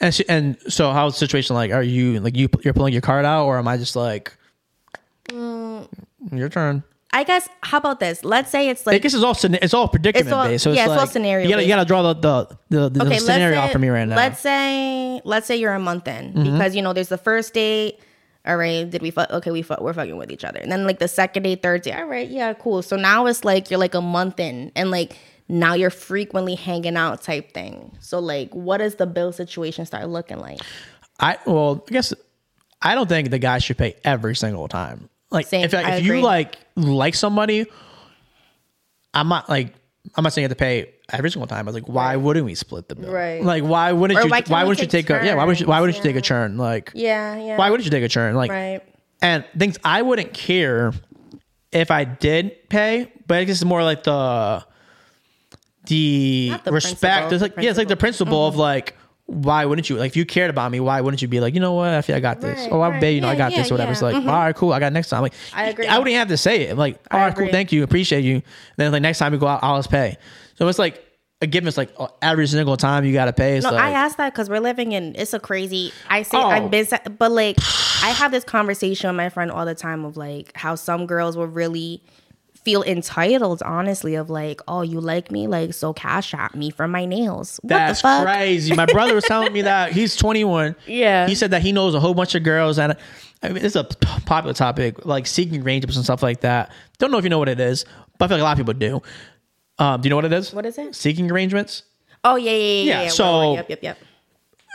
And 0.00 0.14
she, 0.14 0.26
and 0.28 0.56
so 0.68 0.90
how's 0.92 1.12
the 1.14 1.18
situation 1.18 1.54
like? 1.54 1.70
Are 1.70 1.82
you 1.82 2.18
like 2.20 2.36
you 2.36 2.48
you're 2.64 2.74
pulling 2.74 2.92
your 2.94 3.02
card 3.02 3.24
out, 3.24 3.44
or 3.46 3.58
am 3.58 3.68
I 3.68 3.76
just 3.76 3.94
like 3.96 4.34
Mm. 5.28 5.86
your 6.32 6.48
turn? 6.48 6.82
I 7.12 7.24
guess. 7.24 7.48
How 7.62 7.78
about 7.78 8.00
this? 8.00 8.24
Let's 8.24 8.50
say 8.50 8.68
it's 8.68 8.86
like. 8.86 8.94
I 8.94 8.96
like 8.96 9.02
guess 9.02 9.14
it's 9.14 9.22
all 9.22 9.36
it's 9.42 9.74
all 9.74 9.88
predicament 9.88 10.26
It's 10.26 10.32
all- 10.32 10.46
based. 10.46 10.64
So 10.64 10.72
yeah, 10.72 10.84
it's, 10.84 10.90
it's 10.90 10.92
all 10.92 11.04
like, 11.04 11.10
scenario 11.10 11.44
You 11.46 11.50
gotta, 11.50 11.62
you 11.62 11.68
gotta 11.68 11.84
draw 11.84 12.02
the 12.02 12.14
the, 12.14 12.58
the, 12.70 12.88
the 12.88 13.06
okay. 13.06 13.18
scenario 13.18 13.56
let's 13.56 13.68
out 13.68 13.72
for 13.72 13.78
me 13.78 13.88
right 13.88 14.08
now. 14.08 14.16
Let's 14.16 14.40
say 14.40 15.20
let's 15.24 15.46
say 15.46 15.56
you're 15.56 15.74
a 15.74 15.78
month 15.78 16.08
in 16.08 16.32
mm-hmm. 16.32 16.44
because 16.44 16.74
you 16.74 16.82
know 16.82 16.92
there's 16.92 17.08
the 17.08 17.18
first 17.18 17.54
date. 17.54 17.98
All 18.44 18.56
right, 18.56 18.88
did 18.90 19.02
we 19.02 19.12
fuck? 19.12 19.30
Okay, 19.30 19.52
we 19.52 19.62
fuck, 19.62 19.80
we're 19.80 19.92
fucking 19.92 20.16
with 20.16 20.32
each 20.32 20.44
other. 20.44 20.58
And 20.58 20.72
then 20.72 20.84
like 20.84 20.98
the 20.98 21.06
second 21.06 21.44
day, 21.44 21.54
third 21.54 21.82
day. 21.82 21.92
All 21.92 22.06
right, 22.06 22.28
yeah, 22.28 22.52
cool. 22.54 22.82
So 22.82 22.96
now 22.96 23.26
it's 23.26 23.44
like 23.44 23.70
you're 23.70 23.78
like 23.78 23.94
a 23.94 24.00
month 24.00 24.40
in, 24.40 24.72
and 24.74 24.90
like 24.90 25.16
now 25.48 25.74
you're 25.74 25.90
frequently 25.90 26.56
hanging 26.56 26.96
out 26.96 27.22
type 27.22 27.52
thing. 27.52 27.96
So 28.00 28.18
like, 28.18 28.52
what 28.52 28.78
does 28.78 28.96
the 28.96 29.06
bill 29.06 29.32
situation 29.32 29.86
start 29.86 30.08
looking 30.08 30.38
like? 30.38 30.60
I 31.20 31.38
well, 31.46 31.84
I 31.88 31.92
guess 31.92 32.12
I 32.80 32.96
don't 32.96 33.08
think 33.08 33.30
the 33.30 33.38
guy 33.38 33.58
should 33.58 33.78
pay 33.78 33.94
every 34.02 34.34
single 34.34 34.66
time. 34.66 35.08
Like 35.32 35.46
Same, 35.46 35.64
if 35.64 35.74
I 35.74 35.96
if 35.96 36.04
you 36.04 36.20
like 36.20 36.58
like 36.76 37.14
somebody, 37.14 37.66
I'm 39.14 39.28
not 39.28 39.48
like 39.48 39.74
I'm 40.14 40.24
not 40.24 40.32
saying 40.32 40.42
you 40.42 40.48
have 40.48 40.56
to 40.56 40.60
pay 40.60 40.92
every 41.10 41.30
single 41.30 41.46
time. 41.46 41.66
I 41.66 41.68
was 41.68 41.74
like, 41.74 41.88
why 41.88 42.16
wouldn't 42.16 42.44
we 42.44 42.54
split 42.54 42.88
the 42.88 42.96
bill? 42.96 43.10
Right. 43.12 43.42
Like, 43.42 43.62
why 43.62 43.92
wouldn't 43.92 44.18
Or 44.18 44.24
you? 44.24 44.30
why 44.30 44.42
Why, 44.46 44.64
wouldn't 44.64 44.80
you 44.80 44.86
take 44.88 45.06
take 45.06 45.22
a 45.22 45.24
yeah? 45.24 45.34
Why 45.34 45.44
would 45.44 45.60
you? 45.60 45.66
Why 45.66 45.80
wouldn't 45.80 45.96
you 45.96 46.02
take 46.02 46.16
a 46.16 46.20
turns? 46.20 46.52
turn? 46.52 46.58
Like, 46.58 46.92
Yeah, 46.94 47.36
yeah. 47.36 47.56
why 47.56 47.70
wouldn't 47.70 47.84
you 47.84 47.90
take 47.90 48.04
a 48.04 48.08
turn? 48.08 48.34
Like, 48.34 48.50
Right. 48.50 48.80
and 49.20 49.44
things 49.56 49.78
I 49.84 50.02
wouldn't 50.02 50.34
care 50.34 50.92
if 51.70 51.90
I 51.90 52.04
did 52.04 52.68
pay, 52.68 53.10
but 53.26 53.38
I 53.38 53.44
guess 53.44 53.56
it's 53.56 53.64
more 53.64 53.82
like 53.82 54.02
the 54.02 54.64
the, 55.86 56.52
the 56.64 56.72
respect. 56.72 57.32
It's 57.32 57.42
like 57.42 57.54
yeah, 57.56 57.70
it's 57.70 57.78
like 57.78 57.88
the 57.88 57.96
principle. 57.96 58.26
principle 58.26 58.46
of 58.46 58.54
mm-hmm. 58.54 58.60
like. 58.60 58.96
Why 59.32 59.64
wouldn't 59.64 59.88
you? 59.90 59.96
Like, 59.96 60.10
if 60.10 60.16
you 60.16 60.24
cared 60.26 60.50
about 60.50 60.70
me, 60.70 60.80
why 60.80 61.00
wouldn't 61.00 61.22
you 61.22 61.28
be 61.28 61.40
like, 61.40 61.54
you 61.54 61.60
know 61.60 61.72
what? 61.72 61.88
I 61.90 62.02
feel 62.02 62.16
I 62.16 62.20
got 62.20 62.40
this. 62.40 62.58
Right, 62.60 62.68
oh, 62.72 62.80
I 62.80 62.90
right. 62.90 63.00
bet 63.00 63.14
you 63.14 63.20
know 63.20 63.28
I 63.28 63.32
Yeah, 63.32 63.38
got 63.38 63.52
this 63.52 63.70
or 63.70 63.74
whatever. 63.74 63.92
It's 63.92 64.02
yeah. 64.02 64.08
like, 64.08 64.16
all 64.26 64.32
right, 64.32 64.54
cool. 64.54 64.72
I 64.72 64.78
got 64.80 64.92
next 64.92 65.08
time. 65.08 65.22
Like, 65.22 65.34
I 65.54 65.68
agree. 65.68 65.86
I 65.86 65.98
wouldn't 65.98 66.14
have 66.16 66.28
to 66.28 66.36
say 66.36 66.62
it. 66.68 66.76
Like, 66.76 66.98
all 67.10 67.18
I 67.20 67.26
right, 67.28 67.36
cool. 67.36 67.48
Thank 67.48 67.72
you, 67.72 67.82
appreciate 67.82 68.24
you. 68.24 68.42
then 68.76 68.92
like 68.92 69.02
next 69.02 69.18
time 69.18 69.32
we 69.32 69.38
go 69.38 69.46
out, 69.46 69.60
I'll 69.62 69.78
just 69.78 69.90
pay. 69.90 70.16
So 70.56 70.68
it's 70.68 70.78
like 70.78 71.02
a 71.40 71.46
given. 71.46 71.66
It's 71.68 71.76
like 71.76 71.92
uh, 71.98 72.08
every 72.20 72.46
single 72.46 72.76
time 72.76 73.04
you 73.04 73.12
got 73.12 73.24
to 73.24 73.32
pay. 73.32 73.56
It's 73.56 73.64
No, 73.64 73.72
like, 73.72 73.80
I 73.82 73.90
asked 73.92 74.16
that 74.18 74.32
because 74.32 74.48
we're 74.50 74.60
living 74.60 74.92
in 74.92 75.16
it's 75.16 75.32
a 75.32 75.40
crazy. 75.40 75.92
I 76.08 76.22
say 76.22 76.36
Oh. 76.38 76.46
I've 76.46 76.70
been, 76.70 76.86
but 77.18 77.32
like 77.32 77.56
I 78.04 78.10
have 78.10 78.30
this 78.30 78.44
conversation 78.44 79.08
with 79.08 79.16
my 79.16 79.28
friend 79.28 79.50
all 79.50 79.64
the 79.66 79.74
time 79.74 80.04
of 80.04 80.16
like 80.16 80.52
how 80.56 80.74
some 80.76 81.06
girls 81.06 81.36
will 81.36 81.46
really 81.48 82.02
feel 82.64 82.82
entitled, 82.82 83.62
honestly, 83.62 84.14
of 84.14 84.30
like, 84.30 84.60
oh, 84.68 84.82
you 84.82 85.00
like 85.00 85.30
me, 85.30 85.46
like 85.46 85.74
so 85.74 85.92
cash 85.92 86.32
at 86.34 86.54
me 86.54 86.70
for 86.70 86.86
my 86.86 87.04
nails. 87.04 87.58
What 87.62 87.68
That's 87.70 88.00
the 88.00 88.08
fuck? 88.08 88.24
crazy. 88.24 88.74
My 88.74 88.86
brother 88.86 89.14
was 89.14 89.24
telling 89.24 89.52
me 89.52 89.62
that 89.62 89.92
he's 89.92 90.16
21. 90.16 90.76
Yeah. 90.86 91.26
He 91.26 91.34
said 91.34 91.50
that 91.50 91.62
he 91.62 91.72
knows 91.72 91.94
a 91.94 92.00
whole 92.00 92.14
bunch 92.14 92.34
of 92.34 92.42
girls, 92.42 92.78
and 92.78 92.96
I 93.42 93.48
mean, 93.48 93.64
it's 93.64 93.76
a 93.76 93.84
popular 93.84 94.54
topic, 94.54 95.04
like 95.04 95.26
seeking 95.26 95.62
arrangements 95.62 95.96
and 95.96 96.04
stuff 96.04 96.22
like 96.22 96.40
that. 96.42 96.70
Don't 96.98 97.10
know 97.10 97.18
if 97.18 97.24
you 97.24 97.30
know 97.30 97.38
what 97.38 97.48
it 97.48 97.60
is, 97.60 97.84
but 98.18 98.26
I 98.26 98.28
feel 98.28 98.36
like 98.38 98.42
a 98.42 98.44
lot 98.44 98.52
of 98.52 98.66
people 98.66 98.74
do. 98.74 99.02
Um, 99.78 100.00
do 100.00 100.06
you 100.06 100.10
know 100.10 100.16
what 100.16 100.24
it 100.26 100.32
is? 100.32 100.52
What 100.52 100.66
is 100.66 100.78
it? 100.78 100.94
Seeking 100.94 101.30
arrangements. 101.30 101.82
Oh 102.24 102.36
yeah, 102.36 102.52
yeah, 102.52 102.56
yeah. 102.56 102.62
Yeah, 102.62 102.94
yeah, 102.98 103.02
yeah. 103.02 103.08
so- 103.08 103.54
yep, 103.54 103.68
yep, 103.70 103.82
yep. 103.82 103.98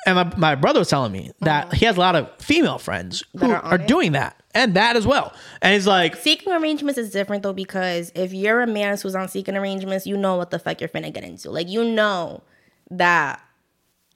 And 0.07 0.15
my, 0.15 0.37
my 0.37 0.55
brother 0.55 0.79
was 0.79 0.87
telling 0.87 1.11
me 1.11 1.31
that 1.41 1.67
mm-hmm. 1.67 1.75
he 1.75 1.85
has 1.85 1.97
a 1.97 1.99
lot 1.99 2.15
of 2.15 2.31
female 2.39 2.77
friends 2.77 3.25
who. 3.37 3.51
Are, 3.51 3.57
are 3.57 3.75
it? 3.75 3.87
doing 3.87 4.13
that 4.13 4.41
and 4.55 4.73
that 4.75 4.95
as 4.95 5.05
well. 5.05 5.33
And 5.61 5.73
he's 5.73 5.85
like, 5.85 6.15
Seeking 6.15 6.53
arrangements 6.53 6.97
is 6.97 7.11
different 7.11 7.43
though 7.43 7.51
because 7.51 8.13
if 8.15 8.33
you're 8.33 8.61
a 8.61 8.67
man 8.67 8.97
who's 8.97 9.15
on 9.15 9.27
seeking 9.27 9.57
arrangements, 9.57 10.07
you 10.07 10.15
know 10.15 10.37
what 10.37 10.49
the 10.49 10.59
fuck 10.59 10.79
you're 10.79 10.87
finna 10.87 11.13
get 11.13 11.25
into. 11.25 11.51
Like 11.51 11.67
you 11.67 11.83
know 11.83 12.41
that 12.89 13.41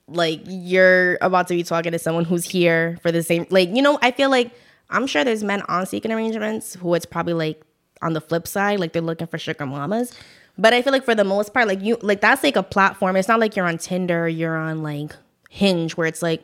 like 0.07 0.41
you're 0.45 1.17
about 1.19 1.49
to 1.49 1.55
be 1.55 1.63
talking 1.63 1.91
to 1.91 1.99
someone 1.99 2.23
who's 2.23 2.45
here 2.45 2.97
for 3.01 3.11
the 3.11 3.21
same 3.21 3.45
like 3.49 3.67
you 3.75 3.81
know, 3.81 3.99
I 4.01 4.11
feel 4.11 4.29
like 4.29 4.51
I'm 4.89 5.07
sure 5.07 5.25
there's 5.25 5.43
men 5.43 5.61
on 5.63 5.85
seeking 5.85 6.11
arrangements 6.13 6.73
who 6.75 6.93
it's 6.93 7.05
probably 7.05 7.33
like 7.33 7.61
on 8.01 8.13
the 8.13 8.21
flip 8.21 8.47
side, 8.47 8.79
like 8.79 8.93
they're 8.93 9.01
looking 9.01 9.27
for 9.27 9.37
sugar 9.37 9.65
mamas. 9.65 10.17
But 10.57 10.73
I 10.73 10.81
feel 10.81 10.93
like 10.93 11.03
for 11.03 11.15
the 11.15 11.25
most 11.25 11.53
part, 11.53 11.67
like 11.67 11.81
you 11.81 11.97
like 12.01 12.21
that's 12.21 12.45
like 12.45 12.55
a 12.55 12.63
platform. 12.63 13.17
It's 13.17 13.27
not 13.27 13.41
like 13.41 13.57
you're 13.57 13.67
on 13.67 13.77
Tinder 13.77 14.29
you're 14.29 14.55
on 14.55 14.83
like 14.83 15.13
Hinge 15.53 15.97
where 15.97 16.07
it's 16.07 16.21
like 16.21 16.41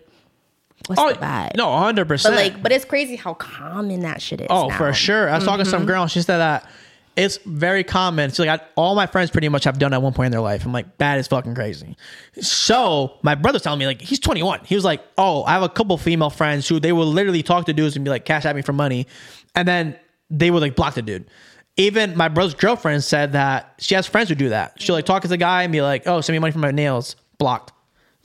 what's 0.87 1.01
oh, 1.01 1.11
the 1.13 1.17
vibe? 1.17 1.55
no, 1.55 1.67
100%. 1.67 2.23
But 2.23 2.33
like, 2.33 2.61
but 2.61 2.71
it's 2.71 2.85
crazy 2.85 3.15
how 3.15 3.33
common 3.35 4.01
that 4.01 4.21
shit 4.21 4.41
is. 4.41 4.47
Oh, 4.49 4.67
now. 4.67 4.77
for 4.77 4.93
sure. 4.93 5.29
I 5.29 5.35
was 5.35 5.45
talking 5.45 5.63
to 5.63 5.69
some 5.69 5.81
mm-hmm. 5.81 5.87
girl 5.87 6.01
and 6.03 6.11
she 6.11 6.21
said 6.21 6.37
that 6.37 6.69
it's 7.15 7.37
very 7.37 7.83
common. 7.83 8.29
She's 8.29 8.39
like, 8.39 8.61
I, 8.61 8.63
all 8.75 8.95
my 8.95 9.07
friends 9.07 9.31
pretty 9.31 9.49
much 9.49 9.63
have 9.63 9.79
done 9.79 9.93
at 9.93 10.01
one 10.01 10.13
point 10.13 10.27
in 10.27 10.31
their 10.33 10.41
life. 10.41 10.65
I'm 10.65 10.73
like, 10.73 10.97
that 10.97 11.17
is 11.17 11.27
fucking 11.27 11.55
crazy. 11.55 11.97
So 12.41 13.17
my 13.23 13.33
brother's 13.33 13.63
telling 13.63 13.79
me, 13.79 13.87
like, 13.87 14.01
he's 14.01 14.19
21. 14.19 14.65
He 14.65 14.75
was 14.75 14.83
like, 14.83 15.01
oh, 15.17 15.43
I 15.45 15.53
have 15.53 15.63
a 15.63 15.69
couple 15.69 15.97
female 15.97 16.29
friends 16.29 16.67
who 16.67 16.79
they 16.79 16.91
will 16.91 17.07
literally 17.07 17.41
talk 17.41 17.65
to 17.65 17.73
dudes 17.73 17.95
and 17.95 18.05
be 18.05 18.11
like, 18.11 18.25
cash 18.25 18.45
at 18.45 18.55
me 18.55 18.61
for 18.61 18.73
money. 18.73 19.07
And 19.55 19.67
then 19.67 19.97
they 20.29 20.51
would 20.51 20.61
like 20.61 20.75
block 20.75 20.93
the 20.93 21.01
dude. 21.01 21.27
Even 21.75 22.15
my 22.15 22.27
brother's 22.27 22.53
girlfriend 22.53 23.03
said 23.03 23.31
that 23.33 23.73
she 23.79 23.95
has 23.95 24.05
friends 24.05 24.29
who 24.29 24.35
do 24.35 24.49
that. 24.49 24.79
She'll 24.81 24.95
like 24.95 25.05
talk 25.05 25.23
to 25.23 25.27
the 25.27 25.37
guy 25.37 25.63
and 25.63 25.71
be 25.71 25.81
like, 25.81 26.05
oh, 26.05 26.21
send 26.21 26.35
me 26.35 26.39
money 26.39 26.51
for 26.51 26.59
my 26.59 26.71
nails. 26.71 27.15
Blocked. 27.39 27.71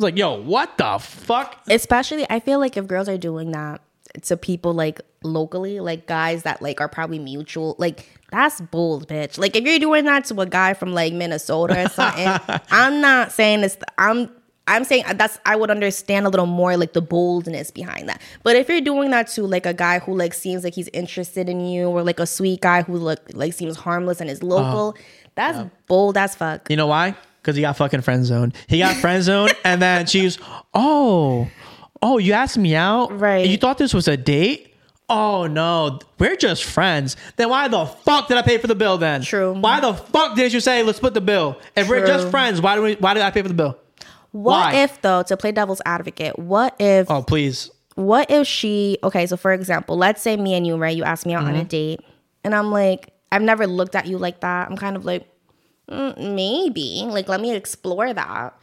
Like, 0.03 0.17
yo, 0.19 0.41
what 0.41 0.77
the 0.79 0.99
fuck? 0.99 1.61
especially 1.69 2.27
i 2.31 2.41
feel 2.41 2.59
like 2.59 2.77
if 2.77 2.87
girls 2.87 3.09
are 3.09 3.19
doing 3.19 3.53
that 3.53 3.81
to 4.23 4.37
people 4.37 4.75
like 4.75 5.01
locally 5.23 5.81
like 5.81 6.07
guys 6.07 6.43
that 6.43 6.61
like 6.61 6.81
are 6.81 6.89
probably 6.89 7.19
mutual 7.19 7.75
like 7.79 8.07
that's 8.31 8.61
bold 8.61 9.09
bitch 9.09 9.39
like 9.39 9.57
if 9.57 9.65
you're 9.65 9.79
doing 9.79 10.05
that 10.05 10.25
to 10.25 10.39
a 10.41 10.47
guy 10.47 10.75
from 10.75 10.93
like 10.93 11.13
minnesota 11.13 11.85
or 11.85 11.89
something 11.89 12.29
i'm 12.71 13.01
not 13.01 13.33
saying 13.33 13.61
this 13.63 13.79
i'm 13.99 14.29
i'm 14.69 14.85
saying 14.85 15.05
that's 15.15 15.39
i 15.47 15.55
would 15.57 15.71
understand 15.71 16.27
a 16.27 16.29
little 16.29 16.47
more 16.47 16.77
like 16.77 16.93
the 16.93 17.01
boldness 17.01 17.71
behind 17.71 18.09
that 18.09 18.21
but 18.43 18.55
if 18.57 18.69
you're 18.69 18.81
doing 18.81 19.11
that 19.11 19.29
to 19.29 19.45
like 19.45 19.65
a 19.65 19.73
guy 19.75 19.99
who 20.01 20.15
like 20.15 20.35
seems 20.35 20.63
like 20.65 20.75
he's 20.75 20.89
interested 20.93 21.49
in 21.49 21.61
you 21.61 21.87
or 21.89 22.03
like 22.03 22.19
a 22.21 22.27
sweet 22.27 22.61
guy 22.61 22.83
who 22.83 22.97
look 22.97 23.21
like 23.33 23.53
seems 23.53 23.77
harmless 23.77 24.21
and 24.21 24.29
is 24.29 24.43
local 24.43 24.91
uh, 24.91 25.03
that's 25.37 25.71
bold 25.87 26.19
as 26.19 26.35
fuck 26.35 26.69
You 26.69 26.77
know 26.77 26.87
why? 26.89 27.15
Because 27.43 27.57
he 27.57 27.63
got 27.63 27.77
fucking 27.77 28.03
friend 28.03 28.25
zoned. 28.25 28.55
He 28.69 28.79
got 28.79 28.95
friend 28.97 29.23
zoned, 29.23 29.53
and 29.65 29.83
then 29.83 30.07
she's, 30.07 30.39
oh, 30.73 31.49
oh, 32.01 32.19
you 32.19 32.33
asked 32.35 32.57
me 32.57 32.75
out, 32.77 33.09
Right. 33.19 33.45
You 33.47 33.57
thought 33.57 33.79
this 33.79 33.93
was 33.93 34.07
a 34.09 34.17
date? 34.17 34.69
Oh 35.09 35.47
no, 35.47 35.99
we're 36.19 36.37
just 36.37 36.65
friends. 36.65 37.17
Then 37.37 37.51
why 37.51 37.69
the 37.69 37.85
fuck 37.85 38.29
did 38.29 38.39
I 38.39 38.43
pay 38.43 38.57
for 38.57 38.67
the 38.69 38.75
bill? 38.77 38.97
Then 38.97 39.21
True. 39.23 39.53
Why 39.53 39.81
the 39.81 39.93
fuck 39.93 40.37
did 40.37 40.53
you 40.55 40.61
say 40.61 40.83
let's 40.83 40.99
split 40.99 41.13
the 41.13 41.21
bill? 41.21 41.59
If 41.77 41.89
we're 41.89 42.07
just 42.07 42.23
True. 42.23 42.31
friends, 42.31 42.63
why 42.63 42.77
do 42.77 42.83
we? 42.83 42.95
Why 42.95 43.13
did 43.13 43.23
I 43.23 43.31
pay 43.31 43.43
for 43.43 43.49
the 43.49 43.55
bill? 43.55 43.77
what 44.31 44.73
Why? 44.73 44.75
if 44.77 45.03
though 45.03 45.23
to 45.25 45.37
play 45.37 45.53
devil's 45.53 45.83
advocate 45.85 46.39
what 46.39 46.75
if 46.81 47.11
Oh 47.11 47.23
please, 47.23 47.71
what 47.97 48.31
if 48.31 48.47
she 48.47 48.97
okay 49.05 49.27
so 49.27 49.37
for 49.37 49.53
example 49.53 49.99
let's 49.99 50.23
say 50.23 50.39
me 50.39 50.55
and 50.55 50.67
you 50.67 50.77
right 50.79 50.97
you 50.97 51.05
asked 51.05 51.27
me 51.27 51.35
out 51.35 51.45
Mm-hmm. 51.45 51.55
on 51.55 51.61
a 51.61 51.65
date 51.65 52.01
and 52.43 52.55
i'm 52.55 52.71
like 52.71 53.13
i've 53.31 53.43
never 53.43 53.67
looked 53.67 53.95
at 53.95 54.07
you 54.07 54.17
like 54.17 54.41
that 54.41 54.71
i'm 54.71 54.77
kind 54.79 54.97
of 54.97 55.05
like 55.05 55.29
mm, 55.93 56.35
maybe. 56.35 57.05
Like 57.07 57.29
let 57.29 57.41
me 57.41 57.55
explore 57.55 58.13
that. 58.13 58.55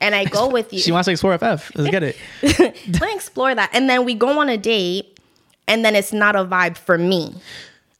And 0.00 0.14
i 0.14 0.24
go 0.24 0.48
with 0.48 0.72
you. 0.72 0.78
She 0.86 0.92
wants 0.92 1.06
to 1.06 1.12
explore 1.12 1.36
FF. 1.38 1.72
Let's 1.74 1.90
get 1.90 2.02
it. 2.02 2.16
let 2.58 3.00
me 3.02 3.14
explore 3.14 3.54
that. 3.54 3.70
And 3.72 3.88
then 3.88 4.04
we 4.04 4.14
go 4.14 4.38
on 4.40 4.48
a 4.48 4.58
date 4.58 5.18
and 5.68 5.84
then 5.84 5.96
it's 5.96 6.12
not 6.12 6.36
a 6.36 6.44
vibe 6.44 6.76
for 6.76 6.98
me. 6.98 7.34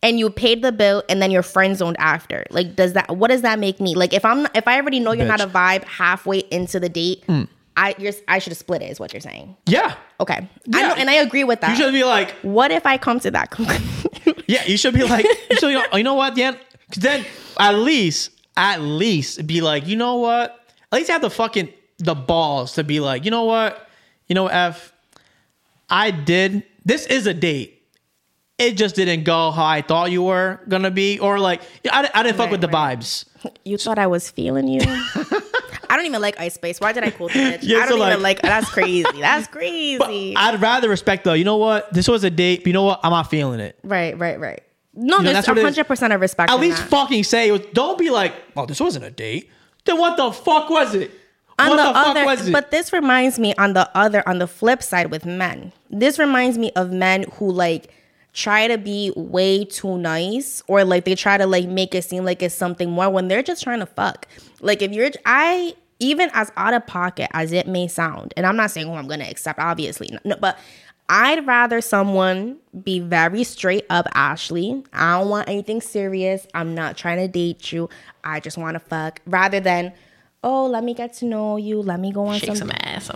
And 0.02 0.18
you 0.18 0.30
paid 0.30 0.62
the 0.62 0.72
bill 0.72 1.02
and 1.08 1.20
then 1.22 1.30
you're 1.30 1.42
friend 1.42 1.76
zoned 1.76 1.96
after. 1.98 2.44
Like 2.50 2.76
does 2.76 2.92
that 2.92 3.16
what 3.16 3.28
does 3.30 3.42
that 3.42 3.58
make 3.58 3.80
me? 3.80 3.94
Like 3.94 4.12
if 4.12 4.24
i'm 4.24 4.46
if 4.54 4.68
i 4.68 4.76
already 4.76 5.00
know 5.00 5.12
you're 5.12 5.26
not 5.26 5.40
a 5.40 5.46
vibe 5.46 5.84
halfway 5.84 6.40
into 6.50 6.78
the 6.78 6.88
date 6.88 7.24
i 7.78 7.94
you're 7.98 8.12
i 8.28 8.38
should 8.38 8.52
have 8.52 8.58
split 8.58 8.82
it 8.82 8.90
is 8.90 9.00
what 9.00 9.12
you're 9.12 9.20
saying. 9.20 9.56
Yeah, 9.66 9.94
okay. 10.20 10.34
I 10.74 10.80
Yeah. 10.80 10.88
know, 10.88 10.94
and 10.94 11.10
i 11.10 11.14
agree 11.14 11.44
with 11.44 11.60
that. 11.62 11.70
You 11.70 11.76
should 11.76 11.92
be 11.92 12.04
like, 12.04 12.30
what 12.42 12.70
if 12.70 12.84
I 12.86 12.98
come 12.98 13.18
to 13.20 13.30
that 13.32 13.50
conclusion? 13.56 14.42
Yeah, 14.46 14.64
you 14.66 14.76
should 14.76 14.94
be 14.94 15.02
like, 15.02 15.24
you 15.50 15.56
should 15.56 15.68
be 15.68 15.76
like, 15.76 15.92
you 15.94 16.02
know 16.04 16.14
what, 16.14 16.36
Dan? 16.36 16.56
then 16.96 17.24
at 17.58 17.74
least, 17.74 18.30
at 18.56 18.80
least 18.80 19.46
be 19.46 19.60
like, 19.60 19.86
you 19.86 19.96
know 19.96 20.16
what? 20.16 20.50
At 20.92 20.96
least 20.96 21.10
have 21.10 21.20
the 21.22 21.30
fucking 21.30 21.68
the 21.98 22.14
balls 22.14 22.74
to 22.74 22.84
be 22.84 23.00
like, 23.00 23.24
you 23.24 23.30
know 23.30 23.44
what? 23.44 23.88
You 24.28 24.34
know, 24.34 24.46
F, 24.48 24.92
I 25.88 26.10
did. 26.10 26.64
This 26.84 27.06
is 27.06 27.26
a 27.26 27.34
date. 27.34 27.72
It 28.58 28.72
just 28.78 28.96
didn't 28.96 29.24
go 29.24 29.50
how 29.50 29.66
I 29.66 29.82
thought 29.82 30.10
you 30.10 30.22
were 30.22 30.60
gonna 30.68 30.90
be, 30.90 31.18
or 31.18 31.38
like, 31.38 31.60
I, 31.90 32.08
I 32.14 32.22
didn't 32.22 32.36
fuck 32.36 32.46
Right, 32.46 32.52
with 32.52 32.60
the 32.62 32.68
right. 32.68 32.98
vibes. 32.98 33.26
you 33.64 33.76
thought 33.76 33.98
I 33.98 34.06
was 34.06 34.30
feeling 34.30 34.66
you? 34.68 34.80
I 35.88 35.96
don't 35.96 36.06
even 36.06 36.20
like 36.22 36.40
Ice 36.40 36.54
Spice. 36.54 36.80
Why 36.80 36.92
did 36.92 37.04
I 37.04 37.10
quote 37.10 37.32
the 37.32 37.38
bitch? 37.38 37.58
Yeah, 37.62 37.78
I 37.78 37.86
so 37.88 37.96
don't 37.98 38.08
even 38.08 38.22
like- 38.22 38.42
like. 38.42 38.42
That's 38.42 38.70
crazy. 38.70 39.20
That's 39.20 39.46
crazy. 39.52 40.34
I'd 40.36 40.60
rather 40.60 40.88
respect 40.88 41.24
though. 41.24 41.34
You 41.34 41.44
know 41.44 41.58
what? 41.58 41.92
This 41.92 42.08
was 42.08 42.24
a 42.24 42.30
date. 42.30 42.60
But 42.60 42.68
you 42.68 42.72
know 42.72 42.84
what? 42.84 43.00
I'm 43.02 43.10
not 43.12 43.30
feeling 43.30 43.60
it. 43.60 43.78
right, 43.84 44.18
right, 44.18 44.40
right. 44.40 44.62
No, 44.96 45.18
know, 45.18 45.22
there's 45.24 45.34
that's 45.34 45.48
what 45.48 45.58
it 45.58 45.60
is. 45.60 45.64
hundred 45.64 45.84
percent 45.84 46.12
of 46.12 46.20
respect. 46.20 46.50
At 46.50 46.58
least 46.58 46.78
that. 46.78 46.88
fucking 46.88 47.24
say 47.24 47.50
it. 47.50 47.74
Don't 47.74 47.98
be 47.98 48.10
like, 48.10 48.34
oh, 48.56 48.66
this 48.66 48.80
wasn't 48.80 49.04
a 49.04 49.10
date. 49.10 49.50
Then 49.84 49.98
what 49.98 50.16
the 50.16 50.32
fuck 50.32 50.70
was 50.70 50.94
it? 50.94 51.10
on 51.58 51.70
what 51.70 51.76
the, 51.76 51.82
the, 51.84 51.92
fuck 51.92 52.06
other, 52.08 52.24
was 52.24 52.48
it? 52.48 52.52
but 52.52 52.70
this 52.70 52.92
reminds 52.92 53.38
me 53.38 53.54
on 53.54 53.72
the 53.72 53.88
other 53.96 54.22
on 54.28 54.38
the 54.38 54.46
flip 54.46 54.82
side 54.82 55.10
with 55.10 55.24
men. 55.24 55.72
This 55.90 56.18
reminds 56.18 56.58
me 56.58 56.70
of 56.76 56.92
men 56.92 57.24
who 57.34 57.50
like 57.50 57.92
try 58.32 58.68
to 58.68 58.76
be 58.76 59.12
way 59.16 59.64
too 59.64 59.96
nice 59.96 60.62
or 60.66 60.84
like 60.84 61.04
they 61.04 61.14
try 61.14 61.38
to 61.38 61.46
like 61.46 61.66
make 61.66 61.94
it 61.94 62.04
seem 62.04 62.24
like 62.24 62.42
it's 62.42 62.54
something 62.54 62.90
more 62.90 63.08
when 63.08 63.28
they're 63.28 63.42
just 63.42 63.62
trying 63.62 63.80
to 63.80 63.86
fuck. 63.86 64.28
Like 64.60 64.82
if 64.82 64.92
you're 64.92 65.10
I 65.24 65.74
even 65.98 66.30
as 66.34 66.52
out 66.56 66.74
of 66.74 66.86
pocket 66.86 67.30
as 67.32 67.52
it 67.52 67.66
may 67.66 67.88
sound, 67.88 68.34
and 68.36 68.44
I'm 68.44 68.56
not 68.56 68.70
saying 68.70 68.86
who 68.86 68.92
I'm 68.94 69.08
gonna 69.08 69.24
accept, 69.24 69.58
obviously, 69.58 70.10
no, 70.24 70.36
but 70.36 70.58
I'd 71.08 71.46
rather 71.46 71.80
someone 71.80 72.58
be 72.82 72.98
very 72.98 73.44
straight 73.44 73.86
up, 73.90 74.06
Ashlee. 74.14 74.84
I 74.92 75.18
don't 75.18 75.28
want 75.28 75.48
anything 75.48 75.80
serious. 75.80 76.46
I'm 76.52 76.74
not 76.74 76.96
trying 76.96 77.18
to 77.18 77.28
date 77.28 77.72
you. 77.72 77.88
I 78.24 78.40
just 78.40 78.58
want 78.58 78.74
to 78.74 78.80
fuck. 78.80 79.20
Rather 79.26 79.60
than, 79.60 79.92
oh, 80.42 80.66
let 80.66 80.82
me 80.82 80.94
get 80.94 81.14
to 81.14 81.24
know 81.24 81.56
you. 81.56 81.80
Let 81.80 82.00
me 82.00 82.12
go 82.12 82.26
on 82.26 82.38
Shake 82.38 82.48
some 82.48 82.56
some 82.56 82.72
ass. 82.72 83.10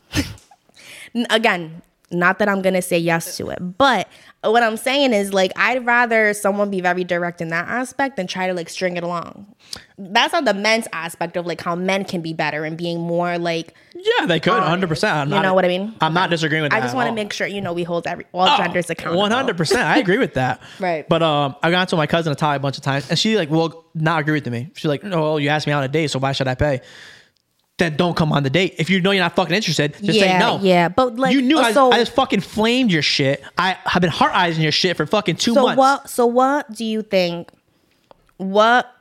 Again, 1.31 1.83
not 2.11 2.39
that 2.41 2.49
I'm 2.49 2.61
gonna 2.63 2.83
say 2.83 2.99
yes 2.99 3.37
to 3.37 3.51
it, 3.51 3.59
but 3.79 4.09
what 4.43 4.63
I'm 4.63 4.77
saying 4.77 5.13
is 5.13 5.33
like 5.33 5.53
I'd 5.57 5.85
rather 5.87 6.33
someone 6.35 6.71
be 6.71 6.81
very 6.81 7.05
direct 7.05 7.41
in 7.41 7.49
that 7.49 7.69
aspect 7.69 8.17
than 8.17 8.27
try 8.27 8.47
to 8.47 8.55
like 8.55 8.69
string 8.69 8.97
it 8.97 9.03
along. 9.05 9.55
That's 9.99 10.33
on 10.35 10.45
the 10.45 10.55
men's 10.55 10.89
aspect 10.93 11.37
of 11.37 11.47
like 11.47 11.61
how 11.61 11.75
men 11.77 12.05
can 12.05 12.21
be 12.23 12.33
better 12.33 12.65
and 12.65 12.77
being 12.77 12.99
more 13.01 13.39
like 13.39 13.75
Yeah, 13.95 14.27
they 14.27 14.41
could, 14.41 14.61
hundred 14.63 14.89
percent. 14.89 15.31
you 15.31 15.41
know 15.41 15.55
what 15.55 15.65
I 15.65 15.69
mean? 15.69 15.95
I'm 16.01 16.15
not 16.15 16.31
disagreeing 16.31 16.63
with 16.63 16.73
that. 16.73 16.79
I 16.79 16.81
just 16.81 16.95
want 16.95 17.09
to 17.09 17.15
make 17.15 17.33
sure 17.33 17.47
you 17.47 17.61
know 17.61 17.73
we 17.73 17.85
hold 17.85 18.07
every 18.07 18.25
all 18.33 18.57
genders 18.57 18.89
accountable. 18.91 19.19
Oh, 19.19 19.21
One 19.21 19.31
hundred 19.31 19.57
percent, 19.57 19.83
I 19.83 19.99
agree 19.99 20.19
with 20.19 20.35
that. 20.35 20.61
Right. 20.81 21.07
but 21.09 21.23
um, 21.23 21.55
I 21.63 21.71
got 21.71 21.89
to 21.91 21.97
my 21.97 22.07
cousin 22.07 22.31
Natalia 22.31 22.57
a 22.57 22.61
bunch 22.61 22.79
of 22.79 22.83
times, 22.83 23.09
and 23.11 23.19
she 23.19 23.37
like 23.37 23.51
will 23.51 23.85
not 23.95 24.21
agree 24.23 24.35
with 24.35 24.47
me. 24.49 24.71
She's 24.75 24.87
like, 24.89 25.05
"No, 25.05 25.37
you 25.37 25.49
asked 25.51 25.67
me 25.67 25.73
out 25.73 25.79
on 25.79 25.85
a 25.85 25.89
date, 25.89 26.11
so 26.11 26.19
why 26.19 26.33
should 26.33 26.49
I 26.49 26.55
pay?" 26.55 26.81
Then 27.81 27.97
don't 27.97 28.15
come 28.15 28.31
on 28.31 28.43
the 28.43 28.51
date. 28.51 28.75
If 28.77 28.91
you 28.91 29.01
know 29.01 29.11
you're 29.11 29.25
not 29.25 29.35
fucking 29.35 29.55
interested, 29.55 29.95
just 29.95 30.19
yeah, 30.19 30.39
say 30.39 30.39
no. 30.39 30.59
yeah, 30.61 30.89
but 30.91 31.17
like 31.17 31.33
you 31.33 31.41
knew 31.41 31.59
I, 31.59 31.73
so, 31.73 31.91
I 31.91 31.99
just 31.99 32.13
fucking 32.13 32.41
flamed 32.41 32.93
your 32.93 33.01
shit. 33.01 33.43
I 33.57 33.79
have 33.87 34.03
been 34.03 34.11
heart 34.11 34.35
eyes 34.35 34.59
in 34.59 34.63
your 34.63 34.71
shit 34.71 34.99
for 34.99 35.07
fucking 35.07 35.37
two 35.37 35.55
so 35.55 35.63
months. 35.63 35.79
what? 35.79 36.11
So 36.11 36.27
what 36.27 36.71
do 36.71 36.85
you 36.85 37.01
think? 37.01 37.51
What 38.37 38.95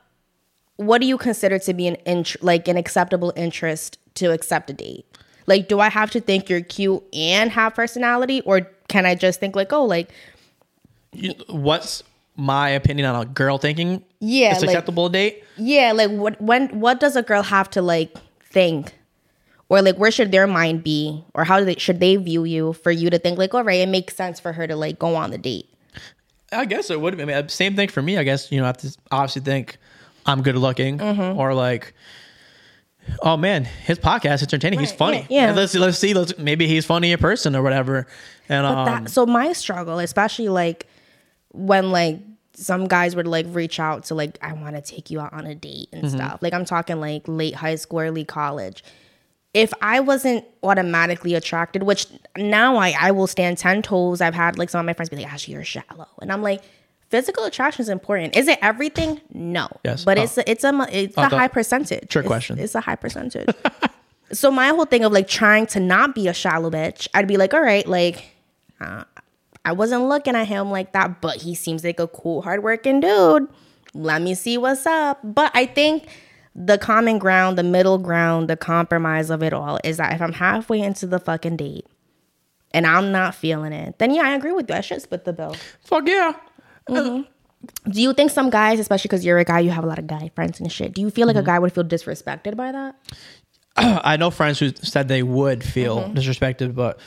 what 0.76 1.02
do 1.02 1.06
you 1.06 1.18
consider 1.18 1.58
to 1.58 1.74
be 1.74 1.88
an 1.88 1.98
int- 2.06 2.42
like 2.42 2.68
an 2.68 2.78
acceptable 2.78 3.34
interest 3.36 3.98
to 4.14 4.32
accept 4.32 4.70
a 4.70 4.72
date? 4.72 5.04
Like, 5.46 5.68
do 5.68 5.78
I 5.78 5.90
have 5.90 6.10
to 6.12 6.20
think 6.20 6.48
you're 6.48 6.62
cute 6.62 7.02
and 7.12 7.50
have 7.50 7.74
personality, 7.74 8.40
or 8.42 8.62
can 8.88 9.04
I 9.04 9.14
just 9.14 9.40
think 9.40 9.54
like, 9.54 9.74
oh, 9.74 9.84
like, 9.84 10.10
You- 11.12 11.34
What's 11.48 12.02
my 12.34 12.70
opinion 12.70 13.08
on 13.08 13.20
a 13.20 13.26
girl 13.26 13.58
thinking? 13.58 14.02
Yeah, 14.20 14.52
it's 14.52 14.62
like- 14.62 14.70
acceptable 14.70 15.10
date. 15.10 15.44
yeah, 15.58 15.92
like 15.92 16.10
what 16.10 16.40
when 16.40 16.80
what 16.80 16.98
does 16.98 17.14
a 17.14 17.22
girl 17.22 17.42
have 17.42 17.68
to 17.70 17.82
like 17.82 18.16
think? 18.50 18.94
Or 19.68 19.80
like 19.82 19.96
where 19.96 20.10
should 20.10 20.32
their 20.32 20.46
mind 20.46 20.82
be? 20.82 21.24
Or 21.34 21.44
how 21.44 21.58
do 21.60 21.64
they 21.64 21.76
should 21.76 22.00
they 22.00 22.16
view 22.16 22.44
you 22.44 22.72
for 22.72 22.90
you 22.90 23.08
to 23.10 23.18
think 23.18 23.38
like, 23.38 23.54
all 23.54 23.62
right, 23.64 23.80
it 23.80 23.88
makes 23.88 24.16
sense 24.16 24.40
for 24.40 24.52
her 24.52 24.66
to 24.66 24.74
like 24.76 24.98
go 24.98 25.14
on 25.14 25.30
the 25.30 25.38
date. 25.38 25.68
I 26.52 26.64
guess 26.64 26.90
it 26.90 27.00
would. 27.00 27.20
I 27.20 27.24
mean, 27.24 27.48
same 27.48 27.76
thing 27.76 27.88
for 27.88 28.02
me. 28.02 28.18
I 28.18 28.24
guess 28.24 28.50
you 28.50 28.58
know, 28.58 28.64
I 28.64 28.68
have 28.68 28.78
to 28.78 28.96
obviously 29.12 29.42
think 29.42 29.78
I'm 30.26 30.42
good 30.42 30.56
looking, 30.56 30.98
Mm-hmm. 30.98 31.38
or 31.38 31.54
like, 31.54 31.94
oh 33.22 33.36
man, 33.36 33.64
his 33.64 33.98
podcast 34.00 34.34
is 34.36 34.42
entertaining. 34.42 34.80
He's 34.80 34.90
funny. 34.92 35.26
yeah, 35.30 35.46
yeah. 35.46 35.52
Let's 35.54 35.74
let's 35.76 35.98
see. 35.98 36.12
Let's 36.14 36.36
maybe 36.38 36.66
he's 36.66 36.84
funny 36.84 37.12
in 37.12 37.18
person 37.18 37.54
or 37.54 37.62
whatever. 37.62 38.08
And 38.48 38.66
um, 38.66 38.84
that 38.86 39.10
so 39.10 39.24
my 39.26 39.52
struggle 39.52 40.00
especially 40.00 40.48
like 40.48 40.88
when 41.52 41.92
like 41.92 42.18
some 42.60 42.86
guys 42.86 43.16
would 43.16 43.26
like 43.26 43.46
reach 43.48 43.80
out 43.80 44.04
to 44.04 44.14
like 44.14 44.36
i 44.42 44.52
want 44.52 44.76
to 44.76 44.82
take 44.82 45.10
you 45.10 45.18
out 45.20 45.32
on 45.32 45.46
a 45.46 45.54
date 45.54 45.88
and 45.92 46.04
Mm-hmm. 46.04 46.16
stuff. 46.16 46.38
Like 46.42 46.52
i'm 46.52 46.64
talking 46.64 47.00
like 47.00 47.22
late 47.26 47.54
high 47.54 47.76
school 47.76 48.00
early 48.00 48.24
college. 48.24 48.84
If 49.54 49.72
i 49.82 49.98
wasn't 50.00 50.44
automatically 50.62 51.34
attracted 51.34 51.82
which 51.82 52.06
now 52.36 52.76
i 52.76 52.94
i 53.00 53.10
will 53.10 53.26
stand 53.26 53.58
10 53.58 53.82
toes. 53.82 54.20
I've 54.20 54.34
had 54.34 54.58
like 54.58 54.70
some 54.70 54.80
of 54.80 54.86
my 54.86 54.92
friends 54.92 55.08
be 55.10 55.16
like 55.16 55.26
Ashlee 55.26 55.48
you're 55.54 55.64
shallow. 55.64 56.06
And 56.20 56.30
i'm 56.32 56.42
like 56.42 56.62
physical 57.08 57.42
attraction 57.44 57.82
is 57.82 57.88
important. 57.88 58.36
Is 58.36 58.46
it 58.46 58.58
everything? 58.62 59.20
No. 59.32 59.66
Yes. 59.84 60.04
but 60.04 60.16
Oh. 60.18 60.22
it's 60.22 60.38
a, 60.38 60.48
it's 60.48 60.62
a 60.62 60.86
it's 60.92 61.14
Oh, 61.18 61.22
a 61.22 61.28
high 61.28 61.48
percentage. 61.48 62.08
Trick 62.08 62.24
It's- 62.26 62.28
question. 62.28 62.58
it's 62.58 62.74
a 62.76 62.80
high 62.80 62.96
percentage. 62.96 63.48
So 64.32 64.48
my 64.52 64.68
whole 64.68 64.84
thing 64.84 65.02
of 65.02 65.10
like 65.10 65.26
trying 65.26 65.66
to 65.74 65.80
not 65.80 66.14
be 66.14 66.28
a 66.28 66.32
shallow 66.32 66.70
bitch, 66.70 67.08
I'd 67.14 67.26
be 67.26 67.36
like, 67.36 67.52
all 67.52 67.60
right, 67.60 67.84
like 67.84 68.26
uh, 68.80 69.02
I 69.64 69.72
wasn't 69.72 70.04
looking 70.08 70.34
at 70.34 70.46
him 70.48 70.70
like 70.70 70.92
that, 70.92 71.20
but 71.20 71.36
he 71.36 71.54
seems 71.54 71.84
like 71.84 72.00
a 72.00 72.06
cool, 72.08 72.42
hardworking 72.42 73.00
dude. 73.00 73.46
Let 73.94 74.22
me 74.22 74.34
see 74.34 74.56
what's 74.56 74.86
up. 74.86 75.18
But 75.22 75.50
I 75.54 75.66
think 75.66 76.08
the 76.54 76.78
common 76.78 77.18
ground, 77.18 77.58
the 77.58 77.62
middle 77.62 77.98
ground, 77.98 78.48
the 78.48 78.56
compromise 78.56 79.30
of 79.30 79.42
it 79.42 79.52
all 79.52 79.78
is 79.84 79.98
that 79.98 80.12
if 80.14 80.22
I'm 80.22 80.32
halfway 80.32 80.80
into 80.80 81.06
the 81.06 81.18
fucking 81.18 81.56
date 81.56 81.86
and 82.72 82.86
I'm 82.86 83.12
not 83.12 83.34
feeling 83.34 83.72
it, 83.72 83.98
then 83.98 84.12
yeah, 84.14 84.22
I 84.22 84.34
agree 84.34 84.52
with 84.52 84.68
you. 84.70 84.76
I 84.76 84.80
should 84.80 85.02
split 85.02 85.24
the 85.24 85.32
bill. 85.32 85.54
fuck 85.84 86.06
yeah. 86.08 86.32
Do 86.88 88.00
you 88.00 88.14
think 88.14 88.30
some 88.30 88.48
guys, 88.48 88.80
especially 88.80 89.08
because 89.08 89.24
you're 89.24 89.38
a 89.38 89.44
guy, 89.44 89.60
you 89.60 89.70
have 89.70 89.84
a 89.84 89.86
lot 89.86 89.98
of 89.98 90.06
guy 90.06 90.30
friends 90.34 90.60
and 90.60 90.72
shit, 90.72 90.94
do 90.94 91.02
you 91.02 91.10
feel 91.10 91.26
like 91.26 91.36
a 91.36 91.42
guy 91.42 91.58
would 91.58 91.72
feel 91.72 91.84
disrespected 91.84 92.56
by 92.56 92.72
that? 92.72 92.96
I 93.76 94.16
know 94.16 94.30
friends 94.30 94.58
who 94.58 94.70
said 94.82 95.08
they 95.08 95.22
would 95.22 95.62
feel 95.62 95.98
Mm-hmm. 96.00 96.14
disrespected, 96.18 96.74
but 96.74 96.98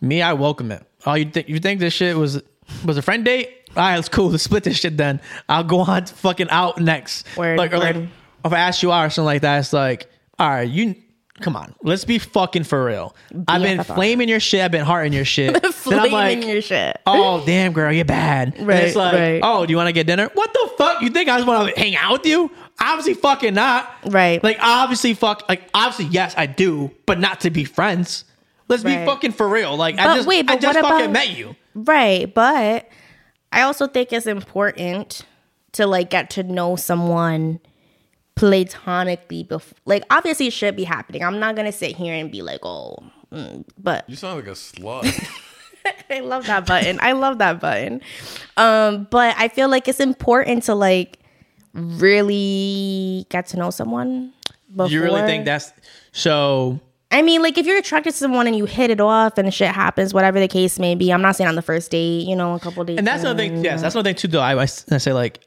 me, 0.00 0.20
I 0.22 0.34
welcome 0.34 0.70
it. 0.70 0.86
Oh, 1.06 1.14
you 1.14 1.24
think 1.26 1.48
you 1.48 1.58
think 1.58 1.80
this 1.80 1.92
shit 1.94 2.16
was 2.16 2.42
was 2.84 2.96
a 2.96 3.02
friend 3.02 3.24
date? 3.24 3.48
All 3.76 3.82
right, 3.82 3.98
it's 3.98 4.08
cool. 4.08 4.30
Let's 4.30 4.42
split 4.44 4.64
this 4.64 4.78
shit 4.78 4.96
then. 4.96 5.20
I'll 5.48 5.64
go 5.64 5.80
on 5.80 6.06
fucking 6.06 6.50
out 6.50 6.78
next. 6.80 7.26
Word, 7.36 7.58
like, 7.58 7.72
or 7.72 7.78
like, 7.78 7.96
if 7.96 8.52
I 8.52 8.58
ask 8.58 8.82
you 8.82 8.92
out 8.92 9.06
or 9.06 9.10
something 9.10 9.26
like 9.26 9.42
that, 9.42 9.58
it's 9.60 9.72
like, 9.72 10.08
all 10.38 10.50
right, 10.50 10.68
you 10.68 10.94
come 11.40 11.56
on, 11.56 11.74
let's 11.82 12.04
be 12.04 12.18
fucking 12.18 12.62
for 12.64 12.84
real. 12.84 13.16
I've 13.48 13.62
been 13.62 13.82
flaming 13.82 14.28
your 14.28 14.38
shit. 14.40 14.60
I've 14.60 14.70
been 14.70 14.84
hearting 14.84 15.12
your 15.12 15.24
shit. 15.24 15.54
then 15.62 15.64
I'm 15.64 15.72
Flaming 15.72 16.12
like, 16.12 16.44
your 16.44 16.60
shit. 16.62 16.98
oh 17.06 17.42
damn, 17.46 17.72
girl, 17.72 17.90
you're 17.92 18.04
bad. 18.04 18.54
And 18.56 18.66
Right, 18.66 18.84
it's 18.84 18.94
like, 18.94 19.14
right. 19.14 19.40
oh, 19.42 19.64
do 19.66 19.70
you 19.72 19.76
want 19.76 19.88
to 19.88 19.92
get 19.92 20.06
dinner? 20.06 20.30
What 20.34 20.52
the 20.52 20.70
fuck? 20.78 21.02
You 21.02 21.08
think 21.10 21.28
I 21.28 21.38
just 21.38 21.48
want 21.48 21.74
to 21.74 21.80
hang 21.80 21.96
out 21.96 22.12
with 22.12 22.26
you? 22.26 22.50
Obviously, 22.80 23.14
fucking 23.14 23.54
not. 23.54 23.90
Right. 24.06 24.42
Like 24.44 24.58
obviously, 24.60 25.14
fuck. 25.14 25.48
Like 25.48 25.62
obviously, 25.74 26.06
yes, 26.12 26.34
I 26.36 26.46
do, 26.46 26.90
but 27.06 27.18
not 27.18 27.40
to 27.40 27.50
be 27.50 27.64
friends. 27.64 28.24
Let's 28.68 28.82
be 28.82 28.94
fucking 28.94 29.32
for 29.32 29.48
real. 29.48 29.76
Like 29.76 29.98
I 29.98 30.16
just, 30.16 30.28
wait, 30.28 30.48
I 30.50 30.56
just 30.56 30.78
what 30.78 30.88
fucking 30.88 31.10
about- 31.10 31.12
met 31.12 31.36
you. 31.36 31.56
Right, 31.74 32.32
but 32.32 32.88
I 33.50 33.62
also 33.62 33.86
think 33.86 34.12
it's 34.12 34.26
important 34.26 35.24
to 35.72 35.86
like 35.86 36.10
get 36.10 36.30
to 36.30 36.42
know 36.42 36.76
someone 36.76 37.60
platonically 38.34 39.42
before 39.42 39.76
like 39.84 40.04
obviously 40.10 40.46
it 40.46 40.52
should 40.52 40.76
be 40.76 40.84
happening. 40.84 41.22
I'm 41.22 41.38
not 41.38 41.54
going 41.54 41.66
to 41.66 41.72
sit 41.72 41.96
here 41.96 42.14
and 42.14 42.30
be 42.30 42.42
like, 42.42 42.60
"Oh, 42.62 42.96
mm, 43.32 43.64
but 43.78 44.08
You 44.08 44.16
sound 44.16 44.36
like 44.36 44.46
a 44.46 44.52
slut. 44.52 45.28
I 46.10 46.20
love 46.20 46.46
that 46.46 46.66
button. 46.66 46.98
I 47.02 47.12
love 47.12 47.38
that 47.38 47.60
button." 47.60 48.00
Um, 48.56 49.06
but 49.10 49.34
I 49.38 49.48
feel 49.48 49.68
like 49.68 49.88
it's 49.88 50.00
important 50.00 50.64
to 50.64 50.74
like 50.74 51.18
really 51.74 53.26
get 53.30 53.46
to 53.48 53.56
know 53.56 53.70
someone 53.70 54.32
before 54.74 54.90
You 54.90 55.02
really 55.02 55.22
think 55.22 55.44
that's 55.44 55.72
so? 56.12 56.80
I 57.12 57.22
mean, 57.22 57.42
like 57.42 57.58
if 57.58 57.66
you're 57.66 57.78
attracted 57.78 58.12
to 58.12 58.16
someone 58.16 58.46
and 58.46 58.56
you 58.56 58.64
hit 58.64 58.90
it 58.90 59.00
off 59.00 59.36
and 59.36 59.52
shit 59.52 59.68
happens, 59.68 60.14
whatever 60.14 60.40
the 60.40 60.48
case 60.48 60.78
may 60.78 60.94
be. 60.94 61.12
I'm 61.12 61.22
not 61.22 61.36
saying 61.36 61.48
on 61.48 61.54
the 61.54 61.62
first 61.62 61.90
date, 61.90 62.26
you 62.26 62.34
know, 62.34 62.54
a 62.54 62.58
couple 62.58 62.82
days. 62.84 62.96
And 62.98 63.06
that's 63.06 63.22
another 63.22 63.38
thing. 63.38 63.62
Yes, 63.62 63.82
that's 63.82 63.94
another 63.94 64.08
thing 64.08 64.16
too. 64.16 64.28
Though 64.28 64.40
I, 64.40 64.60
I 64.60 64.64
say 64.64 65.12
like, 65.12 65.40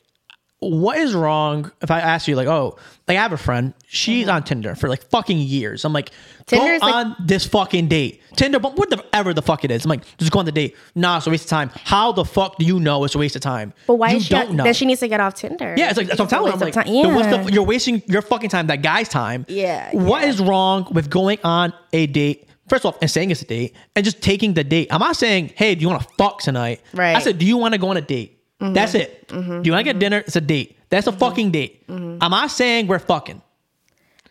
what 0.70 0.98
is 0.98 1.14
wrong 1.14 1.72
if 1.82 1.92
I 1.92 2.00
ask 2.00 2.28
you 2.28 2.36
like, 2.36 2.48
oh, 2.48 2.78
like 3.08 3.18
I 3.18 3.22
have 3.22 3.32
a 3.34 3.38
friend, 3.38 3.74
she's 3.88 4.28
on 4.28 4.44
Tinder 4.44 4.76
for 4.76 4.90
like 4.90 5.04
fucking 5.10 5.38
years. 5.38 5.86
I'm 5.86 5.94
like, 5.94 6.10
Mm-hmm. 6.46 6.58
Tinder's 6.64 6.82
go 6.82 6.86
like- 6.88 7.06
on 7.08 7.16
this 7.20 7.46
fucking 7.48 7.88
date. 7.88 8.22
Tinder, 8.36 8.60
but 8.60 8.76
whatever 8.76 9.34
the 9.34 9.42
fuck 9.42 9.64
it 9.66 9.72
is. 9.72 9.84
I'm 9.86 9.90
like, 9.90 10.04
just 10.18 10.32
go 10.32 10.40
on 10.40 10.46
the 10.46 10.52
date. 10.52 10.76
Nah, 10.94 11.18
it's 11.18 11.26
a 11.26 11.32
waste 11.32 11.46
of 11.46 11.50
time. 11.50 11.72
How 11.86 12.12
the 12.12 12.24
fuck 12.26 12.58
do 12.60 12.66
you 12.66 12.80
know 12.80 13.04
it's 13.04 13.16
a 13.16 13.18
waste 13.18 13.36
of 13.36 13.42
time? 13.42 13.74
But 13.88 13.96
why 13.96 14.12
you 14.12 14.18
is 14.18 14.26
she 14.26 14.30
don't 14.36 14.52
know? 14.54 14.64
then 14.64 14.74
she 14.76 14.86
needs 14.86 15.00
to 15.00 15.08
get 15.08 15.20
off 15.20 15.34
Tinder? 15.34 15.74
Yeah, 15.76 15.90
it's 15.90 15.98
like 15.98 16.06
that's 16.08 16.20
what 16.20 16.26
I'm 16.26 16.30
telling 16.30 16.52
her. 16.52 16.54
I'm 16.56 16.60
like, 16.60 16.74
time. 16.74 16.86
then 16.86 17.16
what's 17.16 17.48
the, 17.48 17.52
you're 17.54 17.64
wasting 17.64 18.04
your 18.06 18.22
fucking 18.22 18.50
time, 18.52 18.68
that 18.68 18.84
guy's 18.84 19.10
time. 19.10 19.46
Yeah, 19.48 19.90
What 19.96 20.22
yeah. 20.22 20.28
is 20.30 20.40
wrong 20.40 20.88
with 20.92 21.10
going 21.10 21.40
on 21.44 21.74
a 21.94 22.06
date? 22.06 22.48
First 22.70 22.86
off, 22.86 22.98
and 23.02 23.10
saying 23.10 23.32
it's 23.32 23.42
a 23.42 23.46
date, 23.46 23.76
and 23.96 24.04
just 24.06 24.22
taking 24.22 24.54
the 24.56 24.64
date. 24.64 24.88
I'm 24.92 25.00
not 25.00 25.16
saying, 25.16 25.54
hey, 25.56 25.74
do 25.76 25.82
you 25.82 25.88
want 25.90 26.02
to 26.02 26.08
fuck 26.18 26.42
tonight? 26.42 26.82
Right. 26.94 27.10
Mm-hmm. 27.10 27.18
I 27.18 27.20
said, 27.22 27.38
do 27.40 27.46
you 27.46 27.58
want 27.58 27.74
to 27.74 27.80
go 27.80 27.90
on 27.90 27.98
a 27.98 28.02
date? 28.02 28.35
That's 28.74 28.96
it. 28.96 29.28
Mm-hmm. 29.28 29.62
Do 29.62 29.68
you 29.68 29.72
want 29.74 29.82
to 29.82 29.84
get 29.84 29.94
mm-hmm. 29.94 30.00
dinner? 30.00 30.18
It's 30.20 30.36
a 30.36 30.42
date. 30.42 30.78
That's 30.90 31.08
a 31.08 31.12
mm-hmm. 31.12 31.20
fucking 31.20 31.52
date. 31.52 31.88
Mm-hmm. 31.88 32.18
I'm 32.22 32.32
not 32.32 32.52
saying 32.52 32.88
we're 32.88 33.00
fucking. 33.00 33.42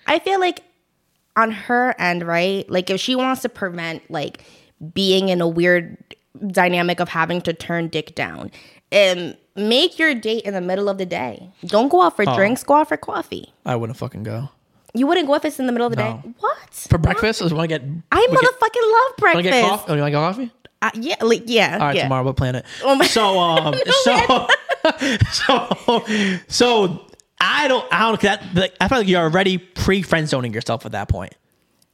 I 0.06 0.18
feel 0.18 0.40
like 0.40 0.62
on 1.36 1.50
her 1.50 1.94
end, 1.98 2.26
right? 2.26 2.68
Like 2.70 2.90
if 2.90 3.00
she 3.00 3.16
wants 3.16 3.42
to 3.42 3.48
prevent 3.48 4.08
like 4.10 4.44
being 4.92 5.28
in 5.28 5.40
a 5.40 5.48
weird 5.48 5.96
dynamic 6.48 7.00
of 7.00 7.08
having 7.08 7.40
to 7.42 7.52
turn 7.52 7.88
dick 7.88 8.14
down, 8.14 8.50
and 8.92 9.36
make 9.56 9.98
your 9.98 10.14
date 10.14 10.44
in 10.44 10.54
the 10.54 10.60
middle 10.60 10.88
of 10.88 10.98
the 10.98 11.06
day. 11.06 11.50
Don't 11.66 11.88
go 11.88 12.02
out 12.02 12.16
for 12.16 12.24
Oh. 12.28 12.34
drinks. 12.34 12.62
Go 12.62 12.74
out 12.74 12.88
for 12.88 12.96
coffee. 12.96 13.52
I 13.66 13.76
wouldn't 13.76 13.98
fucking 13.98 14.22
go 14.22 14.50
You 14.96 15.08
wouldn't 15.08 15.26
go 15.26 15.34
if 15.34 15.44
it's 15.44 15.58
in 15.58 15.66
the 15.66 15.72
middle 15.72 15.88
of 15.88 15.96
the 15.96 16.02
No. 16.02 16.22
day. 16.22 16.34
What 16.38 16.70
for 16.70 16.98
breakfast. 16.98 17.42
I 17.42 17.46
want 17.46 17.68
to 17.68 17.78
get. 17.78 17.82
I 18.12 18.26
we 18.30 18.36
get- 18.36 18.44
motherfucking 18.44 18.92
love 18.92 19.02
Want 19.02 19.16
to 19.16 19.20
breakfast. 19.20 19.44
get 19.44 19.68
coffee? 19.68 19.84
Oh, 19.88 19.94
you 19.94 20.00
want 20.02 20.12
to 20.12 20.18
get 20.18 20.20
coffee? 20.20 20.52
Uh, 20.82 20.90
yeah, 20.94 21.16
like 21.22 21.42
yeah. 21.46 21.74
All 21.80 21.86
right, 21.86 21.96
yeah. 21.96 22.02
tomorrow 22.04 22.24
we'll 22.24 22.34
plan 22.34 22.54
it. 22.56 22.64
Oh 22.82 22.94
my- 22.94 23.06
so 23.06 23.38
um, 23.38 23.74
so 24.02 24.48
so 25.32 26.04
so 26.48 27.06
I 27.40 27.68
don't 27.68 27.86
I 27.92 28.00
don't 28.08 28.20
that 28.22 28.42
like, 28.54 28.74
I 28.80 28.88
feel 28.88 28.98
like 28.98 29.08
you're 29.08 29.22
already 29.22 29.58
pre 29.58 30.02
friend 30.02 30.28
zoning 30.28 30.52
yourself 30.52 30.84
at 30.86 30.92
that 30.92 31.08
point. 31.08 31.34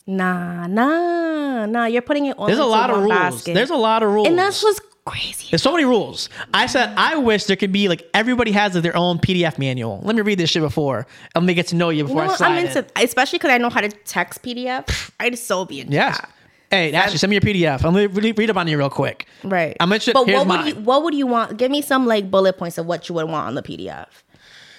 Nah, 0.07 0.67
nah, 0.67 1.67
nah. 1.67 1.85
You're 1.85 2.03
putting 2.03 2.27
it 2.27 2.37
all. 2.39 2.47
There's 2.47 2.59
a 2.59 2.65
lot 2.65 2.91
of 2.91 2.99
rules. 2.99 3.09
basket. 3.11 3.55
There's 3.55 3.71
a 3.71 3.77
lot 3.77 4.03
of 4.03 4.11
rules. 4.11 4.27
and 4.27 4.37
that's 4.39 4.63
what's 4.63 4.81
crazy. 5.05 5.47
There's 5.51 5.63
so 5.63 5.71
many 5.73 5.85
rules. 5.85 6.29
I 6.53 6.67
said 6.67 6.93
I 6.97 7.17
wish 7.17 7.45
there 7.45 7.57
could 7.57 7.71
be 7.73 7.89
like 7.89 8.09
everybody 8.13 8.51
has 8.53 8.73
their 8.75 8.97
own 8.97 9.19
PDF 9.19 9.57
manual. 9.59 10.01
Let 10.03 10.17
me 10.17 10.23
read 10.23 10.39
this 10.39 10.51
shit 10.51 10.63
before. 10.63 11.07
Let 11.35 11.45
me 11.45 11.55
get 11.55 11.69
to 11.69 11.77
know 11.77 11.91
you 11.91 11.99
You 11.99 12.05
before 12.05 12.25
know 12.27 12.35
I 12.41 12.49
what? 12.51 12.59
in. 12.59 12.67
into, 12.67 12.87
especially 12.97 13.39
because 13.39 13.51
I 13.53 13.59
know 13.59 13.71
how 13.71 13.83
to 13.83 13.89
text 13.89 14.43
PDF. 14.43 15.11
I'd 15.21 15.39
so 15.39 15.65
be 15.65 15.81
into 15.81 15.93
Yes. 15.93 16.19
that. 16.19 16.31
Hey, 16.71 16.93
Ashlee, 16.93 17.19
send 17.19 17.31
me 17.31 17.35
your 17.37 17.41
PDF. 17.41 17.85
I'm 17.85 17.95
gonna 17.95 18.09
read, 18.09 18.39
read 18.39 18.51
up 18.51 18.57
on 18.57 18.69
you 18.69 18.79
real 18.79 18.91
quick. 18.91 19.27
Right. 19.43 19.77
I'm 19.81 19.93
interested. 19.93 20.15
But 20.15 20.29
what 20.29 20.47
mine. 20.47 20.65
would 20.65 20.77
you 20.77 20.81
what 20.83 21.03
would 21.03 21.15
you 21.15 21.27
want? 21.27 21.57
Give 21.57 21.71
me 21.71 21.83
some 21.83 22.07
like 22.07 22.31
bullet 22.31 22.59
points 22.59 22.79
of 22.79 22.87
what 22.87 23.09
you 23.09 23.15
would 23.17 23.29
want 23.29 23.49
on 23.49 23.55
the 23.57 23.63
PDF. 23.63 24.07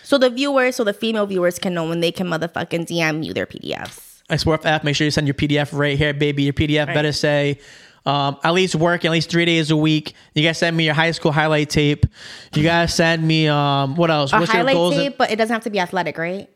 So 0.04 0.18
the 0.18 0.30
viewers, 0.30 0.76
so 0.76 0.84
the 0.84 0.94
female 0.94 1.26
viewers 1.26 1.60
can 1.60 1.74
know 1.74 1.88
when 1.88 2.00
they 2.00 2.12
can 2.12 2.28
motherfucking 2.28 2.88
DM 2.88 3.26
you 3.26 3.34
their 3.34 3.46
PDFs. 3.46 4.22
I 4.30 4.38
swear 4.38 4.60
F. 4.64 4.84
Make 4.84 4.96
sure 4.96 5.06
you 5.06 5.12
send 5.12 5.28
your 5.28 5.34
PDF 5.34 5.78
right 5.78 5.98
here, 5.98 6.14
baby. 6.14 6.44
Your 6.44 6.54
PDF 6.54 6.94
better 6.94 7.12
say 7.12 7.60
um, 8.06 8.38
at 8.44 8.54
least 8.54 8.76
work 8.76 9.06
at 9.06 9.12
least 9.12 9.30
three 9.30 9.46
days 9.46 9.70
a 9.72 9.78
week. 9.78 10.14
You 10.34 10.44
guys 10.44 10.58
send 10.58 10.76
me 10.76 10.86
your 10.86 10.94
high 10.94 11.12
school 11.12 11.32
highlight 11.32 11.70
tape. 11.70 12.06
You 12.56 12.64
guys 12.64 12.94
send 12.94 13.28
me 13.28 13.48
um, 13.48 13.96
what 13.96 14.10
else? 14.10 14.34
A 14.34 14.40
What's 14.40 14.54
your 14.54 14.66
highlight 14.66 14.94
tape, 14.94 15.18
but 15.18 15.32
it 15.32 15.36
doesn't 15.36 15.54
have 15.54 15.64
to 15.64 15.70
be 15.70 15.80
athletic, 15.80 16.18
right? 16.18 16.50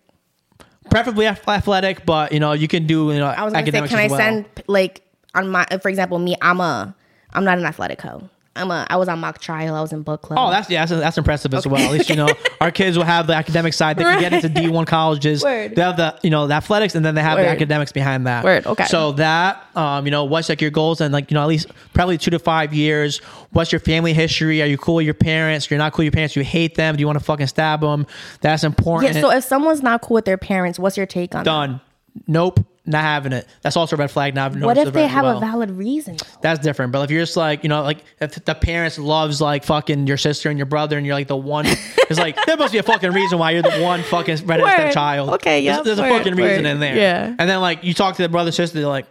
Preferably 0.90 1.28
athletic, 1.28 2.06
but 2.06 2.32
you 2.32 2.40
know 2.40 2.54
you 2.54 2.68
can 2.68 2.88
do 2.88 3.12
you 3.12 3.20
know 3.20 3.28
I 3.28 3.44
was 3.44 3.54
gonna 3.54 3.66
say, 3.66 3.88
can 3.88 4.00
I 4.00 4.08
well. 4.08 4.18
send 4.18 4.46
like 4.68 5.02
on 5.36 5.50
my 5.50 5.66
for 5.82 5.90
example, 5.90 6.18
me, 6.20 6.36
I'm 6.42 6.60
a 6.60 6.96
I'm 7.34 7.44
not 7.44 7.58
an 7.58 7.66
athletic 7.66 8.02
hoe. 8.02 8.30
I'm 8.58 8.72
a 8.72 8.88
I 8.90 8.96
was 8.96 9.10
on 9.10 9.20
mock 9.20 9.40
trial. 9.42 9.76
I 9.76 9.82
was 9.82 9.92
in 9.92 10.02
book 10.04 10.22
club. 10.22 10.40
Oh, 10.42 10.50
that's 10.50 10.70
yeah, 10.70 10.86
that's, 10.86 11.02
that's 11.02 11.18
impressive 11.18 11.54
as 11.54 11.68
well. 11.68 11.82
At 11.82 11.92
least 11.92 12.10
you 12.10 12.16
know 12.16 12.30
our 12.62 12.72
kids 12.72 12.96
will 12.98 13.04
have 13.04 13.28
the 13.28 13.34
academic 13.34 13.74
side. 13.74 13.98
They 13.98 14.04
can 14.04 14.22
get 14.22 14.32
into 14.32 14.48
D 14.62 14.70
one 14.70 14.86
colleges. 14.86 15.44
Word. 15.44 15.76
They 15.76 15.82
have 15.82 15.98
the 15.98 16.18
you 16.24 16.30
know 16.30 16.48
the 16.48 16.54
athletics, 16.54 16.96
and 16.96 17.06
then 17.06 17.16
they 17.16 17.22
have 17.22 17.38
the 17.38 17.48
academics 17.50 17.92
behind 17.92 18.28
that. 18.28 18.46
Word, 18.46 18.66
okay. 18.66 18.86
So 18.86 19.12
that 19.14 19.62
um 19.76 20.06
you 20.06 20.12
know 20.12 20.24
what's 20.24 20.48
like 20.48 20.62
your 20.62 20.72
goals 20.72 21.02
and 21.02 21.14
like 21.14 21.32
you 21.32 21.36
know 21.36 21.42
at 21.42 21.50
least 21.50 21.68
probably 21.94 22.18
two 22.18 22.32
to 22.32 22.40
five 22.40 22.74
years. 22.74 23.18
What's 23.52 23.74
your 23.74 23.80
family 23.80 24.14
history? 24.14 24.62
Are 24.62 24.68
you 24.68 24.78
cool 24.78 24.96
with 24.96 25.06
your 25.06 25.16
parents? 25.16 25.70
You're 25.70 25.78
not 25.78 25.92
cool 25.92 26.04
with 26.04 26.14
your 26.14 26.18
parents. 26.18 26.38
You 26.38 26.44
hate 26.46 26.76
them. 26.76 26.96
Do 26.96 27.02
you 27.02 27.08
want 27.08 27.20
to 27.20 27.26
fucking 27.26 27.48
stab 27.48 27.82
them? 27.82 28.08
That's 28.40 28.64
important. 28.64 29.16
yeah. 29.16 29.20
So 29.22 29.32
if 29.32 29.44
someone's 29.44 29.84
not 29.84 30.02
cool 30.02 30.16
with 30.16 30.26
their 30.26 30.38
parents, 30.38 30.80
what's 30.80 30.96
your 30.96 31.06
take 31.06 31.36
on 31.36 31.44
that? 31.44 31.52
Done. 31.52 31.82
Nope. 32.26 32.62
Not 32.88 33.02
having 33.02 33.34
it. 33.34 33.48
That's 33.64 33.76
also 33.78 33.96
a 33.96 34.00
red 34.00 34.12
flag. 34.12 34.38
I've 34.38 34.62
What 34.62 34.78
if 34.78 34.94
they 34.94 35.08
have 35.08 35.24
well. 35.24 35.38
a 35.38 35.40
valid 35.40 35.72
reason? 35.72 36.18
That's 36.42 36.60
different. 36.60 36.92
But 36.92 37.02
if 37.04 37.12
you're 37.12 37.24
just 37.24 37.36
like, 37.36 37.64
you 37.64 37.70
know, 37.70 37.82
like 37.82 38.04
if 38.22 38.36
the 38.46 38.54
parents 38.54 39.00
loves 39.00 39.42
like 39.42 39.64
fucking 39.64 40.06
your 40.06 40.18
sister 40.18 40.50
and 40.50 40.60
your 40.60 40.68
brother 40.68 40.96
and 40.98 41.06
you're 41.06 41.16
like 41.16 41.28
the 41.28 41.36
one, 41.36 41.66
it's 41.68 42.20
like, 42.20 42.38
there 42.46 42.58
must 42.58 42.72
be 42.74 42.78
a 42.78 42.84
fucking 42.84 43.12
reason 43.12 43.40
why 43.40 43.52
you're 43.52 43.64
the 43.64 43.80
one 43.82 44.04
fucking 44.04 44.36
redheaded 44.46 44.64
Word. 44.64 44.72
stepchild. 44.92 45.30
Okay, 45.32 45.62
yeah, 45.62 45.76
There's, 45.82 45.86
there's 45.86 46.00
a 46.00 46.02
word, 46.04 46.18
fucking 46.20 46.36
reason 46.36 46.64
word. 46.64 46.70
in 46.70 46.80
there. 46.80 46.96
Yeah. 46.96 47.36
And 47.40 47.50
then 47.50 47.60
like 47.60 47.84
you 47.84 47.94
talk 47.96 48.16
to 48.18 48.22
the 48.22 48.30
brother, 48.30 48.52
sister, 48.52 48.78
they're 48.80 48.88
like, 48.88 49.08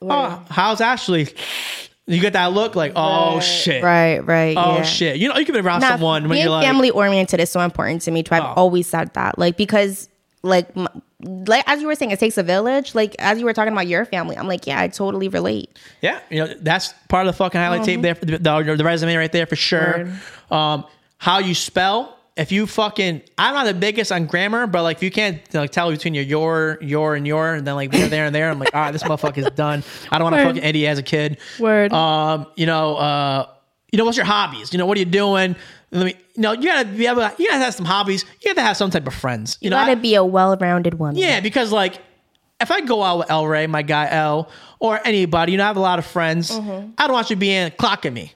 oh, 0.00 0.42
how's 0.48 0.80
Ashlee? 0.80 1.36
You 2.06 2.20
get 2.20 2.32
that 2.32 2.52
look 2.52 2.74
like, 2.74 2.92
oh 2.96 3.38
shit. 3.40 3.82
Right, 3.82 4.18
right. 4.20 4.56
Oh 4.56 4.76
yeah. 4.78 4.82
shit. 4.82 5.16
You 5.18 5.28
know, 5.28 5.36
you 5.36 5.44
can 5.44 5.54
be 5.54 5.60
around 5.60 5.80
Now, 5.82 5.90
someone 5.90 6.22
when 6.24 6.30
being 6.32 6.42
you're 6.44 6.50
like, 6.50 6.64
family 6.64 6.90
oriented 6.90 7.38
is 7.40 7.48
so 7.50 7.60
important 7.60 8.02
to 8.02 8.10
me 8.10 8.22
too. 8.24 8.34
I've 8.34 8.42
Oh. 8.42 8.54
always 8.56 8.86
said 8.88 9.14
that, 9.14 9.38
like 9.38 9.56
because 9.56 10.08
like 10.42 10.68
like 11.20 11.64
as 11.66 11.80
you 11.80 11.86
were 11.86 11.94
saying, 11.94 12.10
it 12.10 12.18
takes 12.18 12.36
a 12.36 12.42
village. 12.42 12.94
Like 12.94 13.14
as 13.18 13.38
you 13.38 13.44
were 13.44 13.52
talking 13.52 13.72
about 13.72 13.86
your 13.86 14.04
family, 14.04 14.36
I'm 14.36 14.48
like, 14.48 14.66
yeah, 14.66 14.80
I 14.80 14.88
totally 14.88 15.28
relate. 15.28 15.78
Yeah, 16.00 16.20
you 16.30 16.38
know 16.38 16.54
that's 16.60 16.92
part 17.08 17.26
of 17.26 17.32
the 17.32 17.36
fucking 17.36 17.60
highlight 17.60 17.84
tape 17.84 18.02
there, 18.02 18.14
for 18.14 18.24
the, 18.24 18.38
the, 18.38 18.74
the 18.76 18.84
resume 18.84 19.14
right 19.14 19.30
there 19.30 19.46
for 19.46 19.56
sure. 19.56 20.08
Um, 20.50 20.84
how 21.18 21.38
you 21.38 21.54
spell? 21.54 22.18
If 22.34 22.50
you 22.50 22.66
fucking, 22.66 23.20
I'm 23.36 23.54
not 23.54 23.66
the 23.66 23.74
biggest 23.74 24.10
on 24.10 24.26
grammar, 24.26 24.66
but 24.66 24.82
like 24.82 24.96
if 24.96 25.02
you 25.02 25.10
can't 25.10 25.38
like 25.54 25.70
tell 25.70 25.90
between 25.90 26.14
your 26.14 26.24
your 26.24 26.78
your 26.80 27.14
and 27.14 27.26
your, 27.26 27.54
and 27.54 27.66
then 27.66 27.74
like 27.74 27.90
there 27.90 28.08
there 28.08 28.24
and 28.24 28.34
there, 28.34 28.50
I'm 28.50 28.58
like, 28.58 28.74
all 28.74 28.80
right, 28.80 28.90
this 28.90 29.02
motherfucker 29.02 29.38
is 29.38 29.50
done. 29.50 29.84
I 30.10 30.18
don't 30.18 30.32
want 30.32 30.36
to 30.36 30.44
fucking 30.44 30.62
eddie 30.62 30.86
as 30.86 30.98
a 30.98 31.02
kid. 31.02 31.38
Word. 31.60 31.92
Um, 31.92 32.46
you 32.56 32.64
know, 32.64 32.96
uh, 32.96 33.46
you 33.92 33.98
know, 33.98 34.04
what's 34.04 34.16
your 34.16 34.26
hobbies? 34.26 34.72
You 34.72 34.78
know, 34.78 34.86
what 34.86 34.96
are 34.96 35.00
you 35.00 35.04
doing? 35.06 35.54
Let 35.90 36.06
me, 36.06 36.14
you 36.34 36.42
know, 36.42 36.52
you 36.52 36.62
gotta 36.64 36.88
be 36.88 37.06
able, 37.06 37.22
you 37.38 37.46
gotta 37.48 37.62
have 37.64 37.74
some 37.74 37.84
hobbies. 37.86 38.24
You 38.40 38.54
gotta 38.54 38.66
have 38.66 38.76
some 38.76 38.90
type 38.90 39.06
of 39.06 39.14
friends. 39.14 39.58
You, 39.60 39.66
You 39.66 39.70
know, 39.70 39.76
gotta 39.76 39.92
I- 39.92 39.94
be 39.96 40.14
a 40.14 40.24
well-rounded 40.24 40.94
woman. 40.98 41.16
yeah, 41.16 41.40
because 41.40 41.70
like 41.70 42.00
if 42.60 42.70
I 42.70 42.80
go 42.80 43.02
out 43.02 43.18
with 43.18 43.30
El 43.30 43.46
Ray, 43.46 43.66
my 43.66 43.82
guy 43.82 44.08
L, 44.10 44.48
or 44.78 45.00
anybody, 45.04 45.52
you 45.52 45.58
know, 45.58 45.64
I 45.64 45.66
have 45.68 45.76
a 45.76 45.80
lot 45.80 45.98
of 45.98 46.06
friends. 46.06 46.50
Mm-hmm. 46.50 46.92
I 46.96 47.06
don't 47.06 47.12
want 47.14 47.28
you 47.30 47.36
being 47.36 47.70
clocking 47.72 48.12
me. 48.12 48.32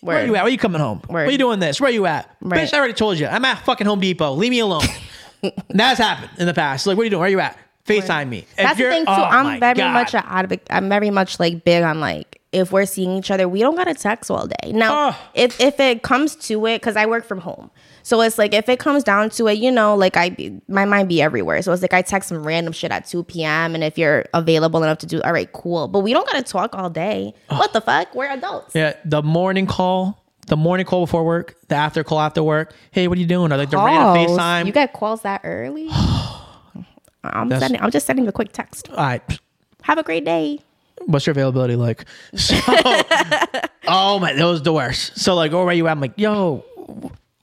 Where 0.00 0.18
Word. 0.18 0.26
you 0.26 0.36
at? 0.36 0.42
Where 0.42 0.46
are 0.46 0.50
you 0.50 0.58
coming 0.58 0.80
home? 0.80 0.98
Word. 1.08 1.12
Where 1.24 1.30
you 1.30 1.38
doing 1.38 1.58
this? 1.60 1.80
Where 1.80 1.88
are 1.90 1.92
you 1.92 2.06
at? 2.06 2.34
Right. 2.40 2.60
Bitch, 2.68 2.72
I 2.74 2.78
already 2.78 2.94
told 2.94 3.18
you. 3.18 3.26
I'm 3.26 3.44
at 3.44 3.64
fucking 3.64 3.86
Home 3.86 4.00
Depot. 4.00 4.32
Leave 4.34 4.50
me 4.50 4.60
alone. 4.60 4.84
That's 5.68 5.98
happened 5.98 6.30
in 6.38 6.46
the 6.46 6.54
past. 6.54 6.86
Like, 6.86 6.96
what 6.96 7.02
are 7.02 7.04
you 7.04 7.10
doing? 7.10 7.20
Where 7.20 7.26
are 7.28 7.30
you 7.30 7.40
at? 7.40 7.56
FaceTime 7.86 8.28
me. 8.28 8.44
That's 8.56 8.78
the 8.78 8.84
thing 8.90 9.04
too. 9.06 9.10
oh 9.10 9.24
I'm 9.24 9.58
very 9.60 9.74
God. 9.74 9.92
much 9.92 10.14
a. 10.14 10.60
I'm 10.74 10.88
very 10.88 11.10
much 11.10 11.40
like 11.40 11.64
big 11.64 11.82
on 11.82 12.00
like 12.00 12.37
if 12.50 12.72
we're 12.72 12.86
seeing 12.86 13.10
each 13.12 13.30
other, 13.30 13.46
we 13.48 13.60
don't 13.60 13.76
gotta 13.76 13.92
text 13.94 14.30
all 14.30 14.46
day. 14.46 14.72
Now, 14.72 15.08
Ugh. 15.08 15.14
if 15.34 15.60
if 15.60 15.78
it 15.80 16.02
comes 16.02 16.34
to 16.36 16.64
it, 16.66 16.80
because 16.80 16.96
I 16.96 17.04
work 17.06 17.24
from 17.26 17.38
home, 17.40 17.70
so 18.02 18.20
it's 18.22 18.38
like 18.38 18.54
if 18.54 18.68
it 18.70 18.78
comes 18.78 19.04
down 19.04 19.28
to 19.30 19.48
it, 19.48 19.58
you 19.58 19.70
know, 19.70 19.94
like 19.94 20.16
I 20.16 20.30
be, 20.30 20.58
my 20.66 20.86
mind 20.86 21.08
be 21.10 21.20
everywhere. 21.20 21.60
So 21.60 21.72
it's 21.72 21.82
like 21.82 21.92
I 21.92 22.00
text 22.00 22.30
some 22.30 22.42
random 22.42 22.72
shit 22.72 22.90
at 22.90 23.06
2 23.06 23.24
p.m. 23.24 23.74
and 23.74 23.84
if 23.84 23.98
you're 23.98 24.24
available 24.32 24.82
enough 24.82 24.98
to 24.98 25.06
do, 25.06 25.20
all 25.22 25.32
right, 25.32 25.52
cool. 25.52 25.88
But 25.88 26.00
we 26.00 26.14
don't 26.14 26.26
gotta 26.26 26.42
talk 26.42 26.74
all 26.74 26.88
day. 26.88 27.34
Ah. 27.50 27.58
What 27.58 27.72
the 27.74 27.82
fuck? 27.82 28.14
We're 28.14 28.30
adults. 28.32 28.74
Yeah, 28.74 28.94
the 29.04 29.22
morning 29.22 29.66
call, 29.66 30.24
the 30.46 30.56
morning 30.56 30.86
call 30.86 31.04
before 31.04 31.24
work, 31.24 31.54
the 31.68 31.74
after 31.74 32.02
call 32.02 32.20
after 32.20 32.42
work. 32.42 32.72
Hey, 32.92 33.08
what 33.08 33.18
are 33.18 33.20
you 33.20 33.26
doing? 33.26 33.52
Or 33.52 33.58
like 33.58 33.68
the 33.68 33.76
random 33.76 34.26
Calls. 34.26 34.38
FaceTime. 34.38 34.66
You 34.66 34.72
get 34.72 34.94
calls 34.94 35.20
that 35.22 35.42
early? 35.44 35.88
I'm 37.24 37.48
That's- 37.48 37.60
sending. 37.60 37.82
I'm 37.82 37.90
just 37.90 38.06
sending 38.06 38.26
a 38.26 38.32
quick 38.32 38.52
text. 38.52 38.88
All 38.90 38.96
right. 38.96 39.20
Have 39.82 39.98
a 39.98 40.02
great 40.02 40.24
day. 40.24 40.60
What's 41.06 41.26
your 41.26 41.32
availability 41.32 41.76
like? 41.76 42.04
So, 42.36 42.56
oh 43.86 44.18
my, 44.18 44.32
that 44.32 44.44
was 44.44 44.62
the 44.62 44.72
worst. 44.72 45.18
So 45.18 45.34
like, 45.34 45.52
oh, 45.52 45.64
where 45.64 45.74
you 45.74 45.86
at? 45.88 45.92
I'm 45.92 46.00
like, 46.00 46.14
yo, 46.16 46.64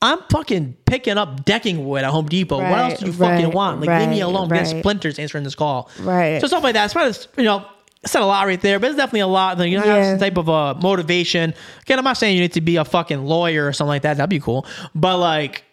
I'm 0.02 0.20
fucking 0.30 0.78
picking 0.86 1.18
up 1.18 1.46
decking 1.46 1.86
wood 1.88 2.04
at 2.04 2.12
Home 2.12 2.28
Depot. 2.28 2.58
what 2.58 2.80
else 2.80 3.00
do 3.00 3.08
you 3.08 3.14
fucking 3.14 3.52
want? 3.52 3.82
Like, 3.82 4.00
leave 4.00 4.10
me 4.10 4.22
right, 4.22 4.28
alone. 4.30 4.50
Get 4.50 4.58
right. 4.68 4.80
splinters 4.80 5.18
answering 5.20 5.44
this 5.44 5.56
call. 5.56 5.90
Right. 6.00 6.40
So 6.42 6.48
stuff 6.48 6.64
like 6.64 6.74
that. 6.74 6.86
It's 6.86 6.94
probably, 6.94 7.16
you 7.38 7.44
know. 7.44 7.66
Not 8.14 8.22
a 8.22 8.26
lot 8.28 8.46
right 8.46 8.62
there, 8.62 8.78
but 8.78 8.92
it's 8.92 8.98
definitely 8.98 9.22
a 9.22 9.28
lot. 9.28 9.58
You 9.58 9.80
know, 9.80 9.84
have 9.84 9.98
Yeah. 9.98 10.12
some 10.12 10.20
type 10.20 10.38
of 10.38 10.48
uh, 10.48 10.76
motivation. 10.76 11.56
Again, 11.82 11.98
I'm 11.98 12.04
not 12.06 12.18
saying 12.18 12.36
you 12.36 12.42
need 12.42 12.54
to 12.54 12.62
be 12.62 12.76
a 12.76 12.86
fucking 12.86 13.26
lawyer 13.26 13.66
or 13.66 13.74
something 13.74 13.90
like 13.90 14.04
that. 14.04 14.18
That'd 14.18 14.30
be 14.30 14.40
cool. 14.40 14.68
But 14.94 15.18
like, 15.18 15.64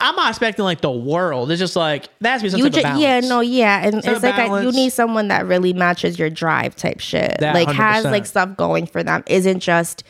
I'm 0.00 0.14
not 0.14 0.30
expecting 0.30 0.64
like 0.64 0.80
the 0.80 0.90
world. 0.90 1.50
It's 1.50 1.58
just 1.58 1.74
like 1.74 2.08
that's 2.20 2.42
me 2.42 2.50
some 2.50 2.60
you 2.60 2.70
type 2.70 2.82
balance. 2.84 3.02
yeah 3.02 3.20
no 3.20 3.40
yeah 3.40 3.84
and 3.84 4.02
Some 4.04 4.14
it's 4.14 4.22
like 4.22 4.38
a, 4.38 4.62
you 4.62 4.70
need 4.70 4.90
someone 4.90 5.28
that 5.28 5.46
really 5.46 5.72
matches 5.72 6.18
your 6.18 6.30
drive 6.30 6.76
type 6.76 7.00
shit 7.00 7.36
That 7.40 7.54
like 7.54 7.68
has 7.68 8.04
100%. 8.04 8.10
like 8.10 8.26
stuff 8.26 8.56
going 8.56 8.86
for 8.86 9.02
them 9.02 9.24
isn't 9.26 9.60
just 9.60 10.04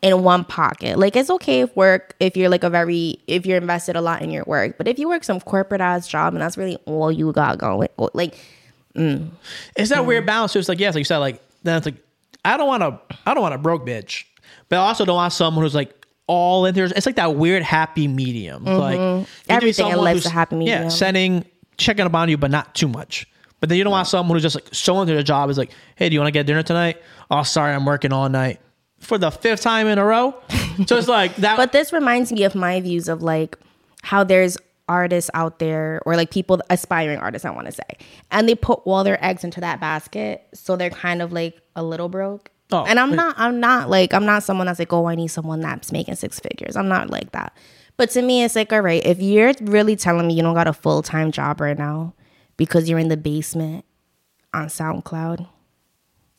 in 0.00 0.22
one 0.22 0.44
pocket 0.44 0.98
like 0.98 1.16
it's 1.16 1.30
okay 1.30 1.60
if 1.60 1.74
work 1.76 2.14
if 2.20 2.36
you're 2.36 2.48
like 2.48 2.64
a 2.64 2.70
very 2.70 3.18
if 3.26 3.46
you're 3.46 3.56
invested 3.58 3.96
a 3.96 4.00
lot 4.02 4.20
in 4.22 4.30
your 4.30 4.44
work 4.46 4.76
but 4.78 4.86
if 4.88 4.98
you 4.98 5.08
work 5.08 5.24
some 5.24 5.40
corporate 5.40 5.80
ass 5.80 6.06
job 6.08 6.34
and 6.34 6.42
that's 6.42 6.56
really 6.58 6.76
all 6.86 7.10
you 7.12 7.32
got 7.32 7.58
going 7.58 7.88
like 8.12 8.34
mm. 8.94 9.28
It's 9.76 9.90
that 9.90 9.98
mm. 9.98 10.06
weird 10.06 10.26
balance. 10.26 10.52
So 10.52 10.58
it's 10.58 10.68
like, 10.68 10.78
yes, 10.78 10.94
like 10.94 11.00
you 11.00 11.04
said, 11.04 11.18
like 11.18 11.42
then 11.62 11.76
it's 11.76 11.86
like, 11.86 11.96
I 12.44 12.56
don't 12.56 12.66
want 12.68 12.82
to, 12.82 13.16
I 13.26 13.34
don't 13.34 13.42
want 13.42 13.54
a 13.54 13.58
broke 13.58 13.86
bitch, 13.86 14.24
but 14.68 14.76
I 14.76 14.80
also 14.86 15.04
don't 15.04 15.16
want 15.16 15.32
someone 15.32 15.64
who's 15.64 15.74
like 15.74 16.03
all 16.26 16.66
in 16.66 16.74
there. 16.74 16.84
It's 16.84 17.06
like 17.06 17.16
that 17.16 17.36
weird 17.36 17.62
happy 17.62 18.08
medium. 18.08 18.64
Like 18.64 18.98
you 18.98 19.00
need 19.00 19.24
to 19.24 19.24
be 19.24 19.24
Mm-hmm. 19.24 19.52
Everything 19.52 19.88
in 19.88 19.96
life's 19.98 20.26
a 20.26 20.30
happy 20.30 20.56
medium. 20.56 20.82
Yeah, 20.84 20.88
sending 20.88 21.44
checking 21.76 22.06
up 22.06 22.14
on 22.14 22.28
you, 22.28 22.36
but 22.38 22.50
not 22.50 22.74
too 22.74 22.88
much. 22.88 23.26
But 23.60 23.68
then 23.68 23.78
you 23.78 23.84
don't 23.84 23.92
want 23.92 24.08
someone 24.08 24.36
who's 24.36 24.42
just 24.42 24.54
like 24.56 24.66
so 24.72 25.00
into 25.00 25.14
their 25.14 25.22
job 25.22 25.48
is 25.50 25.56
like, 25.58 25.70
hey, 25.96 26.08
do 26.08 26.14
you 26.14 26.20
want 26.20 26.28
to 26.28 26.32
get 26.32 26.46
dinner 26.46 26.62
tonight? 26.62 27.00
Oh, 27.30 27.42
sorry, 27.42 27.72
I'm 27.74 27.84
working 27.86 28.12
all 28.12 28.28
night 28.28 28.60
for 29.00 29.16
the 29.18 29.30
fifth 29.30 29.62
time 29.62 29.86
in 29.86 29.98
a 29.98 30.04
row. 30.04 30.34
So 30.86 30.96
it's 30.98 31.06
like 31.06 31.36
that. 31.36 31.56
But 31.56 31.70
this 31.70 31.92
reminds 31.92 32.32
me 32.32 32.42
of 32.42 32.56
my 32.56 32.80
views 32.80 33.08
of 33.08 33.22
like 33.22 33.56
how 34.02 34.24
there's 34.24 34.56
artists 34.88 35.30
out 35.32 35.60
there 35.60 36.00
or 36.04 36.16
like 36.16 36.32
people 36.32 36.60
aspiring 36.68 37.16
artists 37.18 37.46
I 37.46 37.50
want 37.50 37.66
to 37.66 37.72
say 37.72 37.84
and 38.32 38.48
they 38.48 38.56
put 38.56 38.80
all 38.84 39.04
their 39.04 39.24
eggs 39.24 39.44
into 39.44 39.60
that 39.60 39.80
basket 39.80 40.46
so 40.52 40.74
they're 40.74 40.90
kind 40.90 41.22
of 41.22 41.32
like 41.32 41.56
a 41.76 41.84
little 41.84 42.08
broke. 42.08 42.50
Oh, 42.74 42.84
and 42.84 42.98
I'm 42.98 43.14
not 43.14 43.34
I'm 43.38 43.60
not 43.60 43.88
like 43.90 44.12
I'm 44.14 44.26
not 44.26 44.42
someone 44.42 44.66
that's 44.66 44.78
like 44.78 44.92
oh 44.92 45.06
I 45.06 45.14
need 45.14 45.28
someone 45.28 45.60
that's 45.60 45.92
making 45.92 46.16
six 46.16 46.40
figures. 46.40 46.76
I'm 46.76 46.88
not 46.88 47.10
like 47.10 47.32
that. 47.32 47.56
But 47.96 48.10
to 48.10 48.22
me 48.22 48.42
it's 48.44 48.56
like 48.56 48.72
all 48.72 48.80
right, 48.80 49.04
if 49.04 49.20
you're 49.20 49.52
really 49.62 49.96
telling 49.96 50.26
me 50.26 50.34
you 50.34 50.42
don't 50.42 50.54
got 50.54 50.66
a 50.66 50.72
full-time 50.72 51.30
job 51.32 51.60
right 51.60 51.78
now 51.78 52.14
because 52.56 52.88
you're 52.88 52.98
in 52.98 53.08
the 53.08 53.16
basement 53.16 53.84
on 54.52 54.66
SoundCloud, 54.66 55.46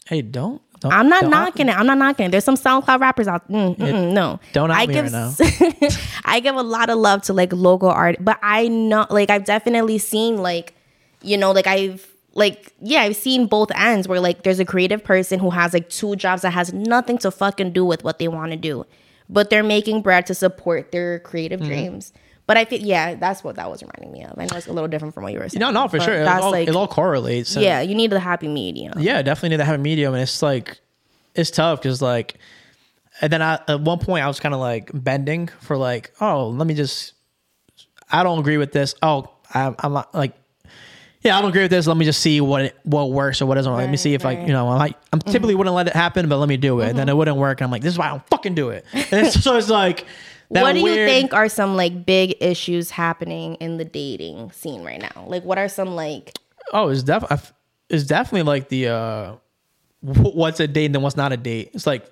hey, 0.08 0.22
don't. 0.22 0.62
don't 0.80 0.92
I'm 0.94 1.10
not 1.10 1.22
don't- 1.22 1.32
knocking 1.32 1.70
it. 1.70 1.78
I'm 1.78 1.86
not 1.86 1.98
knocking 1.98 2.28
it. 2.28 2.30
There's 2.32 2.44
some 2.44 2.56
SoundCloud 2.56 3.00
rappers 3.00 3.28
out. 3.28 3.50
Mm, 3.50 3.78
mm-mm, 3.78 4.14
no, 4.14 4.40
don't 4.54 4.72
I 4.72 4.86
me 4.86 4.94
give 4.94 5.06
right 5.06 5.12
now. 5.12 5.34
I 6.26 6.40
give 6.42 6.56
a 6.56 6.62
lot 6.64 6.90
of 6.90 6.98
love 6.98 7.22
to 7.24 7.34
like 7.34 7.54
local 7.54 7.90
art, 7.90 8.18
but 8.20 8.40
I 8.42 8.68
know 8.68 9.06
like 9.10 9.30
I've 9.30 9.46
definitely 9.46 9.98
seen 9.98 10.38
like 10.38 10.74
you 11.22 11.38
know 11.38 11.52
like 11.52 11.68
I've 11.68 12.06
like 12.36 12.74
yeah 12.82 13.02
I've 13.02 13.16
seen 13.16 13.48
both 13.48 13.72
ends 13.76 14.08
where 14.08 14.20
like 14.20 14.44
there's 14.44 14.60
a 14.60 14.66
creative 14.66 15.04
person 15.04 15.40
who 15.40 15.50
has 15.52 15.74
like 15.74 15.90
two 15.90 16.16
jobs 16.16 16.42
that 16.44 16.52
has 16.52 16.72
nothing 16.74 17.18
to 17.20 17.32
fucking 17.32 17.72
do 17.72 17.84
with 17.86 18.04
what 18.04 18.20
they 18.20 18.28
want 18.28 18.52
to 18.52 18.58
do, 18.58 18.86
but 19.30 19.50
they're 19.50 19.64
making 19.64 20.02
bread 20.02 20.26
to 20.28 20.36
support 20.36 20.92
their 20.92 21.20
creative 21.20 21.60
Mm-hmm. 21.62 21.70
dreams. 21.70 22.14
But 22.48 22.58
I 22.58 22.66
feel 22.66 22.80
yeah, 22.80 23.16
that's 23.16 23.44
what 23.44 23.56
that 23.56 23.72
was 23.72 23.82
reminding 23.82 24.12
me 24.12 24.24
of. 24.24 24.38
I 24.38 24.46
know 24.46 24.58
it's 24.58 24.68
a 24.68 24.74
little 24.74 24.88
different 24.88 25.16
from 25.16 25.24
what 25.24 25.34
you 25.34 25.40
were 25.40 25.50
saying. 25.50 25.60
No, 25.62 25.72
no, 25.72 25.88
for 25.88 26.00
sure. 26.00 26.14
It 26.22 26.26
That's 26.26 26.44
all, 26.44 26.52
like 26.52 26.68
it 26.68 26.76
all 26.76 26.88
correlates. 26.88 27.56
Yeah, 27.56 27.82
you 27.82 27.96
need 27.96 28.12
the 28.12 28.20
happy 28.20 28.48
medium. 28.48 29.00
Yeah, 29.00 29.22
definitely 29.24 29.50
need 29.50 29.58
to 29.58 29.66
have 29.66 29.80
a 29.80 29.84
medium, 29.84 30.14
and 30.14 30.22
it's 30.22 30.44
like 30.44 30.80
it's 31.34 31.50
tough 31.50 31.82
because 31.82 32.04
like, 32.04 32.38
and 33.20 33.34
then 33.34 33.42
I, 33.42 33.60
at 33.68 33.82
one 33.82 33.98
point 33.98 34.24
I 34.24 34.28
was 34.28 34.40
kind 34.40 34.54
of 34.54 34.60
like 34.60 34.92
bending 34.94 35.48
for 35.60 35.76
like, 35.76 36.12
oh, 36.22 36.50
let 36.50 36.68
me 36.68 36.76
just, 36.76 37.14
I 38.12 38.22
don't 38.24 38.38
agree 38.40 38.58
with 38.58 38.74
this. 38.74 38.94
Oh, 39.02 39.32
I, 39.54 39.74
I'm 39.80 39.94
not 39.94 40.14
like, 40.14 40.34
yeah, 41.26 41.38
I 41.38 41.42
don't 41.42 41.50
agree 41.50 41.64
with 41.64 41.72
this. 41.72 41.88
Let 41.88 41.98
me 41.98 42.06
just 42.06 42.22
see 42.22 42.40
what 42.40 42.66
it, 42.66 42.80
what 42.84 43.12
works 43.12 43.42
or 43.42 43.48
what 43.48 43.56
doesn't. 43.56 43.72
work. 43.72 43.82
let 43.82 43.90
me 43.90 43.98
see 43.98 44.14
if 44.14 44.24
like 44.24 44.40
you 44.40 44.54
know 44.54 44.70
I 44.70 44.78
might, 44.78 44.98
I'm 45.12 45.20
typically 45.20 45.56
wouldn't 45.56 45.76
let 45.76 45.88
it 45.88 45.94
happen, 45.94 46.30
but 46.30 46.38
let 46.38 46.48
me 46.48 46.58
do 46.58 46.80
it. 46.82 46.90
And 46.90 47.00
then 47.00 47.10
it 47.10 47.18
wouldn't 47.18 47.38
work. 47.38 47.60
And 47.60 47.66
I'm 47.66 47.72
like, 47.72 47.82
this 47.82 47.94
is 47.94 47.98
why 47.98 48.06
I 48.06 48.10
don't 48.10 48.28
fucking 48.28 48.54
do 48.54 48.70
it. 48.70 48.86
And 48.94 49.26
it's, 49.26 49.44
so 49.44 49.58
it's 49.58 49.70
like, 49.70 50.06
that 50.52 50.62
what 50.62 50.74
do 50.74 50.80
you 50.80 50.94
think 51.06 51.34
are 51.34 51.50
some 51.50 51.76
like 51.76 52.06
big 52.06 52.36
issues 52.40 52.92
happening 52.92 53.56
in 53.56 53.78
the 53.78 53.86
dating 53.86 54.52
scene 54.52 54.84
right 54.84 55.02
now? 55.02 55.26
Like, 55.28 55.44
what 55.44 55.58
are 55.58 55.68
some 55.68 55.96
like? 55.96 56.38
Oh, 56.72 56.90
it's 56.90 57.04
definitely 57.04 57.38
it's 57.90 58.04
definitely 58.04 58.44
like 58.44 58.70
the 58.70 58.90
uh, 58.90 59.36
what's 60.02 60.60
a 60.60 60.68
date 60.68 60.86
and 60.86 60.96
then 60.96 61.02
what's 61.02 61.18
not 61.18 61.32
a 61.34 61.38
date. 61.38 61.72
It's 61.74 61.88
like 61.88 62.06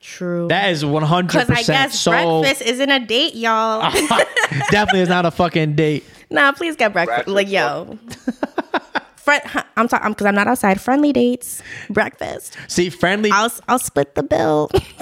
True. 0.00 0.48
that 0.48 0.70
is 0.70 0.84
100 0.84 1.28
Because 1.28 1.50
I 1.50 1.54
percent 1.54 1.90
guess 1.90 2.00
so 2.00 2.10
breakfast 2.10 2.62
isn't 2.62 2.90
a 2.90 3.00
date, 3.00 3.34
y'all. 3.34 3.90
definitely 4.70 5.00
is 5.00 5.08
not 5.08 5.26
a 5.26 5.30
fucking 5.30 5.74
date. 5.74 6.04
nah, 6.30 6.52
please 6.52 6.76
get 6.76 6.92
breakfast. 6.92 7.26
Breakfast, 7.26 7.34
Like, 7.34 7.50
yo, 7.50 7.98
Friend, 9.24 9.42
I'm 9.78 9.88
talking 9.88 10.10
because 10.10 10.26
I'm 10.26 10.34
not 10.34 10.46
outside. 10.48 10.78
Friendly 10.78 11.10
dates, 11.10 11.62
breakfast. 11.88 12.58
See, 12.68 12.90
friendly. 12.90 13.30
I'll 13.32 13.50
I'll 13.68 13.78
split 13.78 14.14
the 14.14 14.22
bill. 14.22 14.70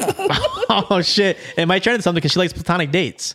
oh 0.70 1.02
shit! 1.02 1.36
Am 1.58 1.72
I 1.72 1.80
trying 1.80 1.96
to 1.96 2.02
something 2.02 2.20
because 2.20 2.30
she 2.30 2.38
likes 2.38 2.52
platonic 2.52 2.92
dates. 2.92 3.34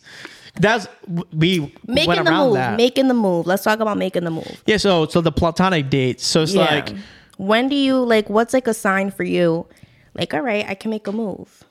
That's 0.58 0.88
we 1.30 1.60
went 1.60 1.84
making 1.86 2.24
the 2.24 2.32
move. 2.32 2.54
that. 2.54 2.76
Making 2.78 3.08
the 3.08 3.14
move. 3.14 3.46
Let's 3.46 3.64
talk 3.64 3.80
about 3.80 3.98
making 3.98 4.24
the 4.24 4.30
move. 4.30 4.62
yeah. 4.64 4.78
So 4.78 5.06
so 5.06 5.20
the 5.20 5.30
platonic 5.30 5.90
dates. 5.90 6.26
So 6.26 6.42
it's 6.42 6.54
like 6.54 6.94
when 7.36 7.68
do 7.68 7.76
you 7.76 7.98
like? 7.98 8.30
What's 8.30 8.54
like 8.54 8.66
a 8.66 8.74
sign 8.74 9.10
for 9.10 9.24
you? 9.24 9.66
Like, 10.14 10.32
all 10.32 10.40
right, 10.40 10.66
I 10.66 10.74
can 10.74 10.90
make 10.90 11.06
a 11.06 11.12
move. 11.12 11.64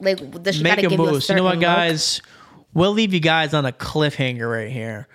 Like, 0.00 0.18
does 0.42 0.56
she 0.56 0.64
gotta 0.64 0.80
a 0.80 0.82
give 0.82 0.92
you 0.92 0.96
a 0.96 0.98
move. 0.98 1.06
You 1.06 1.10
know 1.10 1.12
what, 1.14 1.22
certain 1.22 1.44
look? 1.44 1.60
guys? 1.60 2.20
We'll 2.74 2.92
leave 2.92 3.14
you 3.14 3.20
guys 3.20 3.54
on 3.54 3.64
a 3.64 3.72
cliffhanger 3.72 4.50
right 4.50 4.70
here. 4.70 5.06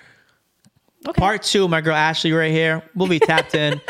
Okay. 1.07 1.19
Part 1.19 1.43
two, 1.43 1.67
my 1.67 1.81
girl 1.81 1.95
Ashlee 1.95 2.37
right 2.37 2.51
here. 2.51 2.83
We'll 2.95 3.09
be 3.09 3.19
tapped 3.19 3.55
in. 3.55 3.81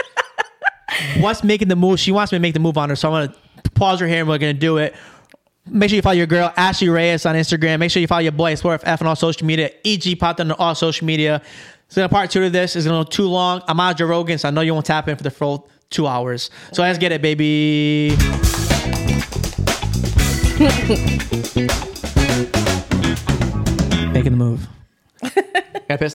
What's 1.20 1.44
making 1.44 1.68
the 1.68 1.76
move? 1.76 2.00
She 2.00 2.12
wants 2.12 2.32
me 2.32 2.38
to 2.38 2.42
make 2.42 2.54
the 2.54 2.60
move 2.60 2.78
on 2.78 2.90
her, 2.90 2.96
so 2.96 3.12
I'm 3.12 3.28
gonna 3.28 3.38
pause 3.76 4.00
her 4.00 4.08
here 4.08 4.20
and 4.20 4.28
we're 4.28 4.38
gonna 4.38 4.54
do 4.54 4.78
it. 4.78 4.96
Make 5.66 5.90
sure 5.90 5.96
you 5.96 6.02
follow 6.02 6.16
your 6.16 6.28
girl 6.28 6.52
Ashlee 6.58 6.94
Reyes 6.94 7.26
on 7.26 7.36
Instagram. 7.36 7.80
Make 7.80 7.92
sure 7.92 8.02
you 8.02 8.08
follow 8.08 8.22
your 8.22 8.32
boy 8.32 8.52
Explorer 8.52 8.80
F 8.84 9.02
on 9.02 9.08
all 9.08 9.16
social 9.16 9.48
media. 9.48 9.72
EG 9.86 10.20
Pod 10.20 10.40
on 10.42 10.52
all 10.54 10.76
social 10.76 11.06
media. 11.06 11.42
So 11.88 12.02
gonna 12.02 12.10
part 12.10 12.32
two 12.32 12.44
of 12.44 12.52
this. 12.52 12.76
is 12.76 12.86
gonna 12.86 13.00
look 13.00 13.12
too 13.12 13.28
long. 13.28 13.62
I'm 13.68 13.80
out 13.80 13.98
Joe 13.98 14.08
Rogan, 14.08 14.38
so 14.38 14.48
I 14.48 14.52
know 14.52 14.62
you 14.62 14.74
won't 14.74 14.86
tap 14.86 15.08
in 15.08 15.16
for 15.16 15.24
the 15.24 15.32
full 15.32 15.70
two 15.90 16.08
hours. 16.08 16.50
So 16.74 16.82
let's 16.82 16.98
get 16.98 17.12
it, 17.12 17.22
baby. 17.22 18.16
Making 24.14 24.32
the 24.32 24.38
move. 24.38 24.68